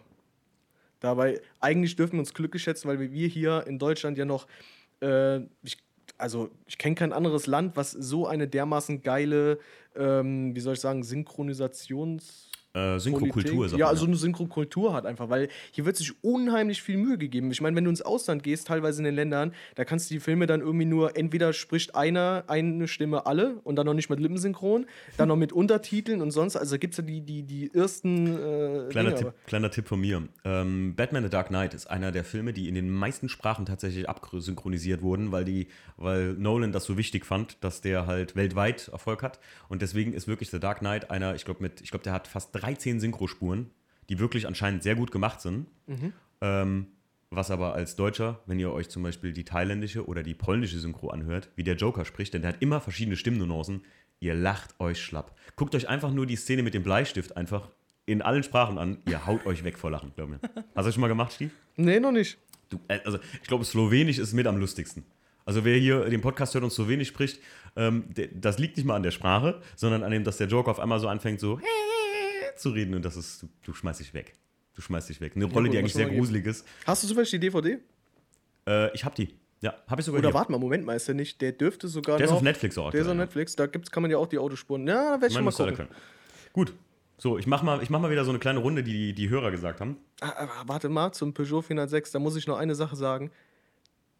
Dabei, 0.99 1.41
eigentlich 1.59 1.95
dürfen 1.95 2.13
wir 2.13 2.19
uns 2.19 2.33
glücklich 2.33 2.63
schätzen, 2.63 2.87
weil 2.87 2.99
wir 2.99 3.27
hier 3.27 3.65
in 3.67 3.79
Deutschland 3.79 4.17
ja 4.17 4.25
noch, 4.25 4.47
äh, 5.01 5.39
ich, 5.63 5.77
also 6.17 6.49
ich 6.65 6.77
kenne 6.77 6.95
kein 6.95 7.13
anderes 7.13 7.47
Land, 7.47 7.75
was 7.75 7.91
so 7.91 8.27
eine 8.27 8.47
dermaßen 8.47 9.01
geile, 9.03 9.59
ähm, 9.95 10.55
wie 10.55 10.59
soll 10.59 10.73
ich 10.73 10.81
sagen, 10.81 11.03
Synchronisations... 11.03 12.46
Äh, 12.77 12.99
Synchrokultur 12.99 13.67
Ja, 13.75 13.87
also 13.87 14.05
eine 14.05 14.15
Synchrokultur 14.15 14.93
hat 14.93 15.05
einfach, 15.05 15.29
weil 15.29 15.49
hier 15.71 15.85
wird 15.85 15.97
sich 15.97 16.13
unheimlich 16.23 16.83
viel 16.83 16.97
Mühe 16.97 17.17
gegeben. 17.17 17.49
Ich 17.49 17.59
meine, 17.59 17.75
wenn 17.75 17.85
du 17.85 17.89
ins 17.89 18.03
Ausland 18.03 18.43
gehst, 18.43 18.67
teilweise 18.67 18.99
in 18.99 19.05
den 19.05 19.15
Ländern, 19.15 19.53
da 19.75 19.83
kannst 19.83 20.09
du 20.09 20.13
die 20.13 20.19
Filme 20.19 20.45
dann 20.45 20.61
irgendwie 20.61 20.85
nur, 20.85 21.17
entweder 21.17 21.53
spricht 21.53 21.95
einer 21.95 22.43
eine 22.47 22.87
Stimme 22.87 23.25
alle 23.25 23.55
und 23.63 23.77
dann 23.77 23.87
noch 23.87 23.95
nicht 23.95 24.09
mit 24.09 24.19
Lippensynchron, 24.19 24.85
dann 25.17 25.29
noch 25.29 25.35
mit 25.35 25.53
Untertiteln 25.53 26.21
und 26.21 26.31
sonst, 26.31 26.55
also 26.55 26.77
gibt 26.77 26.93
es 26.93 26.97
ja 26.97 27.03
die, 27.03 27.21
die, 27.21 27.43
die 27.43 27.73
ersten 27.73 28.27
äh, 28.27 28.89
Kleiner, 28.89 29.09
Dinge, 29.09 29.15
Tipp, 29.15 29.33
kleiner 29.47 29.71
Tipp 29.71 29.87
von 29.87 29.99
mir. 29.99 30.27
Ähm, 30.45 30.95
Batman 30.95 31.23
The 31.23 31.29
Dark 31.29 31.47
Knight 31.47 31.73
ist 31.73 31.89
einer 31.89 32.11
der 32.11 32.23
Filme, 32.23 32.53
die 32.53 32.69
in 32.69 32.75
den 32.75 32.91
meisten 32.91 33.27
Sprachen 33.27 33.65
tatsächlich 33.65 34.07
absynchronisiert 34.07 35.01
wurden, 35.01 35.31
weil, 35.31 35.45
die, 35.45 35.67
weil 35.97 36.33
Nolan 36.33 36.71
das 36.71 36.85
so 36.85 36.97
wichtig 36.97 37.25
fand, 37.25 37.63
dass 37.63 37.81
der 37.81 38.05
halt 38.05 38.35
weltweit 38.35 38.89
Erfolg 38.89 39.23
hat. 39.23 39.39
Und 39.67 39.81
deswegen 39.81 40.13
ist 40.13 40.27
wirklich 40.27 40.51
The 40.51 40.59
Dark 40.59 40.79
Knight 40.79 41.09
einer, 41.09 41.33
ich 41.33 41.43
glaube, 41.43 41.63
mit, 41.63 41.81
ich 41.81 41.89
glaube, 41.89 42.03
der 42.03 42.13
hat 42.13 42.27
fast 42.27 42.51
13 42.67 42.99
Synchrospuren, 42.99 43.71
die 44.09 44.19
wirklich 44.19 44.45
anscheinend 44.47 44.83
sehr 44.83 44.95
gut 44.95 45.11
gemacht 45.11 45.41
sind. 45.41 45.67
Ähm, 46.41 46.87
was 47.29 47.51
aber 47.51 47.73
als 47.73 47.95
Deutscher, 47.95 48.41
wenn 48.45 48.59
ihr 48.59 48.71
euch 48.71 48.89
zum 48.89 49.03
Beispiel 49.03 49.33
die 49.33 49.43
thailändische 49.43 50.05
oder 50.05 50.23
die 50.23 50.33
polnische 50.33 50.79
Synchro 50.79 51.09
anhört, 51.09 51.49
wie 51.55 51.63
der 51.63 51.75
Joker 51.75 52.05
spricht, 52.05 52.33
denn 52.33 52.41
der 52.41 52.53
hat 52.53 52.61
immer 52.61 52.79
verschiedene 52.79 53.17
Stimmnuancen, 53.17 53.83
ihr 54.19 54.33
lacht 54.33 54.79
euch 54.79 55.01
schlapp. 55.01 55.37
Guckt 55.55 55.75
euch 55.75 55.89
einfach 55.89 56.11
nur 56.11 56.25
die 56.25 56.35
Szene 56.35 56.63
mit 56.63 56.73
dem 56.73 56.83
Bleistift 56.83 57.35
einfach 57.35 57.69
in 58.05 58.21
allen 58.21 58.43
Sprachen 58.43 58.77
an, 58.77 58.97
ihr 59.07 59.25
haut 59.25 59.45
euch 59.45 59.63
weg 59.65 59.77
vor 59.77 59.91
Lachen, 59.91 60.13
glaub 60.15 60.29
mir. 60.29 60.39
Hast 60.43 60.55
du 60.55 60.83
das 60.83 60.93
schon 60.93 61.01
mal 61.01 61.07
gemacht, 61.07 61.33
Steve? 61.33 61.51
Nee, 61.75 61.99
noch 61.99 62.13
nicht. 62.13 62.37
Du, 62.69 62.79
äh, 62.87 62.99
also 63.03 63.19
ich 63.41 63.47
glaube, 63.47 63.65
Slowenisch 63.65 64.19
ist 64.19 64.33
mit 64.33 64.47
am 64.47 64.57
lustigsten. 64.57 65.03
Also 65.45 65.63
wer 65.65 65.77
hier 65.77 66.05
den 66.09 66.21
Podcast 66.21 66.53
hört 66.53 66.63
und 66.63 66.71
Slowenisch 66.71 67.09
spricht, 67.09 67.41
ähm, 67.75 68.05
das 68.33 68.59
liegt 68.59 68.77
nicht 68.77 68.85
mal 68.85 68.95
an 68.95 69.03
der 69.03 69.11
Sprache, 69.11 69.61
sondern 69.75 70.03
an 70.03 70.11
dem, 70.11 70.23
dass 70.23 70.37
der 70.37 70.47
Joker 70.47 70.71
auf 70.71 70.79
einmal 70.79 70.99
so 70.99 71.07
anfängt, 71.07 71.39
so 71.39 71.57
zu 71.57 71.61
reden 72.65 72.95
und 72.95 73.03
das 73.03 73.15
ist, 73.15 73.43
du, 73.43 73.47
du 73.63 73.73
schmeißt 73.73 73.99
dich 73.99 74.13
weg. 74.13 74.33
Du 74.73 74.81
schmeißt 74.81 75.09
dich 75.09 75.21
weg. 75.21 75.33
Eine 75.35 75.45
Rolle, 75.45 75.65
gut, 75.65 75.73
die 75.73 75.79
eigentlich 75.79 75.93
sehr 75.93 76.05
man 76.05 76.11
geben. 76.11 76.21
gruselig 76.21 76.45
ist. 76.45 76.65
Hast 76.85 77.03
du 77.03 77.07
zufällig 77.07 77.31
die 77.31 77.39
DVD? 77.39 77.79
Äh, 78.67 78.93
ich 78.93 79.03
hab 79.03 79.15
die. 79.15 79.33
Ja, 79.61 79.73
hab 79.87 79.97
ich 79.97 80.05
sogar 80.05 80.19
Oder 80.19 80.33
warte 80.33 80.51
mal, 80.51 80.59
Moment 80.59 80.85
mal, 80.85 80.95
ist 80.95 81.07
der 81.07 81.15
nicht, 81.15 81.41
der 81.41 81.51
dürfte 81.51 81.87
sogar 81.87 82.17
Der 82.17 82.25
ist 82.25 82.29
noch... 82.29 82.37
auf 82.37 82.43
Netflix 82.43 82.77
auch 82.77 82.91
Der 82.91 83.01
ist 83.01 83.07
auf 83.07 83.13
ja. 83.13 83.21
Netflix, 83.21 83.55
da 83.55 83.65
gibt's, 83.65 83.89
kann 83.89 84.03
man 84.03 84.11
ja 84.11 84.17
auch 84.17 84.27
die 84.27 84.37
Autospuren... 84.37 84.85
Ja, 84.87 84.93
da 84.93 85.11
werde 85.13 85.27
ich 85.27 85.33
schon 85.33 85.43
Man 85.43 85.53
mal 85.53 85.71
gucken. 85.71 85.87
Gut. 86.53 86.73
So, 87.17 87.39
ich 87.39 87.47
mach, 87.47 87.63
mal, 87.63 87.81
ich 87.81 87.89
mach 87.89 87.99
mal 87.99 88.11
wieder 88.11 88.23
so 88.23 88.29
eine 88.29 88.37
kleine 88.37 88.59
Runde, 88.59 88.83
die 88.83 89.13
die, 89.13 89.29
Hörer 89.29 89.49
gesagt 89.49 89.81
haben. 89.81 89.97
Ah, 90.21 90.33
ah, 90.37 90.63
warte 90.67 90.89
mal, 90.89 91.11
zum 91.13 91.33
Peugeot 91.33 91.63
406, 91.63 92.11
da 92.11 92.19
muss 92.19 92.35
ich 92.35 92.45
noch 92.45 92.57
eine 92.57 92.75
Sache 92.75 92.95
sagen. 92.95 93.31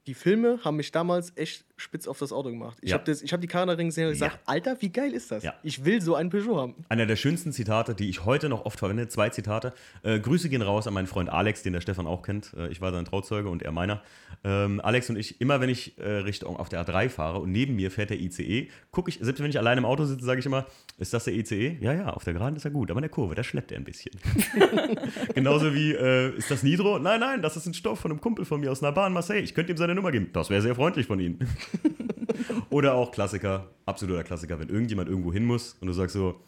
Die 0.07 0.15
Filme 0.15 0.59
haben 0.63 0.77
mich 0.77 0.91
damals 0.91 1.31
echt 1.35 1.66
spitz 1.77 2.07
auf 2.07 2.17
das 2.19 2.31
Auto 2.33 2.49
gemacht. 2.49 2.77
Ich 2.81 2.89
Ja. 2.89 2.97
habe 2.97 3.11
hab 3.13 3.41
die 3.41 3.47
Karre 3.47 3.77
gesehen 3.77 4.07
und 4.07 4.13
gesagt, 4.13 4.33
Ja. 4.33 4.39
Alter, 4.45 4.77
wie 4.81 4.89
geil 4.89 5.13
ist 5.13 5.31
das? 5.31 5.43
Ja. 5.43 5.53
Ich 5.63 5.85
will 5.85 6.01
so 6.01 6.15
einen 6.15 6.29
Peugeot 6.29 6.57
haben. 6.57 6.75
Einer 6.89 7.05
der 7.05 7.15
schönsten 7.15 7.51
Zitate, 7.53 7.93
die 7.95 8.09
ich 8.09 8.25
heute 8.25 8.49
noch 8.49 8.65
oft 8.65 8.79
verwende, 8.79 9.07
zwei 9.07 9.29
Zitate. 9.29 9.73
Äh, 10.03 10.19
Grüße 10.19 10.49
gehen 10.49 10.61
raus 10.63 10.87
an 10.87 10.93
meinen 10.95 11.07
Freund 11.07 11.29
Alex, 11.29 11.61
den 11.63 11.73
der 11.73 11.81
Stefan 11.81 12.07
auch 12.07 12.23
kennt. 12.23 12.53
Äh, 12.57 12.69
ich 12.69 12.81
war 12.81 12.91
sein 12.91 13.05
Trauzeuge 13.05 13.49
und 13.49 13.61
er 13.61 13.71
meiner. 13.71 14.01
Ähm, 14.43 14.81
Alex 14.83 15.09
und 15.09 15.17
ich, 15.17 15.39
immer 15.39 15.61
wenn 15.61 15.69
ich 15.69 15.97
äh, 15.99 16.09
Richtung 16.09 16.57
auf 16.57 16.69
der 16.69 16.83
A3 16.85 17.09
fahre 17.09 17.39
und 17.39 17.51
neben 17.51 17.75
mir 17.75 17.91
fährt 17.91 18.09
der 18.09 18.19
ICE, 18.19 18.69
gucke 18.91 19.09
ich, 19.09 19.19
selbst 19.21 19.39
wenn 19.41 19.49
ich 19.49 19.57
allein 19.59 19.77
im 19.77 19.85
Auto 19.85 20.05
sitze, 20.05 20.25
sage 20.25 20.39
ich 20.39 20.45
immer, 20.45 20.65
ist 20.97 21.13
das 21.13 21.25
der 21.25 21.35
ICE? 21.35 21.77
Ja, 21.79 21.93
ja, 21.93 22.09
auf 22.09 22.23
der 22.23 22.33
Geraden 22.33 22.55
ist 22.55 22.65
er 22.65 22.71
gut, 22.71 22.89
aber 22.89 22.97
in 22.99 23.03
der 23.03 23.09
Kurve, 23.11 23.35
da 23.35 23.43
schleppt 23.43 23.71
er 23.71 23.77
ein 23.77 23.83
bisschen. 23.83 24.13
Genauso 25.35 25.73
wie, 25.73 25.93
äh, 25.93 26.35
ist 26.35 26.49
das 26.49 26.63
Nitro? 26.63 26.99
Nein, 26.99 27.19
nein, 27.19 27.41
das 27.41 27.55
ist 27.57 27.65
ein 27.67 27.73
Stoff 27.73 27.99
von 27.99 28.11
einem 28.11 28.21
Kumpel 28.21 28.45
von 28.45 28.59
mir 28.59 28.71
aus 28.71 28.81
einer 28.81 28.91
Bahn 28.91 29.13
Marseille. 29.13 29.41
Ich 29.41 29.53
könnte 29.53 29.71
ihm 29.73 29.77
seine 29.77 29.93
Nummer 29.95 30.11
geben. 30.11 30.29
Das 30.33 30.49
wäre 30.49 30.61
sehr 30.61 30.75
freundlich 30.75 31.05
von 31.07 31.19
Ihnen. 31.19 31.39
Oder 32.69 32.93
auch 32.95 33.11
Klassiker, 33.11 33.69
absoluter 33.85 34.23
Klassiker, 34.23 34.59
wenn 34.59 34.69
irgendjemand 34.69 35.09
irgendwo 35.09 35.33
hin 35.33 35.45
muss 35.45 35.75
und 35.79 35.87
du 35.87 35.93
sagst 35.93 36.13
so, 36.15 36.39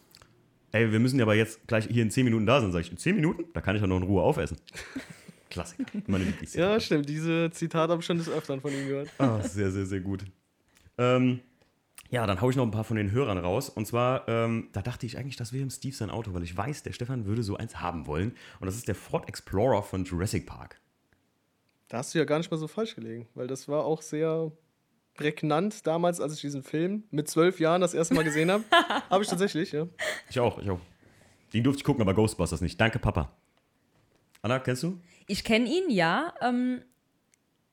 ey, 0.71 0.91
wir 0.91 0.99
müssen 0.99 1.17
ja 1.17 1.25
aber 1.25 1.35
jetzt 1.35 1.67
gleich 1.67 1.87
hier 1.87 2.03
in 2.03 2.11
10 2.11 2.25
Minuten 2.25 2.45
da 2.45 2.61
sein. 2.61 2.71
Sag 2.71 2.81
ich, 2.81 2.91
in 2.91 2.97
10 2.97 3.15
Minuten? 3.15 3.45
Da 3.53 3.61
kann 3.61 3.75
ich 3.75 3.81
doch 3.81 3.87
noch 3.87 3.97
in 3.97 4.03
Ruhe 4.03 4.21
aufessen. 4.21 4.57
Klassiker, 5.49 5.83
meine 6.05 6.25
Lieblingszitate. 6.25 6.73
Ja, 6.73 6.79
stimmt. 6.79 7.09
Diese 7.09 7.49
Zitate 7.51 7.91
habe 7.91 8.01
ich 8.01 8.05
schon 8.05 8.17
des 8.19 8.29
Öfteren 8.29 8.61
von 8.61 8.71
ihm 8.71 8.87
gehört. 8.87 9.09
Ah, 9.17 9.41
sehr, 9.41 9.71
sehr, 9.71 9.85
sehr 9.87 9.99
gut. 9.99 10.25
Ähm, 10.99 11.39
ja, 12.11 12.27
dann 12.27 12.39
haue 12.41 12.51
ich 12.51 12.55
noch 12.55 12.65
ein 12.65 12.71
paar 12.71 12.83
von 12.83 12.97
den 12.97 13.11
Hörern 13.11 13.39
raus. 13.39 13.69
Und 13.69 13.87
zwar, 13.87 14.27
ähm, 14.27 14.69
da 14.73 14.81
dachte 14.81 15.07
ich 15.07 15.17
eigentlich, 15.17 15.37
das 15.37 15.51
wäre 15.51 15.63
im 15.63 15.71
Steve 15.71 15.95
sein 15.95 16.11
Auto, 16.11 16.33
weil 16.33 16.43
ich 16.43 16.55
weiß, 16.55 16.83
der 16.83 16.91
Stefan 16.91 17.25
würde 17.25 17.41
so 17.41 17.57
eins 17.57 17.79
haben 17.79 18.05
wollen. 18.05 18.35
Und 18.59 18.67
das 18.67 18.75
ist 18.75 18.87
der 18.87 18.95
Ford 18.95 19.27
Explorer 19.27 19.81
von 19.81 20.05
Jurassic 20.05 20.45
Park. 20.45 20.79
Da 21.87 21.97
hast 21.97 22.13
du 22.13 22.19
ja 22.19 22.25
gar 22.25 22.37
nicht 22.37 22.51
mal 22.51 22.57
so 22.57 22.67
falsch 22.67 22.95
gelegen, 22.95 23.27
weil 23.33 23.47
das 23.47 23.67
war 23.67 23.85
auch 23.85 24.03
sehr 24.03 24.51
prägnant 25.19 25.85
damals, 25.85 26.21
als 26.21 26.33
ich 26.33 26.41
diesen 26.41 26.63
Film 26.63 27.03
mit 27.11 27.27
zwölf 27.27 27.59
Jahren 27.59 27.81
das 27.81 27.93
erste 27.93 28.13
Mal 28.13 28.23
gesehen 28.23 28.49
habe. 28.49 28.63
habe 29.09 29.21
ich 29.21 29.29
tatsächlich, 29.29 29.73
ja. 29.73 29.85
Ich 30.29 30.39
auch, 30.39 30.57
ich 30.59 30.69
auch. 30.69 30.79
Den 31.53 31.63
durfte 31.63 31.79
ich 31.81 31.83
gucken, 31.83 32.01
aber 32.01 32.13
Ghostbusters 32.13 32.61
nicht. 32.61 32.79
Danke, 32.79 32.99
Papa. 32.99 33.35
Anna, 34.41 34.59
kennst 34.59 34.83
du? 34.83 34.97
Ich 35.27 35.43
kenne 35.43 35.67
ihn, 35.67 35.89
ja. 35.89 36.33
Ähm, 36.41 36.81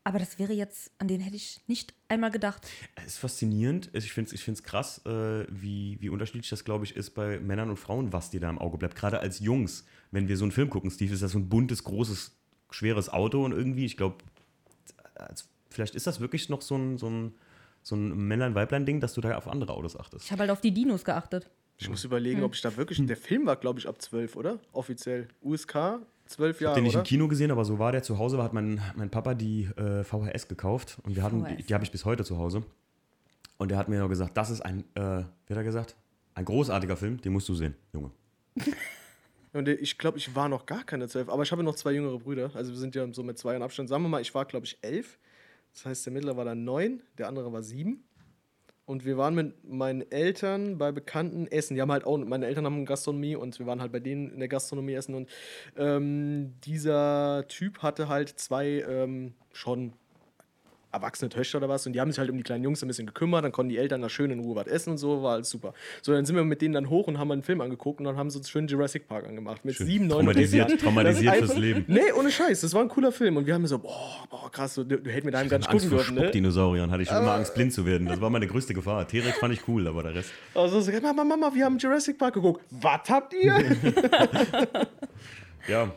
aber 0.02 0.18
das 0.18 0.40
wäre 0.40 0.54
jetzt, 0.54 0.90
an 0.98 1.06
den 1.06 1.20
hätte 1.20 1.36
ich 1.36 1.60
nicht 1.68 1.94
einmal 2.08 2.32
gedacht. 2.32 2.66
Es 2.96 3.06
ist 3.06 3.18
faszinierend. 3.18 3.90
Ich 3.92 4.12
finde 4.12 4.28
es 4.28 4.32
ich 4.32 4.42
find's 4.42 4.64
krass, 4.64 5.06
äh, 5.06 5.46
wie, 5.48 5.98
wie 6.00 6.08
unterschiedlich 6.08 6.50
das, 6.50 6.64
glaube 6.64 6.84
ich, 6.84 6.96
ist 6.96 7.10
bei 7.10 7.38
Männern 7.38 7.70
und 7.70 7.76
Frauen, 7.76 8.12
was 8.12 8.30
dir 8.30 8.40
da 8.40 8.50
im 8.50 8.58
Auge 8.58 8.76
bleibt. 8.76 8.96
Gerade 8.96 9.20
als 9.20 9.38
Jungs, 9.38 9.86
wenn 10.10 10.26
wir 10.26 10.36
so 10.36 10.44
einen 10.44 10.52
Film 10.52 10.68
gucken, 10.68 10.90
Steve, 10.90 11.14
ist 11.14 11.22
das 11.22 11.30
so 11.30 11.38
ein 11.38 11.48
buntes, 11.48 11.84
großes, 11.84 12.36
schweres 12.70 13.08
Auto 13.08 13.44
und 13.44 13.52
irgendwie, 13.52 13.84
ich 13.84 13.96
glaube, 13.96 14.16
vielleicht 15.76 15.94
ist 15.94 16.06
das 16.06 16.20
wirklich 16.20 16.48
noch 16.48 16.62
so 16.62 16.74
ein, 16.76 16.98
so 16.98 17.08
ein, 17.08 17.34
so 17.82 17.94
ein 17.94 18.16
Männlein-Weiblein-Ding, 18.26 18.98
dass 19.00 19.14
du 19.14 19.20
da 19.20 19.36
auf 19.36 19.46
andere 19.46 19.72
Autos 19.74 19.96
achtest. 19.96 20.24
Ich 20.24 20.32
habe 20.32 20.40
halt 20.40 20.50
auf 20.50 20.60
die 20.60 20.72
Dinos 20.72 21.04
geachtet. 21.04 21.48
Ich 21.78 21.88
muss 21.90 22.02
überlegen, 22.04 22.42
ob 22.42 22.54
ich 22.54 22.62
da 22.62 22.74
wirklich. 22.76 23.04
Der 23.06 23.16
Film 23.16 23.44
war, 23.44 23.56
glaube 23.56 23.78
ich, 23.78 23.86
ab 23.86 24.00
zwölf, 24.00 24.34
oder? 24.34 24.58
Offiziell. 24.72 25.28
USK, 25.42 26.00
zwölf 26.24 26.56
Ich 26.60 26.64
habe 26.66 26.70
Jahre, 26.70 26.74
den 26.76 26.84
nicht 26.84 26.94
oder? 26.94 27.00
im 27.00 27.06
Kino 27.06 27.28
gesehen, 27.28 27.50
aber 27.50 27.66
so 27.66 27.78
war 27.78 27.92
der 27.92 28.02
zu 28.02 28.18
Hause, 28.18 28.42
hat 28.42 28.54
mein, 28.54 28.80
mein 28.96 29.10
Papa 29.10 29.34
die 29.34 29.64
äh, 29.76 30.02
VHS 30.02 30.48
gekauft 30.48 30.96
und 31.02 31.14
wir 31.14 31.22
hatten, 31.22 31.44
die, 31.44 31.56
VHS. 31.56 31.66
die 31.66 31.74
habe 31.74 31.84
ich 31.84 31.90
bis 31.90 32.04
heute 32.06 32.24
zu 32.24 32.38
Hause. 32.38 32.62
Und 33.58 33.70
er 33.70 33.78
hat 33.78 33.88
mir 33.90 34.00
noch 34.00 34.08
gesagt, 34.08 34.36
das 34.36 34.48
ist 34.48 34.62
ein, 34.62 34.80
äh, 34.94 35.00
wie 35.46 35.50
hat 35.50 35.56
er 35.56 35.64
gesagt? 35.64 35.96
Ein 36.34 36.46
großartiger 36.46 36.96
Film, 36.96 37.20
den 37.20 37.32
musst 37.34 37.48
du 37.48 37.54
sehen, 37.54 37.74
Junge. 37.92 38.10
Und 39.52 39.68
ich 39.68 39.96
glaube, 39.96 40.18
ich 40.18 40.34
war 40.34 40.48
noch 40.48 40.66
gar 40.66 40.84
keine 40.84 41.08
zwölf, 41.08 41.28
aber 41.30 41.42
ich 41.42 41.52
habe 41.52 41.62
noch 41.62 41.76
zwei 41.76 41.92
jüngere 41.92 42.18
Brüder. 42.18 42.50
Also 42.54 42.72
wir 42.72 42.78
sind 42.78 42.94
ja 42.94 43.10
so 43.12 43.22
mit 43.22 43.38
zwei 43.38 43.52
Jahren 43.52 43.62
Abstand. 43.62 43.88
Sagen 43.88 44.02
wir 44.02 44.08
mal, 44.08 44.20
ich 44.20 44.34
war, 44.34 44.44
glaube 44.44 44.66
ich, 44.66 44.78
elf. 44.82 45.18
Das 45.76 45.84
heißt, 45.84 46.06
der 46.06 46.12
mittlere 46.14 46.38
war 46.38 46.46
dann 46.46 46.64
neun, 46.64 47.02
der 47.18 47.28
andere 47.28 47.52
war 47.52 47.62
sieben. 47.62 48.02
Und 48.86 49.04
wir 49.04 49.18
waren 49.18 49.34
mit 49.34 49.64
meinen 49.68 50.10
Eltern 50.10 50.78
bei 50.78 50.90
Bekannten 50.90 51.46
essen. 51.48 51.74
Die 51.74 51.82
haben 51.82 51.92
halt 51.92 52.06
auch, 52.06 52.16
meine 52.16 52.46
Eltern 52.46 52.64
haben 52.64 52.86
Gastronomie 52.86 53.36
und 53.36 53.58
wir 53.58 53.66
waren 53.66 53.82
halt 53.82 53.92
bei 53.92 54.00
denen 54.00 54.30
in 54.30 54.38
der 54.38 54.48
Gastronomie 54.48 54.94
essen. 54.94 55.14
Und 55.14 55.28
ähm, 55.76 56.54
dieser 56.64 57.44
Typ 57.48 57.82
hatte 57.82 58.08
halt 58.08 58.28
zwei 58.38 58.84
ähm, 58.88 59.34
schon 59.52 59.92
erwachsene 60.92 61.28
Töchter 61.28 61.58
oder 61.58 61.68
was 61.68 61.86
und 61.86 61.92
die 61.92 62.00
haben 62.00 62.10
sich 62.10 62.18
halt 62.18 62.30
um 62.30 62.36
die 62.38 62.42
kleinen 62.42 62.64
Jungs 62.64 62.82
ein 62.82 62.88
bisschen 62.88 63.06
gekümmert, 63.06 63.44
dann 63.44 63.52
konnten 63.52 63.68
die 63.70 63.76
Eltern 63.76 64.00
da 64.00 64.08
schön 64.08 64.30
in 64.30 64.40
Ruhe 64.40 64.56
was 64.56 64.66
essen 64.66 64.90
und 64.92 64.98
so, 64.98 65.22
war 65.22 65.34
alles 65.34 65.50
super. 65.50 65.74
So, 66.00 66.12
dann 66.12 66.24
sind 66.24 66.36
wir 66.36 66.44
mit 66.44 66.62
denen 66.62 66.72
dann 66.74 66.88
hoch 66.88 67.06
und 67.06 67.18
haben 67.18 67.30
einen 67.32 67.42
Film 67.42 67.60
angeguckt 67.60 67.98
und 68.00 68.06
dann 68.06 68.16
haben 68.16 68.30
sie 68.30 68.38
uns 68.38 68.48
schön 68.48 68.66
Jurassic 68.66 69.06
Park 69.08 69.26
angemacht. 69.26 69.64
Mit 69.64 69.74
Schön. 69.74 69.86
sieben, 69.86 70.06
neun 70.06 70.24
Traumatisiert- 70.26 70.80
traumatisiert 70.80 71.34
ist 71.34 71.38
fürs 71.40 71.50
einfach- 71.50 71.60
Leben. 71.62 71.84
Nee, 71.88 72.12
ohne 72.18 72.30
Scheiß, 72.30 72.60
das 72.62 72.72
war 72.72 72.82
ein 72.82 72.88
cooler 72.88 73.12
Film 73.12 73.36
und 73.36 73.46
wir 73.46 73.52
haben 73.54 73.66
so, 73.66 73.78
boah, 73.78 74.26
boah 74.30 74.50
krass, 74.50 74.74
du, 74.76 74.84
du 74.84 74.96
hättest 75.10 75.24
mit 75.26 75.34
einem 75.34 75.48
gar 75.50 75.58
nicht 75.58 75.68
Angst 75.68 75.84
gucken 75.84 75.88
vor 75.90 75.98
dürfen, 75.98 76.14
ne? 76.14 76.20
Spuckdinosauriern 76.22 76.90
hatte 76.90 77.02
ich 77.02 77.08
schon 77.08 77.18
immer 77.18 77.34
Angst, 77.34 77.54
blind 77.54 77.72
zu 77.74 77.84
werden. 77.84 78.06
Das 78.06 78.20
war 78.20 78.30
meine 78.30 78.46
größte 78.46 78.72
Gefahr. 78.72 79.06
T-Rex 79.06 79.38
fand 79.38 79.52
ich 79.52 79.68
cool, 79.68 79.86
aber 79.88 80.02
der 80.04 80.14
Rest. 80.14 80.30
Also 80.54 80.80
so, 80.80 80.90
Mama, 81.02 81.24
Mama, 81.24 81.50
wir 81.54 81.64
haben 81.64 81.76
Jurassic 81.78 82.16
Park 82.16 82.34
geguckt. 82.34 82.62
Was 82.70 83.00
habt 83.10 83.34
ihr? 83.34 83.54
Ja. 85.68 85.90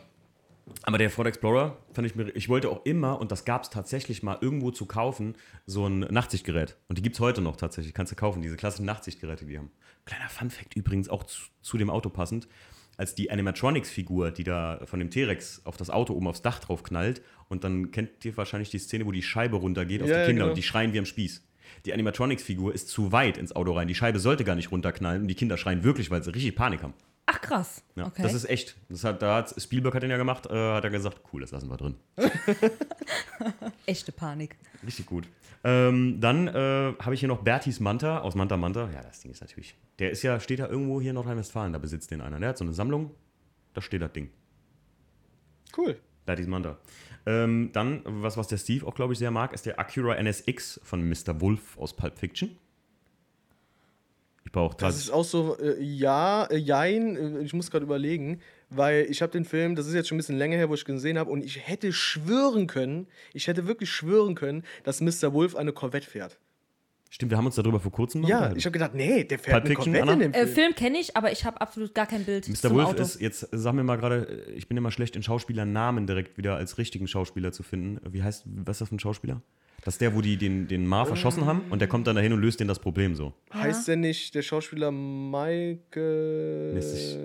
Aber 0.82 0.98
der 0.98 1.10
Ford 1.10 1.26
Explorer 1.26 1.76
fand 1.92 2.06
ich 2.06 2.14
mir. 2.14 2.34
Ich 2.34 2.48
wollte 2.48 2.68
auch 2.68 2.84
immer, 2.84 3.20
und 3.20 3.32
das 3.32 3.44
gab 3.44 3.62
es 3.64 3.70
tatsächlich 3.70 4.22
mal 4.22 4.38
irgendwo 4.40 4.70
zu 4.70 4.86
kaufen, 4.86 5.36
so 5.66 5.86
ein 5.86 6.00
Nachtsichtgerät. 6.00 6.76
Und 6.88 6.98
die 6.98 7.02
gibt 7.02 7.16
es 7.16 7.20
heute 7.20 7.40
noch 7.40 7.56
tatsächlich. 7.56 7.94
Kannst 7.94 8.12
du 8.12 8.16
kaufen, 8.16 8.42
diese 8.42 8.56
klassischen 8.56 8.86
Nachtsichtgeräte, 8.86 9.44
die 9.44 9.52
die 9.52 9.58
haben. 9.58 9.70
Kleiner 10.04 10.28
Fun-Fact 10.28 10.76
übrigens, 10.76 11.08
auch 11.08 11.24
zu, 11.24 11.42
zu 11.60 11.78
dem 11.78 11.90
Auto 11.90 12.08
passend. 12.08 12.48
Als 12.96 13.14
die 13.14 13.30
Animatronics-Figur, 13.30 14.30
die 14.30 14.44
da 14.44 14.80
von 14.84 14.98
dem 14.98 15.10
T-Rex 15.10 15.62
auf 15.64 15.76
das 15.76 15.90
Auto 15.90 16.12
oben 16.14 16.26
aufs 16.28 16.42
Dach 16.42 16.58
drauf 16.58 16.82
knallt, 16.82 17.22
und 17.48 17.64
dann 17.64 17.90
kennt 17.90 18.24
ihr 18.24 18.36
wahrscheinlich 18.36 18.70
die 18.70 18.78
Szene, 18.78 19.06
wo 19.06 19.12
die 19.12 19.22
Scheibe 19.22 19.56
runtergeht 19.56 20.02
auf 20.02 20.08
Ja, 20.08 20.14
die 20.14 20.20
ja, 20.20 20.26
Kinder 20.26 20.42
genau. 20.42 20.50
und 20.50 20.58
die 20.58 20.62
schreien 20.62 20.92
wie 20.92 20.98
am 20.98 21.06
Spieß. 21.06 21.46
Die 21.86 21.92
Animatronics-Figur 21.92 22.74
ist 22.74 22.88
zu 22.88 23.12
weit 23.12 23.38
ins 23.38 23.54
Auto 23.56 23.72
rein. 23.72 23.88
Die 23.88 23.94
Scheibe 23.94 24.18
sollte 24.18 24.44
gar 24.44 24.54
nicht 24.54 24.70
runterknallen 24.70 25.22
und 25.22 25.28
die 25.28 25.34
Kinder 25.34 25.56
schreien 25.56 25.82
wirklich, 25.82 26.10
weil 26.10 26.22
sie 26.22 26.34
richtig 26.34 26.54
Panik 26.56 26.82
haben. 26.82 26.94
Ach 27.32 27.40
krass. 27.40 27.84
Ja, 27.94 28.06
okay. 28.06 28.22
Das 28.22 28.34
ist 28.34 28.44
echt. 28.50 28.76
Das 28.88 29.04
hat, 29.04 29.22
da 29.22 29.36
hat 29.36 29.54
Spielberg 29.56 29.94
hat 29.94 30.02
den 30.02 30.10
ja 30.10 30.16
gemacht, 30.16 30.46
äh, 30.46 30.74
hat 30.74 30.82
er 30.82 30.90
gesagt, 30.90 31.20
cool, 31.32 31.42
das 31.42 31.52
lassen 31.52 31.70
wir 31.70 31.76
drin. 31.76 31.94
Echte 33.86 34.10
Panik. 34.10 34.56
Richtig 34.84 35.06
gut. 35.06 35.28
Ähm, 35.62 36.20
dann 36.20 36.48
äh, 36.48 36.94
habe 36.98 37.14
ich 37.14 37.20
hier 37.20 37.28
noch 37.28 37.42
Bertis 37.44 37.78
Manta 37.78 38.18
aus 38.18 38.34
Manta 38.34 38.56
Manta. 38.56 38.90
Ja, 38.92 39.02
das 39.02 39.20
Ding 39.20 39.30
ist 39.30 39.42
natürlich. 39.42 39.76
Der 40.00 40.10
ist 40.10 40.22
ja, 40.22 40.40
steht 40.40 40.58
ja 40.58 40.66
irgendwo 40.66 41.00
hier 41.00 41.10
in 41.10 41.14
Nordrhein-Westfalen, 41.14 41.72
da 41.72 41.78
besitzt 41.78 42.10
den 42.10 42.20
einer. 42.20 42.40
Der 42.40 42.48
hat 42.48 42.58
so 42.58 42.64
eine 42.64 42.72
Sammlung, 42.72 43.14
da 43.74 43.80
steht 43.80 44.02
das 44.02 44.12
Ding. 44.12 44.30
cool. 45.76 46.00
Bertis 46.26 46.48
Manta. 46.48 46.78
Ähm, 47.26 47.70
dann, 47.72 48.02
was, 48.04 48.38
was 48.38 48.48
der 48.48 48.58
Steve 48.58 48.84
auch, 48.86 48.94
glaube 48.96 49.12
ich, 49.12 49.20
sehr 49.20 49.30
mag, 49.30 49.52
ist 49.52 49.66
der 49.66 49.78
Acura 49.78 50.16
NSX 50.20 50.80
von 50.82 51.08
Mr. 51.08 51.40
Wolf 51.40 51.78
aus 51.78 51.94
Pulp 51.94 52.18
Fiction. 52.18 52.56
Ich 54.44 54.52
brauche 54.52 54.76
Das 54.78 54.96
ist 54.96 55.10
auch 55.10 55.24
so, 55.24 55.56
äh, 55.58 55.80
ja, 55.82 56.44
äh, 56.46 56.56
jein, 56.56 57.16
äh, 57.16 57.40
ich 57.42 57.52
muss 57.52 57.70
gerade 57.70 57.84
überlegen, 57.84 58.40
weil 58.70 59.06
ich 59.10 59.22
habe 59.22 59.32
den 59.32 59.44
Film, 59.44 59.76
das 59.76 59.86
ist 59.86 59.94
jetzt 59.94 60.08
schon 60.08 60.16
ein 60.16 60.20
bisschen 60.20 60.38
länger 60.38 60.56
her, 60.56 60.68
wo 60.68 60.74
ich 60.74 60.88
ihn 60.88 60.94
gesehen 60.94 61.18
habe, 61.18 61.30
und 61.30 61.44
ich 61.44 61.66
hätte 61.68 61.92
schwören 61.92 62.66
können, 62.66 63.06
ich 63.34 63.46
hätte 63.48 63.66
wirklich 63.66 63.90
schwören 63.90 64.34
können, 64.34 64.64
dass 64.84 65.00
Mr. 65.00 65.32
Wolf 65.32 65.54
eine 65.56 65.72
Corvette 65.72 66.08
fährt. 66.08 66.38
Stimmt, 67.12 67.30
wir 67.32 67.38
haben 67.38 67.46
uns 67.46 67.56
darüber 67.56 67.80
vor 67.80 67.90
kurzem 67.90 68.20
mal 68.20 68.28
Ja, 68.28 68.36
unterhalten. 68.36 68.58
ich 68.60 68.64
habe 68.66 68.72
gedacht, 68.72 68.94
nee, 68.94 69.24
der 69.24 69.38
fährt 69.40 69.64
Pulp 69.64 69.64
eine 69.64 69.74
Fiction, 69.74 69.92
Corvette 69.94 70.02
in 70.04 70.08
Anna? 70.08 70.22
dem 70.22 70.32
Äh, 70.32 70.44
Film. 70.46 70.54
Film 70.54 70.74
kenne 70.76 70.98
ich, 71.00 71.16
aber 71.16 71.32
ich 71.32 71.44
habe 71.44 71.60
absolut 71.60 71.92
gar 71.92 72.06
kein 72.06 72.24
Bild 72.24 72.48
Mr. 72.48 72.54
zum 72.54 72.74
Wolf 72.76 72.88
Auto. 72.90 73.02
ist, 73.02 73.20
jetzt 73.20 73.48
sag 73.50 73.72
mir 73.74 73.82
mal 73.82 73.96
gerade, 73.96 74.44
ich 74.54 74.68
bin 74.68 74.76
immer 74.76 74.92
schlecht 74.92 75.16
in 75.16 75.22
Schauspielernamen 75.24 76.06
direkt 76.06 76.38
wieder 76.38 76.54
als 76.54 76.78
richtigen 76.78 77.08
Schauspieler 77.08 77.50
zu 77.50 77.64
finden. 77.64 78.00
Wie 78.12 78.22
heißt, 78.22 78.44
was 78.46 78.76
ist 78.76 78.80
das 78.82 78.88
für 78.90 78.94
ein 78.94 79.00
Schauspieler? 79.00 79.42
Das 79.82 79.94
ist 79.94 80.00
der, 80.00 80.14
wo 80.14 80.20
die 80.20 80.36
den, 80.36 80.68
den 80.68 80.86
Marv 80.86 81.08
erschossen 81.10 81.46
haben 81.46 81.62
und 81.70 81.80
der 81.80 81.88
kommt 81.88 82.06
dann 82.06 82.16
dahin 82.16 82.32
und 82.32 82.40
löst 82.40 82.60
denen 82.60 82.68
das 82.68 82.78
Problem 82.78 83.14
so. 83.14 83.32
Heißt 83.54 83.88
der 83.88 83.96
nicht 83.96 84.34
der 84.34 84.42
Schauspieler 84.42 84.90
ich- 86.94 87.18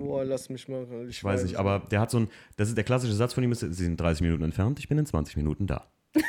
boah, 0.00 0.24
lass 0.24 0.48
mich 0.48 0.68
mal. 0.68 0.86
Ich 1.08 1.22
weiß 1.22 1.44
nicht, 1.44 1.56
aber 1.56 1.82
der 1.90 2.00
hat 2.00 2.10
so 2.10 2.18
ein, 2.20 2.28
das 2.56 2.68
ist 2.68 2.76
der 2.76 2.84
klassische 2.84 3.12
Satz 3.14 3.32
von 3.34 3.44
ihm, 3.44 3.52
ist, 3.52 3.60
sie 3.60 3.72
sind 3.72 4.00
30 4.00 4.22
Minuten 4.22 4.42
entfernt, 4.42 4.78
ich 4.78 4.88
bin 4.88 4.98
in 4.98 5.06
20 5.06 5.36
Minuten 5.36 5.66
da. 5.66 5.86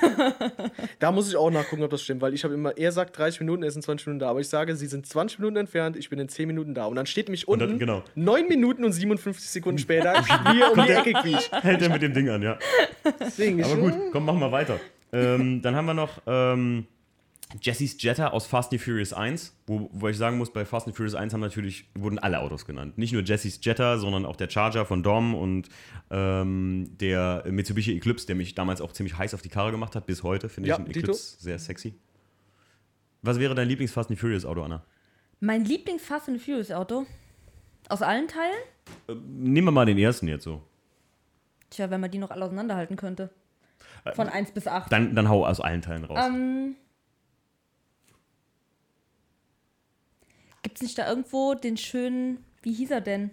Da 1.00 1.12
muss 1.14 1.30
ich 1.30 1.36
auch 1.38 1.50
nachgucken, 1.50 1.84
ob 1.84 1.90
das 1.92 2.02
stimmt, 2.02 2.22
weil 2.22 2.34
ich 2.34 2.44
habe 2.44 2.54
immer, 2.54 2.78
er 2.78 2.92
sagt 2.92 3.18
30 3.18 3.40
Minuten, 3.40 3.64
er 3.64 3.70
ist 3.70 3.76
in 3.78 3.82
20 3.82 4.08
Minuten 4.08 4.20
da, 4.20 4.30
aber 4.30 4.42
ich 4.42 4.50
sage, 4.50 4.76
sie 4.76 4.88
sind 4.88 5.06
20 5.06 5.40
Minuten 5.40 5.56
entfernt, 5.58 5.96
ich 5.96 6.10
bin 6.10 6.20
in 6.20 6.28
10 6.28 6.48
Minuten 6.48 6.74
da. 6.74 6.86
Und 6.86 6.96
dann 6.98 7.06
steht 7.06 7.28
nämlich 7.28 7.48
unten 7.48 7.68
dann- 7.70 7.80
genau. 7.80 8.04
9 8.16 8.48
Minuten 8.48 8.84
und 8.84 8.92
57 8.92 9.50
Sekunden 9.50 9.78
später, 9.80 10.14
wie 10.14 10.64
um 10.80 10.86
die 10.86 10.92
Ecke 10.92 11.14
quietscht. 11.14 11.52
Hält 11.64 11.82
er 11.82 11.90
mit 11.90 12.02
dem 12.02 12.14
Ding 12.14 12.30
an, 12.30 12.42
ja. 12.42 12.60
Deswegen, 13.20 13.64
Aber 13.64 13.74
ich, 13.74 13.80
gut, 13.80 13.94
komm, 14.12 14.26
machen 14.26 14.40
wir 14.40 14.52
weiter. 14.52 14.80
Ähm, 15.12 15.62
dann 15.62 15.76
haben 15.76 15.86
wir 15.86 15.94
noch 15.94 16.22
ähm, 16.28 16.86
Jesse's 17.62 18.00
Jetta 18.02 18.28
aus 18.28 18.46
Fast 18.46 18.72
and 18.74 18.82
Furious 18.82 19.12
1, 19.12 19.56
wo, 19.66 19.90
wo 19.92 20.08
ich 20.08 20.18
sagen 20.18 20.38
muss, 20.38 20.54
bei 20.54 20.66
Fast 20.66 20.86
and 20.88 20.96
Furious 20.96 21.16
1 21.16 21.34
haben 21.34 21.42
natürlich, 21.42 21.90
wurden 21.96 22.20
alle 22.20 22.40
Autos 22.40 22.66
genannt. 22.66 22.98
Nicht 22.98 23.12
nur 23.12 23.24
Jesse's 23.24 23.60
Jetta, 23.64 23.98
sondern 23.98 24.26
auch 24.26 24.36
der 24.36 24.50
Charger 24.50 24.86
von 24.86 25.02
Dom 25.02 25.34
und 25.34 25.68
ähm, 26.12 26.96
der 27.00 27.44
Mitsubishi 27.50 27.96
Eclipse, 27.98 28.28
der 28.28 28.36
mich 28.36 28.54
damals 28.54 28.82
auch 28.82 28.94
ziemlich 28.94 29.18
heiß 29.18 29.34
auf 29.34 29.42
die 29.42 29.50
Karre 29.50 29.72
gemacht 29.72 29.96
hat, 29.96 30.06
bis 30.06 30.22
heute 30.22 30.48
finde 30.48 30.70
Ja, 30.70 30.76
ich 30.78 30.84
den 30.84 30.94
Dito. 30.94 31.00
Eclipse 31.00 31.38
sehr 31.40 31.58
sexy. 31.58 31.96
Was 33.24 33.40
wäre 33.40 33.56
dein 33.56 33.68
Lieblings-Fast 33.68 34.12
and 34.12 34.20
Furious 34.20 34.46
Auto, 34.46 34.62
Anna? 34.62 34.84
Mein 35.40 35.66
Lieblings-Fast 35.66 36.30
and 36.30 36.42
Furious 36.42 36.72
Auto. 36.72 37.06
Aus 37.90 38.04
allen 38.04 38.28
Teilen? 38.28 39.24
Nehmen 39.28 39.66
wir 39.68 39.72
mal 39.72 39.86
den 39.86 39.98
ersten 39.98 40.28
jetzt 40.28 40.44
so. 40.44 40.62
Tja, 41.72 41.90
wenn 41.90 42.00
man 42.00 42.12
die 42.12 42.20
noch 42.20 42.30
alle 42.30 42.46
auseinanderhalten 42.46 42.96
könnte. 42.96 43.32
Von 44.14 44.30
1 44.30 44.52
bis 44.52 44.68
8. 44.68 44.92
Dann, 44.92 45.16
dann 45.16 45.30
hau 45.30 45.46
aus 45.46 45.60
allen 45.60 45.82
Teilen 45.82 46.06
raus. 46.06 46.20
Ähm, 46.26 46.76
Gibt 50.62 50.78
es 50.78 50.82
nicht 50.82 50.98
da 50.98 51.08
irgendwo 51.08 51.54
den 51.54 51.78
schönen, 51.78 52.44
wie 52.62 52.74
hieß 52.74 52.92
er 52.92 53.02
denn? 53.02 53.32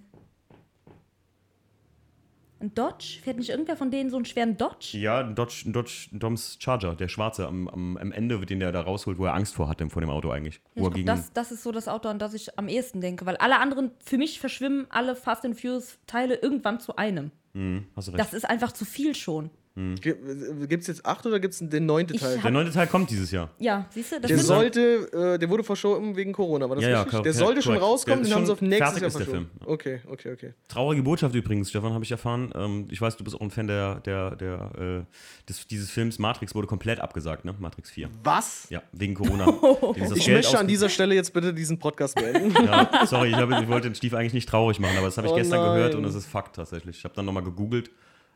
Ein 2.59 2.75
Dodge? 2.75 3.21
Fährt 3.23 3.37
nicht 3.37 3.51
irgendwer 3.51 3.77
von 3.77 3.91
denen 3.91 4.09
so 4.09 4.17
einen 4.17 4.25
schweren 4.25 4.57
Dodge? 4.57 4.97
Ja, 4.97 5.21
ein 5.21 5.35
Dodge, 5.35 5.65
ein 5.67 5.75
Dodge 5.75 6.09
Doms 6.13 6.57
Charger, 6.59 6.95
der 6.95 7.09
schwarze 7.09 7.47
am, 7.47 7.69
am, 7.69 7.99
am 7.99 8.13
Ende, 8.13 8.45
den 8.47 8.61
der 8.61 8.73
da 8.73 8.81
rausholt, 8.81 9.19
wo 9.19 9.27
er 9.27 9.35
Angst 9.35 9.55
vor 9.55 9.69
hatte 9.69 9.87
vor 9.91 10.01
dem 10.01 10.09
Auto 10.09 10.31
eigentlich. 10.31 10.63
Ja, 10.75 10.89
glaub, 10.89 11.05
das, 11.05 11.33
das 11.35 11.53
ist 11.53 11.63
so 11.63 11.71
das 11.71 11.87
Auto, 11.87 12.09
an 12.09 12.19
das 12.19 12.33
ich 12.33 12.59
am 12.59 12.69
ehesten 12.69 13.03
denke. 13.03 13.27
Weil 13.27 13.37
alle 13.37 13.61
anderen, 13.61 13.91
für 14.03 14.17
mich 14.17 14.41
verschwimmen 14.41 14.87
alle 14.89 15.15
Fast 15.17 15.45
and 15.45 15.61
Furious 15.61 15.99
Teile 16.07 16.37
irgendwann 16.37 16.81
zu 16.81 16.97
einem. 16.97 17.31
Hm, 17.53 17.87
hast 17.95 18.09
du 18.09 18.13
recht. 18.13 18.21
Das 18.21 18.33
ist 18.33 18.49
einfach 18.49 18.73
zu 18.73 18.87
viel 18.87 19.15
schon. 19.15 19.51
Gibt 19.77 20.81
es 20.83 20.87
jetzt 20.87 21.05
acht 21.05 21.27
oder 21.27 21.39
gibt 21.39 21.53
es 21.53 21.61
den 21.61 21.85
neunten 21.85 22.17
Teil? 22.17 22.39
der 22.43 22.51
neunte 22.51 22.73
Teil 22.73 22.87
kommt 22.87 23.11
dieses 23.11 23.31
Jahr. 23.31 23.51
Ja, 23.59 23.87
siehst 23.91 24.13
du? 24.13 24.21
Das 24.21 24.29
Der 24.29 24.39
sollte, 24.39 25.35
äh, 25.35 25.39
der 25.39 25.51
wurde 25.51 25.63
verschoben 25.65 26.17
wegen 26.17 26.33
Corona, 26.33 26.67
war 26.69 26.77
das 26.77 26.85
Ja, 26.85 26.91
ja, 26.91 27.05
klar, 27.05 27.23
der 27.23 27.33
ja, 27.33 27.39
sollte 27.39 27.61
schon 27.61 27.77
rauskommen, 27.77 28.21
Der 28.25 28.29
den 28.31 28.35
haben 28.35 28.43
ist 28.43 28.47
sie 28.47 28.53
auf 28.55 28.59
schon- 28.61 28.69
nächstes 28.69 28.99
fertig 28.99 29.03
Jahr 29.03 29.11
verschoben. 29.11 29.51
Film, 29.59 29.67
Okay, 29.67 30.01
okay, 30.11 30.33
okay. 30.33 30.55
Traurige 30.69 31.03
Botschaft 31.03 31.35
übrigens, 31.35 31.69
Stefan, 31.69 31.93
habe 31.93 32.05
ich 32.05 32.11
erfahren. 32.11 32.51
Ähm, 32.55 32.89
ich 32.91 33.01
weiß, 33.01 33.19
du 33.19 33.25
bist 33.25 33.37
auch 33.37 33.41
ein 33.43 33.51
Fan 33.51 33.67
der, 33.67 33.97
der, 34.01 34.35
der, 34.37 34.71
äh, 35.07 35.47
des, 35.49 35.67
dieses 35.67 35.91
Films. 35.91 36.19
Matrix 36.19 36.55
wurde 36.55 36.67
komplett 36.67 36.99
abgesagt, 37.01 37.45
ne? 37.45 37.55
Matrix 37.59 37.91
4. 37.91 38.09
Was? 38.25 38.67
Ja, 38.71 38.83
wegen 38.93 39.15
Corona. 39.15 39.47
Das 39.99 40.13
Ich 40.17 40.25
Geld 40.25 40.39
möchte 40.45 40.59
an 40.59 40.67
dieser 40.69 40.89
Stelle 40.89 41.15
jetzt 41.15 41.33
bitte 41.35 41.53
diesen 41.53 41.79
Podcast 41.79 42.15
beenden. 42.15 42.55
Ja, 42.67 43.05
sorry, 43.07 43.29
ich, 43.29 43.37
hab, 43.37 43.51
ich 43.51 43.69
wollte 43.69 43.89
den 43.91 43.95
Stief 43.95 44.15
eigentlich 44.15 44.33
nicht 44.33 44.49
traurig 44.49 44.81
machen, 44.81 44.97
aber 44.97 45.07
das 45.07 45.17
habe 45.19 45.27
ich 45.27 45.33
Oh 45.33 45.37
gestern 45.37 45.61
nein. 45.61 45.75
gehört 45.75 45.95
und 45.95 46.05
es 46.05 46.15
ist 46.15 46.27
Fakt 46.27 46.57
tatsächlich. 46.57 46.97
Ich 46.97 47.05
habe 47.05 47.15
dann 47.15 47.25
nochmal 47.27 47.43
gegoogelt, 47.45 47.91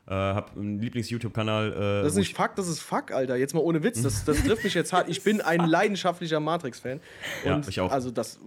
äh, 0.07 0.11
habe 0.11 0.59
einen 0.59 0.79
Lieblings-YouTube-Kanal. 0.79 1.71
Äh, 1.73 2.03
Das 2.03 2.13
ist 2.13 2.17
nicht 2.17 2.35
Fakt, 2.35 2.57
das 2.57 2.67
ist 2.67 2.79
Fuck, 2.81 3.11
Alter. 3.11 3.35
Jetzt 3.35 3.53
mal 3.53 3.59
ohne 3.61 3.83
Witz. 3.83 4.01
Das, 4.01 4.25
das 4.25 4.43
trifft 4.43 4.63
mich 4.63 4.73
jetzt 4.73 4.91
hart. 4.93 5.09
Ich 5.09 5.23
bin 5.23 5.41
ein 5.41 5.65
leidenschaftlicher 5.67 6.39
Matrix-Fan. 6.39 6.99
Ja, 7.45 7.61
ich 7.67 7.79
auch. 7.79 7.91
Also 7.91 8.11
das. 8.11 8.39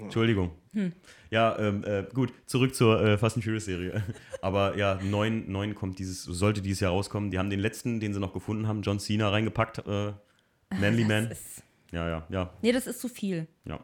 Entschuldigung. 0.00 0.52
Ja, 1.30 1.58
ähm, 1.58 1.84
äh, 1.84 2.04
gut, 2.14 2.32
zurück 2.46 2.74
zur 2.74 3.00
äh, 3.02 3.18
Fast 3.18 3.36
and 3.36 3.44
Furious 3.44 3.64
Serie. 3.64 4.02
Aber 4.42 4.76
ja, 4.76 4.98
9, 5.02 5.50
9 5.50 5.74
kommt 5.74 5.98
dieses, 5.98 6.22
sollte 6.24 6.62
dieses 6.62 6.80
Jahr 6.80 6.92
rauskommen. 6.92 7.30
Die 7.30 7.38
haben 7.38 7.50
den 7.50 7.60
letzten, 7.60 8.00
den 8.00 8.14
sie 8.14 8.20
noch 8.20 8.32
gefunden 8.32 8.66
haben, 8.68 8.82
John 8.82 8.98
Cena 9.00 9.28
reingepackt. 9.30 9.78
Äh, 9.86 10.12
Manly 10.80 11.04
Man. 11.04 11.28
Das 11.28 11.38
ist, 11.40 11.62
Ja, 11.92 12.08
ja, 12.08 12.26
ja, 12.30 12.50
nee, 12.62 12.70
das 12.72 12.86
ist 12.86 13.00
zu 13.00 13.08
viel. 13.08 13.46
ja. 13.64 13.80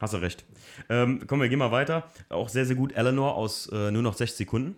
Hast 0.00 0.12
du 0.12 0.18
recht. 0.18 0.44
Ähm, 0.90 1.22
komm, 1.26 1.40
wir 1.40 1.48
gehen 1.48 1.60
mal 1.60 1.70
weiter. 1.70 2.10
Auch 2.28 2.48
sehr, 2.48 2.66
sehr 2.66 2.74
gut. 2.76 2.92
Eleanor 2.92 3.36
aus 3.36 3.68
äh, 3.72 3.90
nur 3.92 4.02
noch 4.02 4.14
60 4.14 4.36
Sekunden 4.38 4.74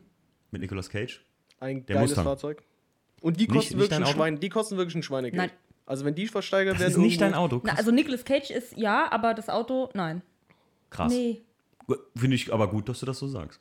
mit 0.53 0.61
Nicolas 0.61 0.91
Cage. 0.91 1.24
Ein 1.61 1.86
Der 1.86 1.96
geiles 1.96 2.11
Mustang. 2.11 2.24
Fahrzeug. 2.24 2.62
Und 3.20 3.38
die 3.40 3.44
Nicht- 3.44 3.52
kosten, 3.54 3.74
nicht 3.76 3.84
wirklich, 3.84 3.98
dein 3.98 4.04
ein? 4.07 4.12
Schwein, 4.14 4.40
die 4.40 4.48
kosten 4.48 4.76
wirklich 4.76 4.94
ein 4.94 5.02
Schweinegeld. 5.02 5.36
Nein. 5.36 5.50
Also 5.86 6.04
wenn 6.04 6.14
die 6.14 6.26
versteigert 6.26 6.74
Das 6.74 6.80
werden. 6.80 6.92
ist 6.92 6.98
nicht 6.98 7.20
dein 7.20 7.34
Auto. 7.34 7.61
Na, 7.64 7.74
also 7.74 7.90
Nicolas 7.92 8.24
Cage 8.24 8.50
ist 8.50 8.76
ja, 8.76 9.11
aber 9.11 9.34
das 9.34 9.48
Auto, 9.48 9.88
nein. 9.94 10.22
Krass. 10.90 11.12
Nee. 11.12 11.42
Finde 12.16 12.34
ich 12.36 12.52
aber 12.52 12.68
gut, 12.68 12.88
dass 12.88 13.00
du 13.00 13.07
das 13.07 13.18
so 13.18 13.28
sagst. 13.28 13.61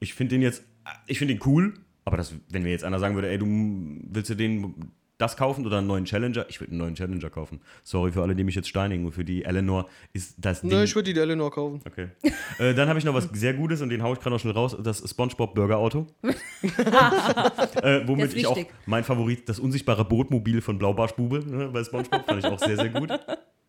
Ich 0.00 0.14
finde 0.14 0.36
den 0.36 0.42
jetzt, 0.42 0.62
ich 1.06 1.18
finde 1.18 1.34
den 1.34 1.42
cool, 1.46 1.74
aber 2.04 2.16
das, 2.16 2.34
wenn 2.50 2.62
mir 2.62 2.70
jetzt 2.70 2.84
einer 2.84 2.98
sagen 3.00 3.14
würde, 3.16 3.28
ey, 3.28 3.38
du 3.38 3.46
willst 3.46 4.30
du 4.30 4.34
den 4.36 4.92
das 5.18 5.36
kaufen 5.36 5.64
oder 5.66 5.78
einen 5.78 5.86
neuen 5.86 6.04
Challenger? 6.04 6.46
Ich 6.48 6.60
würde 6.60 6.72
einen 6.72 6.78
neuen 6.78 6.94
Challenger 6.94 7.30
kaufen. 7.30 7.60
Sorry 7.82 8.12
für 8.12 8.22
alle, 8.22 8.34
die 8.34 8.44
mich 8.44 8.54
jetzt 8.54 8.68
steinigen. 8.68 9.10
Für 9.12 9.24
die 9.24 9.44
Eleanor 9.44 9.88
ist 10.12 10.34
das 10.38 10.60
Ding. 10.60 10.70
Nö, 10.70 10.82
ich 10.82 10.94
würde 10.94 11.12
die 11.12 11.20
Eleanor 11.20 11.50
kaufen. 11.50 11.80
okay. 11.86 12.08
äh, 12.58 12.74
dann 12.74 12.88
habe 12.88 12.98
ich 12.98 13.04
noch 13.04 13.14
was 13.14 13.28
sehr 13.32 13.54
Gutes 13.54 13.80
und 13.80 13.88
den 13.88 14.02
haue 14.02 14.14
ich 14.14 14.20
gerade 14.20 14.34
noch 14.34 14.40
schnell 14.40 14.54
raus. 14.54 14.76
Das 14.82 15.08
SpongeBob 15.08 15.54
Burger 15.54 15.78
Auto. 15.78 16.06
äh, 16.22 18.06
womit 18.06 18.34
ich 18.34 18.46
auch 18.46 18.58
mein 18.86 19.04
Favorit, 19.04 19.48
das 19.48 19.58
unsichtbare 19.58 20.04
Bootmobil 20.04 20.60
von 20.60 20.78
Blaubarschbube 20.78 21.44
ne, 21.46 21.68
bei 21.68 21.82
SpongeBob, 21.84 22.26
fand 22.26 22.38
ich 22.40 22.46
auch 22.46 22.58
sehr, 22.58 22.76
sehr 22.76 22.90
gut. 22.90 23.10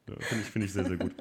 Finde 0.07 0.41
ich, 0.41 0.49
find 0.49 0.65
ich 0.65 0.71
sehr, 0.71 0.85
sehr 0.85 0.95
gut. 0.95 1.13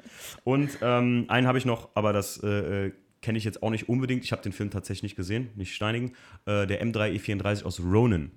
Und 0.45 0.77
ähm, 0.81 1.25
einen 1.27 1.45
habe 1.45 1.57
ich 1.57 1.65
noch, 1.65 1.89
aber 1.93 2.13
das 2.13 2.41
äh, 2.41 2.85
äh, 2.85 2.91
kenne 3.21 3.37
ich 3.37 3.43
jetzt 3.43 3.61
auch 3.61 3.69
nicht 3.69 3.89
unbedingt. 3.89 4.23
Ich 4.23 4.31
habe 4.31 4.41
den 4.41 4.53
Film 4.53 4.69
tatsächlich 4.69 5.03
nicht 5.03 5.15
gesehen, 5.17 5.49
nicht 5.55 5.75
steinigen. 5.75 6.13
Äh, 6.45 6.67
der 6.67 6.81
M3 6.81 7.19
E34 7.19 7.65
aus 7.65 7.81
Ronin 7.81 8.31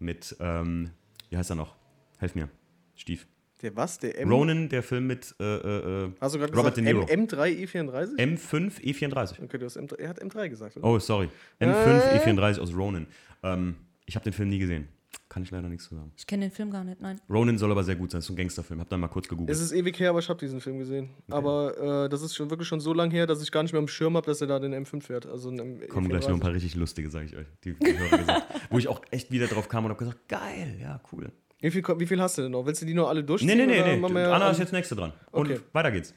mit, 0.00 0.36
ähm, 0.40 0.90
wie 1.34 1.38
heißt 1.38 1.50
er 1.50 1.56
noch? 1.56 1.74
Helf 2.18 2.36
mir, 2.36 2.48
Stief. 2.94 3.26
Der 3.60 3.74
was? 3.74 3.98
Der 3.98 4.20
M. 4.20 4.30
Ronin, 4.30 4.68
der 4.68 4.84
Film 4.84 5.08
mit 5.08 5.34
äh, 5.40 5.44
äh, 5.44 6.04
äh, 6.04 6.12
Hast 6.20 6.36
du 6.36 6.38
Robert 6.38 6.52
gesagt 6.52 6.76
De 6.76 6.84
Niro. 6.84 7.06
M 7.08 7.24
M3 7.26 7.66
E34? 7.66 8.18
M5 8.18 8.80
E34. 8.80 9.42
okay, 9.42 9.58
du 9.58 9.64
hast 9.64 9.76
M3, 9.76 9.98
er 9.98 10.08
hat 10.10 10.22
M3 10.22 10.48
gesagt, 10.48 10.76
oder? 10.76 10.86
Oh, 10.86 11.00
sorry. 11.00 11.28
M5 11.60 12.22
E34 12.22 12.60
aus 12.60 12.72
Ronin. 12.72 13.08
Ähm, 13.42 13.74
ich 14.06 14.14
habe 14.14 14.22
den 14.22 14.32
Film 14.32 14.48
nie 14.48 14.60
gesehen. 14.60 14.86
Kann 15.34 15.42
ich 15.42 15.50
leider 15.50 15.68
nichts 15.68 15.88
zu 15.88 15.96
sagen. 15.96 16.12
Ich 16.16 16.28
kenne 16.28 16.44
den 16.46 16.52
Film 16.52 16.70
gar 16.70 16.84
nicht, 16.84 17.00
nein. 17.00 17.20
Ronin 17.28 17.58
soll 17.58 17.72
aber 17.72 17.82
sehr 17.82 17.96
gut 17.96 18.12
sein. 18.12 18.18
Das 18.18 18.24
ist 18.24 18.28
so 18.28 18.34
ein 18.34 18.36
Gangsterfilm. 18.36 18.78
Hab 18.78 18.88
dann 18.88 19.00
mal 19.00 19.08
kurz 19.08 19.26
gegoogelt. 19.26 19.50
Es 19.50 19.60
ist 19.60 19.72
ewig 19.72 19.98
her, 19.98 20.10
aber 20.10 20.20
ich 20.20 20.28
habe 20.28 20.38
diesen 20.38 20.60
Film 20.60 20.78
gesehen. 20.78 21.10
Aber 21.28 22.04
äh, 22.04 22.08
das 22.08 22.22
ist 22.22 22.36
schon 22.36 22.50
wirklich 22.50 22.68
schon 22.68 22.78
so 22.78 22.94
lang 22.94 23.10
her, 23.10 23.26
dass 23.26 23.42
ich 23.42 23.50
gar 23.50 23.64
nicht 23.64 23.72
mehr 23.72 23.82
im 23.82 23.88
Schirm 23.88 24.16
habe, 24.16 24.24
dass 24.26 24.40
er 24.40 24.46
da 24.46 24.60
den 24.60 24.72
M5 24.72 25.02
fährt. 25.02 25.26
Also 25.26 25.48
einen 25.48 25.80
M 25.82 25.88
Kommen 25.88 26.08
gleich 26.08 26.28
noch 26.28 26.34
ein 26.36 26.40
paar 26.40 26.52
richtig 26.52 26.76
lustige, 26.76 27.10
sage 27.10 27.24
ich 27.26 27.36
euch. 27.36 27.46
Die, 27.64 27.74
die 27.74 27.94
gesagt. 27.94 28.46
Wo 28.70 28.78
ich 28.78 28.86
auch 28.86 29.02
echt 29.10 29.32
wieder 29.32 29.48
drauf 29.48 29.68
kam 29.68 29.84
und 29.86 29.90
habe 29.90 29.98
gesagt, 29.98 30.28
geil, 30.28 30.76
ja, 30.80 31.00
cool. 31.12 31.32
Wie 31.58 31.72
viel, 31.72 31.82
wie 31.98 32.06
viel 32.06 32.20
hast 32.22 32.38
du 32.38 32.42
denn 32.42 32.52
noch? 32.52 32.64
Willst 32.64 32.82
du 32.82 32.86
die 32.86 32.94
noch 32.94 33.08
alle 33.08 33.24
durchziehen? 33.24 33.48
Nee, 33.58 33.66
nee, 33.66 33.96
nee, 33.96 33.96
nee. 33.96 34.20
Anna 34.20 34.50
ist 34.50 34.60
jetzt 34.60 34.72
nächste 34.72 34.94
dran. 34.94 35.14
Und 35.32 35.50
Okay. 35.50 35.58
weiter 35.72 35.90
geht's. 35.90 36.14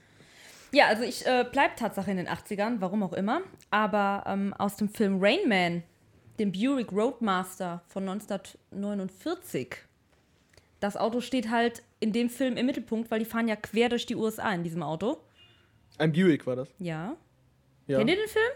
Ja, 0.72 0.90
also 0.90 1.02
ich 1.02 1.26
äh, 1.26 1.44
bleib 1.52 1.76
Tatsache 1.78 2.12
in 2.12 2.18
den 2.18 2.28
80ern, 2.28 2.76
warum 2.82 3.02
auch 3.02 3.14
immer. 3.14 3.42
Aber 3.72 4.26
ähm, 4.28 4.54
aus 4.54 4.76
dem 4.76 4.90
Film 4.90 5.18
Rain 5.20 5.48
Man, 5.50 5.82
dem 6.40 6.52
Buick 6.52 6.92
Roadmaster 6.92 7.84
von 7.88 8.08
1949, 8.08 9.76
das 10.80 10.96
Auto 10.96 11.22
steht 11.22 11.50
halt 11.50 11.84
in 12.00 12.14
dem 12.14 12.30
Film 12.30 12.58
im 12.58 12.66
Mittelpunkt, 12.66 13.10
weil 13.10 13.20
die 13.20 13.26
fahren 13.26 13.48
ja 13.48 13.56
quer 13.56 13.90
durch 13.90 14.06
die 14.06 14.16
USA 14.16 14.54
in 14.54 14.64
diesem 14.64 14.84
Auto. 14.84 15.18
Ein 15.98 16.14
Buick 16.14 16.46
war 16.46 16.56
das. 16.56 16.70
Ja. 16.80 17.16
Ja. 17.88 17.98
Kennt 17.98 18.10
ihr 18.10 18.16
den 18.16 18.28
Film? 18.28 18.52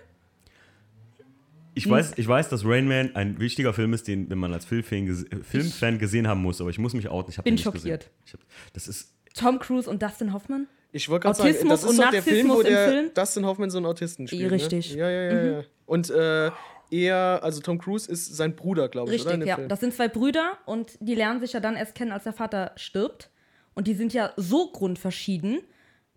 Ich 1.74 1.90
weiß, 1.90 2.14
ich 2.18 2.28
weiß, 2.28 2.50
dass 2.50 2.66
Rain 2.66 2.88
Man 2.88 3.16
ein 3.16 3.40
wichtiger 3.40 3.74
Film 3.74 3.94
ist, 3.94 4.08
den, 4.08 4.28
den 4.28 4.38
man 4.38 4.54
als 4.54 4.66
Filmfan, 4.66 5.26
Filmfan 5.42 6.00
gesehen 6.00 6.28
haben 6.28 6.42
muss, 6.42 6.60
aber 6.60 6.70
ich 6.70 6.78
muss 6.78 6.94
mich 6.94 7.08
outen. 7.08 7.32
Ich 7.32 7.38
Bin 7.38 7.46
den 7.46 7.54
nicht 7.54 7.64
schockiert. 7.64 7.84
Gesehen. 7.84 8.10
Ich 8.26 8.34
hab, 8.34 8.42
das 8.74 8.88
ist. 8.90 9.14
Tom 9.34 9.58
Cruise 9.58 9.90
und 9.90 10.04
Dustin 10.04 10.34
Hoffman? 10.34 10.68
Ich 10.92 11.08
wollte 11.08 11.24
gerade 11.24 11.38
sagen, 11.38 11.50
Autismus 11.50 11.70
das 11.70 11.84
ist 11.84 11.90
und 11.90 12.06
doch 12.06 12.12
der 12.12 12.24
Film, 12.24 12.50
wo 12.50 12.62
der 12.62 12.90
Film? 12.90 13.12
Dustin 13.14 13.46
Hoffman 13.46 13.70
so 13.70 13.78
einen 13.78 13.86
Autisten 13.86 14.28
spielt. 14.28 14.52
Richtig. 14.52 14.94
Ne? 14.94 15.00
Ja, 15.00 15.10
ja, 15.10 15.24
ja. 15.24 15.52
ja. 15.60 15.64
Und 15.86 16.10
äh, 16.10 16.52
er, 16.92 17.40
also 17.42 17.62
Tom 17.62 17.78
Cruise 17.80 18.10
ist 18.12 18.36
sein 18.36 18.56
Bruder, 18.56 18.90
glaube 18.90 19.14
ich, 19.16 19.26
Richtig, 19.26 19.48
ja. 19.48 19.56
Film? 19.56 19.70
Das 19.70 19.80
sind 19.80 19.94
zwei 19.94 20.08
Brüder 20.08 20.58
und 20.66 20.98
die 21.00 21.16
lernen 21.16 21.40
sich 21.40 21.54
ja 21.54 21.60
dann 21.60 21.76
erst 21.76 21.96
kennen, 21.96 22.12
als 22.12 22.24
der 22.26 22.34
Vater 22.34 22.72
stirbt. 22.76 23.30
Und 23.74 23.88
die 23.88 23.94
sind 23.94 24.14
ja 24.14 24.34
so 24.36 24.72
grundverschieden. 24.72 25.62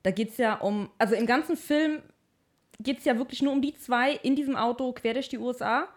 Da 0.03 0.11
geht 0.11 0.31
es 0.31 0.37
ja 0.37 0.55
um, 0.57 0.91
also 0.99 1.15
im 1.15 1.27
ganzen 1.27 1.57
Film 1.57 2.03
geht 2.81 2.99
es 2.99 3.05
ja 3.05 3.17
wirklich 3.17 3.41
nur 3.43 3.53
um 3.53 3.63
die 3.63 3.75
zwei 3.75 4.13
in 4.13 4.35
diesem 4.37 4.57
Auto 4.57 4.93
quer 4.93 5.15
durch 5.15 5.29
die 5.29 5.39
USA. 5.39 5.89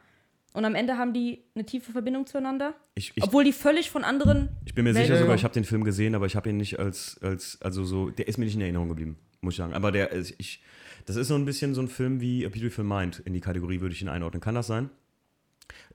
Und 0.53 0.65
am 0.65 0.75
Ende 0.75 0.97
haben 0.97 1.13
die 1.13 1.43
eine 1.55 1.65
tiefe 1.65 1.91
Verbindung 1.91 2.25
zueinander. 2.25 2.73
Ich, 2.95 3.11
ich, 3.15 3.23
obwohl 3.23 3.43
die 3.43 3.53
völlig 3.53 3.91
von 3.91 4.03
anderen. 4.03 4.49
ich 4.65 4.73
bin 4.73 4.86
mir 4.86 4.93
Welten 4.95 5.07
sicher 5.07 5.19
sogar, 5.19 5.36
ich 5.36 5.43
habe 5.43 5.53
den 5.53 5.65
Film 5.65 5.84
gesehen, 5.84 6.15
aber 6.15 6.25
ich 6.25 6.36
habe 6.36 6.49
ihn 6.49 6.57
nicht 6.57 6.80
als, 6.80 7.19
als, 7.21 7.59
also 7.61 7.84
so, 7.84 8.09
der 8.09 8.28
ist 8.28 8.38
mir 8.38 8.45
nicht 8.45 8.55
in 8.55 8.61
Erinnerung 8.61 8.88
geblieben, 8.89 9.17
muss 9.41 9.53
ich 9.53 9.57
sagen. 9.57 9.73
Aber 9.73 9.91
der, 9.91 10.11
ist- 10.11 10.34
ich, 10.38 10.61
das 11.07 11.15
ist 11.15 11.29
so 11.29 11.35
ein 11.35 11.45
bisschen 11.45 11.73
so 11.73 11.81
ein 11.81 11.87
Film 11.87 12.21
wie 12.21 12.45
A 12.45 12.49
Beautiful 12.49 12.83
Mind. 12.85 13.19
In 13.25 13.33
die 13.33 13.41
Kategorie 13.41 13.81
würde 13.81 13.95
ich 13.95 14.01
ihn 14.03 14.09
einordnen. 14.09 14.41
Kann 14.41 14.53
das 14.55 14.67
sein? 14.67 14.89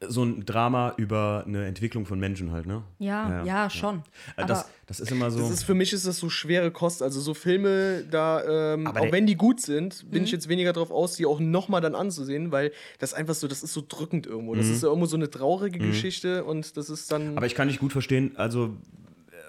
So 0.00 0.22
ein 0.24 0.44
Drama 0.44 0.94
über 0.96 1.44
eine 1.46 1.64
Entwicklung 1.64 2.04
von 2.06 2.18
Menschen 2.18 2.50
halt, 2.52 2.66
ne? 2.66 2.82
Ja, 2.98 3.44
ja, 3.44 3.70
schon. 3.70 4.02
Äh, 4.36 4.44
Das, 4.46 4.66
das 4.86 5.00
ist 5.00 5.10
immer 5.12 5.30
so. 5.30 5.38
Das 5.38 5.50
ist, 5.50 5.62
für 5.62 5.74
mich 5.74 5.92
ist 5.92 6.06
das 6.06 6.18
so 6.18 6.28
schwere 6.28 6.70
Kost. 6.70 7.02
Also 7.02 7.20
so 7.20 7.34
Filme, 7.34 8.04
da, 8.10 8.74
ähm, 8.74 8.86
auch 8.86 9.12
wenn 9.12 9.26
die 9.26 9.36
gut 9.36 9.60
sind, 9.60 10.10
bin 10.10 10.20
Mhm. 10.22 10.24
ich 10.26 10.32
jetzt 10.32 10.48
weniger 10.48 10.72
drauf 10.72 10.90
aus, 10.90 11.14
die 11.16 11.24
auch 11.24 11.40
nochmal 11.40 11.80
dann 11.80 11.94
anzusehen, 11.94 12.50
weil 12.52 12.72
das 12.98 13.14
einfach 13.14 13.34
so, 13.34 13.48
das 13.48 13.62
ist 13.62 13.72
so 13.72 13.82
drückend 13.86 14.26
irgendwo. 14.26 14.54
Mhm. 14.54 14.58
Das 14.58 14.68
ist 14.68 14.82
ja 14.82 14.88
irgendwo 14.88 15.06
so 15.06 15.16
eine 15.16 15.30
traurige 15.30 15.78
Geschichte 15.78 16.44
und 16.44 16.76
das 16.76 16.90
ist 16.90 17.10
dann. 17.12 17.36
Aber 17.36 17.46
ich 17.46 17.54
kann 17.54 17.68
nicht 17.68 17.78
gut 17.80 17.92
verstehen, 17.92 18.32
also 18.36 18.76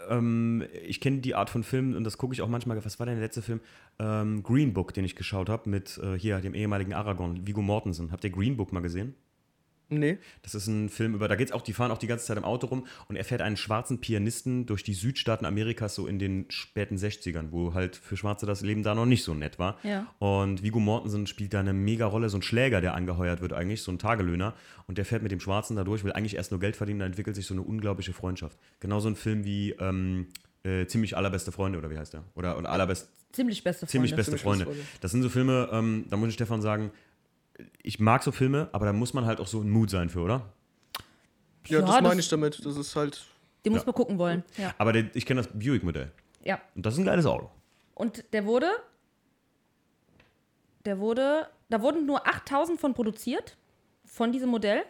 ähm, 0.10 0.64
ich 0.84 1.00
kenne 1.00 1.20
die 1.20 1.36
Art 1.36 1.50
von 1.50 1.64
Film 1.64 1.96
und 1.96 2.04
das 2.04 2.18
gucke 2.18 2.34
ich 2.34 2.42
auch 2.42 2.48
manchmal. 2.48 2.84
Was 2.84 3.00
war 3.00 3.06
denn 3.06 3.16
der 3.16 3.24
letzte 3.24 3.42
Film? 3.42 3.60
Ähm, 4.00 4.44
Green 4.44 4.74
Book, 4.74 4.94
den 4.94 5.06
ich 5.06 5.16
geschaut 5.16 5.50
habe 5.50 5.70
mit 5.70 5.98
äh, 5.98 6.18
hier 6.18 6.40
dem 6.40 6.54
ehemaligen 6.54 6.94
Aragorn, 6.94 7.46
Vigo 7.48 7.62
Mortensen. 7.62 8.12
Habt 8.12 8.24
ihr 8.24 8.30
Green 8.30 8.58
Book 8.58 8.74
mal 8.74 8.82
gesehen? 8.82 9.16
Nee. 10.00 10.18
Das 10.42 10.56
ist 10.56 10.68
ein 10.68 10.90
Film 10.90 11.16
über, 11.16 11.28
da 11.28 11.36
geht's 11.36 11.52
auch, 11.52 11.62
die 11.62 11.74
fahren 11.74 11.92
auch 11.92 11.98
die 11.98 12.08
ganze 12.08 12.26
Zeit 12.26 12.38
im 12.38 12.44
Auto 12.44 12.68
rum 12.68 12.86
und 13.08 13.16
er 13.16 13.24
fährt 13.24 13.42
einen 13.42 13.58
schwarzen 13.58 14.00
Pianisten 14.00 14.66
durch 14.66 14.84
die 14.84 14.94
Südstaaten 14.94 15.46
Amerikas 15.46 15.96
so 15.96 16.08
in 16.08 16.20
den 16.20 16.46
späten 16.50 16.96
60ern, 16.98 17.48
wo 17.52 17.74
halt 17.74 17.96
für 17.96 18.18
Schwarze 18.18 18.46
das 18.46 18.62
Leben 18.62 18.84
da 18.84 18.96
noch 18.96 19.06
nicht 19.06 19.24
so 19.24 19.34
nett 19.34 19.60
war. 19.60 19.78
Ja. 19.84 20.08
Und 20.20 20.64
Vigo 20.64 20.80
Mortensen 20.80 21.28
spielt 21.28 21.54
da 21.54 21.60
eine 21.60 21.74
mega 21.74 22.06
Rolle, 22.06 22.30
so 22.30 22.38
ein 22.38 22.42
Schläger, 22.42 22.82
der 22.82 22.94
angeheuert 22.94 23.42
wird 23.42 23.54
eigentlich, 23.54 23.82
so 23.82 23.92
ein 23.92 24.00
Tagelöhner. 24.00 24.54
Und 24.88 24.98
der 24.98 25.06
fährt 25.06 25.24
mit 25.24 25.32
dem 25.32 25.40
Schwarzen 25.40 25.76
da 25.76 25.84
durch, 25.84 26.04
will 26.04 26.12
eigentlich 26.14 26.36
erst 26.36 26.52
nur 26.52 26.60
Geld 26.60 26.76
verdienen, 26.76 27.00
da 27.00 27.06
entwickelt 27.06 27.36
sich 27.36 27.46
so 27.46 27.54
eine 27.54 27.62
unglaubliche 27.62 28.14
Freundschaft. 28.14 28.58
Genauso 28.80 29.08
ein 29.10 29.16
Film 29.16 29.46
wie 29.46 29.72
ähm, 29.80 30.28
äh, 30.64 30.86
Ziemlich 30.88 31.16
allerbeste 31.18 31.52
Freunde, 31.52 31.78
oder 31.78 31.90
wie 31.90 31.98
heißt 31.98 32.14
der? 32.14 32.24
Oder, 32.36 32.58
oder 32.58 32.70
allerbest, 32.70 33.10
Ziemlich 33.34 33.64
beste 33.64 33.86
Freunde. 33.88 33.92
Ziemlich 33.92 34.16
beste 34.16 34.32
Ziemlich 34.32 34.42
Freunde. 34.44 34.66
beste 34.66 34.80
Freunde. 34.82 34.98
Das 35.02 35.12
sind 35.12 35.24
so 35.24 35.30
Filme, 35.30 35.70
ähm, 35.72 36.06
da 36.10 36.18
muss 36.18 36.30
ich 36.30 36.36
Stefan 36.36 36.62
sagen, 36.62 36.92
ich 37.82 38.00
mag 38.00 38.24
so 38.24 38.32
Filme, 38.32 38.70
aber 38.72 38.86
da 38.86 38.94
muss 38.94 39.14
man 39.14 39.26
halt 39.26 39.40
auch 39.40 39.48
so 39.48 39.62
ein 39.62 39.70
Mut 39.70 39.90
sein 39.90 40.10
für, 40.10 40.22
oder? 40.22 40.52
Ja, 41.68 41.80
Ja, 41.80 41.82
das 41.86 41.92
das- 41.96 42.02
meine 42.02 42.20
ich 42.20 42.30
damit. 42.30 42.66
Das 42.66 42.76
ist 42.78 42.96
halt. 42.96 43.24
Den 43.66 43.72
muss 43.74 43.82
Ja. 43.84 43.86
man 43.88 43.96
gucken 43.96 44.18
wollen. 44.18 44.44
Ja. 44.58 44.74
Aber 44.78 44.92
der, 44.92 45.16
ich 45.16 45.26
kenne 45.26 45.42
das 45.42 45.52
Buick-Modell. 45.54 46.12
ja. 46.44 46.60
Und 46.76 46.86
das 46.86 46.96
ist 46.96 47.00
ein 47.00 47.06
geiles 47.06 47.26
Auto. 47.26 47.50
Und 47.96 48.26
der 48.34 48.46
wurde. 48.46 48.70
Der 50.86 51.00
wurde. 51.00 51.48
Da 51.70 51.82
wurden 51.82 52.06
nur 52.06 52.28
8000 52.28 52.80
von 52.80 52.94
produziert. 52.94 53.56
Von 54.06 54.32
diesem 54.32 54.50
Modell. 54.50 54.84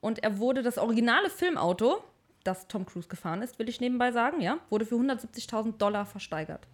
Und 0.00 0.20
er 0.22 0.38
wurde 0.38 0.62
das 0.62 0.78
originale 0.78 1.28
Filmauto, 1.28 2.02
das 2.44 2.68
Tom 2.68 2.86
Cruise 2.86 3.08
gefahren 3.08 3.42
ist, 3.42 3.58
will 3.58 3.68
ich 3.68 3.80
nebenbei 3.80 4.12
sagen, 4.12 4.40
ja, 4.40 4.58
wurde 4.70 4.86
für 4.86 4.94
170.000 4.94 5.76
Dollar 5.78 6.06
versteigert. 6.06 6.68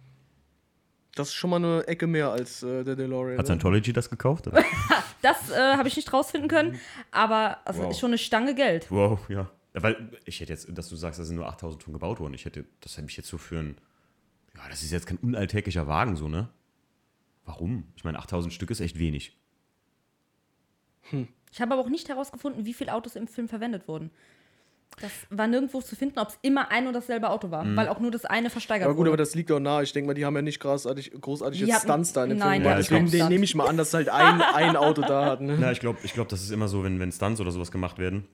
Das 1.15 1.29
ist 1.29 1.33
schon 1.33 1.49
mal 1.49 1.55
eine 1.57 1.87
Ecke 1.87 2.05
mehr 2.05 2.29
als 2.29 2.61
äh, 2.61 2.83
der 2.83 2.95
DeLorean. 2.95 3.39
Hat 3.39 3.45
ne? 3.45 3.45
Scientology 3.45 3.91
das 3.93 4.09
gekauft? 4.09 4.47
Das 5.25 5.49
äh, 5.49 5.55
habe 5.77 5.87
ich 5.87 5.95
nicht 5.95 6.11
rausfinden 6.13 6.49
können, 6.49 6.79
aber 7.11 7.59
also 7.65 7.81
Wow. 7.83 7.91
ist 7.91 7.99
schon 7.99 8.09
eine 8.11 8.17
Stange 8.17 8.53
Geld. 8.55 8.91
wow, 8.91 9.19
ja. 9.29 9.49
Weil 9.73 10.09
ich 10.23 10.39
hätte 10.39 10.53
jetzt, 10.53 10.67
dass 10.77 10.87
du 10.87 10.95
sagst, 10.95 11.19
da 11.19 11.23
sind 11.25 11.35
nur 11.35 11.47
8000 11.47 11.83
von 11.83 11.91
gebaut 11.93 12.19
worden. 12.19 12.33
Ich 12.33 12.45
hätte, 12.45 12.65
das 12.79 12.93
hätte 12.93 13.03
mich 13.05 13.17
jetzt 13.17 13.27
so 13.27 13.37
für 13.37 13.59
ein, 13.59 13.77
ja, 14.55 14.61
das 14.69 14.83
ist 14.83 14.91
jetzt 14.91 15.05
kein 15.07 15.17
unalltäglicher 15.17 15.85
Wagen, 15.87 16.15
so, 16.15 16.29
ne? 16.29 16.47
Warum? 17.43 17.91
Ich 17.97 18.03
meine, 18.05 18.19
8000 18.19 18.53
Stück 18.53 18.71
ist 18.71 18.79
echt 18.79 18.97
wenig. 18.99 19.37
Ich 21.51 21.61
habe 21.61 21.73
aber 21.73 21.81
auch 21.81 21.89
nicht 21.89 22.09
herausgefunden, 22.09 22.65
wie 22.65 22.73
viele 22.73 22.93
Autos 22.93 23.15
im 23.15 23.27
Film 23.27 23.47
verwendet 23.47 23.87
wurden. 23.87 24.11
Das 25.01 25.11
war 25.29 25.45
nirgendwo 25.47 25.81
zu 25.81 25.95
finden, 25.97 26.19
ob 26.19 26.29
es 26.29 26.39
immer 26.41 26.71
ein 26.71 26.87
und 26.87 26.93
dasselbe 26.93 27.29
Auto 27.29 27.51
war, 27.51 27.65
weil 27.75 27.89
auch 27.89 27.99
nur 27.99 28.11
das 28.11 28.23
eine 28.23 28.49
versteigert 28.49 28.85
Aber 28.85 28.93
gut, 28.93 29.01
wurde. 29.01 29.09
aber 29.09 29.17
das 29.17 29.35
liegt 29.35 29.49
doch 29.49 29.59
nahe. 29.59 29.83
Ich 29.83 29.91
denke 29.91 30.07
mal, 30.07 30.13
die 30.13 30.23
haben 30.25 30.35
ja 30.35 30.41
nicht 30.41 30.59
großartig, 30.61 31.11
großartig 31.19 31.59
Die 31.59 31.65
jetzt 31.65 31.75
hatten- 31.79 31.87
Stunts 31.87 32.13
da 32.13 32.23
in 32.23 32.29
dem 32.29 32.37
nein, 32.39 32.61
Film. 32.61 32.71
Ja, 32.71 32.77
deswegen 32.77 33.07
Stunt. 33.09 33.29
nehme 33.29 33.43
ich 33.43 33.55
mal 33.55 33.67
an, 33.67 33.75
dass 33.75 33.93
halt 33.93 34.07
ein, 34.07 34.41
ein 34.41 34.77
Auto 34.77 35.01
da 35.01 35.25
hat. 35.25 35.41
Ne? 35.41 35.57
Ja, 35.59 35.71
ich 35.71 35.81
glaube, 35.81 35.99
ich 36.03 36.13
glaub, 36.13 36.29
das 36.29 36.41
ist 36.41 36.51
immer 36.51 36.69
so, 36.69 36.83
wenn, 36.85 36.97
wenn 37.01 37.11
Stunts 37.11 37.41
oder 37.41 37.51
sowas 37.51 37.71
gemacht 37.73 37.97
werden, 37.99 38.25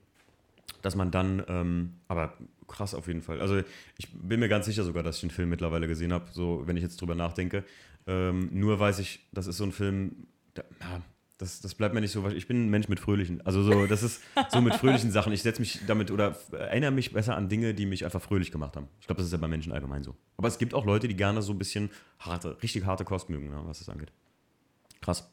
dass 0.82 0.94
man 0.94 1.10
dann, 1.10 1.42
ähm, 1.48 1.94
aber 2.06 2.34
krass 2.68 2.94
auf 2.94 3.08
jeden 3.08 3.22
Fall. 3.22 3.40
Also 3.40 3.58
ich 3.98 4.08
bin 4.12 4.38
mir 4.38 4.48
ganz 4.48 4.66
sicher 4.66 4.84
sogar, 4.84 5.02
dass 5.02 5.16
ich 5.16 5.20
den 5.22 5.30
Film 5.30 5.48
mittlerweile 5.48 5.88
gesehen 5.88 6.12
habe, 6.12 6.26
so 6.30 6.62
wenn 6.66 6.76
ich 6.76 6.82
jetzt 6.84 7.00
drüber 7.00 7.16
nachdenke. 7.16 7.64
Ähm, 8.06 8.48
nur 8.52 8.78
weiß 8.78 9.00
ich, 9.00 9.26
das 9.32 9.48
ist 9.48 9.56
so 9.56 9.64
ein 9.64 9.72
Film, 9.72 10.28
da, 10.54 10.62
ja, 10.80 11.00
das, 11.42 11.60
das 11.60 11.74
bleibt 11.74 11.92
mir 11.94 12.00
nicht 12.00 12.12
so, 12.12 12.26
ich 12.28 12.46
bin 12.46 12.66
ein 12.66 12.70
Mensch 12.70 12.88
mit 12.88 13.00
fröhlichen, 13.00 13.44
also 13.44 13.62
so, 13.62 13.86
das 13.86 14.02
ist 14.04 14.22
so 14.50 14.60
mit 14.60 14.74
fröhlichen 14.74 15.10
Sachen. 15.16 15.32
Ich 15.32 15.42
setze 15.42 15.60
mich 15.60 15.80
damit 15.86 16.10
oder 16.12 16.36
erinnere 16.52 16.92
mich 16.92 17.12
besser 17.12 17.36
an 17.36 17.48
Dinge, 17.48 17.74
die 17.74 17.84
mich 17.84 18.04
einfach 18.04 18.22
fröhlich 18.22 18.52
gemacht 18.52 18.76
haben. 18.76 18.86
Ich 19.00 19.06
glaube, 19.08 19.18
das 19.18 19.26
ist 19.26 19.32
ja 19.32 19.38
bei 19.38 19.48
Menschen 19.48 19.72
allgemein 19.72 20.04
so. 20.04 20.14
Aber 20.36 20.46
es 20.46 20.58
gibt 20.58 20.72
auch 20.72 20.86
Leute, 20.86 21.08
die 21.08 21.16
gerne 21.16 21.42
so 21.42 21.52
ein 21.52 21.58
bisschen 21.58 21.90
harte, 22.20 22.56
richtig 22.62 22.86
harte 22.86 23.04
Kost 23.04 23.28
mögen, 23.28 23.48
ne, 23.50 23.60
was 23.64 23.80
das 23.80 23.88
angeht. 23.88 24.12
Krass. 25.00 25.28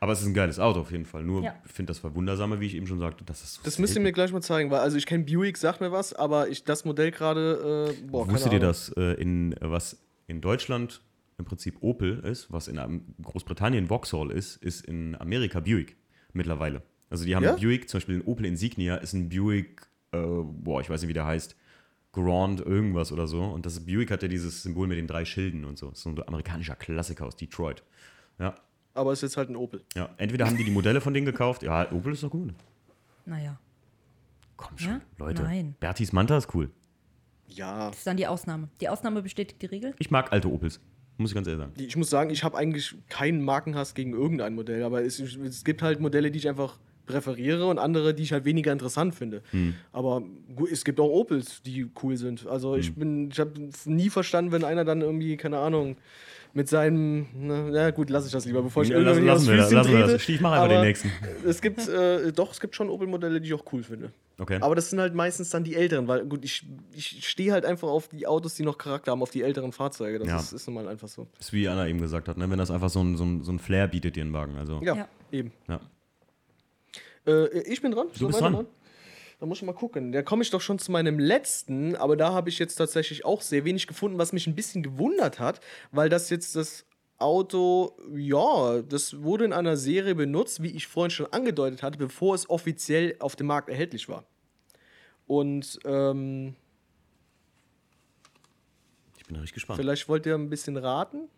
Aber 0.00 0.12
es 0.12 0.20
ist 0.22 0.26
ein 0.26 0.34
geiles 0.34 0.58
Auto 0.58 0.80
auf 0.80 0.90
jeden 0.90 1.04
Fall. 1.04 1.24
Nur 1.24 1.42
Ja. 1.42 1.54
ich 1.66 1.72
finde 1.72 1.90
das 1.90 1.98
Verwundersame, 1.98 2.60
wie 2.60 2.66
ich 2.66 2.74
eben 2.74 2.86
schon 2.86 3.00
sagte, 3.00 3.24
das 3.24 3.42
ist 3.42 3.54
so 3.54 3.60
Das 3.64 3.78
müsst 3.78 3.94
ihr 3.94 4.00
mir 4.00 4.12
gleich 4.12 4.32
mal 4.32 4.40
zeigen, 4.40 4.70
weil 4.70 4.80
also 4.80 4.96
ich 4.96 5.04
kenne 5.04 5.24
Buick, 5.24 5.58
sagt 5.58 5.80
mir 5.80 5.92
was, 5.92 6.14
aber 6.14 6.48
ich 6.48 6.64
das 6.64 6.84
Modell 6.84 7.10
gerade, 7.10 7.92
äh, 7.94 8.06
boah, 8.06 8.26
Wusstet 8.28 8.52
keine 8.52 8.62
ihr, 8.62 8.66
dass 8.66 8.88
äh, 8.96 9.20
in 9.20 9.52
äh, 9.52 9.70
was 9.70 9.98
in 10.26 10.40
Deutschland 10.40 11.02
im 11.38 11.44
Prinzip 11.44 11.76
Opel 11.82 12.20
ist, 12.20 12.52
was 12.52 12.68
in 12.68 13.04
Großbritannien 13.22 13.88
Vauxhall 13.88 14.30
ist, 14.30 14.56
ist 14.62 14.84
in 14.86 15.14
Amerika 15.20 15.60
Buick 15.60 15.96
mittlerweile. 16.32 16.82
Also 17.10 17.24
die 17.24 17.34
haben 17.36 17.42
Ja? 17.44 17.52
Buick, 17.56 17.88
zum 17.88 17.98
Beispiel 17.98 18.16
ein 18.16 18.22
Opel 18.26 18.46
Insignia 18.46 18.96
ist 18.96 19.12
ein 19.12 19.28
Buick, 19.28 19.82
äh, 20.12 20.18
boah, 20.18 20.80
ich 20.80 20.90
weiß 20.90 21.00
nicht, 21.02 21.08
wie 21.08 21.14
der 21.14 21.26
heißt, 21.26 21.56
Grand 22.12 22.60
irgendwas 22.60 23.10
oder 23.10 23.26
so. 23.26 23.42
Und 23.42 23.66
das 23.66 23.84
Buick 23.84 24.10
hat 24.12 24.22
ja 24.22 24.28
dieses 24.28 24.62
Symbol 24.62 24.86
mit 24.86 24.98
den 24.98 25.08
drei 25.08 25.24
Schilden 25.24 25.64
und 25.64 25.76
so. 25.78 25.88
Das 25.88 25.98
ist 25.98 26.04
so 26.04 26.10
ein 26.10 26.28
amerikanischer 26.28 26.76
Klassiker 26.76 27.26
aus 27.26 27.36
Detroit. 27.36 27.82
Ja, 28.38 28.54
Aber 28.94 29.10
es 29.12 29.18
ist 29.18 29.30
jetzt 29.32 29.36
halt 29.36 29.50
ein 29.50 29.56
Opel. 29.56 29.82
ja. 29.96 30.08
Entweder 30.16 30.46
haben 30.46 30.56
die 30.56 30.64
die 30.64 30.70
Modelle 30.70 31.00
von 31.00 31.12
denen 31.14 31.26
gekauft. 31.26 31.62
Ja, 31.64 31.90
Opel 31.92 32.12
ist 32.12 32.22
doch 32.22 32.30
gut. 32.30 32.54
naja, 33.26 33.58
Komm 34.56 34.78
schon, 34.78 34.90
Ja? 34.92 35.00
Leute. 35.18 35.42
Nein. 35.42 35.74
Bertis 35.80 36.12
Manta 36.12 36.36
ist 36.38 36.54
cool. 36.54 36.70
Ja. 37.48 37.88
das 37.88 37.98
ist 37.98 38.06
dann 38.06 38.16
die 38.16 38.26
Ausnahme. 38.28 38.68
Die 38.80 38.88
Ausnahme 38.88 39.20
bestätigt 39.20 39.60
die 39.60 39.66
Regel. 39.66 39.94
Ich 39.98 40.10
mag 40.12 40.32
alte 40.32 40.48
Opels. 40.50 40.80
Muss 41.16 41.30
ich 41.30 41.34
ganz 41.34 41.46
ehrlich 41.46 41.60
sagen. 41.62 41.72
Ich 41.76 41.96
muss 41.96 42.10
sagen, 42.10 42.30
ich 42.30 42.42
habe 42.44 42.56
eigentlich 42.56 42.94
keinen 43.08 43.42
Markenhass 43.44 43.94
gegen 43.94 44.12
irgendein 44.12 44.54
Modell, 44.54 44.82
aber 44.82 45.04
es, 45.04 45.20
es 45.20 45.64
gibt 45.64 45.82
halt 45.82 46.00
Modelle, 46.00 46.30
die 46.30 46.38
ich 46.38 46.48
einfach 46.48 46.78
präferiere 47.06 47.66
und 47.66 47.78
andere, 47.78 48.14
die 48.14 48.22
ich 48.22 48.32
halt 48.32 48.44
weniger 48.44 48.72
interessant 48.72 49.14
finde. 49.14 49.42
Hm. 49.50 49.74
Aber 49.92 50.22
es 50.70 50.84
gibt 50.84 50.98
auch 51.00 51.10
Opels, 51.10 51.62
die 51.62 51.86
cool 52.02 52.16
sind. 52.16 52.46
Also 52.46 52.76
ich 52.76 52.88
Hm. 52.88 52.94
bin, 52.94 53.30
ich 53.30 53.38
habe 53.38 53.52
nie 53.84 54.10
verstanden, 54.10 54.52
wenn 54.52 54.64
einer 54.64 54.84
dann 54.84 55.02
irgendwie, 55.02 55.36
keine 55.36 55.58
Ahnung, 55.58 55.96
mit 56.54 56.68
seinem, 56.68 57.26
na 57.34 57.68
ja 57.72 57.90
gut, 57.90 58.10
lasse 58.10 58.26
ich 58.28 58.32
das 58.32 58.46
lieber, 58.46 58.62
bevor 58.62 58.84
ich 58.84 58.88
Ja, 58.88 58.98
irgendwie 58.98 59.26
lassen 59.26 59.46
wir 59.48 59.56
lassen 59.56 59.92
wir 59.92 60.06
das. 60.06 60.28
Ich 60.28 60.40
mache 60.40 60.54
einfach 60.54 60.64
Aber 60.66 60.74
den 60.74 60.82
nächsten. 60.82 61.10
Es 61.46 61.60
gibt, 61.60 61.88
äh, 61.88 62.32
doch, 62.32 62.52
es 62.52 62.60
gibt 62.60 62.74
schon 62.76 62.88
Opel-Modelle, 62.88 63.40
die 63.40 63.48
ich 63.48 63.54
auch 63.54 63.64
cool 63.72 63.82
finde. 63.82 64.12
Okay. 64.38 64.58
Aber 64.60 64.74
das 64.74 64.90
sind 64.90 64.98
halt 65.00 65.14
meistens 65.14 65.50
dann 65.50 65.62
die 65.62 65.76
älteren, 65.76 66.08
weil 66.08 66.24
gut, 66.26 66.44
ich, 66.44 66.66
ich 66.92 67.28
stehe 67.28 67.52
halt 67.52 67.64
einfach 67.64 67.88
auf 67.88 68.08
die 68.08 68.26
Autos, 68.26 68.54
die 68.54 68.64
noch 68.64 68.78
Charakter 68.78 69.12
haben, 69.12 69.22
auf 69.22 69.30
die 69.30 69.42
älteren 69.42 69.70
Fahrzeuge. 69.72 70.18
Das 70.18 70.28
Ja. 70.28 70.38
ist, 70.40 70.52
ist 70.52 70.66
nun 70.66 70.74
mal 70.74 70.88
einfach 70.88 71.06
so. 71.08 71.28
ist 71.38 71.52
wie 71.52 71.68
Anna 71.68 71.86
eben 71.86 72.00
gesagt 72.00 72.26
hat, 72.28 72.36
ne? 72.36 72.50
wenn 72.50 72.58
das 72.58 72.70
einfach 72.72 72.90
so 72.90 73.00
ein, 73.02 73.16
so 73.16 73.24
ein, 73.24 73.44
so 73.44 73.52
ein 73.52 73.58
Flair 73.60 73.86
bietet, 73.86 74.16
dir 74.16 74.24
ein 74.24 74.32
Wagen. 74.32 74.56
Also, 74.56 74.80
Ja, 74.82 74.96
Ja. 74.96 75.08
eben. 75.30 75.52
ja. 75.68 75.80
Äh, 77.26 77.60
ich 77.60 77.80
bin 77.80 77.92
dran. 77.92 78.08
Du 78.18 78.26
bist 78.26 78.40
dran. 78.40 78.66
Da 79.40 79.46
muss 79.46 79.58
ich 79.58 79.64
mal 79.64 79.72
gucken. 79.72 80.12
Da 80.12 80.22
komme 80.22 80.42
ich 80.42 80.50
doch 80.50 80.60
schon 80.60 80.78
zu 80.78 80.92
meinem 80.92 81.18
letzten, 81.18 81.96
aber 81.96 82.16
da 82.16 82.32
habe 82.32 82.48
ich 82.48 82.58
jetzt 82.58 82.76
tatsächlich 82.76 83.24
auch 83.24 83.42
sehr 83.42 83.64
wenig 83.64 83.86
gefunden, 83.86 84.16
was 84.18 84.32
mich 84.32 84.46
ein 84.46 84.54
bisschen 84.54 84.82
gewundert 84.82 85.38
hat, 85.38 85.60
weil 85.90 86.08
das 86.08 86.30
jetzt 86.30 86.56
das 86.56 86.86
Auto, 87.24 87.96
ja, 88.14 88.82
das 88.82 89.22
wurde 89.22 89.46
in 89.46 89.52
einer 89.52 89.76
Serie 89.76 90.14
benutzt, 90.14 90.62
wie 90.62 90.68
ich 90.76 90.86
vorhin 90.86 91.10
schon 91.10 91.26
angedeutet 91.32 91.82
hatte, 91.82 91.96
bevor 91.98 92.34
es 92.34 92.48
offiziell 92.50 93.16
auf 93.18 93.34
dem 93.34 93.46
Markt 93.46 93.68
erhältlich 93.70 94.08
war. 94.08 94.24
Und 95.26 95.78
ähm, 95.86 96.54
Ich 99.16 99.24
bin 99.24 99.36
richtig 99.36 99.54
gespannt. 99.54 99.80
vielleicht 99.80 100.08
wollt 100.08 100.26
ihr 100.26 100.34
ein 100.34 100.50
bisschen 100.50 100.76
raten. 100.76 101.28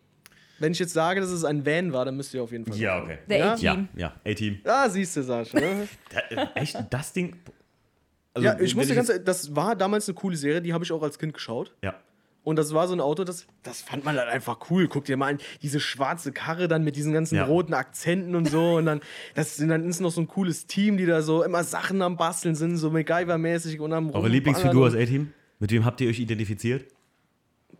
Wenn 0.59 0.71
ich 0.71 0.79
jetzt 0.79 0.93
sage, 0.93 1.21
dass 1.21 1.29
es 1.29 1.43
ein 1.45 1.65
Van 1.65 1.93
war, 1.93 2.03
dann 2.03 2.17
müsst 2.17 2.33
ihr 2.33 2.41
auf 2.43 2.51
jeden 2.51 2.65
Fall. 2.65 2.75
Ja, 2.77 3.01
okay. 3.03 3.19
Der 3.29 3.37
Ja? 3.37 3.53
A-Team. 3.53 3.87
Ja, 3.95 4.13
ja, 4.25 4.31
A-Team. 4.31 4.59
Ah, 4.65 4.89
siehst 4.89 5.15
du, 5.15 5.23
Sascha. 5.23 5.59
Ne? 5.59 5.87
Da, 6.09 6.19
äh, 6.35 6.47
echt, 6.55 6.77
das 6.89 7.13
Ding. 7.13 7.35
Also, 8.33 8.47
ja, 8.47 8.59
ich 8.59 8.75
muss 8.75 8.87
dir 8.87 8.95
ganz 8.95 9.09
ehrlich, 9.09 9.23
das 9.25 9.55
war 9.55 9.75
damals 9.75 10.07
eine 10.09 10.15
coole 10.15 10.35
Serie, 10.35 10.61
die 10.61 10.73
habe 10.73 10.83
ich 10.83 10.91
auch 10.91 11.01
als 11.03 11.17
Kind 11.19 11.33
geschaut. 11.33 11.73
Ja. 11.83 11.95
Und 12.47 12.55
das 12.55 12.73
war 12.73 12.87
so 12.87 12.93
ein 12.93 13.01
Auto, 13.01 13.25
das, 13.25 13.45
das 13.63 13.81
fand 13.81 14.05
man 14.05 14.15
halt 14.17 14.29
einfach 14.29 14.57
cool. 14.69 14.87
Guck 14.87 15.03
dir 15.03 15.17
mal 15.17 15.33
an, 15.33 15.39
diese 15.61 15.81
schwarze 15.81 16.31
Karre 16.31 16.69
dann 16.69 16.81
mit 16.81 16.95
diesen 16.95 17.11
ganzen 17.11 17.35
Ja. 17.35 17.43
roten 17.43 17.73
Akzenten 17.73 18.35
und 18.35 18.47
so. 18.49 18.75
Und 18.77 18.85
dann, 18.85 19.01
das 19.35 19.57
sind, 19.57 19.67
dann 19.67 19.83
ist 19.89 19.99
noch 19.99 20.11
so 20.11 20.21
ein 20.21 20.29
cooles 20.29 20.65
Team, 20.65 20.95
die 20.95 21.05
da 21.05 21.21
so 21.21 21.43
immer 21.43 21.65
Sachen 21.65 22.01
am 22.01 22.15
Basteln 22.15 22.55
sind, 22.55 22.77
so 22.77 22.89
MacGyver-mäßig 22.89 23.81
und 23.81 23.91
am 23.91 24.11
Eure 24.11 24.29
Lieblingsfigur 24.29 24.87
aus 24.87 24.95
A-Team? 24.95 25.33
Mit 25.59 25.71
wem 25.73 25.83
habt 25.83 25.99
ihr 25.99 26.07
euch 26.09 26.21
identifiziert? 26.21 26.85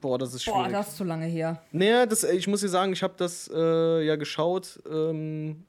Boah, 0.02 0.18
das 0.18 0.34
ist 0.34 0.44
Boah, 0.44 0.56
schwierig. 0.56 0.74
das 0.74 0.90
ist 0.90 0.98
zu 0.98 1.06
lange 1.06 1.28
her. 1.28 1.62
Naja, 1.72 2.06
das, 2.06 2.26
ich 2.26 2.48
muss 2.50 2.60
dir 2.60 2.68
sagen, 2.68 2.92
ich 2.92 3.04
habe 3.04 3.14
das 3.16 3.50
äh, 3.56 4.06
ja 4.06 4.18
geschaut 4.18 4.82
ähm, 4.92 5.64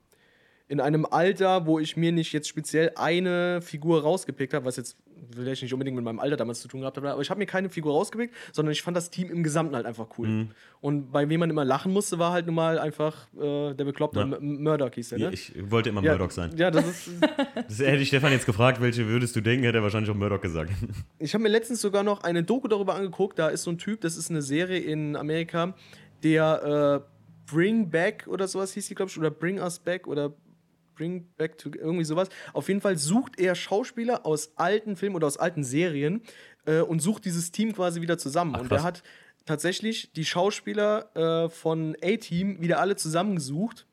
in 0.68 0.80
einem 0.80 1.06
Alter, 1.06 1.66
wo 1.66 1.78
ich 1.78 1.96
mir 1.96 2.12
nicht 2.12 2.32
jetzt 2.32 2.48
speziell 2.48 2.92
eine 2.96 3.62
Figur 3.62 4.02
rausgepickt 4.02 4.52
habe, 4.52 4.66
was 4.66 4.76
jetzt 4.76 4.98
vielleicht 5.34 5.62
nicht 5.62 5.72
unbedingt 5.72 5.96
mit 5.96 6.04
meinem 6.04 6.20
Alter 6.20 6.36
damals 6.36 6.60
zu 6.60 6.68
tun 6.68 6.80
gehabt 6.80 6.96
hat, 6.96 7.04
aber 7.04 7.20
ich 7.20 7.30
habe 7.30 7.38
mir 7.38 7.46
keine 7.46 7.68
Figur 7.68 7.92
rausgepickt, 7.92 8.34
sondern 8.52 8.72
ich 8.72 8.82
fand 8.82 8.96
das 8.96 9.10
Team 9.10 9.30
im 9.30 9.42
Gesamten 9.42 9.74
halt 9.74 9.86
einfach 9.86 10.06
cool. 10.18 10.28
Mhm. 10.28 10.50
Und 10.80 11.10
bei 11.10 11.28
wem 11.28 11.40
man 11.40 11.50
immer 11.50 11.64
lachen 11.64 11.92
musste, 11.92 12.18
war 12.18 12.32
halt 12.32 12.46
nun 12.46 12.54
mal 12.54 12.78
einfach 12.78 13.26
äh, 13.34 13.74
der 13.74 13.84
bekloppte 13.84 14.20
Ja. 14.20 14.38
Murdoch 14.40 14.94
hieß 14.94 15.10
der, 15.10 15.18
ne? 15.18 15.30
Ich 15.32 15.52
wollte 15.70 15.88
immer 15.88 16.02
ja, 16.02 16.12
Murdoch 16.12 16.30
sein. 16.30 16.50
Ja, 16.56 16.70
das 16.70 16.86
ist. 16.86 17.10
Das 17.54 17.78
hätte 17.80 17.96
ich 17.98 18.08
Stefan 18.08 18.32
jetzt 18.32 18.46
gefragt, 18.46 18.80
welche 18.80 19.06
würdest 19.08 19.34
du 19.36 19.40
denken, 19.40 19.64
hätte 19.64 19.78
er 19.78 19.82
wahrscheinlich 19.82 20.10
auch 20.10 20.14
Murdoch 20.14 20.40
gesagt. 20.40 20.70
Ich 21.18 21.34
habe 21.34 21.42
mir 21.42 21.48
letztens 21.48 21.80
sogar 21.80 22.02
noch 22.02 22.22
eine 22.22 22.42
Doku 22.42 22.68
darüber 22.68 22.94
angeguckt. 22.94 23.38
Da 23.38 23.48
ist 23.48 23.64
so 23.64 23.70
ein 23.70 23.78
Typ, 23.78 24.00
das 24.00 24.16
ist 24.16 24.30
eine 24.30 24.42
Serie 24.42 24.78
in 24.78 25.16
Amerika, 25.16 25.74
der 26.22 27.04
äh, 27.04 27.50
Bring 27.50 27.90
Back 27.90 28.26
oder 28.28 28.46
sowas 28.46 28.72
hieß 28.74 28.86
die, 28.88 28.94
glaube 28.94 29.10
ich, 29.10 29.18
oder 29.18 29.30
Bring 29.30 29.58
Us 29.58 29.78
Back 29.78 30.06
oder 30.06 30.32
Bring 30.98 31.28
Back 31.38 31.56
to 31.58 31.70
irgendwie 31.72 32.04
sowas. 32.04 32.28
Auf 32.52 32.68
jeden 32.68 32.80
Fall 32.82 32.98
sucht 32.98 33.38
er 33.40 33.54
Schauspieler 33.54 34.26
aus 34.26 34.52
alten 34.56 34.96
Filmen 34.96 35.16
oder 35.16 35.26
aus 35.28 35.38
alten 35.38 35.64
Serien 35.64 36.20
äh, 36.66 36.80
und 36.80 37.00
sucht 37.00 37.24
dieses 37.24 37.52
Team 37.52 37.72
quasi 37.72 38.02
wieder 38.02 38.18
zusammen. 38.18 38.54
Ach, 38.56 38.60
und 38.60 38.72
er 38.72 38.82
hat 38.82 39.02
tatsächlich 39.46 40.12
die 40.12 40.24
Schauspieler 40.24 41.16
äh, 41.16 41.48
von 41.48 41.96
A-Team 42.02 42.60
wieder 42.60 42.80
alle 42.80 42.96
zusammengesucht 42.96 43.86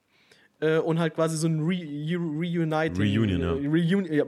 Äh, 0.62 0.80
und 0.80 1.00
halt 1.00 1.14
quasi 1.16 1.36
so 1.36 1.48
ein 1.48 1.60
Re 1.60 1.84
Reuniting. 2.16 3.04
Reunion, 3.04 3.42
ja. 3.42 3.52
Reunion, 3.52 4.06
ja, 4.06 4.24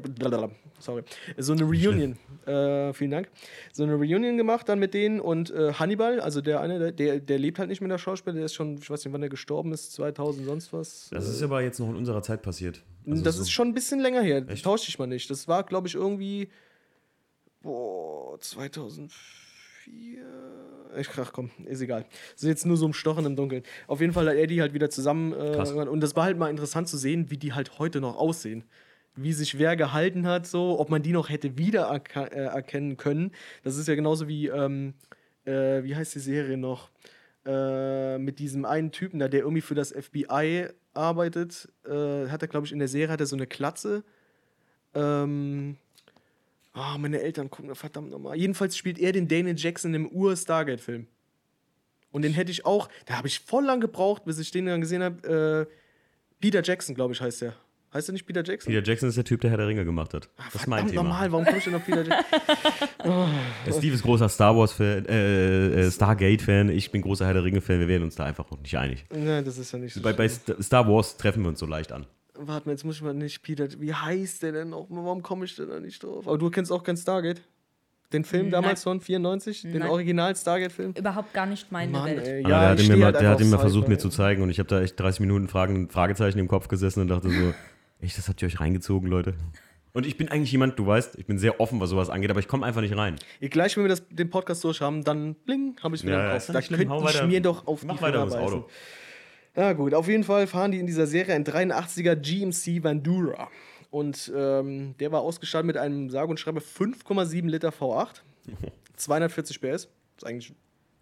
sorry. 0.80 1.04
So 1.38 1.54
eine 1.54 1.64
Reunion. 1.64 2.18
Äh, 2.48 2.94
vielen 2.94 3.12
Dank. 3.12 3.30
So 3.74 3.84
eine 3.84 3.96
Reunion 3.96 4.38
gemacht 4.38 4.70
dann 4.70 4.80
mit 4.80 4.94
denen 4.94 5.20
und 5.20 5.50
äh, 5.52 5.74
Hannibal, 5.74 6.22
also 6.22 6.40
der 6.40 6.62
eine, 6.62 6.94
der, 6.94 7.20
der 7.20 7.38
lebt 7.38 7.60
halt 7.60 7.68
nicht 7.68 7.82
mehr 7.82 7.90
der 7.90 7.98
Schauspieler, 7.98 8.36
der 8.38 8.46
ist 8.46 8.54
schon, 8.54 8.78
ich 8.78 8.90
weiß 8.90 9.04
nicht, 9.04 9.14
wann 9.14 9.20
der 9.20 9.30
gestorben 9.30 9.74
ist, 9.74 9.92
2000 9.92 10.46
sonst 10.46 10.72
was. 10.72 11.10
Das 11.12 11.28
ist 11.28 11.44
aber 11.44 11.62
jetzt 11.62 11.78
noch 11.82 11.90
in 11.90 11.98
unserer 11.98 12.22
Zeit 12.22 12.42
passiert. 12.42 12.84
Also 13.06 13.22
das 13.22 13.36
so- 13.36 13.42
ist 13.42 13.52
schon 13.52 13.68
ein 13.68 13.74
bisschen 13.74 14.00
länger 14.00 14.22
her. 14.22 14.46
Echt? 14.48 14.64
Tausch 14.64 14.86
dich 14.86 14.98
mal 14.98 15.08
nicht. 15.08 15.30
Das 15.30 15.50
war, 15.50 15.64
glaube 15.66 15.90
ich, 15.90 15.96
irgendwie. 15.96 16.48
Boah, 17.62 18.40
2004. 18.40 19.10
Ich, 20.98 21.10
ach 21.18 21.34
komm, 21.34 21.52
ist 21.66 21.82
egal. 21.82 22.06
Ist 22.36 22.44
jetzt 22.44 22.66
nur 22.66 22.78
so 22.78 22.88
ein 22.88 22.94
Stochen 22.94 23.26
im 23.26 23.36
Dunkeln. 23.36 23.64
Auf 23.88 24.00
jeden 24.00 24.14
Fall 24.14 24.28
hat 24.30 24.36
er 24.36 24.48
die 24.48 24.62
halt 24.62 24.74
wieder 24.74 24.90
zusammen. 24.90 25.34
Äh, 25.34 25.58
und 25.88 26.00
das 26.00 26.16
war 26.16 26.24
halt 26.24 26.38
mal 26.38 26.50
interessant 26.50 26.88
zu 26.88 26.98
sehen, 26.98 27.30
wie 27.30 27.38
die 27.38 27.52
halt 27.54 27.78
heute 27.80 28.00
noch 28.00 28.16
aussehen. 28.18 28.64
Wie 29.18 29.34
sich 29.34 29.58
wer 29.58 29.76
gehalten 29.76 30.28
hat, 30.28 30.48
so, 30.48 30.80
ob 30.80 30.90
man 30.90 31.02
die 31.02 31.12
noch 31.12 31.30
hätte 31.30 31.58
wiedererkennen 31.58 32.92
äh, 32.92 32.96
können. 32.96 33.32
Das 33.64 33.76
ist 33.76 33.88
ja 33.88 33.96
genauso 33.96 34.28
wie, 34.28 34.48
ähm, 34.48 34.94
äh, 35.46 35.84
wie 35.84 35.96
heißt 35.96 36.16
die 36.16 36.20
Serie 36.20 36.58
noch? 36.58 36.90
Äh, 37.46 38.18
mit 38.18 38.40
diesem 38.40 38.66
einen 38.66 38.92
Typen 38.92 39.20
da, 39.20 39.28
der 39.28 39.42
irgendwie 39.42 39.62
für 39.62 39.76
das 39.76 39.92
FBI 39.92 40.68
arbeitet. 40.94 41.70
Äh, 41.86 42.28
hat 42.28 42.42
er, 42.42 42.48
glaube 42.48 42.66
ich, 42.66 42.74
in 42.74 42.80
der 42.80 42.88
Serie 42.88 43.10
hat 43.10 43.20
er 43.20 43.26
so 43.26 43.36
eine 43.36 43.48
Klatze. 43.48 44.04
Ähm, 44.94 45.78
ah, 46.74 46.98
meine 46.98 47.22
Eltern 47.22 47.50
gucken 47.50 47.70
da 47.70 47.76
verdammt 47.76 48.12
nochmal. 48.12 48.38
Jedenfalls 48.38 48.78
spielt 48.78 49.00
er 49.00 49.14
den 49.14 49.28
Daniel 49.28 49.58
Jackson 49.58 49.94
im 49.94 50.08
Ur-Stargate-Film. 50.08 51.08
Und 52.12 52.22
den 52.22 52.34
hätte 52.34 52.52
ich 52.52 52.66
auch, 52.66 52.90
da 53.06 53.18
habe 53.18 53.28
ich 53.28 53.40
voll 53.40 53.64
lang 53.64 53.80
gebraucht, 53.80 54.26
bis 54.26 54.40
ich 54.40 54.52
den 54.52 54.66
dann 54.66 54.82
gesehen 54.82 55.04
habe. 55.04 55.68
Äh, 55.70 55.74
Peter 56.40 56.62
Jackson, 56.62 56.96
glaube 56.96 57.14
ich, 57.14 57.22
heißt 57.22 57.42
der. 57.42 57.56
Heißt 57.94 58.10
der 58.10 58.14
nicht 58.14 58.26
Peter 58.26 58.44
Jackson? 58.44 58.72
Peter 58.72 58.86
Jackson 58.86 59.10
ist 59.10 59.16
der 59.16 59.24
Typ, 59.24 59.42
der 59.42 59.50
Herr 59.50 59.58
der 59.58 59.68
Ringe 59.68 59.86
gemacht 59.86 60.14
hat. 60.14 60.30
Das 60.52 60.62
ist 60.62 60.68
mein 60.68 60.88
Thema. 60.88 61.04
normal, 61.04 61.32
warum 61.32 61.46
komme 61.46 61.58
ich 61.58 61.64
denn 61.64 61.76
auf 61.76 61.86
Peter 61.86 62.04
Jackson? 62.04 63.30
Steve 63.78 63.96
ist 63.96 64.04
großer 64.04 64.28
Star 64.28 64.56
Wars-Fan, 64.56 65.06
äh, 65.06 65.86
äh, 65.86 65.92
Stargate-Fan. 65.92 66.70
Ich 66.70 66.92
bin 66.92 67.02
großer 67.02 67.26
Herr 67.26 67.34
der 67.34 67.44
Ringe-Fan. 67.44 67.80
Wir 67.80 67.88
werden 67.88 68.04
uns 68.04 68.16
da 68.16 68.26
einfach 68.26 68.50
noch 68.52 68.60
nicht 68.60 68.78
einig. 68.78 69.06
Nein, 69.10 69.46
das 69.46 69.58
ist 69.58 69.72
ja 69.72 69.80
nicht 69.80 69.94
so. 69.94 70.02
Bei, 70.02 70.14
bei 70.14 70.28
Star 70.28 70.88
Wars 70.88 71.16
treffen 71.18 71.44
wir 71.44 71.50
uns 71.50 71.60
so 71.60 71.66
leicht 71.66 71.92
an. 71.94 72.06
Warte 72.36 72.68
mal, 72.68 72.74
jetzt 72.74 72.84
muss 72.84 72.98
ich 72.98 73.02
mal 73.02 73.14
nicht 73.14 73.42
Peter. 73.42 73.68
Wie 73.80 73.94
heißt 73.94 74.44
der 74.44 74.52
denn 74.52 74.70
noch? 74.70 74.88
Warum 74.90 75.24
komme 75.24 75.46
ich 75.46 75.56
denn 75.56 75.70
da 75.70 75.80
nicht 75.80 76.04
drauf? 76.04 76.28
Aber 76.28 76.38
du 76.38 76.50
kennst 76.50 76.72
auch 76.72 76.84
kein 76.84 76.98
Stargate? 76.98 77.42
Den 78.14 78.24
Film 78.24 78.44
Nein. 78.44 78.52
damals 78.52 78.84
von 78.84 79.02
94? 79.02 79.64
Den 79.64 79.80
Nein. 79.80 79.90
Original 79.90 80.36
Stargate-Film? 80.36 80.94
Überhaupt 80.98 81.34
gar 81.34 81.46
nicht 81.46 81.72
meine 81.72 81.92
Mann, 81.92 82.06
Welt. 82.06 82.26
ey. 82.26 82.44
Aber 82.46 82.50
der 82.50 82.70
hat, 82.70 82.80
ihn 82.80 82.88
mir 82.88 82.98
mal, 82.98 83.06
halt 83.14 83.26
hat 83.26 83.42
ihn 83.42 83.50
mal 83.50 83.56
auf 83.56 83.62
versucht, 83.62 83.88
mir 83.90 83.98
zu 83.98 84.10
zeigen. 84.10 84.44
Und 84.44 84.50
ich 84.50 84.60
habe 84.60 84.70
da 84.70 84.82
echt 84.82 84.98
30 85.00 85.20
Minuten 85.22 85.48
Fragen, 85.48 85.90
Fragezeichen 85.90 86.40
im 86.40 86.48
Kopf 86.48 86.68
gesessen 86.68 87.02
und 87.02 87.10
dachte 87.10 87.30
so, 87.30 87.54
echt, 88.02 88.18
das 88.18 88.28
habt 88.28 88.42
ihr 88.42 88.48
euch 88.48 88.60
reingezogen, 88.60 89.10
Leute? 89.10 89.34
Und 89.94 90.06
ich 90.06 90.16
bin 90.18 90.30
eigentlich 90.30 90.52
jemand, 90.52 90.78
du 90.78 90.86
weißt, 90.86 91.18
ich 91.18 91.26
bin 91.26 91.40
sehr 91.40 91.60
offen, 91.60 91.80
was 91.80 91.90
sowas 91.90 92.10
angeht, 92.10 92.30
aber 92.30 92.40
ich 92.40 92.48
komme 92.48 92.66
einfach 92.66 92.82
nicht 92.82 92.96
rein. 92.96 93.16
Ja, 93.40 93.48
Gleich, 93.48 93.76
wenn 93.78 93.84
wir 93.84 93.90
das, 93.90 94.08
den 94.10 94.30
Podcast 94.30 94.64
durch 94.64 94.82
haben, 94.82 95.04
dann 95.04 95.34
bling, 95.34 95.76
habe 95.82 95.96
ich 95.96 96.04
wieder 96.04 96.18
Ja, 96.18 96.26
im 96.34 96.40
Kopf. 96.40 96.48
Da 96.48 96.62
könnte 96.62 97.10
ich 97.16 97.24
mir 97.24 97.42
doch 97.42 97.66
auf 97.66 97.84
Mach 97.84 97.98
die 97.98 98.02
weiter 98.04 98.24
beißen. 98.26 98.40
Auto. 98.40 98.70
Ja 99.56 99.74
gut, 99.74 99.96
auf 99.96 100.08
jeden 100.08 100.24
Fall 100.24 100.46
fahren 100.46 100.72
die 100.72 100.78
in 100.80 100.86
dieser 100.86 101.08
Serie 101.08 101.34
ein 101.34 101.44
83er 101.44 102.16
GMC 102.16 102.84
Vandura. 102.84 103.50
Und 103.90 104.32
ähm, 104.36 104.94
der 105.00 105.12
war 105.12 105.22
ausgestattet 105.22 105.66
mit 105.66 105.78
einem 105.78 106.12
sage 106.12 106.30
und 106.30 106.40
schreibe 106.40 106.60
5,7 106.60 107.48
Liter 107.50 107.70
V8, 107.70 108.22
240 108.98 109.62
PS. 109.62 109.88
Ist 110.18 110.26
eigentlich 110.26 110.54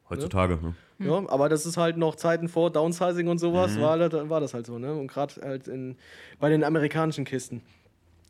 Heutzutage. 0.10 0.60
Ne? 0.62 0.76
Ja, 1.08 1.24
aber 1.30 1.50
das 1.50 1.66
ist 1.66 1.78
halt 1.78 1.98
noch 1.98 2.16
Zeiten 2.16 2.48
vor 2.48 2.72
Downsizing 2.72 3.28
und 3.28 3.40
sowas, 3.40 3.76
Mhm. 3.76 3.82
war, 3.82 3.98
das- 3.98 4.30
war 4.30 4.40
das 4.40 4.54
halt 4.54 4.66
so, 4.66 4.78
ne? 4.80 4.94
Und 4.94 5.08
gerade 5.08 5.34
halt 5.42 5.68
in, 5.68 5.98
bei 6.40 6.50
den 6.50 6.64
amerikanischen 6.64 7.26
Kisten. 7.26 7.62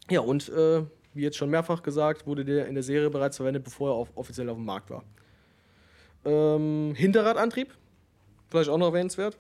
Ja, 0.10 0.22
und 0.22 0.50
äh, 0.50 0.84
wie 1.14 1.22
jetzt 1.22 1.38
schon 1.38 1.50
mehrfach 1.50 1.84
gesagt, 1.84 2.26
wurde 2.28 2.46
der 2.46 2.68
in 2.68 2.74
der 2.76 2.84
Serie 2.84 3.10
bereits 3.10 3.38
verwendet, 3.38 3.64
bevor 3.64 3.90
er 3.92 3.94
auf, 3.96 4.12
offiziell 4.16 4.50
auf 4.50 4.58
dem 4.58 4.66
Markt 4.66 4.90
war. 4.90 5.04
Ähm, 6.24 6.94
Hinterradantrieb, 6.96 7.74
vielleicht 8.48 8.70
auch 8.70 8.78
noch 8.78 8.88
erwähnenswert. 8.88 9.38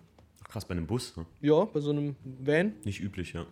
Krass, 0.47 0.65
bei 0.65 0.73
einem 0.73 0.85
Bus. 0.87 1.15
Ne? 1.17 1.25
Ja, 1.41 1.65
bei 1.65 1.79
so 1.79 1.89
einem 1.91 2.15
Van. 2.23 2.73
Nicht 2.83 3.01
üblich, 3.01 3.33
ja. 3.33 3.45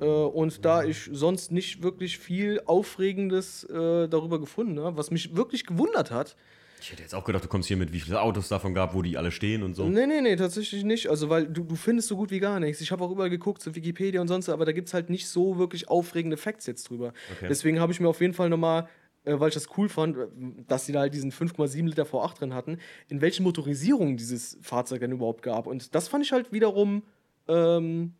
Äh, 0.00 0.04
und 0.04 0.64
da 0.64 0.84
ich 0.84 1.08
sonst 1.12 1.50
nicht 1.50 1.82
wirklich 1.82 2.18
viel 2.18 2.60
Aufregendes 2.66 3.64
äh, 3.64 4.08
darüber 4.08 4.38
gefunden 4.38 4.78
habe, 4.80 4.96
was 4.96 5.10
mich 5.10 5.34
wirklich 5.34 5.66
gewundert 5.66 6.10
hat, 6.10 6.36
Ich 6.80 6.92
hätte 6.92 7.02
jetzt 7.02 7.14
auch 7.14 7.24
gedacht, 7.24 7.44
du 7.44 7.48
kommst 7.48 7.68
hier 7.68 7.76
mit, 7.76 7.92
wie 7.92 8.00
viele 8.00 8.20
Autos 8.20 8.48
davon 8.48 8.74
gab, 8.74 8.94
wo 8.94 9.02
die 9.02 9.16
alle 9.16 9.30
stehen 9.30 9.62
und 9.62 9.74
so. 9.74 9.88
Nee, 9.88 10.06
nee, 10.06 10.20
nee, 10.20 10.36
tatsächlich 10.36 10.84
nicht. 10.84 11.08
Also, 11.08 11.30
weil 11.30 11.46
du, 11.46 11.64
du 11.64 11.74
findest 11.74 12.08
so 12.08 12.16
gut 12.16 12.30
wie 12.30 12.38
gar 12.38 12.60
nichts. 12.60 12.80
Ich 12.80 12.92
habe 12.92 13.02
auch 13.02 13.10
überall 13.10 13.30
geguckt, 13.30 13.62
zu 13.62 13.74
Wikipedia 13.74 14.20
und 14.20 14.28
sonst, 14.28 14.48
aber 14.48 14.64
da 14.64 14.72
gibt 14.72 14.88
es 14.88 14.94
halt 14.94 15.10
nicht 15.10 15.28
so 15.28 15.58
wirklich 15.58 15.88
aufregende 15.88 16.36
Facts 16.36 16.66
jetzt 16.66 16.88
drüber. 16.90 17.12
Okay. 17.36 17.46
Deswegen 17.48 17.80
habe 17.80 17.92
ich 17.92 18.00
mir 18.00 18.08
auf 18.08 18.20
jeden 18.20 18.34
Fall 18.34 18.50
nochmal, 18.50 18.88
äh, 19.24 19.38
weil 19.40 19.48
ich 19.48 19.54
das 19.54 19.68
cool 19.76 19.88
fand, 19.88 20.16
äh, 20.16 20.26
dass 20.66 20.86
sie 20.86 20.92
da 20.92 21.00
halt 21.00 21.14
diesen 21.14 21.32
5,7 21.32 21.86
Liter 21.86 22.04
V8 22.04 22.38
drin 22.38 22.54
hatten, 22.54 22.78
in 23.08 23.20
welchen 23.20 23.42
Motorisierungen 23.42 24.16
dieses 24.16 24.58
Fahrzeug 24.60 25.00
denn 25.00 25.12
überhaupt 25.12 25.42
gab. 25.42 25.66
Und 25.66 25.94
das 25.94 26.08
fand 26.08 26.24
ich 26.24 26.32
halt 26.32 26.52
wiederum 26.52 27.02
ähm, 27.48 28.14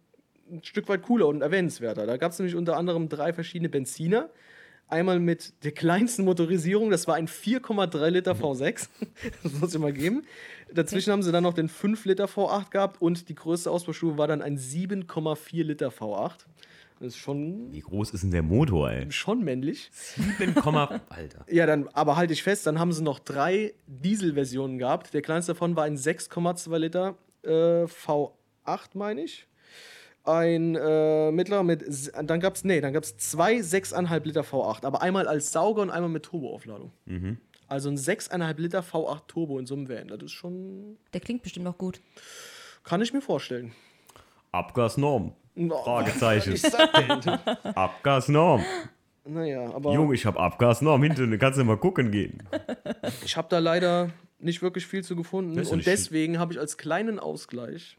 ein 0.50 0.62
Stück 0.64 0.88
weit 0.88 1.02
cooler 1.02 1.28
und 1.28 1.42
erwähnenswerter. 1.42 2.06
Da 2.06 2.16
gab 2.16 2.32
es 2.32 2.38
nämlich 2.38 2.54
unter 2.54 2.76
anderem 2.76 3.08
drei 3.08 3.32
verschiedene 3.32 3.68
Benziner. 3.68 4.30
Einmal 4.88 5.18
mit 5.18 5.64
der 5.64 5.72
kleinsten 5.72 6.24
Motorisierung, 6.24 6.90
das 6.90 7.08
war 7.08 7.16
ein 7.16 7.26
4,3 7.26 8.08
Liter 8.10 8.32
V6. 8.32 8.88
das 9.42 9.52
muss 9.54 9.74
ich 9.74 9.80
mal 9.80 9.92
geben. 9.92 10.24
Dazwischen 10.72 11.12
haben 11.12 11.22
sie 11.22 11.32
dann 11.32 11.42
noch 11.42 11.54
den 11.54 11.68
5 11.68 12.04
Liter 12.04 12.26
V8 12.26 12.70
gehabt 12.70 13.02
und 13.02 13.28
die 13.28 13.34
größte 13.34 13.70
Ausbaustufe 13.70 14.16
war 14.16 14.28
dann 14.28 14.42
ein 14.42 14.58
7,4 14.58 15.64
Liter 15.64 15.88
V8. 15.88 16.46
Das 16.98 17.08
ist 17.08 17.18
schon, 17.18 17.72
Wie 17.72 17.80
groß 17.80 18.10
ist 18.12 18.22
denn 18.22 18.30
der 18.30 18.42
Motor, 18.42 18.90
ey? 18.90 19.10
schon 19.10 19.42
männlich. 19.42 19.90
7, 19.92 20.56
Alter. 21.08 21.44
Ja, 21.50 21.66
dann, 21.66 21.88
aber 21.88 22.16
halte 22.16 22.32
ich 22.32 22.42
fest, 22.42 22.66
dann 22.66 22.78
haben 22.78 22.92
sie 22.92 23.02
noch 23.02 23.18
drei 23.18 23.74
Dieselversionen 23.86 24.78
gehabt. 24.78 25.12
Der 25.12 25.20
kleinste 25.20 25.52
davon 25.52 25.76
war 25.76 25.84
ein 25.84 25.96
6,2 25.96 26.78
Liter 26.78 27.16
äh, 27.42 27.84
V8, 27.84 28.30
meine 28.94 29.22
ich. 29.22 29.46
Ein 30.26 30.74
äh, 30.74 31.30
mittlerer 31.30 31.62
mit, 31.62 31.84
dann 32.24 32.40
gab 32.40 32.56
es, 32.56 32.64
nee, 32.64 32.80
dann 32.80 32.92
gab 32.92 33.04
es 33.04 33.16
zwei 33.16 33.56
6,5 33.58 34.24
Liter 34.24 34.40
V8, 34.42 34.84
aber 34.84 35.00
einmal 35.02 35.28
als 35.28 35.52
Sauger 35.52 35.82
und 35.82 35.90
einmal 35.90 36.10
mit 36.10 36.24
Turboaufladung. 36.24 36.90
Also 37.68 37.88
ein 37.90 37.96
6,5 37.96 38.60
Liter 38.60 38.80
V8 38.80 39.22
Turbo 39.28 39.58
in 39.58 39.66
so 39.66 39.74
einem 39.74 39.88
Van, 39.88 40.08
das 40.08 40.22
ist 40.22 40.32
schon, 40.32 40.96
Der 41.12 41.20
klingt 41.20 41.42
bestimmt 41.42 41.64
noch 41.64 41.78
gut. 41.78 42.00
kann 42.84 43.00
ich 43.02 43.12
mir 43.12 43.20
vorstellen. 43.20 43.72
Abgasnorm. 44.52 45.32
Oh, 45.56 45.82
Fragezeichen. 45.84 46.54
Abgasnorm. 47.74 48.64
naja, 49.24 49.72
aber 49.74 49.92
Junge, 49.92 50.14
ich 50.14 50.26
hab 50.26 50.38
Abgasnorm. 50.38 51.02
Hinten 51.02 51.38
kannst 51.38 51.58
du 51.58 51.64
mal 51.64 51.76
gucken 51.78 52.10
gehen. 52.10 52.42
ich 53.24 53.36
habe 53.36 53.48
da 53.50 53.58
leider 53.58 54.10
nicht 54.38 54.62
wirklich 54.62 54.86
viel 54.86 55.02
zu 55.02 55.16
gefunden. 55.16 55.58
Und 55.66 55.86
deswegen 55.86 56.38
habe 56.38 56.52
ich 56.52 56.58
als 56.58 56.76
kleinen 56.76 57.18
Ausgleich, 57.18 57.96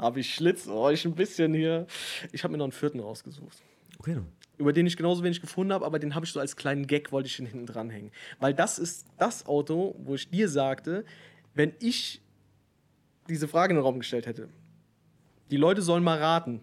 habe 0.00 0.20
ich 0.20 0.34
Schlitz 0.34 0.66
euch 0.66 1.04
ein 1.04 1.14
bisschen 1.14 1.54
hier, 1.54 1.86
ich 2.32 2.42
habe 2.42 2.52
mir 2.52 2.58
noch 2.58 2.64
einen 2.64 2.72
vierten 2.72 3.00
rausgesucht. 3.00 3.62
Okay. 3.98 4.18
Über 4.56 4.72
den 4.72 4.86
ich 4.86 4.96
genauso 4.96 5.22
wenig 5.22 5.40
gefunden 5.40 5.72
habe, 5.72 5.84
aber 5.84 5.98
den 5.98 6.14
habe 6.14 6.24
ich 6.24 6.32
so 6.32 6.40
als 6.40 6.56
kleinen 6.56 6.86
Gag, 6.86 7.12
wollte 7.12 7.28
ich 7.28 7.36
den 7.36 7.46
hinten 7.46 7.66
dranhängen. 7.66 8.10
Weil 8.38 8.54
das 8.54 8.78
ist 8.78 9.06
das 9.18 9.46
Auto, 9.46 9.94
wo 9.98 10.14
ich 10.14 10.30
dir 10.30 10.48
sagte, 10.48 11.04
wenn 11.54 11.72
ich 11.80 12.20
diese 13.28 13.48
Frage 13.48 13.72
in 13.72 13.76
den 13.76 13.84
Raum 13.84 13.98
gestellt 13.98 14.26
hätte, 14.26 14.48
die 15.50 15.56
Leute 15.56 15.82
sollen 15.82 16.04
mal 16.04 16.18
raten 16.18 16.60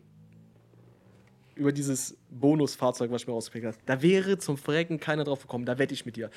über 1.55 1.71
dieses 1.71 2.17
Bonusfahrzeug, 2.29 3.11
was 3.11 3.21
ich 3.21 3.27
mir 3.27 3.33
rausgepickt 3.33 3.65
habe, 3.65 3.77
da 3.85 4.01
wäre 4.01 4.37
zum 4.37 4.57
Frecken 4.57 4.99
keiner 4.99 5.23
drauf 5.23 5.41
gekommen, 5.41 5.65
da 5.65 5.77
wette 5.77 5.93
ich 5.93 6.05
mit 6.05 6.15
dir. 6.15 6.29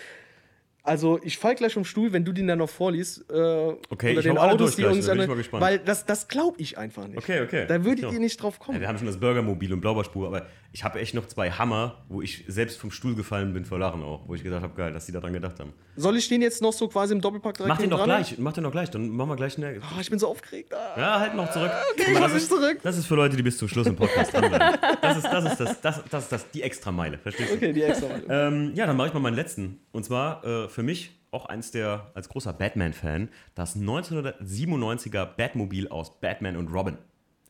Also, 0.82 1.20
ich 1.22 1.36
fall 1.38 1.54
gleich 1.54 1.74
vom 1.74 1.84
Stuhl, 1.84 2.12
wenn 2.12 2.24
du 2.24 2.32
den 2.32 2.46
dann 2.46 2.58
noch 2.58 2.70
vorliest. 2.70 3.30
Äh, 3.30 3.34
Okay, 3.34 4.10
unter 4.10 4.20
ich 4.20 4.22
den 4.22 4.38
Autos, 4.38 4.76
die 4.76 4.84
uns 4.84 5.06
bin 5.06 5.20
ich 5.20 5.28
mal 5.28 5.36
gespannt. 5.36 5.62
Weil 5.62 5.78
das, 5.78 6.06
das 6.06 6.28
glaube 6.28 6.56
ich 6.60 6.78
einfach 6.78 7.06
nicht. 7.06 7.18
Okay, 7.18 7.42
okay. 7.42 7.66
Da 7.68 7.84
würdet 7.84 8.10
ihr 8.12 8.18
nicht 8.18 8.42
drauf 8.42 8.58
kommen. 8.58 8.76
Ja, 8.76 8.80
wir 8.80 8.88
haben 8.88 8.98
schon 8.98 9.06
das 9.06 9.18
Burgermobil 9.18 9.72
und 9.72 9.80
Blaubarspur, 9.80 10.26
aber 10.26 10.46
ich 10.72 10.84
habe 10.84 10.98
echt 11.00 11.14
noch 11.14 11.26
zwei 11.26 11.50
Hammer, 11.50 12.04
wo 12.08 12.22
ich 12.22 12.44
selbst 12.48 12.78
vom 12.78 12.90
Stuhl 12.90 13.14
gefallen 13.14 13.52
bin 13.52 13.64
vor 13.64 13.78
Lachen 13.78 14.02
auch, 14.02 14.26
wo 14.26 14.34
ich 14.34 14.42
gedacht 14.42 14.62
habe, 14.62 14.74
geil, 14.74 14.92
dass 14.92 15.06
die 15.06 15.12
daran 15.12 15.32
gedacht 15.32 15.60
haben. 15.60 15.72
Soll 15.97 16.16
ich 16.16 16.28
den 16.28 16.43
jetzt 16.43 16.62
noch 16.62 16.72
so 16.72 16.88
quasi 16.88 17.14
im 17.14 17.20
Doppelpack 17.20 17.57
direkt 17.57 17.68
Mach 17.68 17.78
den 17.78 17.91
doch 17.91 18.05
gleich, 18.05 18.38
mach 18.38 18.53
den 18.53 18.64
doch 18.64 18.72
gleich, 18.72 18.91
dann 18.91 19.09
machen 19.11 19.28
wir 19.28 19.36
gleich 19.36 19.55
schnell. 19.55 19.80
Ah, 19.82 20.01
ich 20.01 20.11
bin 20.11 20.18
so 20.18 20.28
aufgeregt. 20.28 20.72
Ah. 20.72 20.95
Ja, 20.97 21.20
halt 21.20 21.34
noch 21.34 21.51
zurück. 21.51 21.70
Okay, 21.93 22.12
ich 22.12 22.18
das, 22.18 22.32
mich 22.32 22.43
ist, 22.43 22.49
zurück. 22.49 22.78
das 22.82 22.97
ist 22.99 23.07
für 23.07 23.16
Leute, 23.16 23.36
die 23.36 23.43
bis 23.43 23.59
zum 23.59 23.68
Schluss 23.68 23.86
im 23.86 23.97
Podcast 23.97 24.32
dranbleiben. 24.32 24.78
Das 25.03 25.16
ist, 25.16 25.26
das 25.26 25.45
ist 25.45 25.61
das, 25.61 25.80
das, 25.80 26.05
das 26.11 26.22
ist 26.24 26.32
das, 26.32 26.51
die 26.51 26.62
Extrameile, 26.62 27.18
verstehst 27.18 27.51
du? 27.51 27.55
Okay, 27.57 27.72
die 27.72 27.82
extra. 27.82 28.09
Ähm, 28.28 28.72
ja, 28.74 28.86
dann 28.86 28.97
mache 28.97 29.09
ich 29.09 29.14
mal 29.14 29.20
meinen 29.20 29.36
letzten. 29.36 29.80
Und 29.93 30.05
zwar 30.05 30.45
äh, 30.45 30.68
für 30.68 30.82
mich 30.82 31.20
auch 31.30 31.47
eins 31.47 31.70
der, 31.70 32.11
als 32.14 32.28
großer 32.28 32.53
Batman-Fan, 32.53 33.28
das 33.55 33.76
1997er 33.76 35.24
Batmobil 35.24 35.88
aus 35.88 36.20
Batman 36.20 36.57
und 36.57 36.68
Robin. 36.68 36.97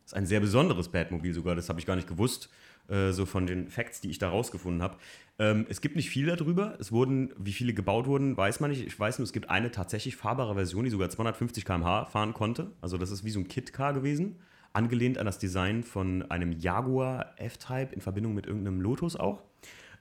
Das 0.03 0.13
ist 0.13 0.15
ein 0.15 0.27
sehr 0.27 0.41
besonderes 0.41 0.89
Batmobil 0.89 1.33
sogar, 1.33 1.55
das 1.55 1.69
habe 1.69 1.81
ich 1.81 1.87
gar 1.87 1.97
nicht 1.97 2.09
gewusst, 2.09 2.51
äh, 2.91 3.13
so 3.13 3.25
von 3.25 3.47
den 3.47 3.69
Facts, 3.69 4.01
die 4.01 4.11
ich 4.11 4.19
da 4.19 4.29
rausgefunden 4.29 4.83
habe. 4.83 4.97
Ähm, 5.39 5.67
es 5.69 5.81
gibt 5.81 5.97
nicht 5.97 6.11
viel 6.11 6.27
darüber. 6.27 6.77
Es 6.79 6.93
wurden, 6.93 7.33
wie 7.39 7.53
viele 7.53 7.73
gebaut 7.73 8.07
wurden, 8.07 8.37
weiß 8.37 8.61
man 8.61 8.71
nicht. 8.71 8.87
Ich 8.87 8.99
weiß 8.99 9.19
nur, 9.19 9.25
es 9.25 9.33
gibt 9.33 9.49
eine 9.49 9.71
tatsächlich 9.71 10.17
fahrbare 10.17 10.55
Version, 10.55 10.85
die 10.85 10.91
sogar 10.91 11.09
250 11.09 11.65
km/h 11.65 12.07
fahren 12.07 12.35
konnte. 12.35 12.73
Also 12.81 12.99
das 12.99 13.11
ist 13.11 13.25
wie 13.25 13.31
so 13.31 13.41
ein 13.41 13.49
Kit-Car 13.49 13.95
gewesen. 13.95 14.37
angelehnt 14.73 15.19
an 15.19 15.27
das 15.27 15.39
Design 15.39 15.83
von 15.83 16.31
einem 16.31 16.53
Jaguar 16.53 17.35
F-Type 17.39 17.93
in 17.93 18.01
Verbindung 18.01 18.35
mit 18.35 18.47
irgendeinem 18.47 18.81
Lotus 18.81 19.17
auch. 19.17 19.43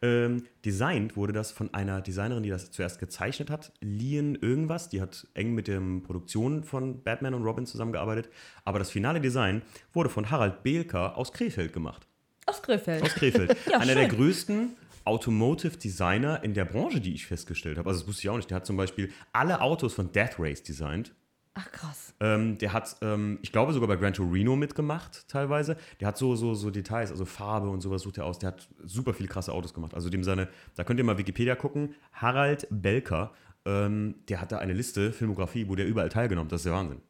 Ähm, 0.02 0.44
designt 0.64 1.18
wurde 1.18 1.34
das 1.34 1.52
von 1.52 1.74
einer 1.74 2.02
Designerin, 2.02 2.44
die 2.44 2.49
das 2.49 2.72
zuerst 2.72 2.99
gezeichnet 2.99 3.49
hat, 3.49 3.72
Lian 3.82 4.36
irgendwas. 4.36 4.90
Die 4.90 5.02
hat 5.02 5.28
eng 5.34 5.53
mit 5.53 5.68
der 5.68 5.82
Produktion 6.06 6.64
von 6.64 7.03
Batman 7.03 7.34
und 7.34 7.44
Robin 7.44 7.66
zusammengearbeitet. 7.66 8.30
Aber 8.64 8.80
das 8.80 8.91
finale 8.91 9.20
Design 9.20 9.61
wurde 9.94 10.10
von 10.10 10.32
Harald 10.32 10.64
Behlker 10.64 11.18
aus 11.18 11.34
Krefeld 11.34 11.74
gemacht. 11.74 12.09
Aus 12.49 12.61
Krefeld. 12.61 13.03
Aus 13.03 13.13
Krefeld. 13.13 13.55
Ja, 13.71 13.80
Einer 13.80 13.95
der 13.95 14.09
schön. 14.09 14.17
größten 14.17 14.69
Automotive 15.05 15.77
Designer 15.77 16.43
in 16.43 16.53
der 16.53 16.65
Branche, 16.65 16.99
die 16.99 17.13
ich 17.13 17.26
festgestellt 17.26 17.77
habe. 17.77 17.89
Also 17.89 18.01
das 18.01 18.07
wusste 18.07 18.21
ich 18.23 18.30
auch 18.30 18.38
nicht. 18.38 18.49
Der 18.49 18.57
hat 18.57 18.65
zum 18.65 18.77
Beispiel 18.77 19.11
alle 19.34 19.61
Autos 19.61 19.93
von 19.93 20.11
Death 20.11 20.35
Race 20.39 20.61
designt. 20.63 21.13
Ach 21.55 21.71
krass. 21.71 22.13
Ähm, 22.19 22.57
der 22.57 22.73
hat, 22.73 22.95
ähm, 23.01 23.39
ich 23.41 23.51
glaube, 23.51 23.73
sogar 23.73 23.88
bei 23.88 23.95
Gran 23.95 24.13
Torino 24.13 24.55
mitgemacht, 24.55 25.27
teilweise. 25.27 25.77
Der 25.99 26.07
hat 26.07 26.17
so, 26.17 26.35
so, 26.35 26.53
so 26.53 26.69
Details, 26.69 27.11
also 27.11 27.26
Farbe 27.26 27.69
und 27.69 27.81
sowas 27.81 28.03
sucht 28.03 28.17
er 28.17 28.26
aus. 28.26 28.39
Der 28.39 28.49
hat 28.49 28.69
super 28.85 29.13
viele 29.13 29.27
krasse 29.27 29.51
Autos 29.51 29.73
gemacht. 29.73 29.93
Also 29.93 30.09
dem 30.09 30.23
seine, 30.23 30.47
da 30.76 30.84
könnt 30.84 30.99
ihr 30.99 31.03
mal 31.03 31.17
Wikipedia 31.17 31.55
gucken. 31.55 31.95
Harald 32.13 32.67
Belker, 32.69 33.34
ähm, 33.65 34.15
der 34.30 34.41
hat 34.41 34.51
da 34.51 34.59
eine 34.59 34.73
Liste, 34.73 35.11
Filmografie, 35.11 35.67
wo 35.67 35.76
der 35.76 35.88
überall 35.88 36.09
teilgenommen 36.09 36.47
hat. 36.47 36.53
Das 36.53 36.61
ist 36.61 36.65
der 36.65 36.73
Wahnsinn. 36.73 37.01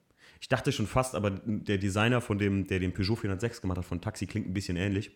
Ich 0.41 0.47
dachte 0.47 0.71
schon 0.71 0.87
fast, 0.87 1.15
aber 1.15 1.31
der 1.31 1.77
Designer 1.77 2.21
von 2.21 2.37
dem, 2.37 2.65
der 2.65 2.79
den 2.79 2.93
Peugeot 2.93 3.17
406 3.17 3.61
gemacht 3.61 3.77
hat, 3.77 3.85
von 3.85 3.99
Taxi, 3.99 4.25
klingt 4.25 4.47
ein 4.47 4.53
bisschen 4.53 4.77
ähnlich. 4.77 5.11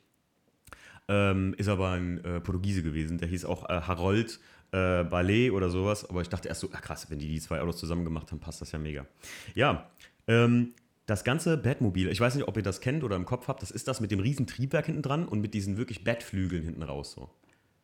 Ähm, 1.08 1.54
ist 1.58 1.68
aber 1.68 1.92
ein 1.92 2.24
äh, 2.24 2.40
Portugiese 2.40 2.82
gewesen. 2.82 3.18
Der 3.18 3.28
hieß 3.28 3.46
auch 3.46 3.70
äh, 3.70 3.82
Harold 3.82 4.40
äh, 4.72 5.04
Ballet 5.04 5.52
oder 5.52 5.70
sowas. 5.70 6.10
Aber 6.10 6.22
ich 6.22 6.30
dachte 6.30 6.48
erst 6.48 6.62
so, 6.62 6.70
ach 6.74 6.82
krass, 6.82 7.10
wenn 7.10 7.20
die 7.20 7.28
die 7.28 7.40
zwei 7.40 7.62
Autos 7.62 7.78
zusammen 7.78 8.04
gemacht 8.06 8.32
haben, 8.32 8.40
passt 8.40 8.62
das 8.62 8.72
ja 8.72 8.80
mega. 8.80 9.06
Ja, 9.54 9.90
ähm, 10.28 10.74
das 11.06 11.24
ganze 11.24 11.58
Batmobil, 11.58 12.10
ich 12.10 12.20
weiß 12.20 12.36
nicht, 12.36 12.48
ob 12.48 12.56
ihr 12.56 12.64
das 12.64 12.80
kennt 12.80 13.04
oder 13.04 13.16
im 13.16 13.26
Kopf 13.26 13.48
habt, 13.48 13.62
das 13.62 13.72
ist 13.72 13.88
das 13.88 14.00
mit 14.00 14.12
dem 14.12 14.20
riesen 14.20 14.48
Triebwerk 14.48 14.86
hinten 14.86 15.02
dran 15.02 15.28
und 15.28 15.42
mit 15.42 15.54
diesen 15.54 15.78
wirklich 15.78 16.04
Batflügeln 16.04 16.64
hinten 16.64 16.84
raus. 16.84 17.12
So. 17.12 17.30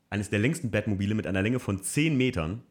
Eines 0.10 0.30
der 0.30 0.40
längsten 0.40 0.72
Batmobile 0.72 1.16
mit 1.16 1.28
einer 1.28 1.42
Länge 1.42 1.60
von 1.60 1.84
10 1.84 2.16
Metern, 2.16 2.64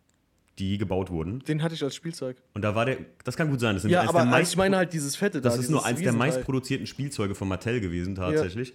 die 0.58 0.78
gebaut 0.78 1.10
wurden. 1.10 1.40
Den 1.40 1.62
hatte 1.62 1.74
ich 1.74 1.84
als 1.84 1.94
Spielzeug. 1.94 2.36
Und 2.54 2.62
da 2.62 2.74
war 2.74 2.86
der, 2.86 2.98
das 3.24 3.36
kann 3.36 3.50
gut 3.50 3.60
sein, 3.60 3.76
das 3.76 3.82
sind 3.82 3.90
Ja, 3.90 4.00
aber 4.02 4.12
der 4.12 4.20
also 4.20 4.30
meist 4.30 4.52
ich 4.52 4.56
meine 4.56 4.76
halt 4.76 4.92
dieses 4.92 5.14
Fette 5.14 5.40
da. 5.40 5.50
das 5.50 5.58
ist 5.58 5.70
nur 5.70 5.84
eins 5.84 6.00
der 6.00 6.12
meistproduzierten 6.12 6.86
Spielzeuge 6.86 7.34
von 7.34 7.46
Mattel 7.46 7.80
gewesen, 7.80 8.14
tatsächlich. 8.14 8.74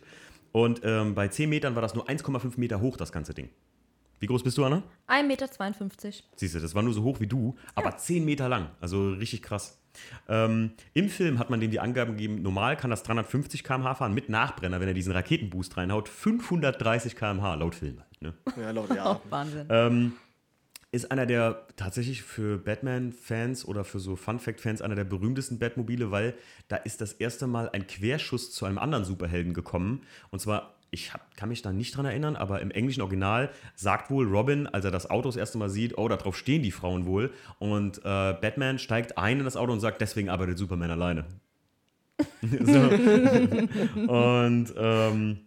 Und 0.54 0.82
ähm, 0.84 1.16
bei 1.16 1.28
10 1.28 1.50
Metern 1.50 1.76
war 1.76 1.82
das 1.82 1.96
nur 1.96 2.08
1,5 2.08 2.54
Meter 2.58 2.80
hoch, 2.80 2.96
das 2.96 3.12
ganze 3.12 3.34
Ding. 3.34 3.50
Wie 4.20 4.28
groß 4.28 4.44
bist 4.44 4.58
du, 4.58 4.64
Anna? 4.64 4.84
1,52 5.10 5.24
Meter. 5.26 5.48
Siehst 6.38 6.56
du, 6.56 6.60
das 6.60 6.76
war 6.76 6.84
nur 6.84 6.94
so 6.94 7.04
hoch 7.04 7.20
wie 7.20 7.28
du, 7.28 7.56
aber 7.76 7.98
10 7.98 8.24
Meter 8.24 8.48
lang. 8.48 8.70
Also 8.80 9.10
richtig 9.10 9.42
krass. 9.42 9.82
Ähm, 10.30 10.72
Im 10.94 11.10
Film 11.10 11.40
hat 11.40 11.50
man 11.50 11.60
denen 11.60 11.72
die 11.72 11.80
Angaben 11.80 12.14
gegeben, 12.14 12.42
normal 12.42 12.78
kann 12.78 12.90
das 12.90 13.04
350 13.04 13.64
km/h 13.64 13.96
fahren 13.96 14.14
mit 14.14 14.30
Nachbrenner, 14.30 14.80
wenn 14.80 14.88
er 14.88 14.94
diesen 14.94 15.12
Raketenboost 15.12 15.76
reinhaut. 15.76 16.08
530 16.08 17.16
km/h 17.16 17.56
laut 17.56 17.76
Film 17.76 18.00
halt. 18.00 18.22
Ne? 18.22 18.34
Ja, 18.62 18.72
laut, 18.72 18.96
ja. 18.96 19.20
Wahnsinn. 19.30 19.68
Ähm, 19.70 20.14
ist 20.94 21.12
einer 21.12 21.26
der 21.26 21.66
tatsächlich 21.76 22.22
für 22.22 22.60
Batman-Fans 22.60 23.66
oder 23.66 23.84
für 23.84 24.00
so 24.00 24.16
Fun-Fact-Fans 24.16 24.84
einer 24.84 24.94
der 24.94 25.06
berühmtesten 25.06 25.58
Batmobile, 25.58 26.12
weil 26.12 26.36
da 26.68 26.76
ist 26.76 27.02
das 27.02 27.14
erste 27.14 27.48
Mal 27.48 27.68
ein 27.74 27.88
Querschuss 27.88 28.52
zu 28.52 28.66
einem 28.66 28.78
anderen 28.78 29.04
Superhelden 29.04 29.56
gekommen. 29.56 30.04
Und 30.30 30.38
zwar, 30.40 30.76
ich 30.92 31.12
hab, 31.12 31.36
kann 31.36 31.50
mich 31.50 31.64
da 31.64 31.74
nicht 31.74 31.98
dran 31.98 32.06
erinnern, 32.06 32.36
aber 32.36 32.62
im 32.62 32.70
englischen 32.70 33.02
Original 33.02 33.50
sagt 33.74 34.12
wohl 34.12 34.28
Robin, 34.28 34.68
als 34.68 34.86
er 34.86 34.92
das 34.92 35.10
Auto 35.10 35.30
das 35.30 35.36
erste 35.36 35.58
Mal 35.58 35.70
sieht, 35.70 35.98
oh, 35.98 36.08
darauf 36.08 36.38
stehen 36.38 36.62
die 36.62 36.70
Frauen 36.70 37.08
wohl. 37.08 37.34
Und 37.58 37.98
äh, 37.98 38.02
Batman 38.04 38.78
steigt 38.78 39.18
ein 39.18 39.40
in 39.40 39.46
das 39.46 39.58
Auto 39.58 39.74
und 39.74 39.80
sagt, 39.80 40.00
deswegen 40.00 40.30
arbeitet 40.30 40.60
Superman 40.60 40.92
alleine. 40.92 41.26
Und 44.08 44.74
ähm, 44.78 45.40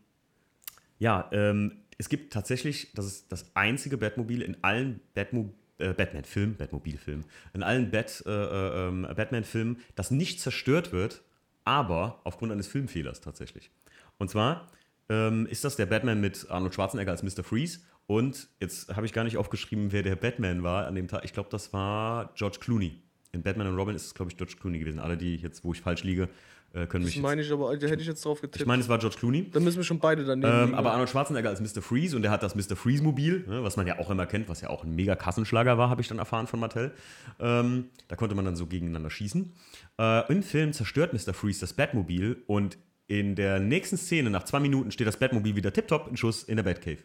ja, 0.99 1.29
ähm, 1.31 1.73
es 1.99 2.09
gibt 2.09 2.33
tatsächlich, 2.33 2.93
das 2.95 3.07
ist 3.07 3.33
das 3.33 3.51
einzige 3.55 3.97
Batmobil 3.97 4.43
in 4.43 4.63
allen 4.63 5.01
Batmo 5.15 5.55
äh, 5.79 5.93
Batman-Filmen, 5.93 6.57
Batmobil-Filmen, 6.57 7.25
in 7.53 7.63
allen 7.63 7.91
Bat, 7.91 8.23
äh, 8.27 8.31
äh, 8.31 8.89
ähm, 8.89 9.03
Batman-Filmen, 9.15 9.79
das 9.95 10.11
nicht 10.11 10.41
zerstört 10.41 10.93
wird, 10.93 11.23
aber 11.65 12.21
aufgrund 12.25 12.53
eines 12.53 12.67
Filmfehlers 12.67 13.21
tatsächlich. 13.21 13.71
Und 14.19 14.31
zwar 14.31 14.71
ähm, 15.09 15.47
ist 15.47 15.65
das 15.65 15.77
der 15.77 15.87
Batman 15.87 16.21
mit 16.21 16.47
Arnold 16.49 16.75
Schwarzenegger 16.75 17.13
als 17.13 17.23
Mr. 17.23 17.45
Freeze 17.45 17.81
und 18.07 18.49
jetzt 18.61 18.95
habe 18.95 19.05
ich 19.05 19.13
gar 19.13 19.25
nicht 19.25 19.37
aufgeschrieben, 19.37 19.93
wer 19.93 20.03
der 20.03 20.17
Batman 20.17 20.63
war 20.63 20.87
an 20.87 20.95
dem 20.95 21.09
Tag. 21.09 21.25
Ich 21.25 21.33
glaube, 21.33 21.49
das 21.51 21.73
war 21.73 22.33
George 22.37 22.59
Clooney. 22.61 23.03
In 23.33 23.43
Batman 23.43 23.67
und 23.67 23.77
Robin 23.77 23.97
ist 23.97 24.07
es, 24.07 24.15
glaube 24.15 24.31
ich, 24.31 24.37
George 24.37 24.55
Clooney 24.59 24.79
gewesen. 24.79 25.01
Alle, 25.01 25.17
die 25.17 25.37
jetzt, 25.37 25.65
wo 25.65 25.73
ich 25.73 25.81
falsch 25.81 26.05
liege, 26.05 26.29
äh, 26.77 26.87
können 26.87 27.05
Das 27.05 27.09
mich. 27.09 27.15
Jetzt, 27.17 27.23
meine 27.23 27.43
ich 27.43 27.51
aber, 27.53 27.77
da 27.77 27.87
hätte 27.87 28.03
ich 28.03 28.07
jetzt 28.09 28.25
drauf 28.25 28.41
getippt. 28.41 28.61
ich 28.61 28.67
meine, 28.67 28.83
es 28.83 28.89
war 28.89 28.99
George 28.99 29.17
Clooney. 29.19 29.51
Dann 29.51 29.65
müssen 29.65 29.79
wir 29.79 29.85
schon 29.85 29.99
beide 29.99 30.25
daneben 30.25 30.47
Ähm, 30.53 30.65
liegen. 30.67 30.75
aber 30.75 30.93
Arnold 30.93 31.09
Schwarzenegger 31.11 31.49
als 31.49 31.61
Mr. 31.61 31.83
Freeze 31.83 32.15
und 32.15 32.23
der 32.23 32.31
hat 32.31 32.43
das 32.43 32.55
Mr. 32.55 32.77
Freeze-Mobil, 32.77 33.45
ne, 33.49 33.63
was 33.65 33.77
man 33.77 33.87
ja 33.87 33.99
auch 33.99 34.11
immer 34.11 34.27
kennt, 34.27 34.49
was 34.49 34.61
ja 34.61 34.69
auch 34.71 34.85
ein 34.85 34.95
mega 34.95 35.17
Kassenschlager 35.17 35.79
war, 35.79 35.91
habe 35.91 36.03
ich 36.03 36.09
dann 36.09 36.19
erfahren 36.19 36.47
von 36.47 36.61
Mattel. 36.61 36.93
Ähm, 37.41 37.87
da 38.09 38.17
konnte 38.17 38.35
man 38.35 38.45
dann 38.45 38.57
so 38.57 38.67
gegeneinander 38.67 39.11
schießen. 39.11 39.53
Äh, 39.99 40.33
Im 40.33 40.43
Film 40.43 40.73
zerstört 40.73 41.13
Mr. 41.13 41.33
Freeze 41.35 41.61
das 41.61 41.73
Batmobil 41.73 42.43
und 42.47 42.79
in 43.09 43.35
der 43.37 43.61
nächsten 43.61 43.97
Szene, 43.97 44.31
nach 44.31 44.43
zwei 44.45 44.59
Minuten, 44.61 44.91
steht 44.91 45.07
das 45.07 45.17
Batmobil 45.17 45.55
wieder 45.57 45.73
tipptopp 45.73 46.09
in 46.09 46.17
Schuss 46.17 46.43
in 46.43 46.57
der 46.57 46.65
Batcave. 46.65 46.99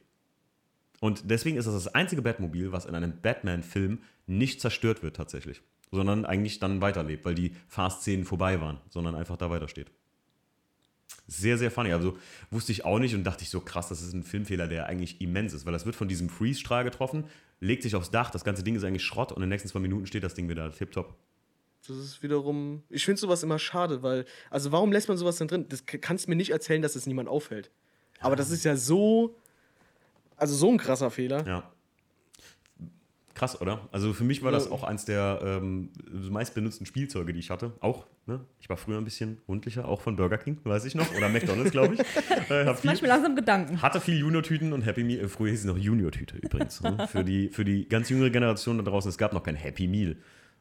Und 1.00 1.30
deswegen 1.32 1.58
ist 1.58 1.66
das 1.66 1.74
das 1.74 1.88
einzige 1.96 2.22
Batmobil, 2.22 2.72
was 2.72 2.86
in 2.86 2.94
einem 2.96 3.14
Batman-Film 3.22 4.00
nicht 4.28 4.62
zerstört 4.62 5.02
wird 5.04 5.16
tatsächlich, 5.16 5.62
sondern 5.92 6.26
eigentlich 6.26 6.60
dann 6.60 6.82
weiterlebt, 6.82 7.26
weil 7.26 7.36
die 7.36 7.56
Fahrszenen 7.68 8.26
vorbei 8.26 8.62
waren, 8.62 8.80
sondern 8.90 9.16
einfach 9.16 9.38
da 9.38 9.50
weitersteht. 9.50 9.92
Sehr, 11.28 11.58
sehr 11.58 11.72
funny. 11.72 11.94
Also 11.94 12.18
wusste 12.50 12.72
ich 12.72 12.86
auch 12.86 13.00
nicht 13.00 13.14
und 13.16 13.24
dachte 13.24 13.44
ich 13.44 13.50
so, 13.50 13.60
krass, 13.60 13.90
das 13.90 14.02
ist 14.02 14.14
ein 14.14 14.24
Filmfehler, 14.24 14.68
der 14.68 14.88
eigentlich 14.88 15.22
immens 15.22 15.54
ist, 15.54 15.66
weil 15.66 15.74
das 15.74 15.86
wird 15.86 15.96
von 15.96 16.08
diesem 16.08 16.30
Freeze-Strahl 16.30 16.84
getroffen, 16.84 17.26
legt 17.60 17.84
sich 17.84 17.96
aufs 17.96 18.12
Dach, 18.12 18.32
das 18.32 18.44
ganze 18.44 18.64
Ding 18.64 18.76
ist 18.76 18.84
eigentlich 18.84 19.04
Schrott 19.04 19.32
und 19.32 19.38
in 19.38 19.44
den 19.44 19.50
nächsten 19.50 19.70
zwei 19.70 19.80
Minuten 19.80 20.08
steht 20.08 20.24
das 20.24 20.34
Ding 20.34 20.50
wieder 20.50 20.72
tipptopp. 20.72 21.16
Das 21.88 21.98
ist 21.98 22.22
wiederum. 22.22 22.84
Ich 22.90 23.06
finde 23.06 23.20
sowas 23.20 23.44
immer 23.44 23.58
schade, 23.58 24.04
weil. 24.04 24.26
Also, 24.50 24.72
warum 24.72 24.92
lässt 24.92 25.08
man 25.08 25.18
sowas 25.18 25.38
denn 25.38 25.48
drin? 25.48 25.66
Das 25.68 25.84
kannst 25.86 26.28
mir 26.28 26.36
nicht 26.36 26.52
erzählen, 26.52 26.82
dass 26.82 26.96
es 26.96 27.08
niemand 27.08 27.28
auffällt. 27.28 27.72
Aber 28.20 28.36
das 28.36 28.52
ist 28.52 28.64
ja 28.64 28.76
so. 28.76 29.36
Also, 30.38 30.56
so 30.56 30.70
ein 30.70 30.78
krasser 30.78 31.10
Fehler. 31.10 31.46
Ja. 31.48 31.72
Krass, 33.34 33.60
oder? 33.62 33.88
Also 33.92 34.14
für 34.14 34.24
mich 34.24 34.44
war 34.44 34.52
das 34.52 34.70
auch 34.70 34.84
eins 34.84 35.06
der 35.06 35.40
ähm, 35.44 35.90
meistbenutzten 36.30 36.86
Spielzeuge, 36.86 37.34
die 37.34 37.40
ich 37.40 37.50
hatte. 37.50 37.72
Auch, 37.80 38.06
ne? 38.26 38.42
Ich 38.60 38.70
war 38.70 38.78
früher 38.78 38.98
ein 38.98 39.06
bisschen 39.06 39.38
rundlicher, 39.48 39.88
auch 39.88 40.02
von 40.02 40.16
Burger 40.16 40.38
King, 40.38 40.58
weiß 40.64 40.86
ich 40.86 40.96
noch. 40.96 41.14
Oder 41.16 41.30
McDonalds, 41.30 41.72
glaube 41.72 41.96
ich. 41.96 42.02
Äh, 42.50 42.74
viel, 42.76 42.90
Manchmal 42.90 43.10
langsam 43.10 43.36
Gedanken. 43.36 43.82
hatte 43.82 44.02
viel 44.02 44.18
Junior-Tüten 44.18 44.74
und 44.74 44.82
Happy 44.82 45.04
Meal. 45.04 45.28
Früher 45.30 45.52
hieß 45.52 45.62
es 45.62 45.66
noch 45.66 45.78
Junior-Tüte 45.78 46.38
übrigens. 46.38 46.82
ne? 46.82 47.08
für, 47.12 47.24
die, 47.24 47.50
für 47.50 47.64
die 47.64 47.88
ganz 47.88 48.10
jüngere 48.10 48.30
Generation 48.30 48.78
da 48.78 48.84
draußen, 48.84 49.10
es 49.10 49.18
gab 49.18 49.32
noch 49.32 49.44
kein 49.44 49.56
Happy 49.56 49.88
Meal. 49.88 50.18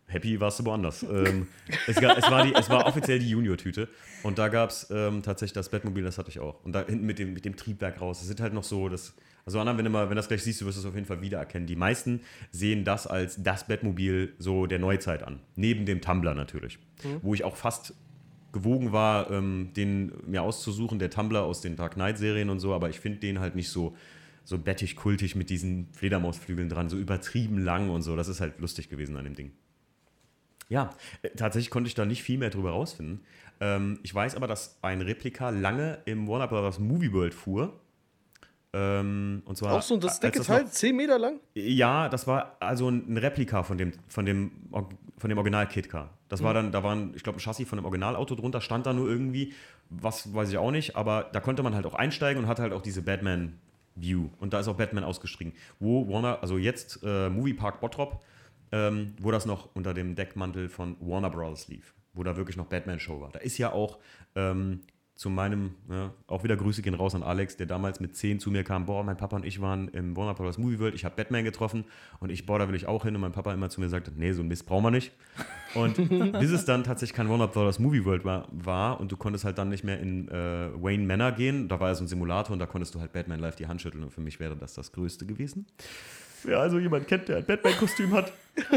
Happy 0.07 0.41
warst 0.41 0.61
du 0.61 0.65
woanders. 0.65 1.03
ähm, 1.03 1.49
es, 1.87 1.97
gab, 2.01 2.19
es, 2.19 2.31
war 2.31 2.45
die, 2.45 2.55
es 2.55 2.69
war 2.69 2.87
offiziell 2.87 3.19
die 3.19 3.31
Junior-Tüte. 3.31 3.89
Und 4.23 4.39
da 4.39 4.49
gab 4.49 4.71
es 4.71 4.89
ähm, 4.91 5.23
tatsächlich 5.23 5.55
das 5.55 5.69
Bettmobil, 5.69 6.05
das 6.05 6.19
hatte 6.19 6.31
ich 6.31 6.39
auch. 6.41 6.63
Und 6.65 6.73
da 6.73 6.85
hinten 6.85 7.07
mit 7.07 7.19
dem, 7.19 7.33
mit 7.33 7.45
dem 7.45 7.57
Triebwerk 7.57 8.01
raus. 8.01 8.19
Das 8.19 8.29
sind 8.29 8.41
halt 8.41 8.53
noch 8.53 8.65
so, 8.65 8.89
das, 8.89 9.15
also 9.45 9.61
Anna, 9.61 9.77
wenn 9.77 9.85
du 9.85 9.91
mal, 9.91 10.09
wenn 10.09 10.17
das 10.17 10.29
gleich 10.29 10.43
siehst, 10.43 10.61
du 10.61 10.67
wirst 10.67 10.79
es 10.79 10.85
auf 10.85 10.95
jeden 10.95 11.07
Fall 11.07 11.21
wiedererkennen. 11.23 11.67
Die 11.67 11.77
meisten 11.77 12.21
sehen 12.51 12.85
das 12.85 13.07
als 13.07 13.43
das 13.43 13.67
Bettmobil 13.67 14.35
so 14.39 14.67
der 14.67 14.79
Neuzeit 14.79 15.23
an. 15.23 15.41
Neben 15.57 15.87
dem 15.87 16.01
Tumblr 16.01 16.35
natürlich. 16.35 16.79
Wo 17.23 17.35
ich 17.35 17.45
auch 17.45 17.57
fast 17.57 17.95
gewogen 18.53 18.93
war, 18.93 19.31
ähm, 19.31 19.71
den 19.77 20.13
mir 20.27 20.43
auszusuchen, 20.43 20.99
der 20.99 21.11
Tumblr 21.11 21.43
aus 21.43 21.61
den 21.61 21.77
Dark 21.77 21.95
Knight-Serien 21.95 22.51
und 22.51 22.61
so, 22.61 22.75
aber 22.75 22.91
ich 22.91 23.01
finde 23.01 23.19
den 23.19 23.41
halt 23.41 23.55
nicht 23.55 23.69
so, 23.69 23.97
so 24.45 24.59
bettig, 24.59 24.97
kultig 24.97 25.37
mit 25.37 25.51
diesen 25.51 25.89
Fledermausflügeln 25.93 26.69
dran, 26.69 26.89
so 26.89 26.97
übertrieben 26.97 27.59
lang 27.59 27.91
und 27.91 28.03
so. 28.03 28.17
Das 28.17 28.29
ist 28.29 28.41
halt 28.41 28.59
lustig 28.59 28.89
gewesen 28.89 29.17
an 29.17 29.25
dem 29.25 29.35
Ding. 29.35 29.53
Ja, 30.69 30.91
äh, 31.23 31.31
tatsächlich 31.31 31.71
konnte 31.71 31.89
ich 31.89 31.95
da 31.95 32.05
nicht 32.05 32.23
viel 32.23 32.39
mehr 32.39 32.51
drüber 32.51 32.71
rausfinden. 32.71 33.21
Ähm, 33.61 33.99
ich 34.03 34.15
weiß 34.15 34.37
aber, 34.37 34.47
dass 34.47 34.79
ein 34.83 35.01
Replika 35.01 35.51
lange 35.51 35.99
im 36.07 36.27
Warner 36.27 36.49
Brothers 36.49 36.79
Movie 36.79 37.13
World 37.13 37.35
fuhr. 37.35 37.79
Ähm, 38.73 39.43
und 39.47 39.57
zwar 39.57 39.73
Auch 39.75 39.83
so 39.83 39.97
das 39.97 40.13
als 40.13 40.21
dicke 40.21 40.43
Teil, 40.45 40.63
noch- 40.65 40.71
10 40.71 40.97
Meter 40.97 41.19
lang? 41.19 41.41
ja, 41.55 42.09
das 42.09 42.27
war 42.27 42.57
also 42.61 42.89
ein 42.89 43.17
Replika 43.17 43.63
von 43.65 43.77
dem, 43.79 43.93
von 44.09 44.25
dem, 44.25 44.53
von 45.19 45.29
dem 45.29 45.39
Original 45.39 45.67
Kitcar. 45.67 46.11
Das 46.29 46.43
war 46.45 46.55
dann, 46.55 46.71
da 46.71 46.85
waren, 46.85 47.13
ich 47.17 47.25
glaube, 47.25 47.39
ein 47.39 47.41
Chassis 47.41 47.69
von 47.69 47.79
einem 47.79 47.87
Originalauto 47.87 48.37
drunter, 48.37 48.61
stand 48.61 48.87
da 48.87 48.93
nur 48.93 49.09
irgendwie, 49.09 49.53
was 49.89 50.33
weiß 50.33 50.49
ich 50.51 50.59
auch 50.59 50.71
nicht, 50.71 50.95
aber 50.95 51.29
da 51.33 51.41
konnte 51.41 51.65
man 51.65 51.75
halt 51.75 51.85
auch 51.87 51.95
einsteigen 51.95 52.41
und 52.45 52.49
hatte 52.49 52.63
halt 52.63 52.73
auch 52.73 52.83
diese 52.83 53.03
Batman 53.03 53.59
View. 53.97 54.29
Und 54.39 54.53
da 54.53 54.61
ist 54.61 54.69
auch 54.69 54.77
Batman 54.77 55.03
ausgeschrieben. 55.03 55.53
Wo 55.81 56.09
Warner, 56.09 56.39
also 56.41 56.57
jetzt 56.57 57.01
äh, 57.03 57.29
Movie 57.29 57.55
Park 57.55 57.81
Bottrop, 57.81 58.25
ähm, 58.71 59.15
wo 59.21 59.33
das 59.33 59.47
noch 59.47 59.75
unter 59.75 59.93
dem 59.95 60.15
Deckmantel 60.15 60.69
von 60.69 60.97
Warner 61.01 61.29
Bros. 61.31 61.67
lief, 61.67 61.93
wo 62.15 62.23
da 62.23 62.37
wirklich 62.37 62.57
noch 62.57 62.67
Batman 62.67 63.01
Show 63.01 63.21
war. 63.21 63.31
Da 63.33 63.41
ist 63.41 63.59
ja 63.59 63.73
auch 63.73 63.99
ähm, 64.37 64.83
zu 65.21 65.29
meinem, 65.29 65.75
ja, 65.91 66.15
auch 66.29 66.45
wieder 66.45 66.57
Grüße 66.57 66.81
gehen 66.81 66.95
raus 66.95 67.15
an 67.15 67.23
Alex, 67.23 67.59
der 67.59 67.67
damals 67.67 68.01
mit 68.01 68.17
10 68.17 68.41
zu 68.41 68.51
mir 68.51 68.65
kam, 68.65 68.87
boah, 68.87 69.05
mein 69.05 69.19
Papa 69.19 69.37
und 69.37 69.45
ich 69.45 69.61
waren 69.61 69.89
im 69.89 70.17
Warner 70.17 70.33
Bros. 70.33 70.57
Movie 70.57 70.79
World, 70.79 70.95
ich 70.95 71.05
habe 71.05 71.15
Batman 71.15 71.45
getroffen 71.45 71.85
und 72.21 72.31
ich, 72.31 72.47
boah, 72.47 72.59
da 72.59 72.67
will 72.69 72.75
ich 72.75 72.87
auch 72.87 73.05
hin 73.05 73.15
und 73.15 73.21
mein 73.21 73.33
Papa 73.33 73.53
immer 73.53 73.69
zu 73.69 73.83
mir 73.83 73.91
sagte, 73.91 74.13
nee, 74.17 74.33
so 74.33 74.41
ein 74.41 74.49
Mist 74.49 74.65
brauchen 74.65 74.85
wir 74.85 74.91
nicht. 74.91 75.13
Und 75.75 75.97
bis 76.41 76.51
es 76.51 76.65
dann 76.65 76.85
tatsächlich 76.85 77.15
kein 77.15 77.29
Warner 77.29 77.49
Bros. 77.49 77.79
Movie 77.79 78.07
World 78.07 78.25
war, 78.25 78.49
war 78.51 78.99
und 78.99 79.13
du 79.13 79.19
konntest 79.19 79.45
halt 79.45 79.59
dann 79.59 79.69
nicht 79.69 79.85
mehr 79.85 80.01
in 80.01 80.27
äh, 80.29 80.71
Wayne 80.83 81.05
Manor 81.05 81.33
gehen, 81.33 81.69
da 81.69 81.79
war 81.79 81.89
ja 81.89 81.95
so 81.95 82.03
ein 82.03 82.09
Simulator 82.09 82.55
und 82.55 82.59
da 82.59 82.65
konntest 82.65 82.95
du 82.95 83.01
halt 83.01 83.13
Batman 83.13 83.41
live 83.41 83.57
die 83.57 83.67
Hand 83.67 83.83
schütteln 83.83 84.03
und 84.03 84.15
für 84.15 84.23
mich 84.23 84.41
wäre 84.41 84.57
das 84.57 84.73
das 84.73 84.91
Größte 84.91 85.27
gewesen. 85.27 85.67
Wer 86.45 86.61
also 86.61 86.79
jemand 86.79 87.07
kennt, 87.07 87.29
der 87.29 87.37
ein 87.37 87.45
Batman-Kostüm 87.45 88.13
hat. 88.15 88.33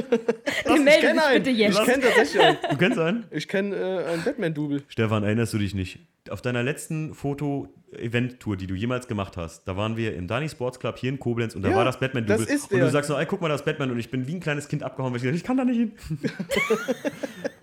Lass, 0.66 0.80
ich 0.80 1.00
kenne 1.00 1.26
einen. 1.26 1.46
Ich 1.46 1.84
kenne 1.84 2.04
tatsächlich 2.04 2.42
einen. 2.42 2.58
Du 2.70 2.78
kennst 2.78 3.00
einen? 3.00 3.26
Ich 3.32 3.48
kenne 3.48 3.76
äh, 3.76 4.06
einen 4.14 4.24
Batman-Double. 4.24 4.84
Stefan, 4.88 5.24
erinnerst 5.24 5.54
du 5.54 5.58
dich 5.58 5.74
nicht? 5.74 6.00
Auf 6.30 6.42
deiner 6.42 6.64
letzten 6.64 7.14
Foto-Event-Tour, 7.14 8.56
die 8.56 8.66
du 8.68 8.76
jemals 8.76 9.08
gemacht 9.08 9.36
hast, 9.36 9.68
da 9.68 9.76
waren 9.76 9.98
wir 9.98 10.16
im 10.16 10.28
Dani 10.28 10.48
Sports 10.48 10.80
Club 10.80 10.98
hier 10.98 11.10
in 11.10 11.20
Koblenz 11.20 11.54
und 11.54 11.64
da 11.64 11.70
Ja, 11.70 11.76
war 11.76 11.86
das 11.86 12.00
Batman-Double. 12.00 12.46
das 12.46 12.54
ist 12.54 12.72
Und 12.72 12.80
du 12.80 12.90
sagst 12.90 13.10
so, 13.10 13.18
ey, 13.18 13.26
guck 13.26 13.42
mal, 13.42 13.50
das 13.50 13.66
Batman 13.66 13.92
und 13.92 14.00
ich 14.00 14.10
bin 14.10 14.26
wie 14.26 14.36
ein 14.36 14.40
kleines 14.40 14.70
Kind 14.70 14.84
abgehauen, 14.84 15.12
weil 15.12 15.18
ich 15.18 15.24
gesagt, 15.24 15.38
ich 15.38 15.44
kann 15.44 15.58
da 15.58 15.66
nicht 15.66 15.78
hin. 15.78 15.92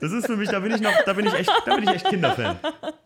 das 0.01 0.13
ist 0.13 0.27
für 0.27 0.37
mich, 0.37 0.51
da 0.51 0.61
bin 0.61 0.73
ich 0.75 0.81
noch, 0.83 0.93
da 1.07 1.13
bin 1.15 1.27
ich 1.27 1.33
echt, 1.33 1.51
da 1.65 1.75
bin 1.75 1.85
ich 1.85 1.91
echt 1.91 2.07
Kinderfan. 2.09 2.59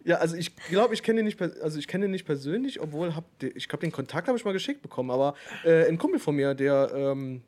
Ja, 0.04 0.16
also 0.16 0.36
ich 0.36 0.56
glaube, 0.68 0.94
ich 0.94 1.02
kenne 1.02 1.20
ihn 1.20 1.24
nicht, 1.26 1.40
also 1.40 1.78
ich 1.78 1.86
kenne 1.86 2.06
ihn 2.06 2.10
nicht 2.10 2.24
persönlich, 2.26 2.80
obwohl 2.80 3.14
hab, 3.14 3.24
ich 3.40 3.68
glaube, 3.68 3.82
den 3.82 3.92
Kontakt 3.92 4.26
habe 4.28 4.36
ich 4.36 4.44
mal 4.44 4.52
geschickt 4.52 4.82
bekommen. 4.82 5.10
Aber 5.10 5.34
äh, 5.64 5.88
ein 5.88 5.98
Kumpel 5.98 6.18
von 6.18 6.34
mir, 6.34 6.54
der 6.54 6.90
ähm, 6.94 7.42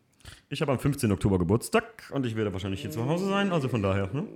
Ich 0.48 0.60
habe 0.60 0.72
am 0.72 0.78
15. 0.78 1.10
Oktober 1.12 1.38
Geburtstag 1.38 2.10
und 2.12 2.24
ich 2.26 2.36
werde 2.36 2.52
wahrscheinlich 2.52 2.80
hier 2.80 2.90
zu 2.90 3.04
Hause 3.06 3.26
sein, 3.28 3.52
also 3.52 3.68
von 3.68 3.82
daher. 3.82 4.08
Ne? 4.12 4.26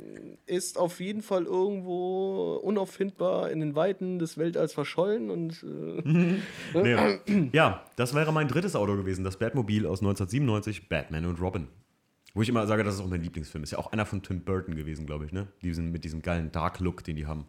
ist 0.51 0.79
auf 0.79 1.01
jeden 1.01 1.23
Fall 1.23 1.45
irgendwo 1.45 2.57
unauffindbar 2.57 3.51
in 3.51 3.61
den 3.61 3.77
Weiten 3.77 4.19
des 4.19 4.37
Weltalls 4.37 4.73
verschollen 4.73 5.31
und 5.31 5.63
äh, 5.63 6.39
Nee. 6.75 7.51
Ja, 7.53 7.85
das 7.97 8.15
wäre 8.15 8.33
mein 8.33 8.49
drittes 8.49 8.75
Auto 8.75 8.97
gewesen, 8.97 9.25
das 9.25 9.39
Batmobil 9.39 9.87
aus 9.87 10.01
1997, 10.01 10.89
Batman 10.89 11.27
und 11.27 11.41
Robin. 11.41 11.69
Wo 12.35 12.43
ich 12.43 12.49
immer 12.49 12.67
sage, 12.67 12.85
das 12.85 12.95
ist 12.95 13.01
auch 13.01 13.09
mein 13.09 13.23
Lieblingsfilm. 13.23 13.65
Ist 13.65 13.73
ja 13.73 13.79
auch 13.79 13.93
einer 13.93 14.07
von 14.07 14.23
Tim 14.23 14.41
Burton 14.41 14.75
gewesen, 14.75 15.07
glaube 15.07 15.25
ich, 15.25 15.33
ne? 15.33 15.49
Diesen, 15.63 15.91
mit 15.91 16.05
diesem 16.05 16.23
geilen 16.23 16.53
Dark-Look, 16.53 17.03
den 17.03 17.17
die 17.17 17.27
haben. 17.27 17.45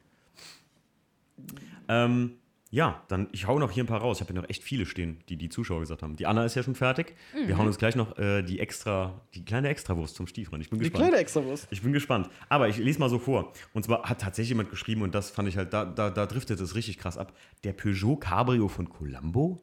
Ähm, 1.88 2.34
ja, 2.74 3.04
dann, 3.10 3.28
ich 3.34 3.48
hau 3.48 3.60
noch 3.60 3.70
hier 3.70 3.84
ein 3.84 3.88
paar 3.88 4.00
raus. 4.00 4.18
Ich 4.18 4.22
habe 4.22 4.32
hier 4.32 4.42
noch 4.42 4.50
echt 4.50 4.64
viele 4.64 4.86
stehen, 4.86 5.20
die 5.28 5.36
die 5.36 5.50
Zuschauer 5.50 5.82
gesagt 5.82 6.04
haben. 6.04 6.16
Die 6.16 6.26
Anna 6.26 6.46
ist 6.46 6.56
ja 6.56 6.64
schon 6.64 6.74
fertig. 6.74 7.16
Wir 7.46 7.58
hauen 7.58 7.68
uns 7.68 7.78
gleich 7.78 7.98
noch 7.98 8.18
äh, 8.18 8.44
die 8.44 8.62
extra, 8.62 9.20
die 9.34 9.44
kleine 9.44 9.68
Extrawurst 9.68 10.16
zum 10.16 10.26
Stiefel. 10.26 10.60
Ich 10.62 10.70
bin 10.70 10.80
die 10.80 10.86
gespannt. 10.86 11.04
kleine 11.04 11.18
Extrawurst. 11.18 11.68
Ich 11.70 11.82
bin 11.82 11.92
gespannt. 11.92 12.30
Aber 12.48 12.70
ich 12.70 12.78
lese 12.78 13.00
mal 13.00 13.10
so 13.10 13.20
vor. 13.20 13.52
Und 13.74 13.84
zwar 13.84 14.04
hat 14.04 14.22
tatsächlich 14.22 14.50
jemand 14.50 14.70
geschrieben, 14.70 15.02
und 15.02 15.14
das 15.14 15.32
fand 15.32 15.50
ich 15.50 15.58
halt, 15.58 15.74
da, 15.74 15.84
da, 15.84 16.10
da 16.10 16.26
driftet 16.26 16.62
es 16.62 16.74
richtig 16.74 16.98
krass 16.98 17.18
ab. 17.18 17.34
Der 17.66 17.74
Peugeot 17.74 18.16
Cabrio 18.16 18.70
von 18.70 18.88
Colombo? 18.88 19.62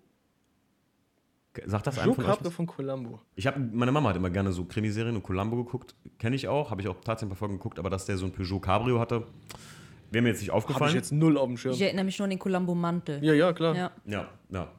Sagt 1.64 1.86
das 1.86 1.98
einem 1.98 2.08
Joe 2.08 2.14
von 2.14 2.26
was? 2.26 2.52
von 2.52 2.66
Columbo. 2.66 3.22
Ich 3.36 3.46
habe, 3.46 3.58
meine 3.58 3.90
Mama 3.90 4.10
hat 4.10 4.16
immer 4.16 4.30
gerne 4.30 4.52
so 4.52 4.66
Krimiserien 4.66 5.16
und 5.16 5.22
Columbo 5.22 5.56
geguckt. 5.64 5.94
Kenne 6.18 6.36
ich 6.36 6.46
auch, 6.46 6.70
habe 6.70 6.82
ich 6.82 6.88
auch 6.88 7.00
tatsächlich 7.00 7.28
ein 7.28 7.28
paar 7.30 7.38
Folgen 7.38 7.54
geguckt, 7.54 7.78
aber 7.78 7.88
dass 7.88 8.04
der 8.04 8.18
so 8.18 8.26
ein 8.26 8.32
Peugeot 8.32 8.60
Cabrio 8.60 9.00
hatte, 9.00 9.26
wäre 10.10 10.22
mir 10.22 10.28
jetzt 10.30 10.40
nicht 10.40 10.50
Habe 10.50 10.58
aufgefallen. 10.58 10.90
ich 10.90 10.94
jetzt 10.94 11.12
null 11.12 11.36
auf 11.38 11.46
dem 11.46 11.56
Schirm. 11.56 11.72
Ich 11.74 11.82
erinnere 11.82 12.04
mich 12.04 12.18
nur 12.18 12.24
an 12.24 12.30
den 12.30 12.38
Columbo-Mantel. 12.38 13.22
Ja, 13.24 13.32
ja, 13.34 13.52
klar. 13.52 13.74
Ja. 13.76 13.90
Ja, 14.06 14.28
ja. 14.50 14.72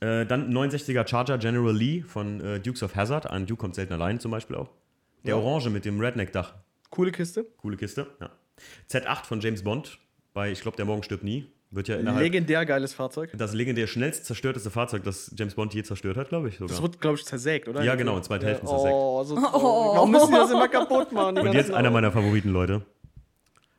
Äh, 0.00 0.26
dann 0.26 0.52
69er 0.52 1.06
Charger 1.08 1.38
General 1.38 1.74
Lee 1.74 2.02
von 2.02 2.40
äh, 2.40 2.60
Dukes 2.60 2.82
of 2.82 2.94
Hazard. 2.94 3.30
Ein 3.30 3.46
Duke 3.46 3.60
kommt 3.60 3.74
selten 3.74 3.92
allein 3.94 4.20
zum 4.20 4.30
Beispiel 4.30 4.56
auch. 4.56 4.70
Der 5.24 5.36
Ja. 5.36 5.40
Orange 5.40 5.70
mit 5.70 5.84
dem 5.84 6.00
Redneck-Dach. 6.00 6.54
Coole 6.90 7.12
Kiste. 7.12 7.44
Coole 7.56 7.76
Kiste, 7.76 8.06
ja. 8.20 8.30
Z8 8.90 9.24
von 9.24 9.40
James 9.40 9.62
Bond 9.64 9.98
bei, 10.32 10.50
ich 10.52 10.60
glaube, 10.60 10.76
der 10.76 10.84
Morgen 10.84 11.02
stirbt 11.02 11.24
nie. 11.24 11.46
Wird 11.70 11.88
ja 11.88 11.96
innerhalb 11.96 12.22
Legendär 12.22 12.64
geiles 12.66 12.94
Fahrzeug. 12.94 13.30
das 13.36 13.52
legendär 13.52 13.88
schnellst 13.88 14.26
zerstörteste 14.26 14.70
Fahrzeug, 14.70 15.02
das 15.02 15.34
James 15.36 15.56
Bond 15.56 15.74
je 15.74 15.82
zerstört 15.82 16.16
hat, 16.16 16.28
glaube 16.28 16.48
ich 16.48 16.54
sogar. 16.56 16.68
Das 16.68 16.80
wird, 16.82 17.00
glaube 17.00 17.16
ich, 17.16 17.24
zersägt, 17.24 17.66
oder? 17.66 17.82
Ja, 17.82 17.96
genau, 17.96 18.16
in 18.16 18.22
zwei 18.22 18.38
Hälften 18.38 18.66
zersägt. 18.68 18.94
Oh, 18.94 19.24
so 19.24 19.34
traurig. 19.34 19.52
Warum 19.96 20.10
müssen 20.12 20.28
die 20.30 20.34
das 20.38 20.50
immer 20.52 20.68
kaputt 20.68 21.10
machen? 21.10 21.36
Und 21.38 21.52
jetzt 21.52 21.70
einer 21.70 21.88
Autos? 21.88 21.92
meiner 21.94 22.12
Favoriten, 22.12 22.50
Leute. 22.50 22.82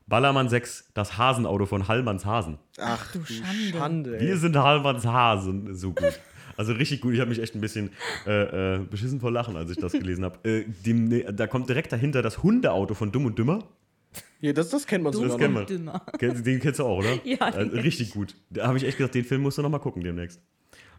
Ballermann 0.07 0.49
6, 0.49 0.91
das 0.94 1.18
Hasenauto 1.18 1.65
von 1.65 1.88
Hallmanns 1.88 2.26
Hasen. 2.26 2.60
Ach 2.80 3.11
du 3.11 3.23
Schande. 3.26 3.77
Schande. 3.77 4.19
Wir 4.19 4.38
sind 4.38 4.56
Hallmanns 4.56 5.06
Hasen. 5.06 5.73
So 5.76 5.94
gut. 5.94 6.19
Also 6.57 6.73
richtig 6.73 7.02
gut. 7.02 7.14
Ich 7.14 7.19
habe 7.19 7.30
mich 7.30 7.40
echt 7.41 7.56
ein 7.56 7.61
bisschen 7.61 7.90
äh, 8.27 8.76
äh, 8.76 8.80
beschissen 8.80 9.19
vor 9.19 9.32
Lachen, 9.32 9.57
als 9.57 9.72
ich 9.72 9.77
das 9.77 9.91
gelesen 9.91 10.23
habe. 10.23 10.38
Äh, 10.48 10.65
ne, 10.94 11.34
da 11.34 11.48
kommt 11.48 11.68
direkt 11.69 11.91
dahinter 11.91 12.22
das 12.22 12.44
Hundeauto 12.44 12.94
von 12.94 13.11
Dumm 13.11 13.26
und 13.26 13.38
Dümmer. 13.40 13.60
Ja, 14.40 14.53
das, 14.53 14.69
das 14.69 14.86
kennt 14.86 15.03
man 15.03 15.11
Du 15.11 15.19
sogar 15.23 15.38
kennen 15.38 15.53
noch. 15.56 15.61
wir. 15.61 15.65
Dümmer. 15.65 16.06
Kenn- 16.19 16.44
Den 16.44 16.60
kennst 16.60 16.80
du 16.80 16.86
auch, 16.86 16.99
oder? 16.99 17.10
Ja, 17.26 17.52
den 17.52 17.72
kenn 17.72 17.80
richtig 17.80 18.11
gut. 18.11 18.36
Da 18.52 18.68
habe 18.68 18.77
ich 18.77 18.84
echt 18.86 18.98
gesagt, 18.98 19.15
den 19.15 19.26
Film 19.26 19.41
musst 19.41 19.57
du 19.57 19.61
noch 19.64 19.69
mal 19.69 19.80
gucken 19.80 20.03
demnächst. 20.03 20.40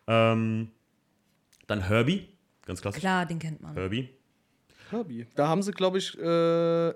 Ähm, 0.08 0.68
dann 1.68 1.80
Herbie. 1.86 2.28
Ganz 2.66 2.82
klassisch. 2.82 3.00
Klar, 3.00 3.24
den 3.24 3.38
kennt 3.38 3.62
man. 3.62 3.74
Herbie. 3.74 4.08
Herbie. 4.90 5.26
Da 5.34 5.48
haben 5.48 5.62
sie, 5.62 5.72
glaube 5.72 5.98
ich, 5.98 6.18
äh, 6.18 6.22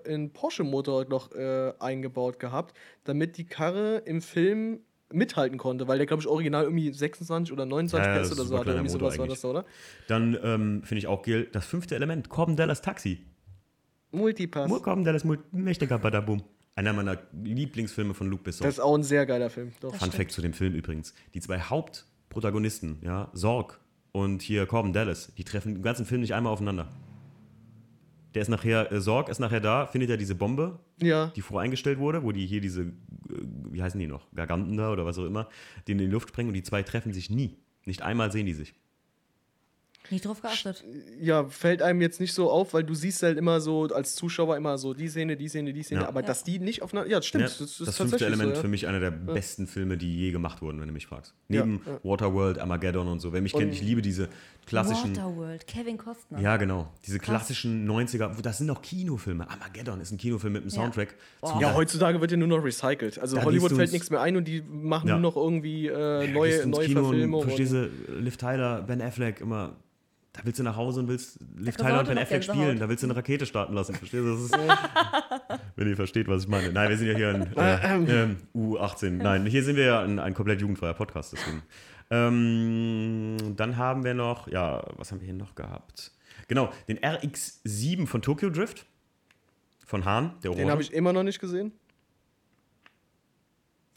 einen 0.09 0.33
Porsche-Motor 0.33 1.07
noch 1.09 1.33
äh, 1.33 1.73
eingebaut 1.79 2.39
gehabt, 2.39 2.77
damit 3.05 3.37
die 3.37 3.45
Karre 3.47 3.99
im 4.07 4.21
Film 4.23 4.81
mithalten 5.13 5.59
konnte, 5.59 5.89
weil 5.89 5.99
der, 5.99 6.07
glaube 6.07 6.23
ich, 6.23 6.29
original 6.29 6.65
irgendwie 6.65 6.93
26 6.93 7.53
oder 7.53 7.67
29 7.67 8.07
Ja, 8.07 8.17
ja, 8.17 8.23
PS 8.23 8.33
oder 8.33 8.45
so 8.45 8.59
hatte. 8.59 8.71
Irgendwie 8.71 8.91
sowas 8.91 9.19
war 9.19 9.27
das, 9.27 9.41
da, 9.41 9.49
oder? 9.49 9.65
Dann 10.07 10.39
ähm, 10.43 10.83
finde 10.85 10.99
ich 11.01 11.07
auch 11.09 11.23
geil, 11.23 11.49
das 11.53 11.67
fünfte 11.67 11.97
Element, 11.97 12.29
Corbin 12.29 12.57
Dallas 12.57 12.81
Taxi. 12.81 13.19
Multipass. 14.13 14.71
Corbin 14.83 15.05
Dallas 15.05 15.25
Mul- 15.25 15.43
mächtiger 15.53 15.99
Badabum. 15.99 16.43
Einer 16.77 16.93
meiner 16.93 17.19
Lieblingsfilme 17.43 18.15
von 18.15 18.29
Luc 18.29 18.45
Besson. 18.45 18.65
Das 18.65 18.75
ist 18.75 18.81
auch 18.81 18.95
ein 18.95 19.03
sehr 19.03 19.27
geiler 19.27 19.51
Film. 19.51 19.73
Doch. 19.81 19.95
Fun 19.95 20.13
Fact 20.13 20.31
zu 20.31 20.41
dem 20.41 20.53
Film 20.53 20.75
übrigens. 20.75 21.13
Die 21.35 21.41
zwei 21.41 21.59
Hauptprotagonisten, 21.61 22.99
ja, 23.03 23.29
Sorg 23.33 23.81
und 24.13 24.43
hier 24.43 24.67
Corbin 24.67 24.93
Dallas, 24.93 25.33
die 25.37 25.45
treffen 25.45 25.77
im 25.77 25.83
ganzen 25.83 26.07
Film 26.07 26.21
nicht 26.21 26.35
einmal 26.35 26.53
aufeinander. 26.53 26.89
Der 28.35 28.43
ist 28.43 28.49
nachher, 28.49 28.93
äh, 28.93 29.01
Sorg 29.01 29.29
ist 29.29 29.41
nachher 29.41 29.61
da, 29.61 29.87
findet 29.87 30.11
ja 30.11 30.17
diese 30.17 30.35
Bombe, 30.35 30.79
Ja. 31.03 31.29
die 31.35 31.41
voreingestellt 31.43 31.99
wurde, 31.99 32.23
wo 32.23 32.31
die 32.33 32.47
hier 32.47 32.61
diese, 32.61 32.83
äh, 32.83 32.93
wie 33.71 33.83
heißen 33.83 33.99
die 33.99 34.07
noch, 34.07 34.27
Garganten 34.35 34.77
da 34.77 34.93
oder 34.93 35.05
was 35.05 35.19
auch 35.19 35.25
immer, 35.27 35.49
den 35.89 35.99
in 35.99 36.07
die 36.07 36.13
Luft 36.13 36.29
sprengen 36.29 36.49
und 36.51 36.55
die 36.55 36.63
zwei 36.63 36.83
treffen 36.83 37.13
sich 37.13 37.31
nie. 37.31 37.57
Nicht 37.87 38.03
einmal 38.03 38.31
sehen 38.31 38.47
die 38.47 38.53
sich. 38.55 38.75
Nicht 40.11 40.25
drauf 40.27 40.43
geachtet. 40.43 40.85
ja, 41.21 41.45
fällt 41.49 41.83
einem 41.83 42.01
jetzt 42.01 42.21
nicht 42.21 42.33
so 42.35 42.51
auf, 42.51 42.75
weil 42.75 42.85
du 42.85 42.95
siehst 42.95 43.23
halt 43.23 43.39
immer 43.39 43.61
so 43.61 43.85
als 43.85 44.15
Zuschauer 44.15 44.57
immer 44.57 44.77
so 44.79 44.93
die 44.95 45.09
Szene, 45.09 45.37
die 45.37 45.49
Szene, 45.49 45.73
die 45.73 45.83
Szene, 45.83 46.03
Ja. 46.03 46.09
aber 46.09 46.21
Ja. 46.21 46.27
dass 46.27 46.45
die 46.45 46.59
nicht 46.59 46.83
aufeinander. 46.83 47.11
Ja, 47.11 47.23
stimmt. 47.23 47.43
Ja, 47.43 47.49
das, 47.49 47.59
das, 47.59 47.81
ist 47.81 47.97
fünfte 47.97 48.27
Element 48.27 48.57
so, 48.57 48.63
für 48.63 48.69
mich 48.69 48.87
einer 48.87 49.01
der 49.01 49.11
besten 49.11 49.67
Filme, 49.67 49.97
die 49.97 50.17
je 50.17 50.33
gemacht 50.33 50.63
wurden, 50.63 50.81
wenn 50.81 50.89
du 50.89 50.93
mich 50.95 51.07
fragst. 51.07 51.35
Neben 51.49 51.81
ja. 51.87 51.99
Waterworld, 52.03 52.59
Armageddon 52.59 53.09
und 53.09 53.21
so. 53.21 53.33
Wer 53.33 53.41
mich 53.41 53.53
kennt, 53.53 53.65
Und- 53.67 53.73
ich 53.73 53.83
liebe 53.83 54.03
diese 54.03 54.29
klassischen. 54.67 55.17
Waterworld, 55.17 55.67
Kevin 55.67 55.99
Costner. 55.99 56.41
Ja, 56.41 56.57
genau. 56.57 56.93
Diese 57.07 57.19
Krass. 57.19 57.27
klassischen 57.29 57.87
90er, 57.87 58.37
wo- 58.37 58.43
das 58.43 58.59
sind 58.59 58.71
auch 58.71 58.83
Kinofilme. 58.83 59.49
Armageddon 59.49 60.01
ist 60.01 60.11
ein 60.13 60.19
Kinofilm 60.19 60.53
mit 60.55 60.63
einem. 60.63 60.71
Soundtrack. 60.71 61.15
Zu- 61.45 61.61
Ja, 61.61 61.75
heutzutage 61.75 62.21
wird 62.21 62.31
ja 62.31 62.37
nur 62.37 62.49
noch 62.49 62.65
recycelt. 62.65 63.19
Also 63.19 63.37
Da 63.37 63.45
Hollywood 63.45 63.73
fällt 63.73 63.93
nichts 63.93 64.11
mehr 64.11 64.21
ein 64.21 64.37
und 64.37 64.47
die 64.49 64.63
machen 64.63 65.09
Ja. 65.09 65.15
nur 65.19 65.23
noch 65.31 65.37
irgendwie 65.37 65.87
äh, 65.89 66.29
neue, 66.33 66.67
neue 66.67 66.87
Kino 66.87 67.03
Verfilmungen. 67.05 67.47
Verstehst 67.49 67.73
und- 67.75 67.91
du, 68.09 68.13
Liv 68.21 68.37
Tyler, 68.37 68.83
Ben 68.83 69.01
Affleck, 69.01 69.41
immer. 69.41 69.77
Da 70.41 70.47
willst 70.47 70.59
du 70.59 70.63
nach 70.63 70.77
Hause 70.77 71.01
und 71.01 71.09
willst 71.09 71.39
Liv 71.55 71.77
kriegst 71.77 71.81
du 71.81 71.85
Tyler 71.85 71.93
und 71.93 71.99
heute 72.01 72.15
Ben 72.15 72.19
Affleck 72.19 72.43
spielen. 72.43 72.79
Da 72.79 72.89
willst 72.89 73.03
du 73.03 73.09
eine 73.09 73.15
Rakete 73.15 73.45
starten 73.45 73.75
lassen. 73.75 73.95
Verstehst 73.95 74.25
du? 74.25 74.31
Das 74.31 74.41
ist, 74.41 74.57
wenn 75.77 75.87
ihr 75.87 75.97
versteht, 75.97 76.29
was 76.29 76.45
ich 76.45 76.49
meine. 76.49 76.73
Nein, 76.73 76.89
wir 76.89 76.97
sind 76.97 77.09
ja 77.09 77.15
hier 77.15 77.29
ein 77.29 77.57
äh, 77.59 78.23
ähm, 78.23 78.37
U18. 78.57 79.11
Nein, 79.11 79.45
hier 79.45 79.63
sind 79.63 79.77
wir 79.77 79.85
ja 79.85 80.03
ein, 80.03 80.19
ein 80.19 80.33
komplett 80.33 80.63
jugendfreier 80.63 80.95
Podcast. 80.95 81.35
Deswegen. 81.35 81.63
Ähm, 82.09 83.37
dann 83.55 83.77
haben 83.77 84.03
wir 84.03 84.15
noch, 84.15 84.49
ja, 84.49 84.83
was 84.97 85.13
haben 85.13 85.21
wir 85.21 85.27
hier 85.27 85.35
noch 85.35 85.55
gehabt? 85.55 86.11
Genau, 86.49 86.73
den 86.89 86.99
RX7 86.99 88.07
von 88.07 88.23
Tokyo 88.23 88.49
Drift. 88.49 88.87
Von 89.85 90.07
Hahn, 90.07 90.37
der 90.43 90.53
Den 90.53 90.71
habe 90.71 90.81
ich 90.81 90.91
immer 90.95 91.13
noch 91.13 91.23
nicht 91.23 91.39
gesehen. 91.39 91.73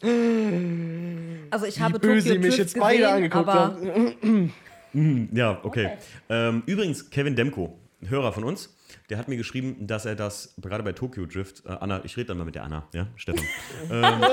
Also 0.01 1.65
ich 1.67 1.77
Wie 1.77 1.81
habe 1.81 1.99
böse 1.99 2.27
Tokyo 2.27 2.33
sie 2.33 2.39
mich 2.39 2.47
Drift 2.47 2.57
jetzt 2.57 2.77
beide 2.77 2.97
gesehen, 2.97 3.15
angeguckt 3.15 3.47
aber 3.47 3.75
haben. 3.77 4.53
Mhm, 4.93 5.29
Ja, 5.33 5.59
okay. 5.63 5.85
Okay. 5.85 5.97
Ähm, 6.29 6.63
übrigens, 6.65 7.09
Kevin 7.09 7.35
Demko, 7.35 7.77
Hörer 8.07 8.31
von 8.33 8.43
uns, 8.43 8.75
der 9.09 9.17
hat 9.17 9.27
mir 9.27 9.37
geschrieben, 9.37 9.87
dass 9.87 10.05
er 10.05 10.15
das, 10.15 10.55
gerade 10.61 10.83
bei 10.83 10.93
Tokyo 10.93 11.25
Drift, 11.25 11.65
äh, 11.65 11.69
Anna, 11.69 12.03
ich 12.03 12.17
rede 12.17 12.27
dann 12.27 12.37
mal 12.37 12.45
mit 12.45 12.55
der 12.55 12.63
Anna, 12.63 12.87
ja, 12.93 13.07
Stefan, 13.15 13.45
ähm, 13.91 14.23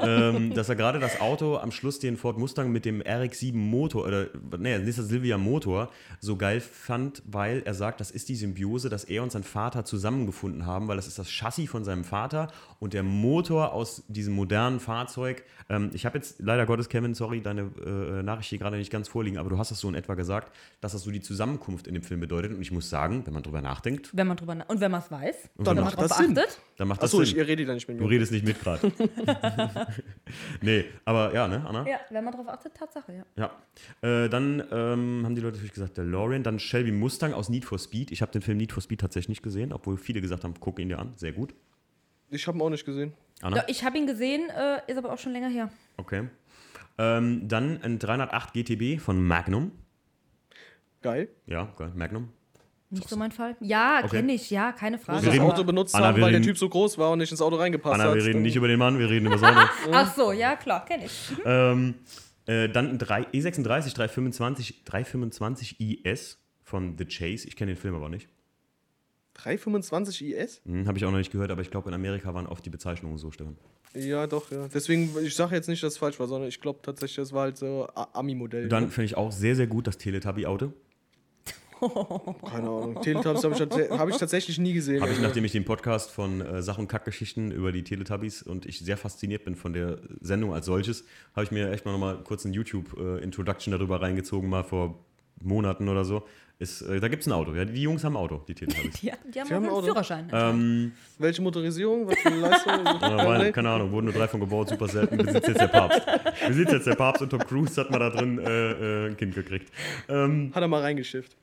ähm, 0.00 0.54
dass 0.54 0.68
er 0.68 0.76
gerade 0.76 0.98
das 0.98 1.20
Auto 1.20 1.56
am 1.56 1.72
Schluss, 1.72 1.98
den 1.98 2.16
Ford 2.16 2.38
Mustang 2.38 2.70
mit 2.70 2.84
dem 2.84 3.00
RX-7 3.00 3.54
Motor, 3.54 4.06
oder, 4.06 4.26
nee, 4.58 4.78
Nissan 4.78 5.06
Silvia 5.06 5.38
Motor, 5.38 5.90
so 6.20 6.36
geil 6.36 6.60
fand, 6.60 7.22
weil 7.26 7.62
er 7.64 7.74
sagt, 7.74 8.00
das 8.00 8.10
ist 8.10 8.28
die 8.28 8.36
Symbiose, 8.36 8.88
dass 8.88 9.04
er 9.04 9.22
und 9.22 9.32
sein 9.32 9.44
Vater 9.44 9.84
zusammengefunden 9.84 10.66
haben, 10.66 10.88
weil 10.88 10.96
das 10.96 11.06
ist 11.06 11.18
das 11.18 11.28
Chassis 11.30 11.68
von 11.68 11.84
seinem 11.84 12.04
Vater 12.04 12.48
und 12.78 12.94
der 12.94 13.02
Motor 13.02 13.72
aus 13.72 14.04
diesem 14.08 14.34
modernen 14.34 14.80
Fahrzeug. 14.80 15.44
Ähm, 15.68 15.90
ich 15.92 16.06
habe 16.06 16.18
jetzt 16.18 16.36
leider 16.40 16.66
Gottes, 16.66 16.88
Kevin, 16.88 17.14
sorry, 17.14 17.40
deine 17.40 17.70
äh, 17.84 18.22
Nachricht 18.22 18.50
hier 18.50 18.58
gerade 18.58 18.76
nicht 18.76 18.90
ganz 18.90 19.08
vorliegen, 19.08 19.38
aber 19.38 19.50
du 19.50 19.58
hast 19.58 19.70
es 19.70 19.80
so 19.80 19.88
in 19.88 19.94
etwa 19.94 20.14
gesagt, 20.14 20.54
dass 20.80 20.92
das 20.92 21.02
so 21.02 21.10
die 21.10 21.20
Zusammenkunft 21.20 21.86
in 21.86 21.94
dem 21.94 22.02
Film 22.02 22.20
bedeutet. 22.20 22.52
Und 22.52 22.62
ich 22.62 22.70
muss 22.70 22.90
sagen, 22.90 23.22
wenn 23.26 23.34
man 23.34 23.42
drüber 23.42 23.60
nachdenkt, 23.60 23.77
nachdenkt, 23.78 24.10
Wenn 24.12 24.26
man 24.26 24.36
drüber 24.36 24.54
na 24.54 24.64
und 24.64 24.80
wenn 24.80 24.90
man 24.90 25.00
es 25.00 25.10
weiß, 25.10 25.50
Und 25.56 25.66
dann 25.66 25.76
man 25.76 25.84
macht 25.84 25.96
drauf 25.96 26.08
das 26.08 26.18
Sinn. 26.18 26.36
achtet. 26.38 26.58
dann 26.76 26.88
macht 26.88 27.02
das 27.02 27.10
Achso, 27.10 27.22
ich, 27.22 27.30
Sinn. 27.30 27.40
redet 27.40 27.68
da 27.68 27.74
nicht 27.74 27.88
mit 27.88 27.98
Du 27.98 28.04
mir. 28.04 28.10
redest 28.10 28.32
nicht 28.32 28.44
mit 28.44 28.60
gerade. 28.60 28.92
nee, 30.60 30.84
aber 31.04 31.32
ja, 31.34 31.48
ne, 31.48 31.64
Anna? 31.66 31.86
Ja, 31.88 32.00
wenn 32.10 32.24
man 32.24 32.34
drauf 32.34 32.48
achtet, 32.48 32.74
Tatsache, 32.74 33.12
ja. 33.12 33.24
Ja. 34.02 34.24
Äh, 34.24 34.28
dann 34.28 34.62
ähm, 34.70 35.22
haben 35.24 35.34
die 35.34 35.40
Leute 35.40 35.56
natürlich 35.56 35.72
gesagt, 35.72 35.96
DeLorean. 35.96 36.42
Dann 36.42 36.58
Shelby 36.58 36.92
Mustang 36.92 37.32
aus 37.32 37.48
Need 37.48 37.64
for 37.64 37.78
Speed. 37.78 38.10
Ich 38.10 38.22
habe 38.22 38.32
den 38.32 38.42
Film 38.42 38.58
Need 38.58 38.72
for 38.72 38.82
Speed 38.82 39.00
tatsächlich 39.00 39.28
nicht 39.28 39.42
gesehen, 39.42 39.72
obwohl 39.72 39.96
viele 39.96 40.20
gesagt 40.20 40.44
haben, 40.44 40.54
guck 40.58 40.78
ihn 40.78 40.88
dir 40.88 40.98
an. 40.98 41.12
Sehr 41.16 41.32
gut. 41.32 41.54
Ich 42.30 42.46
habe 42.46 42.58
ihn 42.58 42.62
auch 42.62 42.70
nicht 42.70 42.84
gesehen. 42.84 43.12
Anna? 43.40 43.58
ja 43.58 43.64
ich 43.68 43.84
habe 43.84 43.96
ihn 43.96 44.06
gesehen, 44.06 44.50
äh, 44.50 44.80
ist 44.90 44.98
aber 44.98 45.12
auch 45.12 45.18
schon 45.18 45.32
länger 45.32 45.48
her. 45.48 45.70
Okay. 45.96 46.28
Ähm, 46.98 47.46
dann 47.48 47.80
ein 47.82 47.98
308 48.00 48.52
GTB 48.52 49.00
von 49.00 49.24
Magnum. 49.24 49.70
Geil. 51.00 51.28
Ja, 51.46 51.72
geil. 51.78 51.92
Magnum. 51.94 52.30
Nicht 52.90 53.08
so 53.08 53.16
mein 53.16 53.32
Fall. 53.32 53.54
Ja, 53.60 54.00
Okay. 54.02 54.16
kenne 54.16 54.32
ich, 54.32 54.48
ja, 54.50 54.72
keine 54.72 54.98
Frage. 54.98 55.24
das 55.26 55.34
reden- 55.34 55.44
Auto 55.44 55.62
benutzt 55.64 55.94
Anna, 55.94 56.06
haben, 56.06 56.16
wir 56.16 56.22
weil 56.24 56.32
der 56.32 56.40
Typ 56.42 56.56
so 56.56 56.68
groß 56.68 56.96
war 56.96 57.10
und 57.10 57.18
nicht 57.18 57.30
ins 57.30 57.42
Auto 57.42 57.56
reingepasst 57.56 57.94
Anna, 58.00 58.10
hat. 58.10 58.16
wir 58.16 58.24
reden 58.24 58.40
nicht 58.42 58.56
über 58.56 58.66
den 58.68 58.78
Mann, 58.78 58.98
wir 58.98 59.10
reden 59.10 59.26
über 59.26 59.36
das 59.38 59.42
Auto. 59.44 59.90
Ach 59.92 60.14
so, 60.16 60.32
ja, 60.32 60.56
klar, 60.56 60.84
kenne 60.86 61.04
ich. 61.04 61.32
ähm, 61.44 61.94
äh, 62.46 62.68
dann 62.70 62.88
ein 62.90 62.98
3, 62.98 63.24
E36 63.32 63.94
325, 63.94 64.84
325 64.84 65.80
IS 65.80 66.38
von 66.62 66.96
The 66.96 67.04
Chase. 67.04 67.46
Ich 67.46 67.56
kenne 67.56 67.72
den 67.72 67.78
Film 67.80 67.94
aber 67.94 68.08
nicht. 68.08 68.28
325 69.34 70.24
IS? 70.24 70.60
Hm, 70.64 70.86
Habe 70.88 70.98
ich 70.98 71.04
auch 71.04 71.10
noch 71.10 71.18
nicht 71.18 71.30
gehört, 71.30 71.50
aber 71.50 71.62
ich 71.62 71.70
glaube, 71.70 71.88
in 71.88 71.94
Amerika 71.94 72.32
waren 72.34 72.46
oft 72.46 72.64
die 72.64 72.70
Bezeichnungen 72.70 73.18
so, 73.18 73.30
Stefan. 73.30 73.56
Ja, 73.94 74.26
doch, 74.26 74.50
ja. 74.50 74.66
Deswegen, 74.72 75.10
ich 75.22 75.34
sage 75.34 75.54
jetzt 75.54 75.68
nicht, 75.68 75.82
dass 75.82 75.92
es 75.94 75.98
falsch 75.98 76.18
war, 76.20 76.26
sondern 76.26 76.48
ich 76.48 76.60
glaube 76.60 76.80
tatsächlich, 76.82 77.16
das 77.16 77.32
war 77.32 77.42
halt 77.42 77.56
so 77.56 77.86
Ami-Modell. 78.12 78.68
Dann 78.68 78.90
finde 78.90 79.06
ich 79.06 79.16
auch 79.16 79.30
sehr, 79.32 79.54
sehr 79.56 79.66
gut 79.66 79.86
das 79.86 79.96
Teletubby-Auto. 79.98 80.72
Keine 82.50 82.68
Ahnung. 82.68 83.00
Teletubbies 83.02 83.44
habe 83.44 83.54
ich, 83.54 83.90
hab 83.90 84.08
ich 84.08 84.16
tatsächlich 84.16 84.58
nie 84.58 84.72
gesehen. 84.72 85.00
Habe 85.00 85.12
ich, 85.12 85.20
nachdem 85.20 85.44
ich 85.44 85.52
den 85.52 85.64
Podcast 85.64 86.10
von 86.10 86.40
äh, 86.40 86.62
Sach- 86.62 86.78
und 86.78 86.88
Kackgeschichten 86.88 87.50
über 87.50 87.72
die 87.72 87.84
Teletubbies 87.84 88.42
und 88.42 88.66
ich 88.66 88.80
sehr 88.80 88.96
fasziniert 88.96 89.44
bin 89.44 89.54
von 89.54 89.72
der 89.72 89.98
Sendung 90.20 90.54
als 90.54 90.66
solches, 90.66 91.04
habe 91.34 91.44
ich 91.44 91.50
mir 91.50 91.70
echt 91.70 91.84
mal 91.84 91.92
noch 91.92 91.98
mal 91.98 92.18
kurz 92.24 92.44
ein 92.44 92.52
YouTube-Introduction 92.52 93.72
darüber 93.72 94.00
reingezogen, 94.00 94.48
mal 94.48 94.64
vor 94.64 94.98
Monaten 95.40 95.88
oder 95.88 96.04
so. 96.04 96.24
Ist, 96.60 96.82
äh, 96.82 96.98
da 96.98 97.06
gibt 97.06 97.22
es 97.22 97.28
ein 97.28 97.32
Auto. 97.32 97.54
Ja? 97.54 97.64
Die 97.64 97.80
Jungs 97.80 98.02
haben 98.02 98.14
ein 98.16 98.20
Auto, 98.20 98.42
die 98.48 98.54
Teletubbies. 98.54 99.00
Die, 99.00 99.12
die 99.32 99.40
haben 99.40 99.52
einen 99.52 99.68
Auto. 99.68 99.86
Führerschein. 99.86 100.28
ähm, 100.32 100.92
Welche 101.18 101.40
Motorisierung? 101.40 102.08
Was 102.08 102.18
für 102.18 102.28
eine 102.30 102.40
Leistung? 102.40 102.72
äh, 102.86 103.26
weil, 103.26 103.52
keine 103.52 103.70
Ahnung, 103.70 103.92
wurden 103.92 104.06
nur 104.06 104.14
drei 104.14 104.26
von 104.26 104.40
gebaut, 104.40 104.68
super 104.68 104.88
selten. 104.88 105.18
Besitzt 105.18 105.46
jetzt 105.46 105.60
der 105.60 105.68
Papst. 105.68 106.02
Besitzt 106.48 106.72
jetzt 106.72 106.86
der 106.88 106.96
Papst 106.96 107.22
und 107.22 107.30
Tom 107.30 107.38
Cruise 107.46 107.80
hat 107.80 107.92
mal 107.92 108.00
da 108.00 108.10
drin 108.10 108.40
äh, 108.40 108.72
äh, 108.72 109.06
ein 109.10 109.16
Kind 109.16 109.36
gekriegt. 109.36 109.70
Ähm, 110.08 110.50
Hat 110.52 110.62
er 110.62 110.66
mal 110.66 110.80
reingeschifft. 110.80 111.36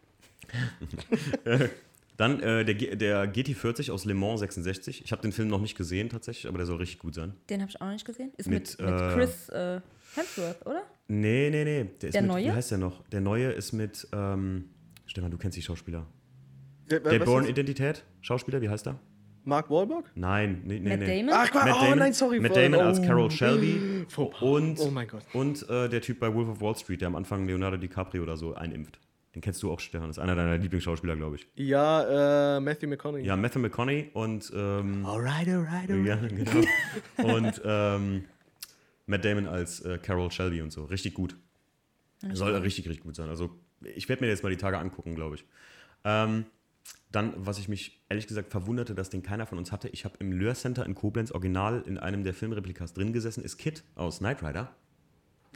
Dann 2.18 2.40
äh, 2.41 2.64
der, 2.65 2.76
G- 2.76 2.95
der 2.95 3.32
GT40 3.34 3.91
aus 3.91 4.06
Le 4.06 4.14
Mans 4.14 4.40
66. 4.40 5.03
Ich 5.03 5.11
habe 5.11 5.22
den 5.22 5.32
Film 5.32 5.48
noch 5.49 5.61
nicht 5.61 5.77
gesehen 5.77 6.10
tatsächlich, 6.10 6.48
aber 6.48 6.57
der 6.57 6.65
soll 6.68 6.77
richtig 6.77 6.99
gut 6.99 7.14
sein. 7.15 7.34
Den 7.49 7.61
habe 7.61 7.69
ich 7.69 7.82
auch 7.82 7.90
nicht 7.90 8.06
gesehen. 8.06 8.32
Ist 8.38 8.48
Mit, 8.49 8.77
mit, 8.80 8.90
mit, 8.90 9.02
äh, 9.02 9.14
Chris 9.14 9.49
äh, 9.49 9.82
Hemsworth, 10.15 10.65
oder? 10.65 10.84
Nee, 11.07 11.49
nee, 11.52 11.64
nee. 11.64 11.84
Der, 12.02 12.10
ist 12.10 12.14
Der 12.15 12.22
mit, 12.22 12.32
Neue? 12.32 12.45
Wie 12.45 12.52
heißt 12.52 12.72
der 12.72 12.77
noch? 12.77 13.03
Der 13.10 13.22
neue 13.22 13.52
ist 13.52 13.73
mit, 13.73 14.07
ähm, 14.14 14.69
Stefan, 15.06 15.30
du 15.32 15.38
kennst 15.38 15.57
die 15.57 15.61
Schauspieler. 15.61 16.06
Der, 16.90 16.99
Der 17.02 17.19
was 17.19 17.26
Born 17.26 17.44
ist 17.44 17.49
das? 17.49 17.52
Identität? 17.52 18.03
Schauspieler, 18.22 18.61
wie 18.61 18.69
heißt 18.69 18.88
er? 18.88 18.99
Mark 19.44 19.69
Wahlberg? 19.69 20.10
Nein, 20.15 20.61
nee, 20.65 20.80
nee, 20.80 20.90
Matt 20.90 20.99
nee. 21.02 21.19
Damon? 21.19 21.34
Ach, 21.38 21.52
Quatsch. 21.52 21.65
Matt 21.65 21.76
oh 21.77 21.84
Damon, 21.84 21.99
nein, 21.99 22.14
sorry. 22.14 22.40
Matt. 22.40 22.56
Damon 22.56 22.80
als 22.80 22.99
oh. 22.99 23.03
Carol 23.06 23.30
Shelby 23.30 24.06
Fauxpas. 24.07 24.41
und, 24.41 24.80
Oh 24.80 24.90
mein 24.90 25.07
Gott. 25.07 25.22
und 25.34 25.69
äh, 25.69 25.88
der 25.90 26.02
Typ 26.02 26.19
bei 26.19 26.34
Wolf 26.34 26.49
of 26.49 26.61
Wall 26.61 26.76
Street, 26.76 27.02
der 27.02 27.10
am 27.10 27.15
Anfang 27.15 27.45
Leonardo 27.45 27.77
DiCaprio 27.77 28.23
oder 28.23 28.38
so 28.38 28.56
einimpft. 28.56 28.99
Den 29.36 29.41
kennst 29.41 29.62
du 29.62 29.72
auch, 29.72 29.82
Stefan. 29.82 30.07
Das 30.07 30.18
ist 30.18 30.24
einer 30.24 30.34
deiner 30.36 30.57
Lieblingsschauspieler, 30.57 31.18
glaube 31.18 31.36
ich. 31.36 31.48
Ja, 31.56 32.56
äh, 32.56 32.60
Matthew 32.62 32.88
McConaughey. 32.88 33.26
Ja, 33.26 33.36
Matthew 33.36 33.60
McConaughey 33.60 34.10
und 34.14 34.52
ähm, 34.56 35.06
Alright, 35.06 35.49
alright, 35.49 35.91
alright. 35.91 36.06
ja, 36.06 36.16
genau. 36.28 37.36
und 37.36 37.62
ähm, 37.66 38.26
Matt 39.07 39.26
Damon 39.26 39.48
als 39.48 39.82
äh, 39.82 39.98
Carol 40.02 40.32
Shelby 40.32 40.62
und 40.62 40.72
so. 40.72 40.86
Richtig 40.86 41.14
gut. 41.14 41.36
Soll 42.32 42.56
richtig, 42.56 42.88
richtig 42.88 43.03
gut 43.03 43.16
sein. 43.16 43.30
Also, 43.30 43.52
ich 43.82 44.07
werde 44.07 44.24
mir 44.24 44.30
jetzt 44.30 44.41
mal 44.41 44.49
die 44.49 44.57
Tage 44.57 44.78
angucken, 44.80 45.16
glaube 45.16 45.36
ich. 45.36 45.45
Ähm, 46.06 46.45
dann, 47.12 47.34
was 47.36 47.60
ich 47.60 47.68
mich 47.68 48.03
ehrlich 48.10 48.28
gesagt 48.28 48.52
verwunderte, 48.52 48.95
dass 48.95 49.10
den 49.10 49.22
keiner 49.22 49.45
von 49.45 49.57
uns 49.57 49.72
hatte, 49.72 49.90
ich 49.90 50.06
habe 50.06 50.16
im 50.20 50.32
Löhr 50.32 50.56
Center 50.56 50.86
in 50.86 50.95
Koblenz 50.95 51.32
original 51.32 51.84
in 51.86 51.98
einem 51.98 52.24
der 52.24 52.34
Filmreplikas 52.34 52.94
drin 52.94 53.14
gesessen, 53.14 53.44
ist 53.44 53.57
Kit 53.57 53.84
aus 53.95 54.20
Knight 54.20 54.44
Rider. 54.44 54.74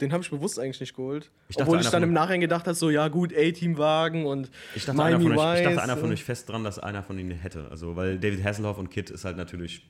Den 0.00 0.12
habe 0.12 0.22
ich 0.22 0.30
bewusst 0.30 0.58
eigentlich 0.58 0.80
nicht 0.80 0.96
geholt. 0.96 1.30
Ich 1.48 1.56
dachte, 1.56 1.68
Obwohl 1.68 1.80
ich 1.80 1.86
einer 1.86 1.92
dann 1.92 2.02
im 2.04 2.12
Nachhinein 2.12 2.40
gedacht 2.40 2.66
habe, 2.66 2.74
so, 2.74 2.90
ja 2.90 3.08
gut, 3.08 3.32
A-Team-Wagen 3.36 4.26
und 4.26 4.50
Ich 4.74 4.84
dachte, 4.84 5.02
einer 5.02 5.18
Miami 5.18 5.34
von, 5.34 5.38
euch, 5.38 5.58
ich 5.60 5.64
dachte 5.66 5.82
einer 5.82 5.96
von 5.96 6.12
euch 6.12 6.24
fest 6.24 6.48
dran, 6.48 6.64
dass 6.64 6.78
einer 6.78 7.02
von 7.02 7.18
ihnen 7.18 7.32
hätte. 7.32 7.68
Also, 7.70 7.96
weil 7.96 8.18
David 8.18 8.44
Hasselhoff 8.44 8.78
und 8.78 8.90
Kit 8.90 9.10
ist 9.10 9.24
halt 9.24 9.36
natürlich. 9.36 9.86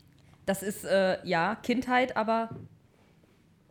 Das 0.47 0.62
ist, 0.62 0.85
äh, 0.85 1.19
ja, 1.27 1.55
Kindheit, 1.57 2.16
aber. 2.16 2.51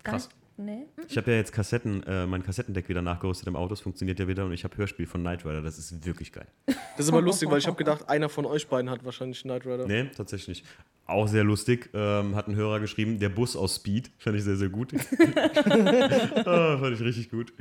Krass. 0.03 0.29
Nee. 0.59 0.87
Ich 1.07 1.15
habe 1.15 1.31
ja 1.31 1.37
jetzt 1.37 1.53
Kassetten, 1.53 2.03
äh, 2.03 2.25
mein 2.25 2.43
Kassettendeck 2.43 2.89
wieder 2.89 3.01
nachgerüstet 3.01 3.47
im 3.47 3.55
Auto, 3.55 3.73
es 3.73 3.79
funktioniert 3.79 4.19
ja 4.19 4.27
wieder 4.27 4.43
und 4.43 4.51
ich 4.51 4.65
habe 4.65 4.75
Hörspiel 4.75 5.07
von 5.07 5.21
Knight 5.21 5.45
Rider, 5.45 5.61
das 5.61 5.77
ist 5.77 6.05
wirklich 6.05 6.33
geil. 6.33 6.47
Das 6.65 7.05
ist 7.05 7.09
aber 7.09 7.21
lustig, 7.21 7.49
weil 7.49 7.59
ich 7.59 7.67
habe 7.67 7.77
gedacht, 7.77 8.09
einer 8.09 8.27
von 8.27 8.45
euch 8.45 8.67
beiden 8.67 8.89
hat 8.89 9.05
wahrscheinlich 9.05 9.41
Knight 9.43 9.65
Rider. 9.65 9.87
Nee, 9.87 10.09
tatsächlich 10.13 10.49
nicht. 10.49 10.65
Auch 11.05 11.29
sehr 11.29 11.45
lustig, 11.45 11.89
ähm, 11.93 12.35
hat 12.35 12.49
ein 12.49 12.57
Hörer 12.57 12.81
geschrieben, 12.81 13.19
der 13.19 13.29
Bus 13.29 13.55
aus 13.55 13.77
Speed, 13.77 14.11
fand 14.17 14.35
ich 14.35 14.43
sehr, 14.43 14.57
sehr 14.57 14.67
gut. 14.67 14.93
ah, 16.45 16.77
fand 16.77 16.93
ich 16.93 17.01
richtig 17.01 17.31
gut. 17.31 17.53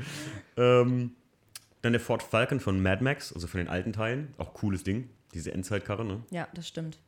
Ähm, 0.57 1.13
dann 1.83 1.93
der 1.93 2.01
Ford 2.01 2.25
Falcon 2.25 2.59
von 2.59 2.83
Mad 2.83 3.05
Max, 3.05 3.33
also 3.33 3.47
von 3.47 3.59
den 3.59 3.69
alten 3.69 3.93
Teilen, 3.93 4.35
auch 4.39 4.55
cooles 4.55 4.83
Ding, 4.83 5.09
diese 5.35 5.53
Endzeitkarre, 5.53 6.05
ne? 6.05 6.25
Ja, 6.33 6.49
das 6.53 6.67
stimmt. 6.67 6.99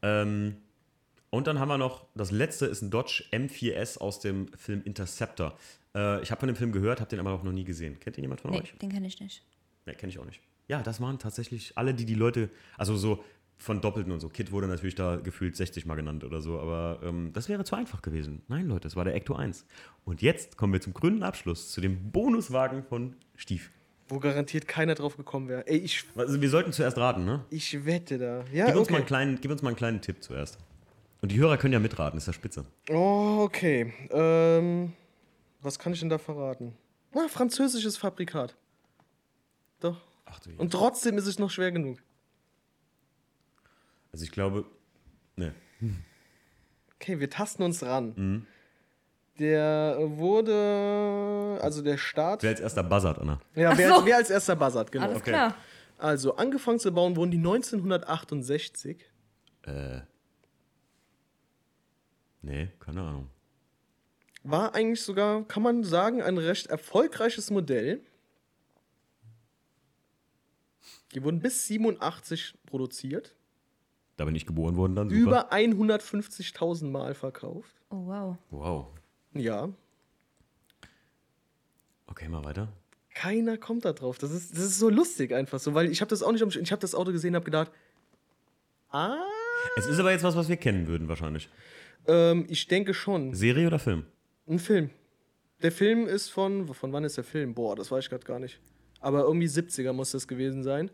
Ähm, 0.00 0.56
und 1.30 1.46
dann 1.46 1.58
haben 1.58 1.68
wir 1.68 1.78
noch, 1.78 2.06
das 2.14 2.30
letzte 2.30 2.66
ist 2.66 2.82
ein 2.82 2.90
Dodge 2.90 3.24
M4S 3.32 3.98
aus 3.98 4.20
dem 4.20 4.48
Film 4.56 4.82
Interceptor. 4.84 5.56
Äh, 5.94 6.22
ich 6.22 6.30
habe 6.30 6.40
von 6.40 6.46
dem 6.48 6.56
Film 6.56 6.72
gehört, 6.72 7.00
habe 7.00 7.10
den 7.10 7.20
aber 7.20 7.32
auch 7.32 7.42
noch 7.42 7.52
nie 7.52 7.64
gesehen. 7.64 7.98
Kennt 8.00 8.16
ihn 8.18 8.22
jemand 8.24 8.40
von 8.40 8.50
Nee, 8.50 8.60
euch? 8.60 8.74
den 8.80 8.90
kenne 8.90 9.06
ich 9.06 9.20
nicht. 9.20 9.42
Ne, 9.86 9.94
kenne 9.94 10.10
ich 10.10 10.18
auch 10.18 10.24
nicht. 10.24 10.40
Ja, 10.68 10.82
das 10.82 11.00
waren 11.00 11.18
tatsächlich 11.18 11.72
alle, 11.76 11.94
die 11.94 12.04
die 12.04 12.14
Leute, 12.14 12.50
also 12.76 12.96
so 12.96 13.24
von 13.56 13.80
Doppelten 13.80 14.12
und 14.12 14.20
so. 14.20 14.28
Kit 14.28 14.52
wurde 14.52 14.68
natürlich 14.68 14.94
da 14.94 15.16
gefühlt 15.16 15.56
60 15.56 15.84
Mal 15.86 15.96
genannt 15.96 16.22
oder 16.24 16.40
so, 16.40 16.60
aber 16.60 17.00
ähm, 17.02 17.32
das 17.32 17.48
wäre 17.48 17.64
zu 17.64 17.74
einfach 17.74 18.02
gewesen. 18.02 18.42
Nein, 18.48 18.66
Leute, 18.68 18.86
es 18.86 18.94
war 18.94 19.04
der 19.04 19.14
Ecto 19.14 19.34
1. 19.34 19.66
Und 20.04 20.22
jetzt 20.22 20.56
kommen 20.56 20.72
wir 20.72 20.80
zum 20.80 20.94
grünen 20.94 21.22
Abschluss, 21.22 21.72
zu 21.72 21.80
dem 21.80 22.10
Bonuswagen 22.12 22.84
von 22.84 23.16
Stief. 23.36 23.70
Wo 24.08 24.20
garantiert 24.20 24.68
keiner 24.68 24.94
drauf 24.94 25.16
gekommen 25.16 25.48
wäre. 25.48 25.66
Ey, 25.66 25.78
ich, 25.78 26.04
Also 26.14 26.40
wir 26.40 26.48
sollten 26.48 26.72
zuerst 26.72 26.96
raten, 26.98 27.24
ne? 27.24 27.44
ich 27.50 27.84
wette 27.84 28.16
da. 28.18 28.44
Ja, 28.52 28.66
Gib 28.66 28.76
uns, 28.76 28.88
mal 28.90 28.94
okay. 28.94 28.96
einen 28.96 29.06
kleinen, 29.06 29.40
gib 29.40 29.50
uns 29.50 29.62
mal 29.62 29.70
einen 29.70 29.76
kleinen 29.76 30.00
Tipp 30.00 30.22
zuerst. 30.22 30.58
Und 31.20 31.32
die 31.32 31.38
Hörer 31.38 31.56
können 31.58 31.72
ja 31.72 31.80
mitraten, 31.80 32.16
ist 32.16 32.26
ja 32.26 32.32
spitze. 32.32 32.64
Oh, 32.90 33.38
okay. 33.40 33.92
Ähm, 34.10 34.92
was 35.60 35.78
kann 35.78 35.92
ich 35.92 36.00
denn 36.00 36.08
da 36.08 36.18
verraten? 36.18 36.76
Na, 37.12 37.26
französisches 37.28 37.96
Fabrikat. 37.96 38.56
Doch. 39.80 40.00
Ach 40.26 40.38
du 40.40 40.50
Und 40.56 40.70
trotzdem 40.72 41.18
ist 41.18 41.26
es 41.26 41.38
noch 41.38 41.50
schwer 41.50 41.72
genug. 41.72 41.98
Also 44.12 44.24
ich 44.24 44.30
glaube, 44.30 44.64
ne. 45.36 45.54
Okay, 46.96 47.18
wir 47.20 47.30
tasten 47.30 47.62
uns 47.62 47.82
ran. 47.82 48.12
Mhm. 48.16 48.46
Der 49.38 49.96
wurde, 50.00 51.58
also 51.62 51.82
der 51.82 51.96
Start. 51.96 52.42
Wer 52.42 52.50
als 52.50 52.60
erster 52.60 52.82
buzzert, 52.82 53.18
Anna? 53.18 53.40
Ja, 53.54 53.76
wer, 53.78 53.88
so. 53.94 54.06
wer 54.06 54.16
als 54.16 54.30
erster 54.30 54.56
buzzert, 54.56 54.90
genau. 54.90 55.04
Alles 55.06 55.18
Okay. 55.18 55.30
klar. 55.30 55.54
Also, 55.96 56.36
angefangen 56.36 56.78
zu 56.78 56.92
bauen 56.92 57.16
wurden 57.16 57.30
die 57.32 57.38
1968. 57.38 59.04
Äh. 59.62 60.00
Nee, 62.42 62.68
keine 62.80 63.02
Ahnung. 63.02 63.30
War 64.44 64.74
eigentlich 64.74 65.02
sogar, 65.02 65.44
kann 65.44 65.62
man 65.62 65.84
sagen, 65.84 66.22
ein 66.22 66.38
recht 66.38 66.68
erfolgreiches 66.68 67.50
Modell. 67.50 68.00
Die 71.14 71.22
wurden 71.22 71.40
bis 71.40 71.66
87 71.66 72.54
produziert. 72.66 73.34
Da 74.16 74.24
bin 74.24 74.34
ich 74.34 74.46
geboren 74.46 74.76
worden 74.76 74.94
dann, 74.94 75.10
super. 75.10 75.20
Über 75.20 75.52
150.000 75.52 76.86
Mal 76.90 77.14
verkauft. 77.14 77.74
Oh, 77.90 78.06
wow. 78.06 78.36
Wow. 78.50 78.86
Ja. 79.34 79.68
Okay, 82.06 82.28
mal 82.28 82.44
weiter. 82.44 82.72
Keiner 83.14 83.58
kommt 83.58 83.84
da 83.84 83.92
drauf. 83.92 84.18
Das 84.18 84.30
ist, 84.30 84.52
das 84.52 84.60
ist 84.60 84.78
so 84.78 84.88
lustig 84.88 85.32
einfach 85.32 85.58
so, 85.58 85.74
weil 85.74 85.90
ich 85.90 86.00
habe 86.00 86.08
das 86.08 86.22
auch 86.22 86.32
nicht, 86.32 86.44
ich 86.44 86.72
habe 86.72 86.80
das 86.80 86.94
Auto 86.94 87.12
gesehen, 87.12 87.34
habe 87.34 87.44
gedacht, 87.44 87.70
ah, 88.90 89.16
Es 89.76 89.86
ist 89.86 89.98
aber 89.98 90.12
jetzt 90.12 90.24
was, 90.24 90.36
was 90.36 90.48
wir 90.48 90.56
kennen 90.56 90.86
würden 90.86 91.08
wahrscheinlich. 91.08 91.48
Ähm, 92.06 92.46
ich 92.48 92.66
denke 92.68 92.94
schon. 92.94 93.34
Serie 93.34 93.66
oder 93.66 93.78
Film? 93.78 94.04
Ein 94.48 94.58
Film. 94.58 94.90
Der 95.62 95.72
Film 95.72 96.06
ist 96.06 96.28
von, 96.30 96.72
von 96.72 96.92
wann 96.92 97.04
ist 97.04 97.16
der 97.16 97.24
Film? 97.24 97.54
Boah, 97.54 97.74
das 97.76 97.90
weiß 97.90 98.04
ich 98.04 98.10
gerade 98.10 98.24
gar 98.24 98.38
nicht. 98.38 98.60
Aber 99.00 99.22
irgendwie 99.22 99.46
70er 99.46 99.92
muss 99.92 100.12
das 100.12 100.26
gewesen 100.28 100.62
sein. 100.62 100.90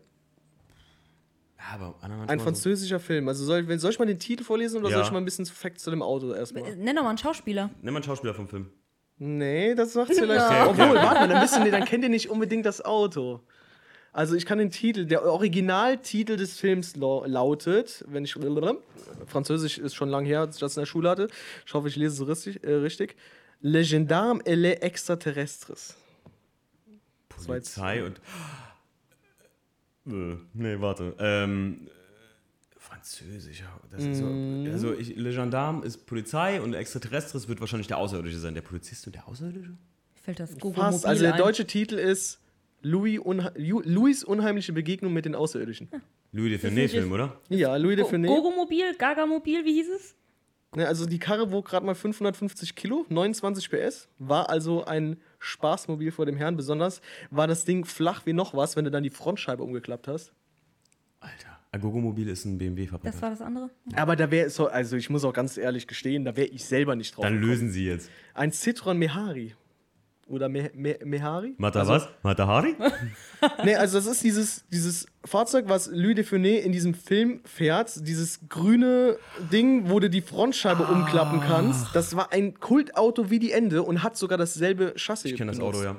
Ja, 1.57 1.75
aber 1.75 1.95
Ein 2.29 2.39
französischer 2.39 2.99
Film. 2.99 3.27
Also 3.27 3.43
soll, 3.45 3.79
soll 3.79 3.91
ich 3.91 3.99
mal 3.99 4.05
den 4.05 4.19
Titel 4.19 4.43
vorlesen 4.43 4.79
oder 4.79 4.89
Ja. 4.89 4.97
soll 4.97 5.05
ich 5.05 5.11
mal 5.11 5.17
ein 5.19 5.25
bisschen 5.25 5.45
Facts 5.45 5.83
zu 5.83 5.89
dem 5.89 6.01
Auto 6.01 6.33
erstmal? 6.33 6.63
Äh, 6.65 6.75
Nenn 6.75 6.95
doch 6.95 7.03
mal 7.03 7.09
einen 7.09 7.17
Schauspieler. 7.17 7.69
Nimm 7.81 7.93
mal 7.93 7.99
einen 7.99 8.03
Schauspieler 8.03 8.33
vom 8.33 8.47
Film. 8.47 8.69
Nee, 9.17 9.73
das 9.75 9.95
macht's 9.95 10.19
vielleicht. 10.19 10.45
Okay, 10.45 10.61
okay. 10.61 10.69
Obwohl, 10.81 10.95
warte 10.97 11.19
mal, 11.21 11.27
dann, 11.29 11.41
wisst 11.43 11.57
ihr, 11.57 11.71
dann 11.71 11.85
kennt 11.85 12.03
ihr 12.03 12.09
nicht 12.09 12.29
unbedingt 12.29 12.65
das 12.65 12.83
Auto. 12.83 13.41
Also 14.15 14.35
ich 14.35 14.45
kann 14.45 14.59
den 14.59 14.71
Titel, 14.71 15.05
der 15.05 15.25
Originaltitel 15.25 16.37
des 16.37 16.57
Films 16.57 16.95
lautet, 16.95 18.05
wenn 18.07 18.23
ich 18.23 18.33
Französisch 19.27 19.77
ist 19.77 19.93
schon 19.93 20.07
lange 20.07 20.25
her, 20.25 20.39
als 20.39 20.55
ich 20.55 20.61
das 20.61 20.77
in 20.77 20.81
der 20.83 20.85
Schule 20.85 21.09
hatte. 21.09 21.27
Ich 21.65 21.73
hoffe, 21.73 21.89
ich 21.89 21.97
lese 21.97 22.23
es 22.23 22.29
richtig. 22.29 22.63
Äh, 22.63 22.75
richtig. 22.75 23.17
Le 23.59 23.83
Gendarme 23.83 24.39
et 24.45 24.55
les 24.55 24.75
Extraterrestres. 24.75 25.97
Polizei 27.27 28.05
und. 28.05 28.21
Äh, 30.07 30.37
nee, 30.53 30.79
warte. 30.79 31.13
Ähm, 31.19 31.89
Französisch, 32.77 33.65
das 33.91 34.01
ist 34.01 34.19
so. 34.19 34.27
Mm. 34.27 34.69
Also, 34.71 34.93
ich, 34.93 35.13
Le 35.17 35.31
Gendarme 35.31 35.83
ist 35.83 36.05
Polizei 36.05 36.61
und 36.61 36.73
Extraterrestres 36.73 37.49
wird 37.49 37.59
wahrscheinlich 37.59 37.87
der 37.87 37.97
Außerirdische 37.97 38.39
sein. 38.39 38.53
Der 38.53 38.61
Polizist 38.61 39.07
und 39.07 39.15
der 39.15 39.27
Außerirdische? 39.27 39.75
Fällt 40.23 40.39
das 40.39 40.57
Google 40.57 40.83
Fast. 40.83 41.05
Also, 41.05 41.23
der 41.23 41.35
deutsche 41.35 41.67
Titel 41.67 41.95
ist 41.95 42.39
Louis, 42.81 43.19
Unha 43.19 43.51
Louis 43.55 44.23
unheimliche 44.23 44.73
Begegnung 44.73 45.13
mit 45.13 45.25
den 45.25 45.35
Außerirdischen. 45.35 45.89
Ja. 45.91 45.99
Louis 46.31 46.59
de 46.59 46.69
Funès-Film, 46.69 47.11
oder? 47.11 47.39
Ja, 47.49 47.75
Louis 47.77 47.95
de 47.95 48.05
Funès. 48.05 48.27
Gogomobil, 48.27 48.95
Gagamobil, 48.97 49.63
wie 49.65 49.73
hieß 49.73 49.89
es? 49.89 50.15
Ne, 50.75 50.85
also 50.85 51.05
die 51.05 51.19
Karre 51.19 51.51
wog 51.51 51.65
gerade 51.65 51.85
mal 51.85 51.95
550 51.95 52.75
Kilo, 52.75 53.05
29 53.07 53.69
PS, 53.69 54.09
war 54.19 54.49
also 54.49 54.83
ein 54.83 55.15
Spaßmobil 55.39 56.11
vor 56.11 56.25
dem 56.25 56.35
Herrn. 56.35 56.57
Besonders 56.57 57.01
war 57.31 57.47
das 57.47 57.63
Ding 57.63 57.85
flach 57.85 58.25
wie 58.25 58.33
noch 58.33 58.53
was, 58.53 58.75
wenn 58.75 58.83
du 58.83 58.91
dann 58.91 59.03
die 59.03 59.09
Frontscheibe 59.09 59.63
umgeklappt 59.63 60.09
hast. 60.09 60.33
Alter. 61.21 61.55
Agogo-Mobil 61.71 62.27
ist 62.29 62.45
ein 62.45 62.57
BMW-Fabrikant. 62.57 63.15
Das 63.15 63.21
war 63.21 63.29
das 63.29 63.41
andere? 63.41 63.69
Aber 63.95 64.15
da 64.15 64.31
wäre, 64.31 64.49
also 64.71 64.95
ich 64.95 65.09
muss 65.09 65.25
auch 65.25 65.33
ganz 65.33 65.57
ehrlich 65.57 65.87
gestehen, 65.87 66.23
da 66.23 66.35
wäre 66.35 66.47
ich 66.47 66.65
selber 66.65 66.95
nicht 66.95 67.15
drauf. 67.15 67.23
Dann 67.23 67.35
gekommen. 67.35 67.51
lösen 67.51 67.69
Sie 67.69 67.85
jetzt. 67.85 68.09
Ein 68.33 68.51
Citroën 68.51 68.93
Mehari. 68.93 69.55
Oder 70.27 70.49
Me 70.49 70.71
Me 70.73 70.97
Mehari? 71.03 71.53
Mata 71.57 71.79
also, 71.79 71.93
was? 71.93 72.07
Matahari? 72.23 72.75
nee, 73.63 73.75
also 73.75 73.99
das 73.99 74.07
ist 74.07 74.23
dieses, 74.23 74.65
dieses 74.69 75.05
Fahrzeug, 75.23 75.65
was 75.67 75.87
Louis 75.87 76.15
de 76.15 76.23
Funès 76.23 76.61
in 76.61 76.71
diesem 76.71 76.95
Film 76.95 77.41
fährt. 77.45 78.07
Dieses 78.07 78.39
grüne 78.49 79.17
Ding, 79.51 79.89
wo 79.89 79.99
du 79.99 80.09
die 80.09 80.21
Frontscheibe 80.21 80.87
ah. 80.87 80.91
umklappen 80.91 81.41
kannst. 81.41 81.95
Das 81.95 82.15
war 82.15 82.31
ein 82.31 82.59
Kultauto 82.59 83.29
wie 83.29 83.37
die 83.37 83.51
Ende 83.51 83.83
und 83.83 84.01
hat 84.01 84.17
sogar 84.17 84.39
dasselbe 84.39 84.93
Chassis. 84.95 85.31
Ich 85.31 85.37
kenne 85.37 85.51
das 85.51 85.61
Auto, 85.61 85.83
ja. 85.83 85.95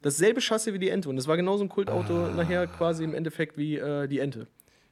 Dasselbe 0.00 0.40
Chassis 0.40 0.72
wie 0.72 0.78
die 0.78 0.88
Ente. 0.88 1.10
Und 1.10 1.16
das 1.16 1.28
war 1.28 1.36
genauso 1.36 1.64
ein 1.64 1.68
Kultauto 1.68 2.26
ah. 2.26 2.32
nachher 2.34 2.66
quasi 2.66 3.04
im 3.04 3.14
Endeffekt 3.14 3.58
wie 3.58 3.76
äh, 3.76 4.08
die 4.08 4.20
Ente. 4.20 4.46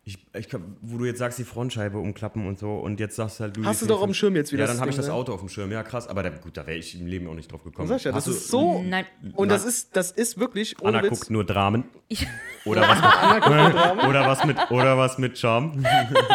Ich, 0.07 0.19
ich, 0.35 0.49
wo 0.83 0.99
du 0.99 1.07
jetzt 1.07 1.19
sagst, 1.19 1.39
die 1.39 1.45
Frontscheibe 1.45 1.97
umklappen 1.97 2.47
und 2.47 2.59
so 2.59 2.75
und 2.75 3.01
jetzt 3.01 3.17
sagst 3.17 3.41
halt 3.41 3.57
du. 3.57 3.65
Hast 3.65 3.81
du 3.81 3.87
doch 3.87 4.01
auf 4.01 4.05
dem 4.05 4.13
Schirm 4.13 4.37
jetzt 4.37 4.53
wieder. 4.53 4.65
Ja, 4.65 4.71
dann 4.71 4.79
habe 4.81 4.91
ich 4.91 4.97
das 4.97 5.07
ne? 5.07 5.15
Auto 5.15 5.33
auf 5.33 5.41
dem 5.41 5.49
Schirm. 5.49 5.73
Ja, 5.73 5.83
krass. 5.83 6.09
Aber 6.09 6.23
da, 6.23 6.29
gut, 6.29 6.59
da 6.59 6.67
wäre 6.67 6.77
ich 6.77 7.01
im 7.01 7.07
Leben 7.07 7.27
auch 7.27 7.35
nicht 7.35 7.51
drauf 7.51 7.65
gekommen. 7.65 7.89
Ja, 7.89 8.13
das 8.13 8.27
ist 8.27 8.49
so. 8.49 8.83
Nein. 8.83 9.07
Und 9.33 9.49
das 9.49 9.65
ist, 9.65 9.97
das 9.97 10.11
ist 10.11 10.39
wirklich. 10.39 10.77
Anna 10.83 11.03
Witz. 11.03 11.09
guckt 11.09 11.31
nur 11.31 11.45
Dramen. 11.45 11.85
Oder 12.67 12.83
was, 12.83 13.01
mit, 13.35 14.05
oder 14.09 14.27
was 14.27 14.45
mit 14.45 14.71
oder 14.71 14.99
was 14.99 15.19
mit 15.19 15.39
Charme. 15.39 15.85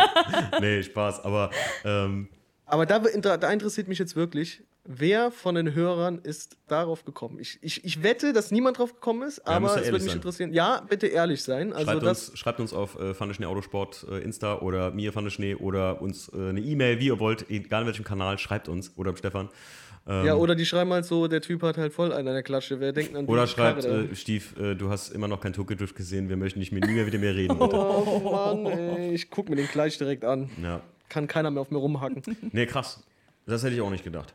nee, 0.62 0.84
Spaß. 0.84 1.24
Aber. 1.24 1.50
Ähm, 1.84 2.28
aber 2.66 2.86
da, 2.86 3.00
da 3.00 3.52
interessiert 3.52 3.88
mich 3.88 3.98
jetzt 3.98 4.16
wirklich, 4.16 4.64
wer 4.86 5.32
von 5.32 5.56
den 5.56 5.74
Hörern 5.74 6.20
ist 6.20 6.58
darauf 6.68 7.06
gekommen? 7.06 7.40
Ich, 7.40 7.60
ich, 7.62 7.84
ich 7.84 8.04
wette, 8.04 8.34
dass 8.34 8.52
niemand 8.52 8.80
drauf 8.80 8.94
gekommen 8.94 9.28
ist, 9.28 9.46
aber 9.48 9.68
ja, 9.68 9.76
es 9.76 9.86
würde 9.86 9.94
mich 9.94 10.04
sein. 10.04 10.16
interessieren. 10.16 10.54
Ja, 10.54 10.82
bitte 10.88 11.08
ehrlich 11.08 11.44
sein. 11.44 11.74
Also 11.74 11.92
schreibt, 11.92 12.04
uns, 12.04 12.32
schreibt 12.38 12.60
uns 12.60 12.74
auf 12.74 13.00
äh, 13.00 13.46
Autosport 13.46 14.06
äh, 14.10 14.20
Insta 14.20 14.60
oder 14.60 14.92
mir 14.92 15.14
Schnee 15.30 15.56
oder 15.56 16.02
uns 16.02 16.30
äh, 16.30 16.50
eine 16.50 16.62
E-Mail, 16.62 17.00
wie 17.00 17.08
ihr 17.08 17.20
wollt, 17.20 17.50
egal 17.50 17.82
in 17.82 17.88
welchem 17.88 18.06
Kanal, 18.06 18.38
schreibt 18.38 18.68
uns 18.70 18.94
oder 18.96 19.16
Stefan. 19.16 19.50
Ähm, 20.08 20.26
ja, 20.26 20.36
oder 20.36 20.56
die 20.56 20.66
schreiben 20.66 20.92
halt 20.92 21.06
so, 21.06 21.28
der 21.28 21.42
Typ 21.42 21.62
hat 21.62 21.78
halt 21.78 21.94
voll 21.94 22.12
einen 22.12 22.28
an 22.28 22.34
der 22.34 22.42
Klatsche. 22.42 22.80
Wer 22.80 22.94
denkt 22.94 23.16
an 23.16 23.28
die 23.28 23.32
Oder 23.32 23.46
schreibt, 23.46 23.86
äh, 23.86 24.16
Stief, 24.16 24.58
äh, 24.58 24.74
du 24.74 24.90
hast 24.90 25.10
immer 25.10 25.28
noch 25.28 25.40
kein 25.40 25.54
Tokyo 25.54 25.76
gesehen, 25.78 26.30
wir 26.30 26.38
möchten 26.38 26.60
nicht 26.60 26.72
mehr, 26.72 26.86
nie 26.86 26.94
mehr 26.94 27.06
mit 27.06 27.20
mir 27.20 27.36
reden. 27.36 27.58
oh 27.60 28.22
Mann, 28.24 28.66
ey, 28.66 29.14
ich 29.14 29.30
guck 29.30 29.50
mir 29.50 29.56
den 29.56 29.68
gleich 29.68 29.98
direkt 29.98 30.26
an. 30.26 30.50
Ja. 30.62 30.82
Kann 31.10 31.28
keiner 31.28 31.52
mehr 31.52 31.62
auf 31.62 31.70
mir 31.70 31.78
rumhacken. 31.78 32.24
Nee, 32.52 32.66
krass. 32.66 33.04
Das 33.46 33.64
hätte 33.64 33.76
ich 33.76 33.82
auch 33.82 33.90
nicht 33.90 34.04
gedacht. 34.04 34.34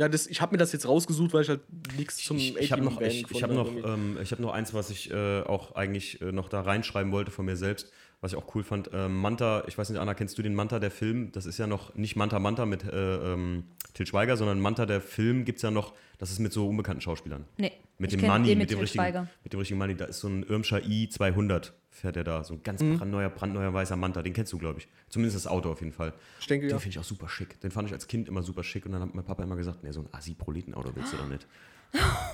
Ja, 0.00 0.08
das, 0.08 0.26
ich 0.26 0.40
habe 0.40 0.54
mir 0.54 0.56
das 0.56 0.72
jetzt 0.72 0.88
rausgesucht, 0.88 1.34
weil 1.34 1.42
ich 1.42 1.50
halt 1.50 1.60
nichts 1.98 2.16
zum 2.24 2.38
Ich, 2.38 2.56
ich 2.56 2.72
habe 2.72 2.80
noch, 2.80 3.02
ich, 3.02 3.30
ich 3.30 3.42
hab 3.42 3.50
noch, 3.50 3.68
ähm, 3.68 4.16
hab 4.18 4.38
noch 4.38 4.50
eins, 4.50 4.72
was 4.72 4.88
ich 4.88 5.10
äh, 5.10 5.42
auch 5.42 5.74
eigentlich 5.74 6.22
äh, 6.22 6.32
noch 6.32 6.48
da 6.48 6.62
reinschreiben 6.62 7.12
wollte 7.12 7.30
von 7.30 7.44
mir 7.44 7.54
selbst, 7.54 7.92
was 8.22 8.32
ich 8.32 8.38
auch 8.38 8.54
cool 8.54 8.64
fand. 8.64 8.88
Ähm, 8.94 9.20
Manta, 9.20 9.62
ich 9.66 9.76
weiß 9.76 9.90
nicht, 9.90 9.98
Anna, 9.98 10.14
kennst 10.14 10.38
du 10.38 10.42
den 10.42 10.54
Manta, 10.54 10.78
der 10.78 10.90
Film? 10.90 11.32
Das 11.32 11.44
ist 11.44 11.58
ja 11.58 11.66
noch 11.66 11.94
nicht 11.96 12.16
Manta 12.16 12.38
Manta 12.38 12.64
mit 12.64 12.82
äh, 12.82 13.32
ähm, 13.34 13.64
Til 13.92 14.06
Schweiger, 14.06 14.38
sondern 14.38 14.58
Manta, 14.58 14.86
der 14.86 15.02
Film 15.02 15.44
gibt 15.44 15.56
es 15.56 15.62
ja 15.64 15.70
noch, 15.70 15.92
das 16.16 16.30
ist 16.30 16.38
mit 16.38 16.54
so 16.54 16.66
unbekannten 16.66 17.02
Schauspielern. 17.02 17.44
Nee. 17.58 17.72
Mit 18.00 18.12
dem 18.12 18.20
Money, 18.22 18.56
mit, 18.56 18.70
dem 18.70 18.78
richtigen, 18.78 19.28
mit 19.44 19.52
dem 19.52 19.58
richtigen 19.58 19.78
Money. 19.78 19.94
Da 19.94 20.06
ist 20.06 20.20
so 20.20 20.28
ein 20.28 20.42
Irmscher 20.42 20.78
i200 20.78 21.72
fährt 21.90 22.16
er 22.16 22.24
da. 22.24 22.42
So 22.42 22.54
ein 22.54 22.62
ganz 22.62 22.82
mhm. 22.82 22.96
brandneuer, 22.96 23.28
brandneuer 23.28 23.74
weißer 23.74 23.96
Manta. 23.96 24.22
Den 24.22 24.32
kennst 24.32 24.52
du, 24.52 24.58
glaube 24.58 24.78
ich. 24.78 24.88
Zumindest 25.10 25.36
das 25.36 25.46
Auto 25.46 25.70
auf 25.70 25.80
jeden 25.80 25.92
Fall. 25.92 26.14
Ich 26.40 26.46
denke, 26.46 26.66
Den 26.66 26.72
ja. 26.72 26.78
finde 26.78 26.94
ich 26.94 26.98
auch 26.98 27.04
super 27.04 27.28
schick. 27.28 27.60
Den 27.60 27.70
fand 27.70 27.88
ich 27.88 27.94
als 27.94 28.06
Kind 28.06 28.28
immer 28.28 28.42
super 28.42 28.64
schick. 28.64 28.86
Und 28.86 28.92
dann 28.92 29.02
hat 29.02 29.14
mein 29.14 29.24
Papa 29.24 29.42
immer 29.42 29.56
gesagt, 29.56 29.82
nee, 29.82 29.92
so 29.92 30.00
ein 30.00 30.08
Assi-Proleten-Auto 30.12 30.92
willst 30.94 31.12
du 31.12 31.18
doch 31.18 31.28
nicht. 31.28 31.46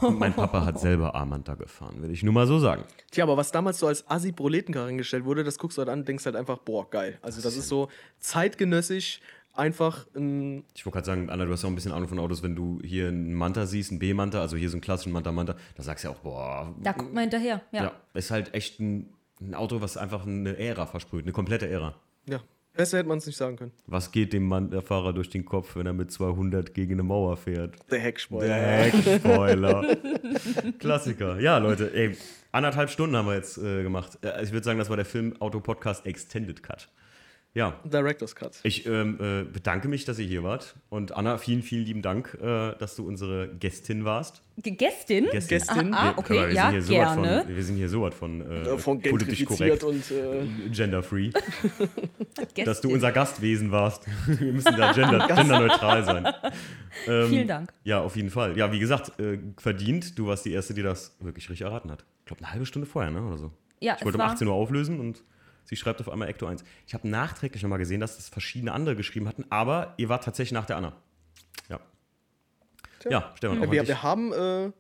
Und 0.02 0.18
mein 0.18 0.34
Papa 0.34 0.66
hat 0.66 0.78
selber 0.78 1.14
Amanta 1.14 1.54
gefahren, 1.54 2.02
will 2.02 2.10
ich 2.10 2.22
nur 2.22 2.34
mal 2.34 2.46
so 2.46 2.58
sagen. 2.58 2.84
Tja, 3.10 3.24
aber 3.24 3.36
was 3.36 3.50
damals 3.52 3.78
so 3.78 3.86
als 3.86 4.08
Assi-Proletenkarre 4.08 4.88
hingestellt 4.88 5.24
wurde, 5.24 5.44
das 5.44 5.58
guckst 5.58 5.78
du 5.78 5.80
halt 5.80 5.88
an 5.88 6.00
und 6.00 6.08
denkst 6.08 6.26
halt 6.26 6.36
einfach, 6.36 6.58
boah, 6.58 6.88
geil. 6.90 7.18
Also 7.22 7.40
das 7.40 7.56
ist 7.56 7.68
so 7.68 7.88
zeitgenössisch, 8.18 9.20
einfach 9.56 10.06
ein. 10.14 10.64
Ich 10.74 10.84
wollte 10.86 10.96
gerade 10.96 11.06
sagen, 11.06 11.30
Anna, 11.30 11.44
du 11.44 11.52
hast 11.52 11.62
ja 11.62 11.66
auch 11.66 11.72
ein 11.72 11.76
bisschen 11.76 11.92
Ahnung 11.92 12.08
von 12.08 12.18
Autos, 12.18 12.42
wenn 12.42 12.54
du 12.54 12.80
hier 12.82 13.08
einen 13.08 13.34
Manta 13.34 13.66
siehst, 13.66 13.90
einen 13.90 13.98
B-Manta, 13.98 14.40
also 14.40 14.56
hier 14.56 14.68
so 14.68 14.74
einen 14.74 14.82
klassischen 14.82 15.12
Manta-Manta, 15.12 15.56
da 15.76 15.82
sagst 15.82 16.04
du 16.04 16.08
ja 16.08 16.14
auch, 16.14 16.20
boah. 16.20 16.74
Da 16.82 16.92
guck 16.92 17.12
mal 17.12 17.22
hinterher, 17.22 17.62
ja. 17.72 17.84
Ja, 17.84 17.92
ist 18.14 18.30
halt 18.30 18.54
echt 18.54 18.80
ein 18.80 19.10
ein 19.40 19.54
Auto, 19.54 19.80
was 19.80 19.96
einfach 19.96 20.26
eine 20.26 20.58
Ära 20.58 20.86
versprüht, 20.86 21.24
eine 21.24 21.32
komplette 21.32 21.68
Ära. 21.68 21.94
Ja, 22.28 22.40
besser 22.72 22.98
hätte 22.98 23.08
man 23.08 23.18
es 23.18 23.26
nicht 23.26 23.36
sagen 23.36 23.56
können. 23.56 23.72
Was 23.86 24.12
geht 24.12 24.32
dem 24.32 24.46
Mann, 24.46 24.70
der 24.70 24.82
Fahrer 24.82 25.12
durch 25.12 25.30
den 25.30 25.44
Kopf, 25.44 25.76
wenn 25.76 25.86
er 25.86 25.92
mit 25.92 26.10
200 26.10 26.74
gegen 26.74 26.94
eine 26.94 27.02
Mauer 27.02 27.36
fährt? 27.36 27.76
Der 27.90 28.00
Heckspoiler. 28.00 28.46
Der 28.46 28.84
Heckspoiler. 28.84 29.96
Klassiker. 30.78 31.38
Ja, 31.40 31.58
Leute, 31.58 31.92
ey, 31.94 32.16
anderthalb 32.52 32.90
Stunden 32.90 33.16
haben 33.16 33.26
wir 33.26 33.34
jetzt 33.34 33.58
äh, 33.58 33.82
gemacht. 33.82 34.18
Äh, 34.22 34.42
ich 34.42 34.52
würde 34.52 34.64
sagen, 34.64 34.78
das 34.78 34.88
war 34.88 34.96
der 34.96 35.06
Film 35.06 35.34
Auto 35.40 35.60
Podcast 35.60 36.06
Extended 36.06 36.62
Cut. 36.62 36.88
Ja. 37.56 37.80
Director's 37.84 38.36
Cut. 38.36 38.60
Ich 38.64 38.84
ähm, 38.84 39.18
äh, 39.18 39.44
bedanke 39.50 39.88
mich, 39.88 40.04
dass 40.04 40.18
ihr 40.18 40.26
hier 40.26 40.44
wart. 40.44 40.74
Und 40.90 41.12
Anna, 41.12 41.38
vielen, 41.38 41.62
vielen 41.62 41.86
lieben 41.86 42.02
Dank, 42.02 42.36
äh, 42.38 42.74
dass 42.78 42.96
du 42.96 43.06
unsere 43.08 43.48
Gästin 43.48 44.04
warst. 44.04 44.42
Gästin? 44.58 45.24
Gästin. 45.32 45.58
Gästin. 45.58 45.94
Ah, 45.94 46.10
ah 46.10 46.14
okay, 46.18 46.34
wir, 46.34 46.52
ja, 46.52 46.70
wir 46.70 46.82
gerne. 46.82 47.44
Von, 47.44 47.56
wir 47.56 47.64
sind 47.64 47.76
hier 47.76 47.88
so 47.88 48.02
was 48.02 48.14
von, 48.14 48.42
äh, 48.42 48.76
von 48.76 49.00
politisch 49.00 49.46
korrekt 49.46 49.84
und 49.84 50.04
äh, 50.10 50.68
genderfree. 50.68 51.30
dass 52.62 52.82
du 52.82 52.92
unser 52.92 53.10
Gastwesen 53.10 53.70
warst. 53.72 54.04
wir 54.26 54.52
müssen 54.52 54.76
da 54.76 54.92
gender, 54.92 55.26
genderneutral 55.26 56.04
sein. 56.04 56.28
Ähm, 57.06 57.28
vielen 57.30 57.48
Dank. 57.48 57.72
Ja, 57.84 58.02
auf 58.02 58.16
jeden 58.16 58.30
Fall. 58.30 58.54
Ja, 58.58 58.70
wie 58.70 58.78
gesagt, 58.78 59.18
äh, 59.18 59.38
verdient. 59.56 60.18
Du 60.18 60.26
warst 60.26 60.44
die 60.44 60.52
Erste, 60.52 60.74
die 60.74 60.82
das 60.82 61.16
wirklich 61.20 61.48
richtig 61.48 61.64
erraten 61.64 61.90
hat. 61.90 62.04
Ich 62.20 62.26
glaube, 62.26 62.44
eine 62.44 62.52
halbe 62.52 62.66
Stunde 62.66 62.86
vorher, 62.86 63.10
ne? 63.10 63.22
Oder 63.22 63.38
so. 63.38 63.50
Ja, 63.80 63.96
ich 63.98 64.04
wollte 64.04 64.18
um 64.18 64.24
18 64.24 64.46
Uhr 64.46 64.54
auflösen 64.54 65.00
und 65.00 65.22
Sie 65.66 65.76
schreibt 65.76 66.00
auf 66.00 66.08
einmal 66.08 66.28
Ecto 66.28 66.46
1. 66.46 66.64
Ich 66.86 66.94
habe 66.94 67.06
nachträglich 67.08 67.62
nochmal 67.62 67.78
gesehen, 67.78 68.00
dass 68.00 68.16
das 68.16 68.28
verschiedene 68.28 68.72
andere 68.72 68.96
geschrieben 68.96 69.28
hatten, 69.28 69.44
aber 69.50 69.94
ihr 69.98 70.08
wart 70.08 70.24
tatsächlich 70.24 70.52
nach 70.52 70.66
der 70.66 70.76
Anna. 70.76 70.96
Ja. 71.68 71.80
Tja. 73.00 73.10
Ja, 73.10 73.34
Stefan, 73.36 73.62
auch 73.62 73.70
wir, 73.70 73.86
wir 73.86 74.02
haben 74.02 74.32
äh, 74.32 74.70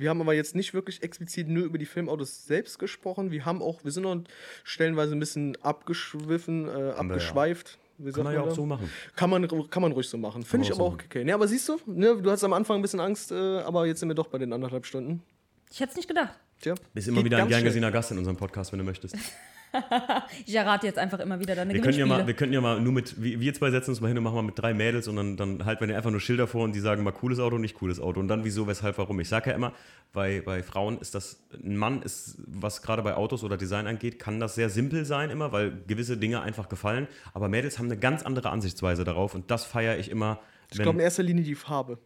wir 0.00 0.08
haben 0.08 0.20
aber 0.22 0.32
jetzt 0.32 0.54
nicht 0.54 0.72
wirklich 0.72 1.02
explizit 1.02 1.48
nur 1.48 1.64
über 1.64 1.76
die 1.76 1.84
Filmautos 1.84 2.46
selbst 2.46 2.78
gesprochen. 2.78 3.30
Wir 3.30 3.44
haben 3.44 3.60
auch, 3.60 3.84
wir 3.84 3.92
sind 3.92 4.04
noch 4.04 4.22
stellenweise 4.64 5.14
ein 5.14 5.20
bisschen 5.20 5.56
abgeschwiffen, 5.62 6.68
äh, 6.68 6.92
abgeschweift. 6.92 7.78
Ja. 7.98 8.12
Kann 8.12 8.24
man 8.24 8.32
ja 8.32 8.40
auch 8.40 8.54
so 8.54 8.64
machen. 8.64 8.90
Kann 9.14 9.28
man, 9.28 9.46
kann 9.68 9.82
man 9.82 9.92
ruhig 9.92 10.08
so 10.08 10.16
machen. 10.16 10.42
Finde 10.42 10.66
ich 10.66 10.72
aber 10.72 10.84
auch 10.84 10.94
okay. 10.94 11.22
Ne, 11.22 11.34
aber 11.34 11.46
siehst 11.46 11.68
du, 11.68 11.78
ne, 11.84 12.16
du 12.16 12.30
hast 12.30 12.42
am 12.44 12.54
Anfang 12.54 12.78
ein 12.78 12.82
bisschen 12.82 13.00
Angst, 13.00 13.30
äh, 13.30 13.34
aber 13.34 13.86
jetzt 13.86 14.00
sind 14.00 14.08
wir 14.08 14.14
doch 14.14 14.28
bei 14.28 14.38
den 14.38 14.54
anderthalb 14.54 14.86
Stunden. 14.86 15.22
Ich 15.70 15.80
hätte 15.80 15.90
es 15.90 15.96
nicht 15.96 16.08
gedacht. 16.08 16.38
Tja. 16.62 16.74
Bist 16.94 17.08
immer 17.08 17.22
wieder 17.22 17.36
ein 17.36 17.48
gern 17.48 17.62
gesehener 17.62 17.90
Gast 17.90 18.10
in 18.10 18.16
unserem 18.16 18.38
Podcast, 18.38 18.72
wenn 18.72 18.78
du 18.78 18.86
möchtest. 18.86 19.16
ich 20.46 20.54
errate 20.54 20.86
jetzt 20.86 20.98
einfach 20.98 21.18
immer 21.20 21.40
wieder 21.40 21.54
deine 21.54 21.72
wir 21.72 21.80
können 21.80 21.98
ja 21.98 22.06
mal, 22.06 22.26
Wir 22.26 22.34
könnten 22.34 22.54
ja 22.54 22.60
mal 22.60 22.80
nur 22.80 22.92
mit, 22.92 23.20
wir 23.20 23.54
zwei 23.54 23.70
setzen 23.70 23.90
uns 23.90 24.00
mal 24.00 24.08
hin 24.08 24.18
und 24.18 24.24
machen 24.24 24.34
mal 24.34 24.42
mit 24.42 24.58
drei 24.58 24.74
Mädels 24.74 25.08
und 25.08 25.16
dann, 25.16 25.36
dann 25.36 25.64
halten 25.64 25.86
wir 25.86 25.96
einfach 25.96 26.10
nur 26.10 26.20
Schilder 26.20 26.46
vor 26.46 26.64
und 26.64 26.74
die 26.74 26.80
sagen 26.80 27.02
mal 27.02 27.12
cooles 27.12 27.38
Auto, 27.38 27.58
nicht 27.58 27.74
cooles 27.74 28.00
Auto. 28.00 28.20
Und 28.20 28.28
dann 28.28 28.44
wieso, 28.44 28.66
weshalb, 28.66 28.98
warum. 28.98 29.20
Ich 29.20 29.28
sage 29.28 29.50
ja 29.50 29.56
immer, 29.56 29.72
bei, 30.12 30.40
bei 30.40 30.62
Frauen 30.62 30.98
ist 30.98 31.14
das, 31.14 31.42
ein 31.52 31.76
Mann 31.76 32.02
ist, 32.02 32.38
was 32.46 32.82
gerade 32.82 33.02
bei 33.02 33.14
Autos 33.14 33.44
oder 33.44 33.56
Design 33.56 33.86
angeht, 33.86 34.18
kann 34.18 34.40
das 34.40 34.54
sehr 34.54 34.70
simpel 34.70 35.04
sein 35.04 35.30
immer, 35.30 35.52
weil 35.52 35.72
gewisse 35.86 36.16
Dinge 36.16 36.42
einfach 36.42 36.68
gefallen. 36.68 37.06
Aber 37.32 37.48
Mädels 37.48 37.78
haben 37.78 37.86
eine 37.86 37.98
ganz 37.98 38.22
andere 38.22 38.50
Ansichtsweise 38.50 39.04
darauf 39.04 39.34
und 39.34 39.50
das 39.50 39.64
feiere 39.64 39.98
ich 39.98 40.10
immer. 40.10 40.40
Ich 40.72 40.78
glaube 40.78 40.98
in 40.98 41.04
erster 41.04 41.22
Linie 41.22 41.44
die 41.44 41.54
Farbe. 41.54 41.98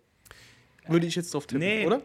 Würde 0.86 1.06
ich 1.06 1.14
jetzt 1.14 1.32
drauf 1.32 1.46
tippen, 1.46 1.66
nee, 1.66 1.86
oder? 1.86 2.02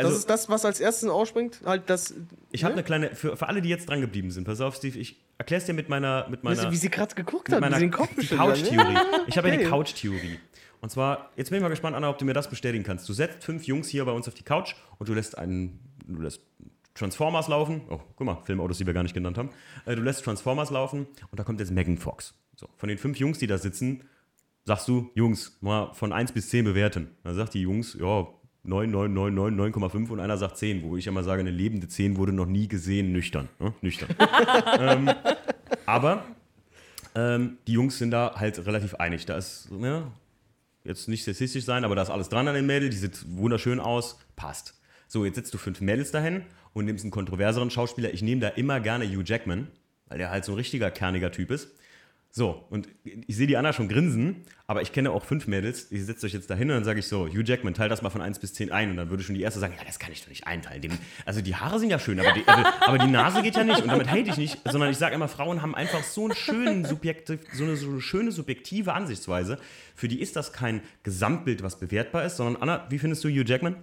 Also, 0.00 0.10
das 0.10 0.18
ist 0.18 0.30
das, 0.30 0.48
was 0.48 0.64
als 0.64 0.80
erstes 0.80 1.08
ausspringt. 1.08 1.60
Halt 1.64 1.88
das, 1.88 2.14
ich 2.50 2.64
habe 2.64 2.72
ne? 2.72 2.78
eine 2.78 2.84
kleine, 2.84 3.14
für, 3.14 3.36
für 3.36 3.48
alle, 3.48 3.62
die 3.62 3.68
jetzt 3.68 3.88
dran 3.88 4.00
geblieben 4.00 4.30
sind, 4.30 4.44
pass 4.44 4.60
auf, 4.60 4.76
Steve, 4.76 4.98
ich 4.98 5.20
erkläre 5.38 5.60
es 5.60 5.66
dir 5.66 5.72
mit 5.72 5.88
meiner. 5.88 6.28
Mit 6.28 6.44
meiner 6.44 6.56
weißt 6.56 6.66
du, 6.66 6.70
wie 6.72 6.76
sie 6.76 6.90
gerade 6.90 7.14
geguckt 7.14 7.50
hat, 7.52 7.62
wie 7.62 7.74
sie 7.74 7.80
den 7.80 7.90
Kopf 7.90 8.10
Couch-Theorie. 8.16 8.98
Ich 9.26 9.38
habe 9.38 9.48
ja 9.48 9.56
die 9.56 9.64
Couch-Theorie. 9.64 10.38
Und 10.80 10.90
zwar, 10.90 11.30
jetzt 11.36 11.50
bin 11.50 11.58
ich 11.58 11.62
mal 11.62 11.68
gespannt, 11.68 11.94
Anna, 11.94 12.08
ob 12.08 12.18
du 12.18 12.24
mir 12.24 12.32
das 12.32 12.48
bestätigen 12.48 12.84
kannst. 12.84 13.08
Du 13.08 13.12
setzt 13.12 13.44
fünf 13.44 13.64
Jungs 13.64 13.88
hier 13.88 14.04
bei 14.04 14.12
uns 14.12 14.26
auf 14.28 14.34
die 14.34 14.42
Couch 14.42 14.74
und 14.98 15.08
du 15.08 15.14
lässt 15.14 15.36
einen, 15.36 15.78
du 16.06 16.22
lässt 16.22 16.40
Transformers 16.94 17.48
laufen. 17.48 17.82
Oh, 17.88 18.00
guck 18.16 18.26
mal, 18.26 18.38
Filmautos, 18.44 18.78
die 18.78 18.86
wir 18.86 18.94
gar 18.94 19.02
nicht 19.02 19.14
genannt 19.14 19.38
haben. 19.38 19.50
Äh, 19.84 19.96
du 19.96 20.02
lässt 20.02 20.24
Transformers 20.24 20.70
laufen 20.70 21.06
und 21.30 21.38
da 21.38 21.44
kommt 21.44 21.60
jetzt 21.60 21.70
Megan 21.70 21.98
Fox. 21.98 22.34
So, 22.56 22.68
von 22.76 22.88
den 22.88 22.98
fünf 22.98 23.18
Jungs, 23.18 23.38
die 23.38 23.46
da 23.46 23.58
sitzen, 23.58 24.04
sagst 24.64 24.88
du, 24.88 25.10
Jungs, 25.14 25.56
mal 25.60 25.92
von 25.94 26.12
1 26.12 26.32
bis 26.32 26.48
10 26.50 26.64
bewerten. 26.64 27.16
Dann 27.24 27.34
sagt 27.34 27.54
die 27.54 27.62
Jungs, 27.62 27.96
ja, 27.98 28.04
9, 28.04 28.28
9, 28.28 28.28
9, 28.28 28.28
9, 28.28 28.39
9,5 28.66 30.10
und 30.10 30.20
einer 30.20 30.36
sagt 30.36 30.58
10, 30.58 30.82
wo 30.82 30.96
ich 30.96 31.06
immer 31.06 31.22
sage, 31.22 31.40
eine 31.40 31.50
lebende 31.50 31.88
10 31.88 32.16
wurde 32.16 32.32
noch 32.32 32.46
nie 32.46 32.68
gesehen, 32.68 33.12
nüchtern. 33.12 33.48
Ne? 33.58 33.72
Nüchtern. 33.80 34.08
ähm, 34.78 35.10
aber 35.86 36.24
ähm, 37.14 37.58
die 37.66 37.72
Jungs 37.72 37.98
sind 37.98 38.10
da 38.10 38.34
halt 38.36 38.64
relativ 38.66 38.94
einig. 38.96 39.26
Da 39.26 39.36
ist, 39.36 39.70
ne, 39.70 40.12
jetzt 40.84 41.08
nicht 41.08 41.24
sexistisch 41.24 41.64
sein, 41.64 41.84
aber 41.84 41.94
da 41.94 42.02
ist 42.02 42.10
alles 42.10 42.28
dran 42.28 42.48
an 42.48 42.54
den 42.54 42.66
Mädels, 42.66 42.94
die 42.94 43.00
sieht 43.00 43.24
wunderschön 43.28 43.80
aus, 43.80 44.18
passt. 44.36 44.74
So, 45.08 45.24
jetzt 45.24 45.36
setzt 45.36 45.54
du 45.54 45.58
fünf 45.58 45.80
Mädels 45.80 46.10
dahin 46.10 46.42
und 46.72 46.84
nimmst 46.84 47.04
einen 47.04 47.10
kontroverseren 47.10 47.70
Schauspieler. 47.70 48.12
Ich 48.12 48.22
nehme 48.22 48.40
da 48.40 48.48
immer 48.48 48.80
gerne 48.80 49.06
Hugh 49.06 49.24
Jackman, 49.24 49.68
weil 50.06 50.18
der 50.18 50.30
halt 50.30 50.44
so 50.44 50.52
ein 50.52 50.56
richtiger 50.56 50.90
kerniger 50.90 51.32
Typ 51.32 51.50
ist. 51.50 51.70
So, 52.32 52.64
und 52.70 52.88
ich 53.02 53.34
sehe 53.34 53.48
die 53.48 53.56
Anna 53.56 53.72
schon 53.72 53.88
grinsen, 53.88 54.44
aber 54.68 54.82
ich 54.82 54.92
kenne 54.92 55.10
auch 55.10 55.24
fünf 55.24 55.48
Mädels, 55.48 55.88
die 55.88 55.98
setzt 55.98 56.22
euch 56.22 56.32
jetzt 56.32 56.48
dahin 56.48 56.70
und 56.70 56.76
dann 56.76 56.84
sage 56.84 57.00
ich 57.00 57.08
so, 57.08 57.26
Hugh 57.26 57.42
Jackman, 57.42 57.74
teil 57.74 57.88
das 57.88 58.02
mal 58.02 58.10
von 58.10 58.20
1 58.20 58.38
bis 58.38 58.54
10 58.54 58.70
ein. 58.70 58.90
Und 58.90 58.96
dann 58.98 59.10
würde 59.10 59.24
schon 59.24 59.34
die 59.34 59.42
erste 59.42 59.58
sagen, 59.58 59.74
ja, 59.76 59.82
das 59.84 59.98
kann 59.98 60.12
ich 60.12 60.22
doch 60.22 60.28
nicht 60.28 60.46
einteilen. 60.46 60.80
Dem, 60.80 60.92
also 61.26 61.40
die 61.40 61.56
Haare 61.56 61.80
sind 61.80 61.90
ja 61.90 61.98
schön, 61.98 62.20
aber 62.20 62.32
die, 62.32 62.46
aber, 62.46 62.72
aber 62.86 62.98
die 62.98 63.08
Nase 63.08 63.42
geht 63.42 63.56
ja 63.56 63.64
nicht. 63.64 63.82
Und 63.82 63.88
damit 63.88 64.08
hate 64.08 64.30
ich 64.30 64.36
nicht, 64.36 64.60
sondern 64.64 64.90
ich 64.90 64.96
sage 64.96 65.16
immer, 65.16 65.26
Frauen 65.26 65.60
haben 65.60 65.74
einfach 65.74 66.04
so, 66.04 66.26
einen 66.26 66.36
schönen 66.36 66.84
Subjektiv, 66.84 67.40
so, 67.52 67.64
eine, 67.64 67.74
so 67.74 67.90
eine 67.90 68.00
schöne 68.00 68.30
subjektive 68.30 68.92
Ansichtsweise. 68.92 69.58
Für 69.96 70.06
die 70.06 70.20
ist 70.20 70.36
das 70.36 70.52
kein 70.52 70.82
Gesamtbild, 71.02 71.64
was 71.64 71.80
bewertbar 71.80 72.24
ist, 72.24 72.36
sondern 72.36 72.62
Anna, 72.62 72.86
wie 72.90 73.00
findest 73.00 73.24
du 73.24 73.28
Hugh 73.28 73.44
Jackman? 73.44 73.74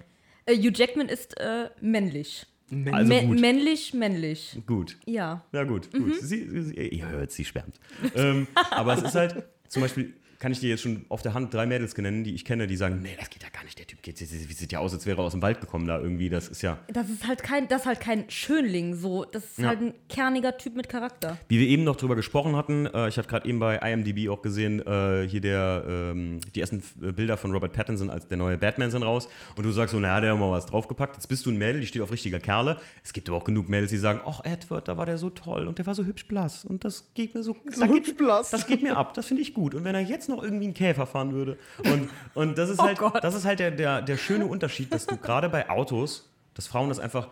Äh, 0.46 0.56
Hugh 0.56 0.72
Jackman 0.74 1.10
ist 1.10 1.38
äh, 1.38 1.70
männlich. 1.82 2.48
Also 2.92 3.14
Mä- 3.14 3.26
gut. 3.28 3.40
männlich, 3.40 3.94
männlich. 3.94 4.62
Gut. 4.66 4.98
Ja. 5.06 5.46
Ja, 5.54 5.64
gut, 5.64 5.92
gut. 5.94 6.16
Sie, 6.22 6.62
sie, 6.64 6.74
ihr 6.76 7.08
hört, 7.10 7.32
sie 7.32 7.46
schwärmt. 7.46 7.80
ähm, 8.16 8.48
aber 8.72 8.94
es 8.96 9.04
ist 9.04 9.16
halt, 9.16 9.44
zum 9.70 9.84
Beispiel, 9.84 10.14
kann 10.40 10.52
ich 10.52 10.60
dir 10.60 10.70
jetzt 10.70 10.82
schon 10.82 11.06
auf 11.10 11.22
der 11.22 11.34
Hand 11.34 11.54
drei 11.54 11.66
Mädels 11.66 11.96
nennen, 11.98 12.24
die 12.24 12.34
ich 12.36 12.46
kenne, 12.46 12.68
die 12.68 12.76
sagen, 12.78 13.00
nee, 13.02 13.16
das 13.20 13.30
geht 13.30 13.44
ja 13.44 13.50
gar 13.50 13.64
nicht, 13.64 13.78
der 13.80 13.88
Typ 13.88 14.02
geht, 14.04 14.20
wie 14.20 14.26
sieht 14.26 14.72
ja 14.72 14.80
aus, 14.80 14.94
als 14.94 15.06
wäre 15.06 15.22
er 15.22 15.26
aus 15.26 15.32
dem 15.32 15.42
Wald 15.42 15.62
gekommen 15.62 15.88
da 15.88 16.00
irgendwie, 16.00 16.30
das 16.30 16.48
ist 16.48 16.62
ja, 16.62 16.78
Das 16.92 17.10
ist 17.10 17.28
halt 17.28 17.42
kein, 17.44 17.68
das 17.68 17.82
ist 17.82 17.88
halt 17.88 18.00
kein 18.00 18.30
Schönling 18.30 18.96
so. 18.96 19.26
Das 19.26 19.44
ist 19.46 19.60
Ja. 19.60 19.68
halt 19.70 19.82
ein 19.82 19.94
kerniger 20.10 20.58
Typ 20.58 20.76
mit 20.76 20.90
Charakter. 20.90 21.38
wie 21.48 21.60
wir 21.60 21.68
eben 21.68 21.84
noch 21.84 21.96
drüber 21.96 22.16
gesprochen 22.16 22.56
hatten, 22.56 22.86
äh, 22.88 23.08
ich 23.10 23.18
habe 23.18 23.28
gerade 23.28 23.48
eben 23.48 23.60
bei 23.60 23.78
IMDb 23.78 24.30
auch 24.30 24.42
gesehen, 24.42 24.86
äh, 24.86 25.28
hier 25.28 25.42
der, 25.42 25.84
ähm, 25.88 26.40
die 26.56 26.62
ersten 26.62 26.84
äh, 27.02 27.12
Bilder 27.12 27.38
von 27.38 27.52
Robert 27.52 27.74
Pattinson 27.74 28.10
als 28.10 28.28
der 28.28 28.38
neue 28.38 28.58
Batman 28.58 28.92
sind 28.92 29.04
raus 29.04 29.28
und 29.56 29.66
du 29.66 29.72
sagst 29.72 29.94
so, 29.94 30.00
naja, 30.00 30.22
der 30.22 30.34
hat 30.34 30.40
mal 30.40 30.52
was 30.52 30.66
draufgepackt, 30.68 31.16
jetzt 31.16 31.28
bist 31.28 31.46
du 31.46 31.52
ein 31.52 31.58
Mädel, 31.58 31.82
die 31.82 31.88
steht 31.88 32.02
auf 32.02 32.12
richtiger 32.12 32.40
Kerle, 32.40 32.78
es 33.04 33.14
gibt 33.14 33.28
aber 33.30 33.38
auch 33.38 33.44
genug 33.44 33.70
Mädels, 33.70 33.90
die 33.92 33.98
sagen, 33.98 34.22
ach 34.26 34.42
Edward, 34.44 34.88
da 34.88 34.98
war 34.98 35.06
der 35.06 35.18
so 35.18 35.30
toll 35.30 35.68
und 35.68 35.78
der 35.80 35.86
war 35.86 35.96
so 35.96 36.06
hübsch 36.06 36.28
blass 36.28 36.64
und 36.66 36.84
das 36.86 37.10
geht 37.16 37.34
mir 37.36 37.44
so, 37.44 37.56
So 37.72 37.86
hübsch 37.86 38.08
geht, 38.10 38.18
blass. 38.18 38.52
Das 38.52 38.68
geht 38.68 38.84
mir 38.84 38.96
ab, 38.98 39.14
das 39.14 39.26
finde 39.28 39.42
ich 39.42 39.54
gut. 39.54 39.74
Und 39.76 39.84
wenn 39.84 39.96
er 39.96 40.02
jetzt 40.02 40.27
noch 40.28 40.44
irgendwie 40.44 40.66
einen 40.66 40.74
Käfer 40.74 41.06
fahren 41.06 41.34
würde. 41.34 41.58
Und, 41.84 42.10
und 42.34 42.58
das 42.58 42.70
ist 42.70 42.80
halt, 42.82 42.98
Gott. 42.98 43.24
das 43.24 43.36
ist 43.36 43.46
halt 43.46 43.60
der, 43.60 43.72
der, 43.72 44.02
der 44.02 44.18
schöne 44.18 44.46
Unterschied, 44.46 44.94
dass 44.94 45.06
du 45.06 45.18
gerade 45.18 45.50
bei 45.50 45.70
Autos, 45.70 46.30
dass 46.54 46.68
Frauen 46.68 46.90
das 46.90 47.00
einfach. 47.00 47.30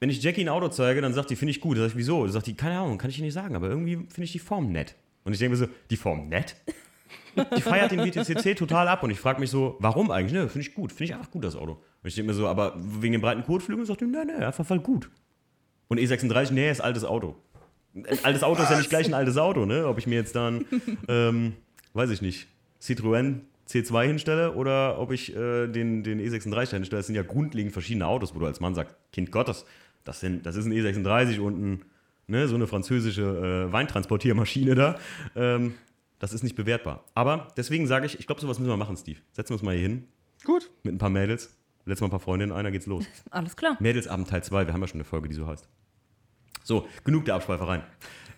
Wenn 0.00 0.10
ich 0.10 0.22
Jackie 0.22 0.42
ein 0.42 0.48
Auto 0.48 0.68
zeige, 0.68 1.00
dann 1.00 1.14
sagt 1.14 1.30
die, 1.30 1.36
finde 1.36 1.52
ich 1.52 1.60
gut. 1.60 1.76
Dann 1.76 1.84
sag 1.84 1.92
ich, 1.92 1.96
wieso? 1.96 2.24
Dann 2.24 2.32
sagt 2.32 2.46
die, 2.46 2.54
keine 2.54 2.78
Ahnung, 2.78 2.98
kann 2.98 3.10
ich 3.10 3.16
dir 3.16 3.22
nicht 3.22 3.32
sagen, 3.32 3.56
aber 3.56 3.68
irgendwie 3.68 3.96
finde 3.96 4.24
ich 4.24 4.32
die 4.32 4.38
Form 4.38 4.70
nett. 4.70 4.96
Und 5.24 5.32
ich 5.32 5.38
denke 5.38 5.56
mir 5.56 5.66
so, 5.66 5.72
die 5.90 5.96
Form 5.96 6.28
nett? 6.28 6.56
Die 7.56 7.62
feiert 7.62 7.90
den 7.90 8.00
WTCC 8.00 8.56
total 8.56 8.88
ab 8.88 9.02
und 9.02 9.10
ich 9.10 9.18
frage 9.18 9.40
mich 9.40 9.50
so, 9.50 9.76
warum 9.80 10.10
eigentlich? 10.10 10.32
Ne, 10.32 10.48
finde 10.48 10.68
ich 10.68 10.74
gut, 10.74 10.92
finde 10.92 11.04
ich 11.04 11.14
einfach 11.14 11.30
gut, 11.30 11.44
das 11.44 11.56
Auto. 11.56 11.72
Und 11.72 12.08
ich 12.08 12.14
denke 12.14 12.28
mir 12.28 12.34
so, 12.34 12.46
aber 12.46 12.74
wegen 12.76 13.12
den 13.12 13.20
breiten 13.20 13.42
Kotflügeln 13.42 13.86
sagt 13.86 14.00
die, 14.00 14.04
nee, 14.04 14.24
nee, 14.24 14.44
einfach 14.44 14.64
voll 14.64 14.80
gut. 14.80 15.10
Und 15.88 15.98
E36, 15.98 16.52
nee, 16.52 16.70
ist 16.70 16.80
altes 16.80 17.04
Auto. 17.04 17.36
Ein 17.94 18.24
altes 18.24 18.42
Auto 18.42 18.62
ist 18.62 18.70
ja 18.70 18.76
nicht 18.76 18.90
gleich 18.90 19.06
ein 19.06 19.14
altes 19.14 19.36
Auto, 19.36 19.66
ne? 19.66 19.86
Ob 19.86 19.98
ich 19.98 20.06
mir 20.06 20.16
jetzt 20.16 20.34
dann, 20.34 20.64
ähm, 21.08 21.54
weiß 21.94 22.10
ich 22.10 22.22
nicht, 22.22 22.48
Citroën 22.82 23.40
C2 23.68 24.06
hinstelle 24.06 24.52
oder 24.52 24.98
ob 24.98 25.10
ich 25.10 25.34
äh, 25.34 25.66
den, 25.68 26.02
den 26.02 26.20
E36 26.20 26.70
hinstelle. 26.70 26.98
Das 26.98 27.06
sind 27.06 27.14
ja 27.14 27.22
grundlegend 27.22 27.72
verschiedene 27.72 28.06
Autos, 28.06 28.34
wo 28.34 28.38
du 28.38 28.46
als 28.46 28.60
Mann 28.60 28.74
sagst, 28.74 28.94
Kind 29.12 29.32
Gottes, 29.32 29.64
das, 30.04 30.20
sind, 30.20 30.44
das 30.44 30.56
ist 30.56 30.66
ein 30.66 30.72
E36 30.72 31.40
und 31.40 31.62
ein, 31.62 31.84
ne, 32.26 32.46
so 32.46 32.56
eine 32.56 32.66
französische 32.66 33.22
äh, 33.68 33.72
Weintransportiermaschine 33.72 34.74
da. 34.74 34.98
Ähm, 35.34 35.74
das 36.18 36.32
ist 36.32 36.42
nicht 36.42 36.56
bewertbar. 36.56 37.04
Aber 37.14 37.48
deswegen 37.56 37.86
sage 37.86 38.06
ich, 38.06 38.18
ich 38.18 38.26
glaube, 38.26 38.40
sowas 38.40 38.58
müssen 38.58 38.70
wir 38.70 38.76
machen, 38.76 38.96
Steve. 38.96 39.18
Setzen 39.32 39.50
wir 39.50 39.54
uns 39.54 39.62
mal 39.62 39.74
hier 39.74 39.82
hin 39.82 40.08
Gut. 40.44 40.70
mit 40.82 40.94
ein 40.94 40.98
paar 40.98 41.10
Mädels. 41.10 41.56
Letztes 41.86 42.00
Mal 42.00 42.08
ein 42.08 42.10
paar 42.10 42.20
Freundinnen, 42.20 42.52
einer 42.52 42.70
geht's 42.70 42.86
los. 42.86 43.04
Alles 43.30 43.56
klar. 43.56 43.76
Mädelsabend 43.80 44.28
Teil 44.28 44.42
2, 44.42 44.66
wir 44.66 44.72
haben 44.72 44.80
ja 44.80 44.88
schon 44.88 44.96
eine 44.96 45.04
Folge, 45.04 45.28
die 45.28 45.34
so 45.34 45.46
heißt. 45.46 45.68
So, 46.62 46.88
genug 47.04 47.26
der 47.26 47.34
Abschweifereien. 47.34 47.82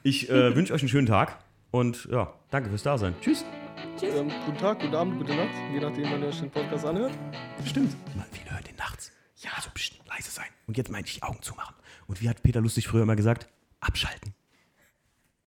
Ich 0.03 0.31
äh, 0.31 0.55
wünsche 0.57 0.73
euch 0.73 0.83
einen 0.83 0.89
schönen 0.89 1.07
Tag 1.07 1.39
und 1.77 2.09
ja, 2.11 2.33
danke 2.51 2.71
fürs 2.71 2.83
Dasein. 2.83 3.15
Tschüss. 3.21 3.45
Ähm, 4.03 4.31
guten 4.47 4.59
Tag, 4.59 4.81
guten 4.81 4.95
Abend, 4.95 5.19
gute 5.19 5.35
Nacht, 5.35 5.55
je 5.73 5.81
nachdem, 5.81 6.11
wann 6.11 6.23
ihr 6.23 6.29
euch 6.29 6.41
den 6.41 6.51
Podcast 6.51 6.85
anhört. 6.87 7.13
Stimmt. 7.65 7.95
Mal 8.17 8.27
viele 8.33 8.51
hören 8.51 8.65
den 8.65 8.77
nachts. 8.77 9.13
Ja, 9.37 9.51
so 9.61 9.71
pst, 9.71 10.01
leise 10.09 10.31
sein. 10.31 10.47
Und 10.67 10.77
jetzt 10.79 10.91
meinte 10.91 11.11
ich 11.11 11.23
Augen 11.23 11.43
zumachen. 11.43 11.75
Und 12.07 12.23
wie 12.23 12.29
hat 12.29 12.43
Peter 12.43 12.61
Lustig 12.61 12.89
früher 12.89 13.03
immer 13.03 13.17
gesagt? 13.17 13.49
Abschalten. 13.81 14.35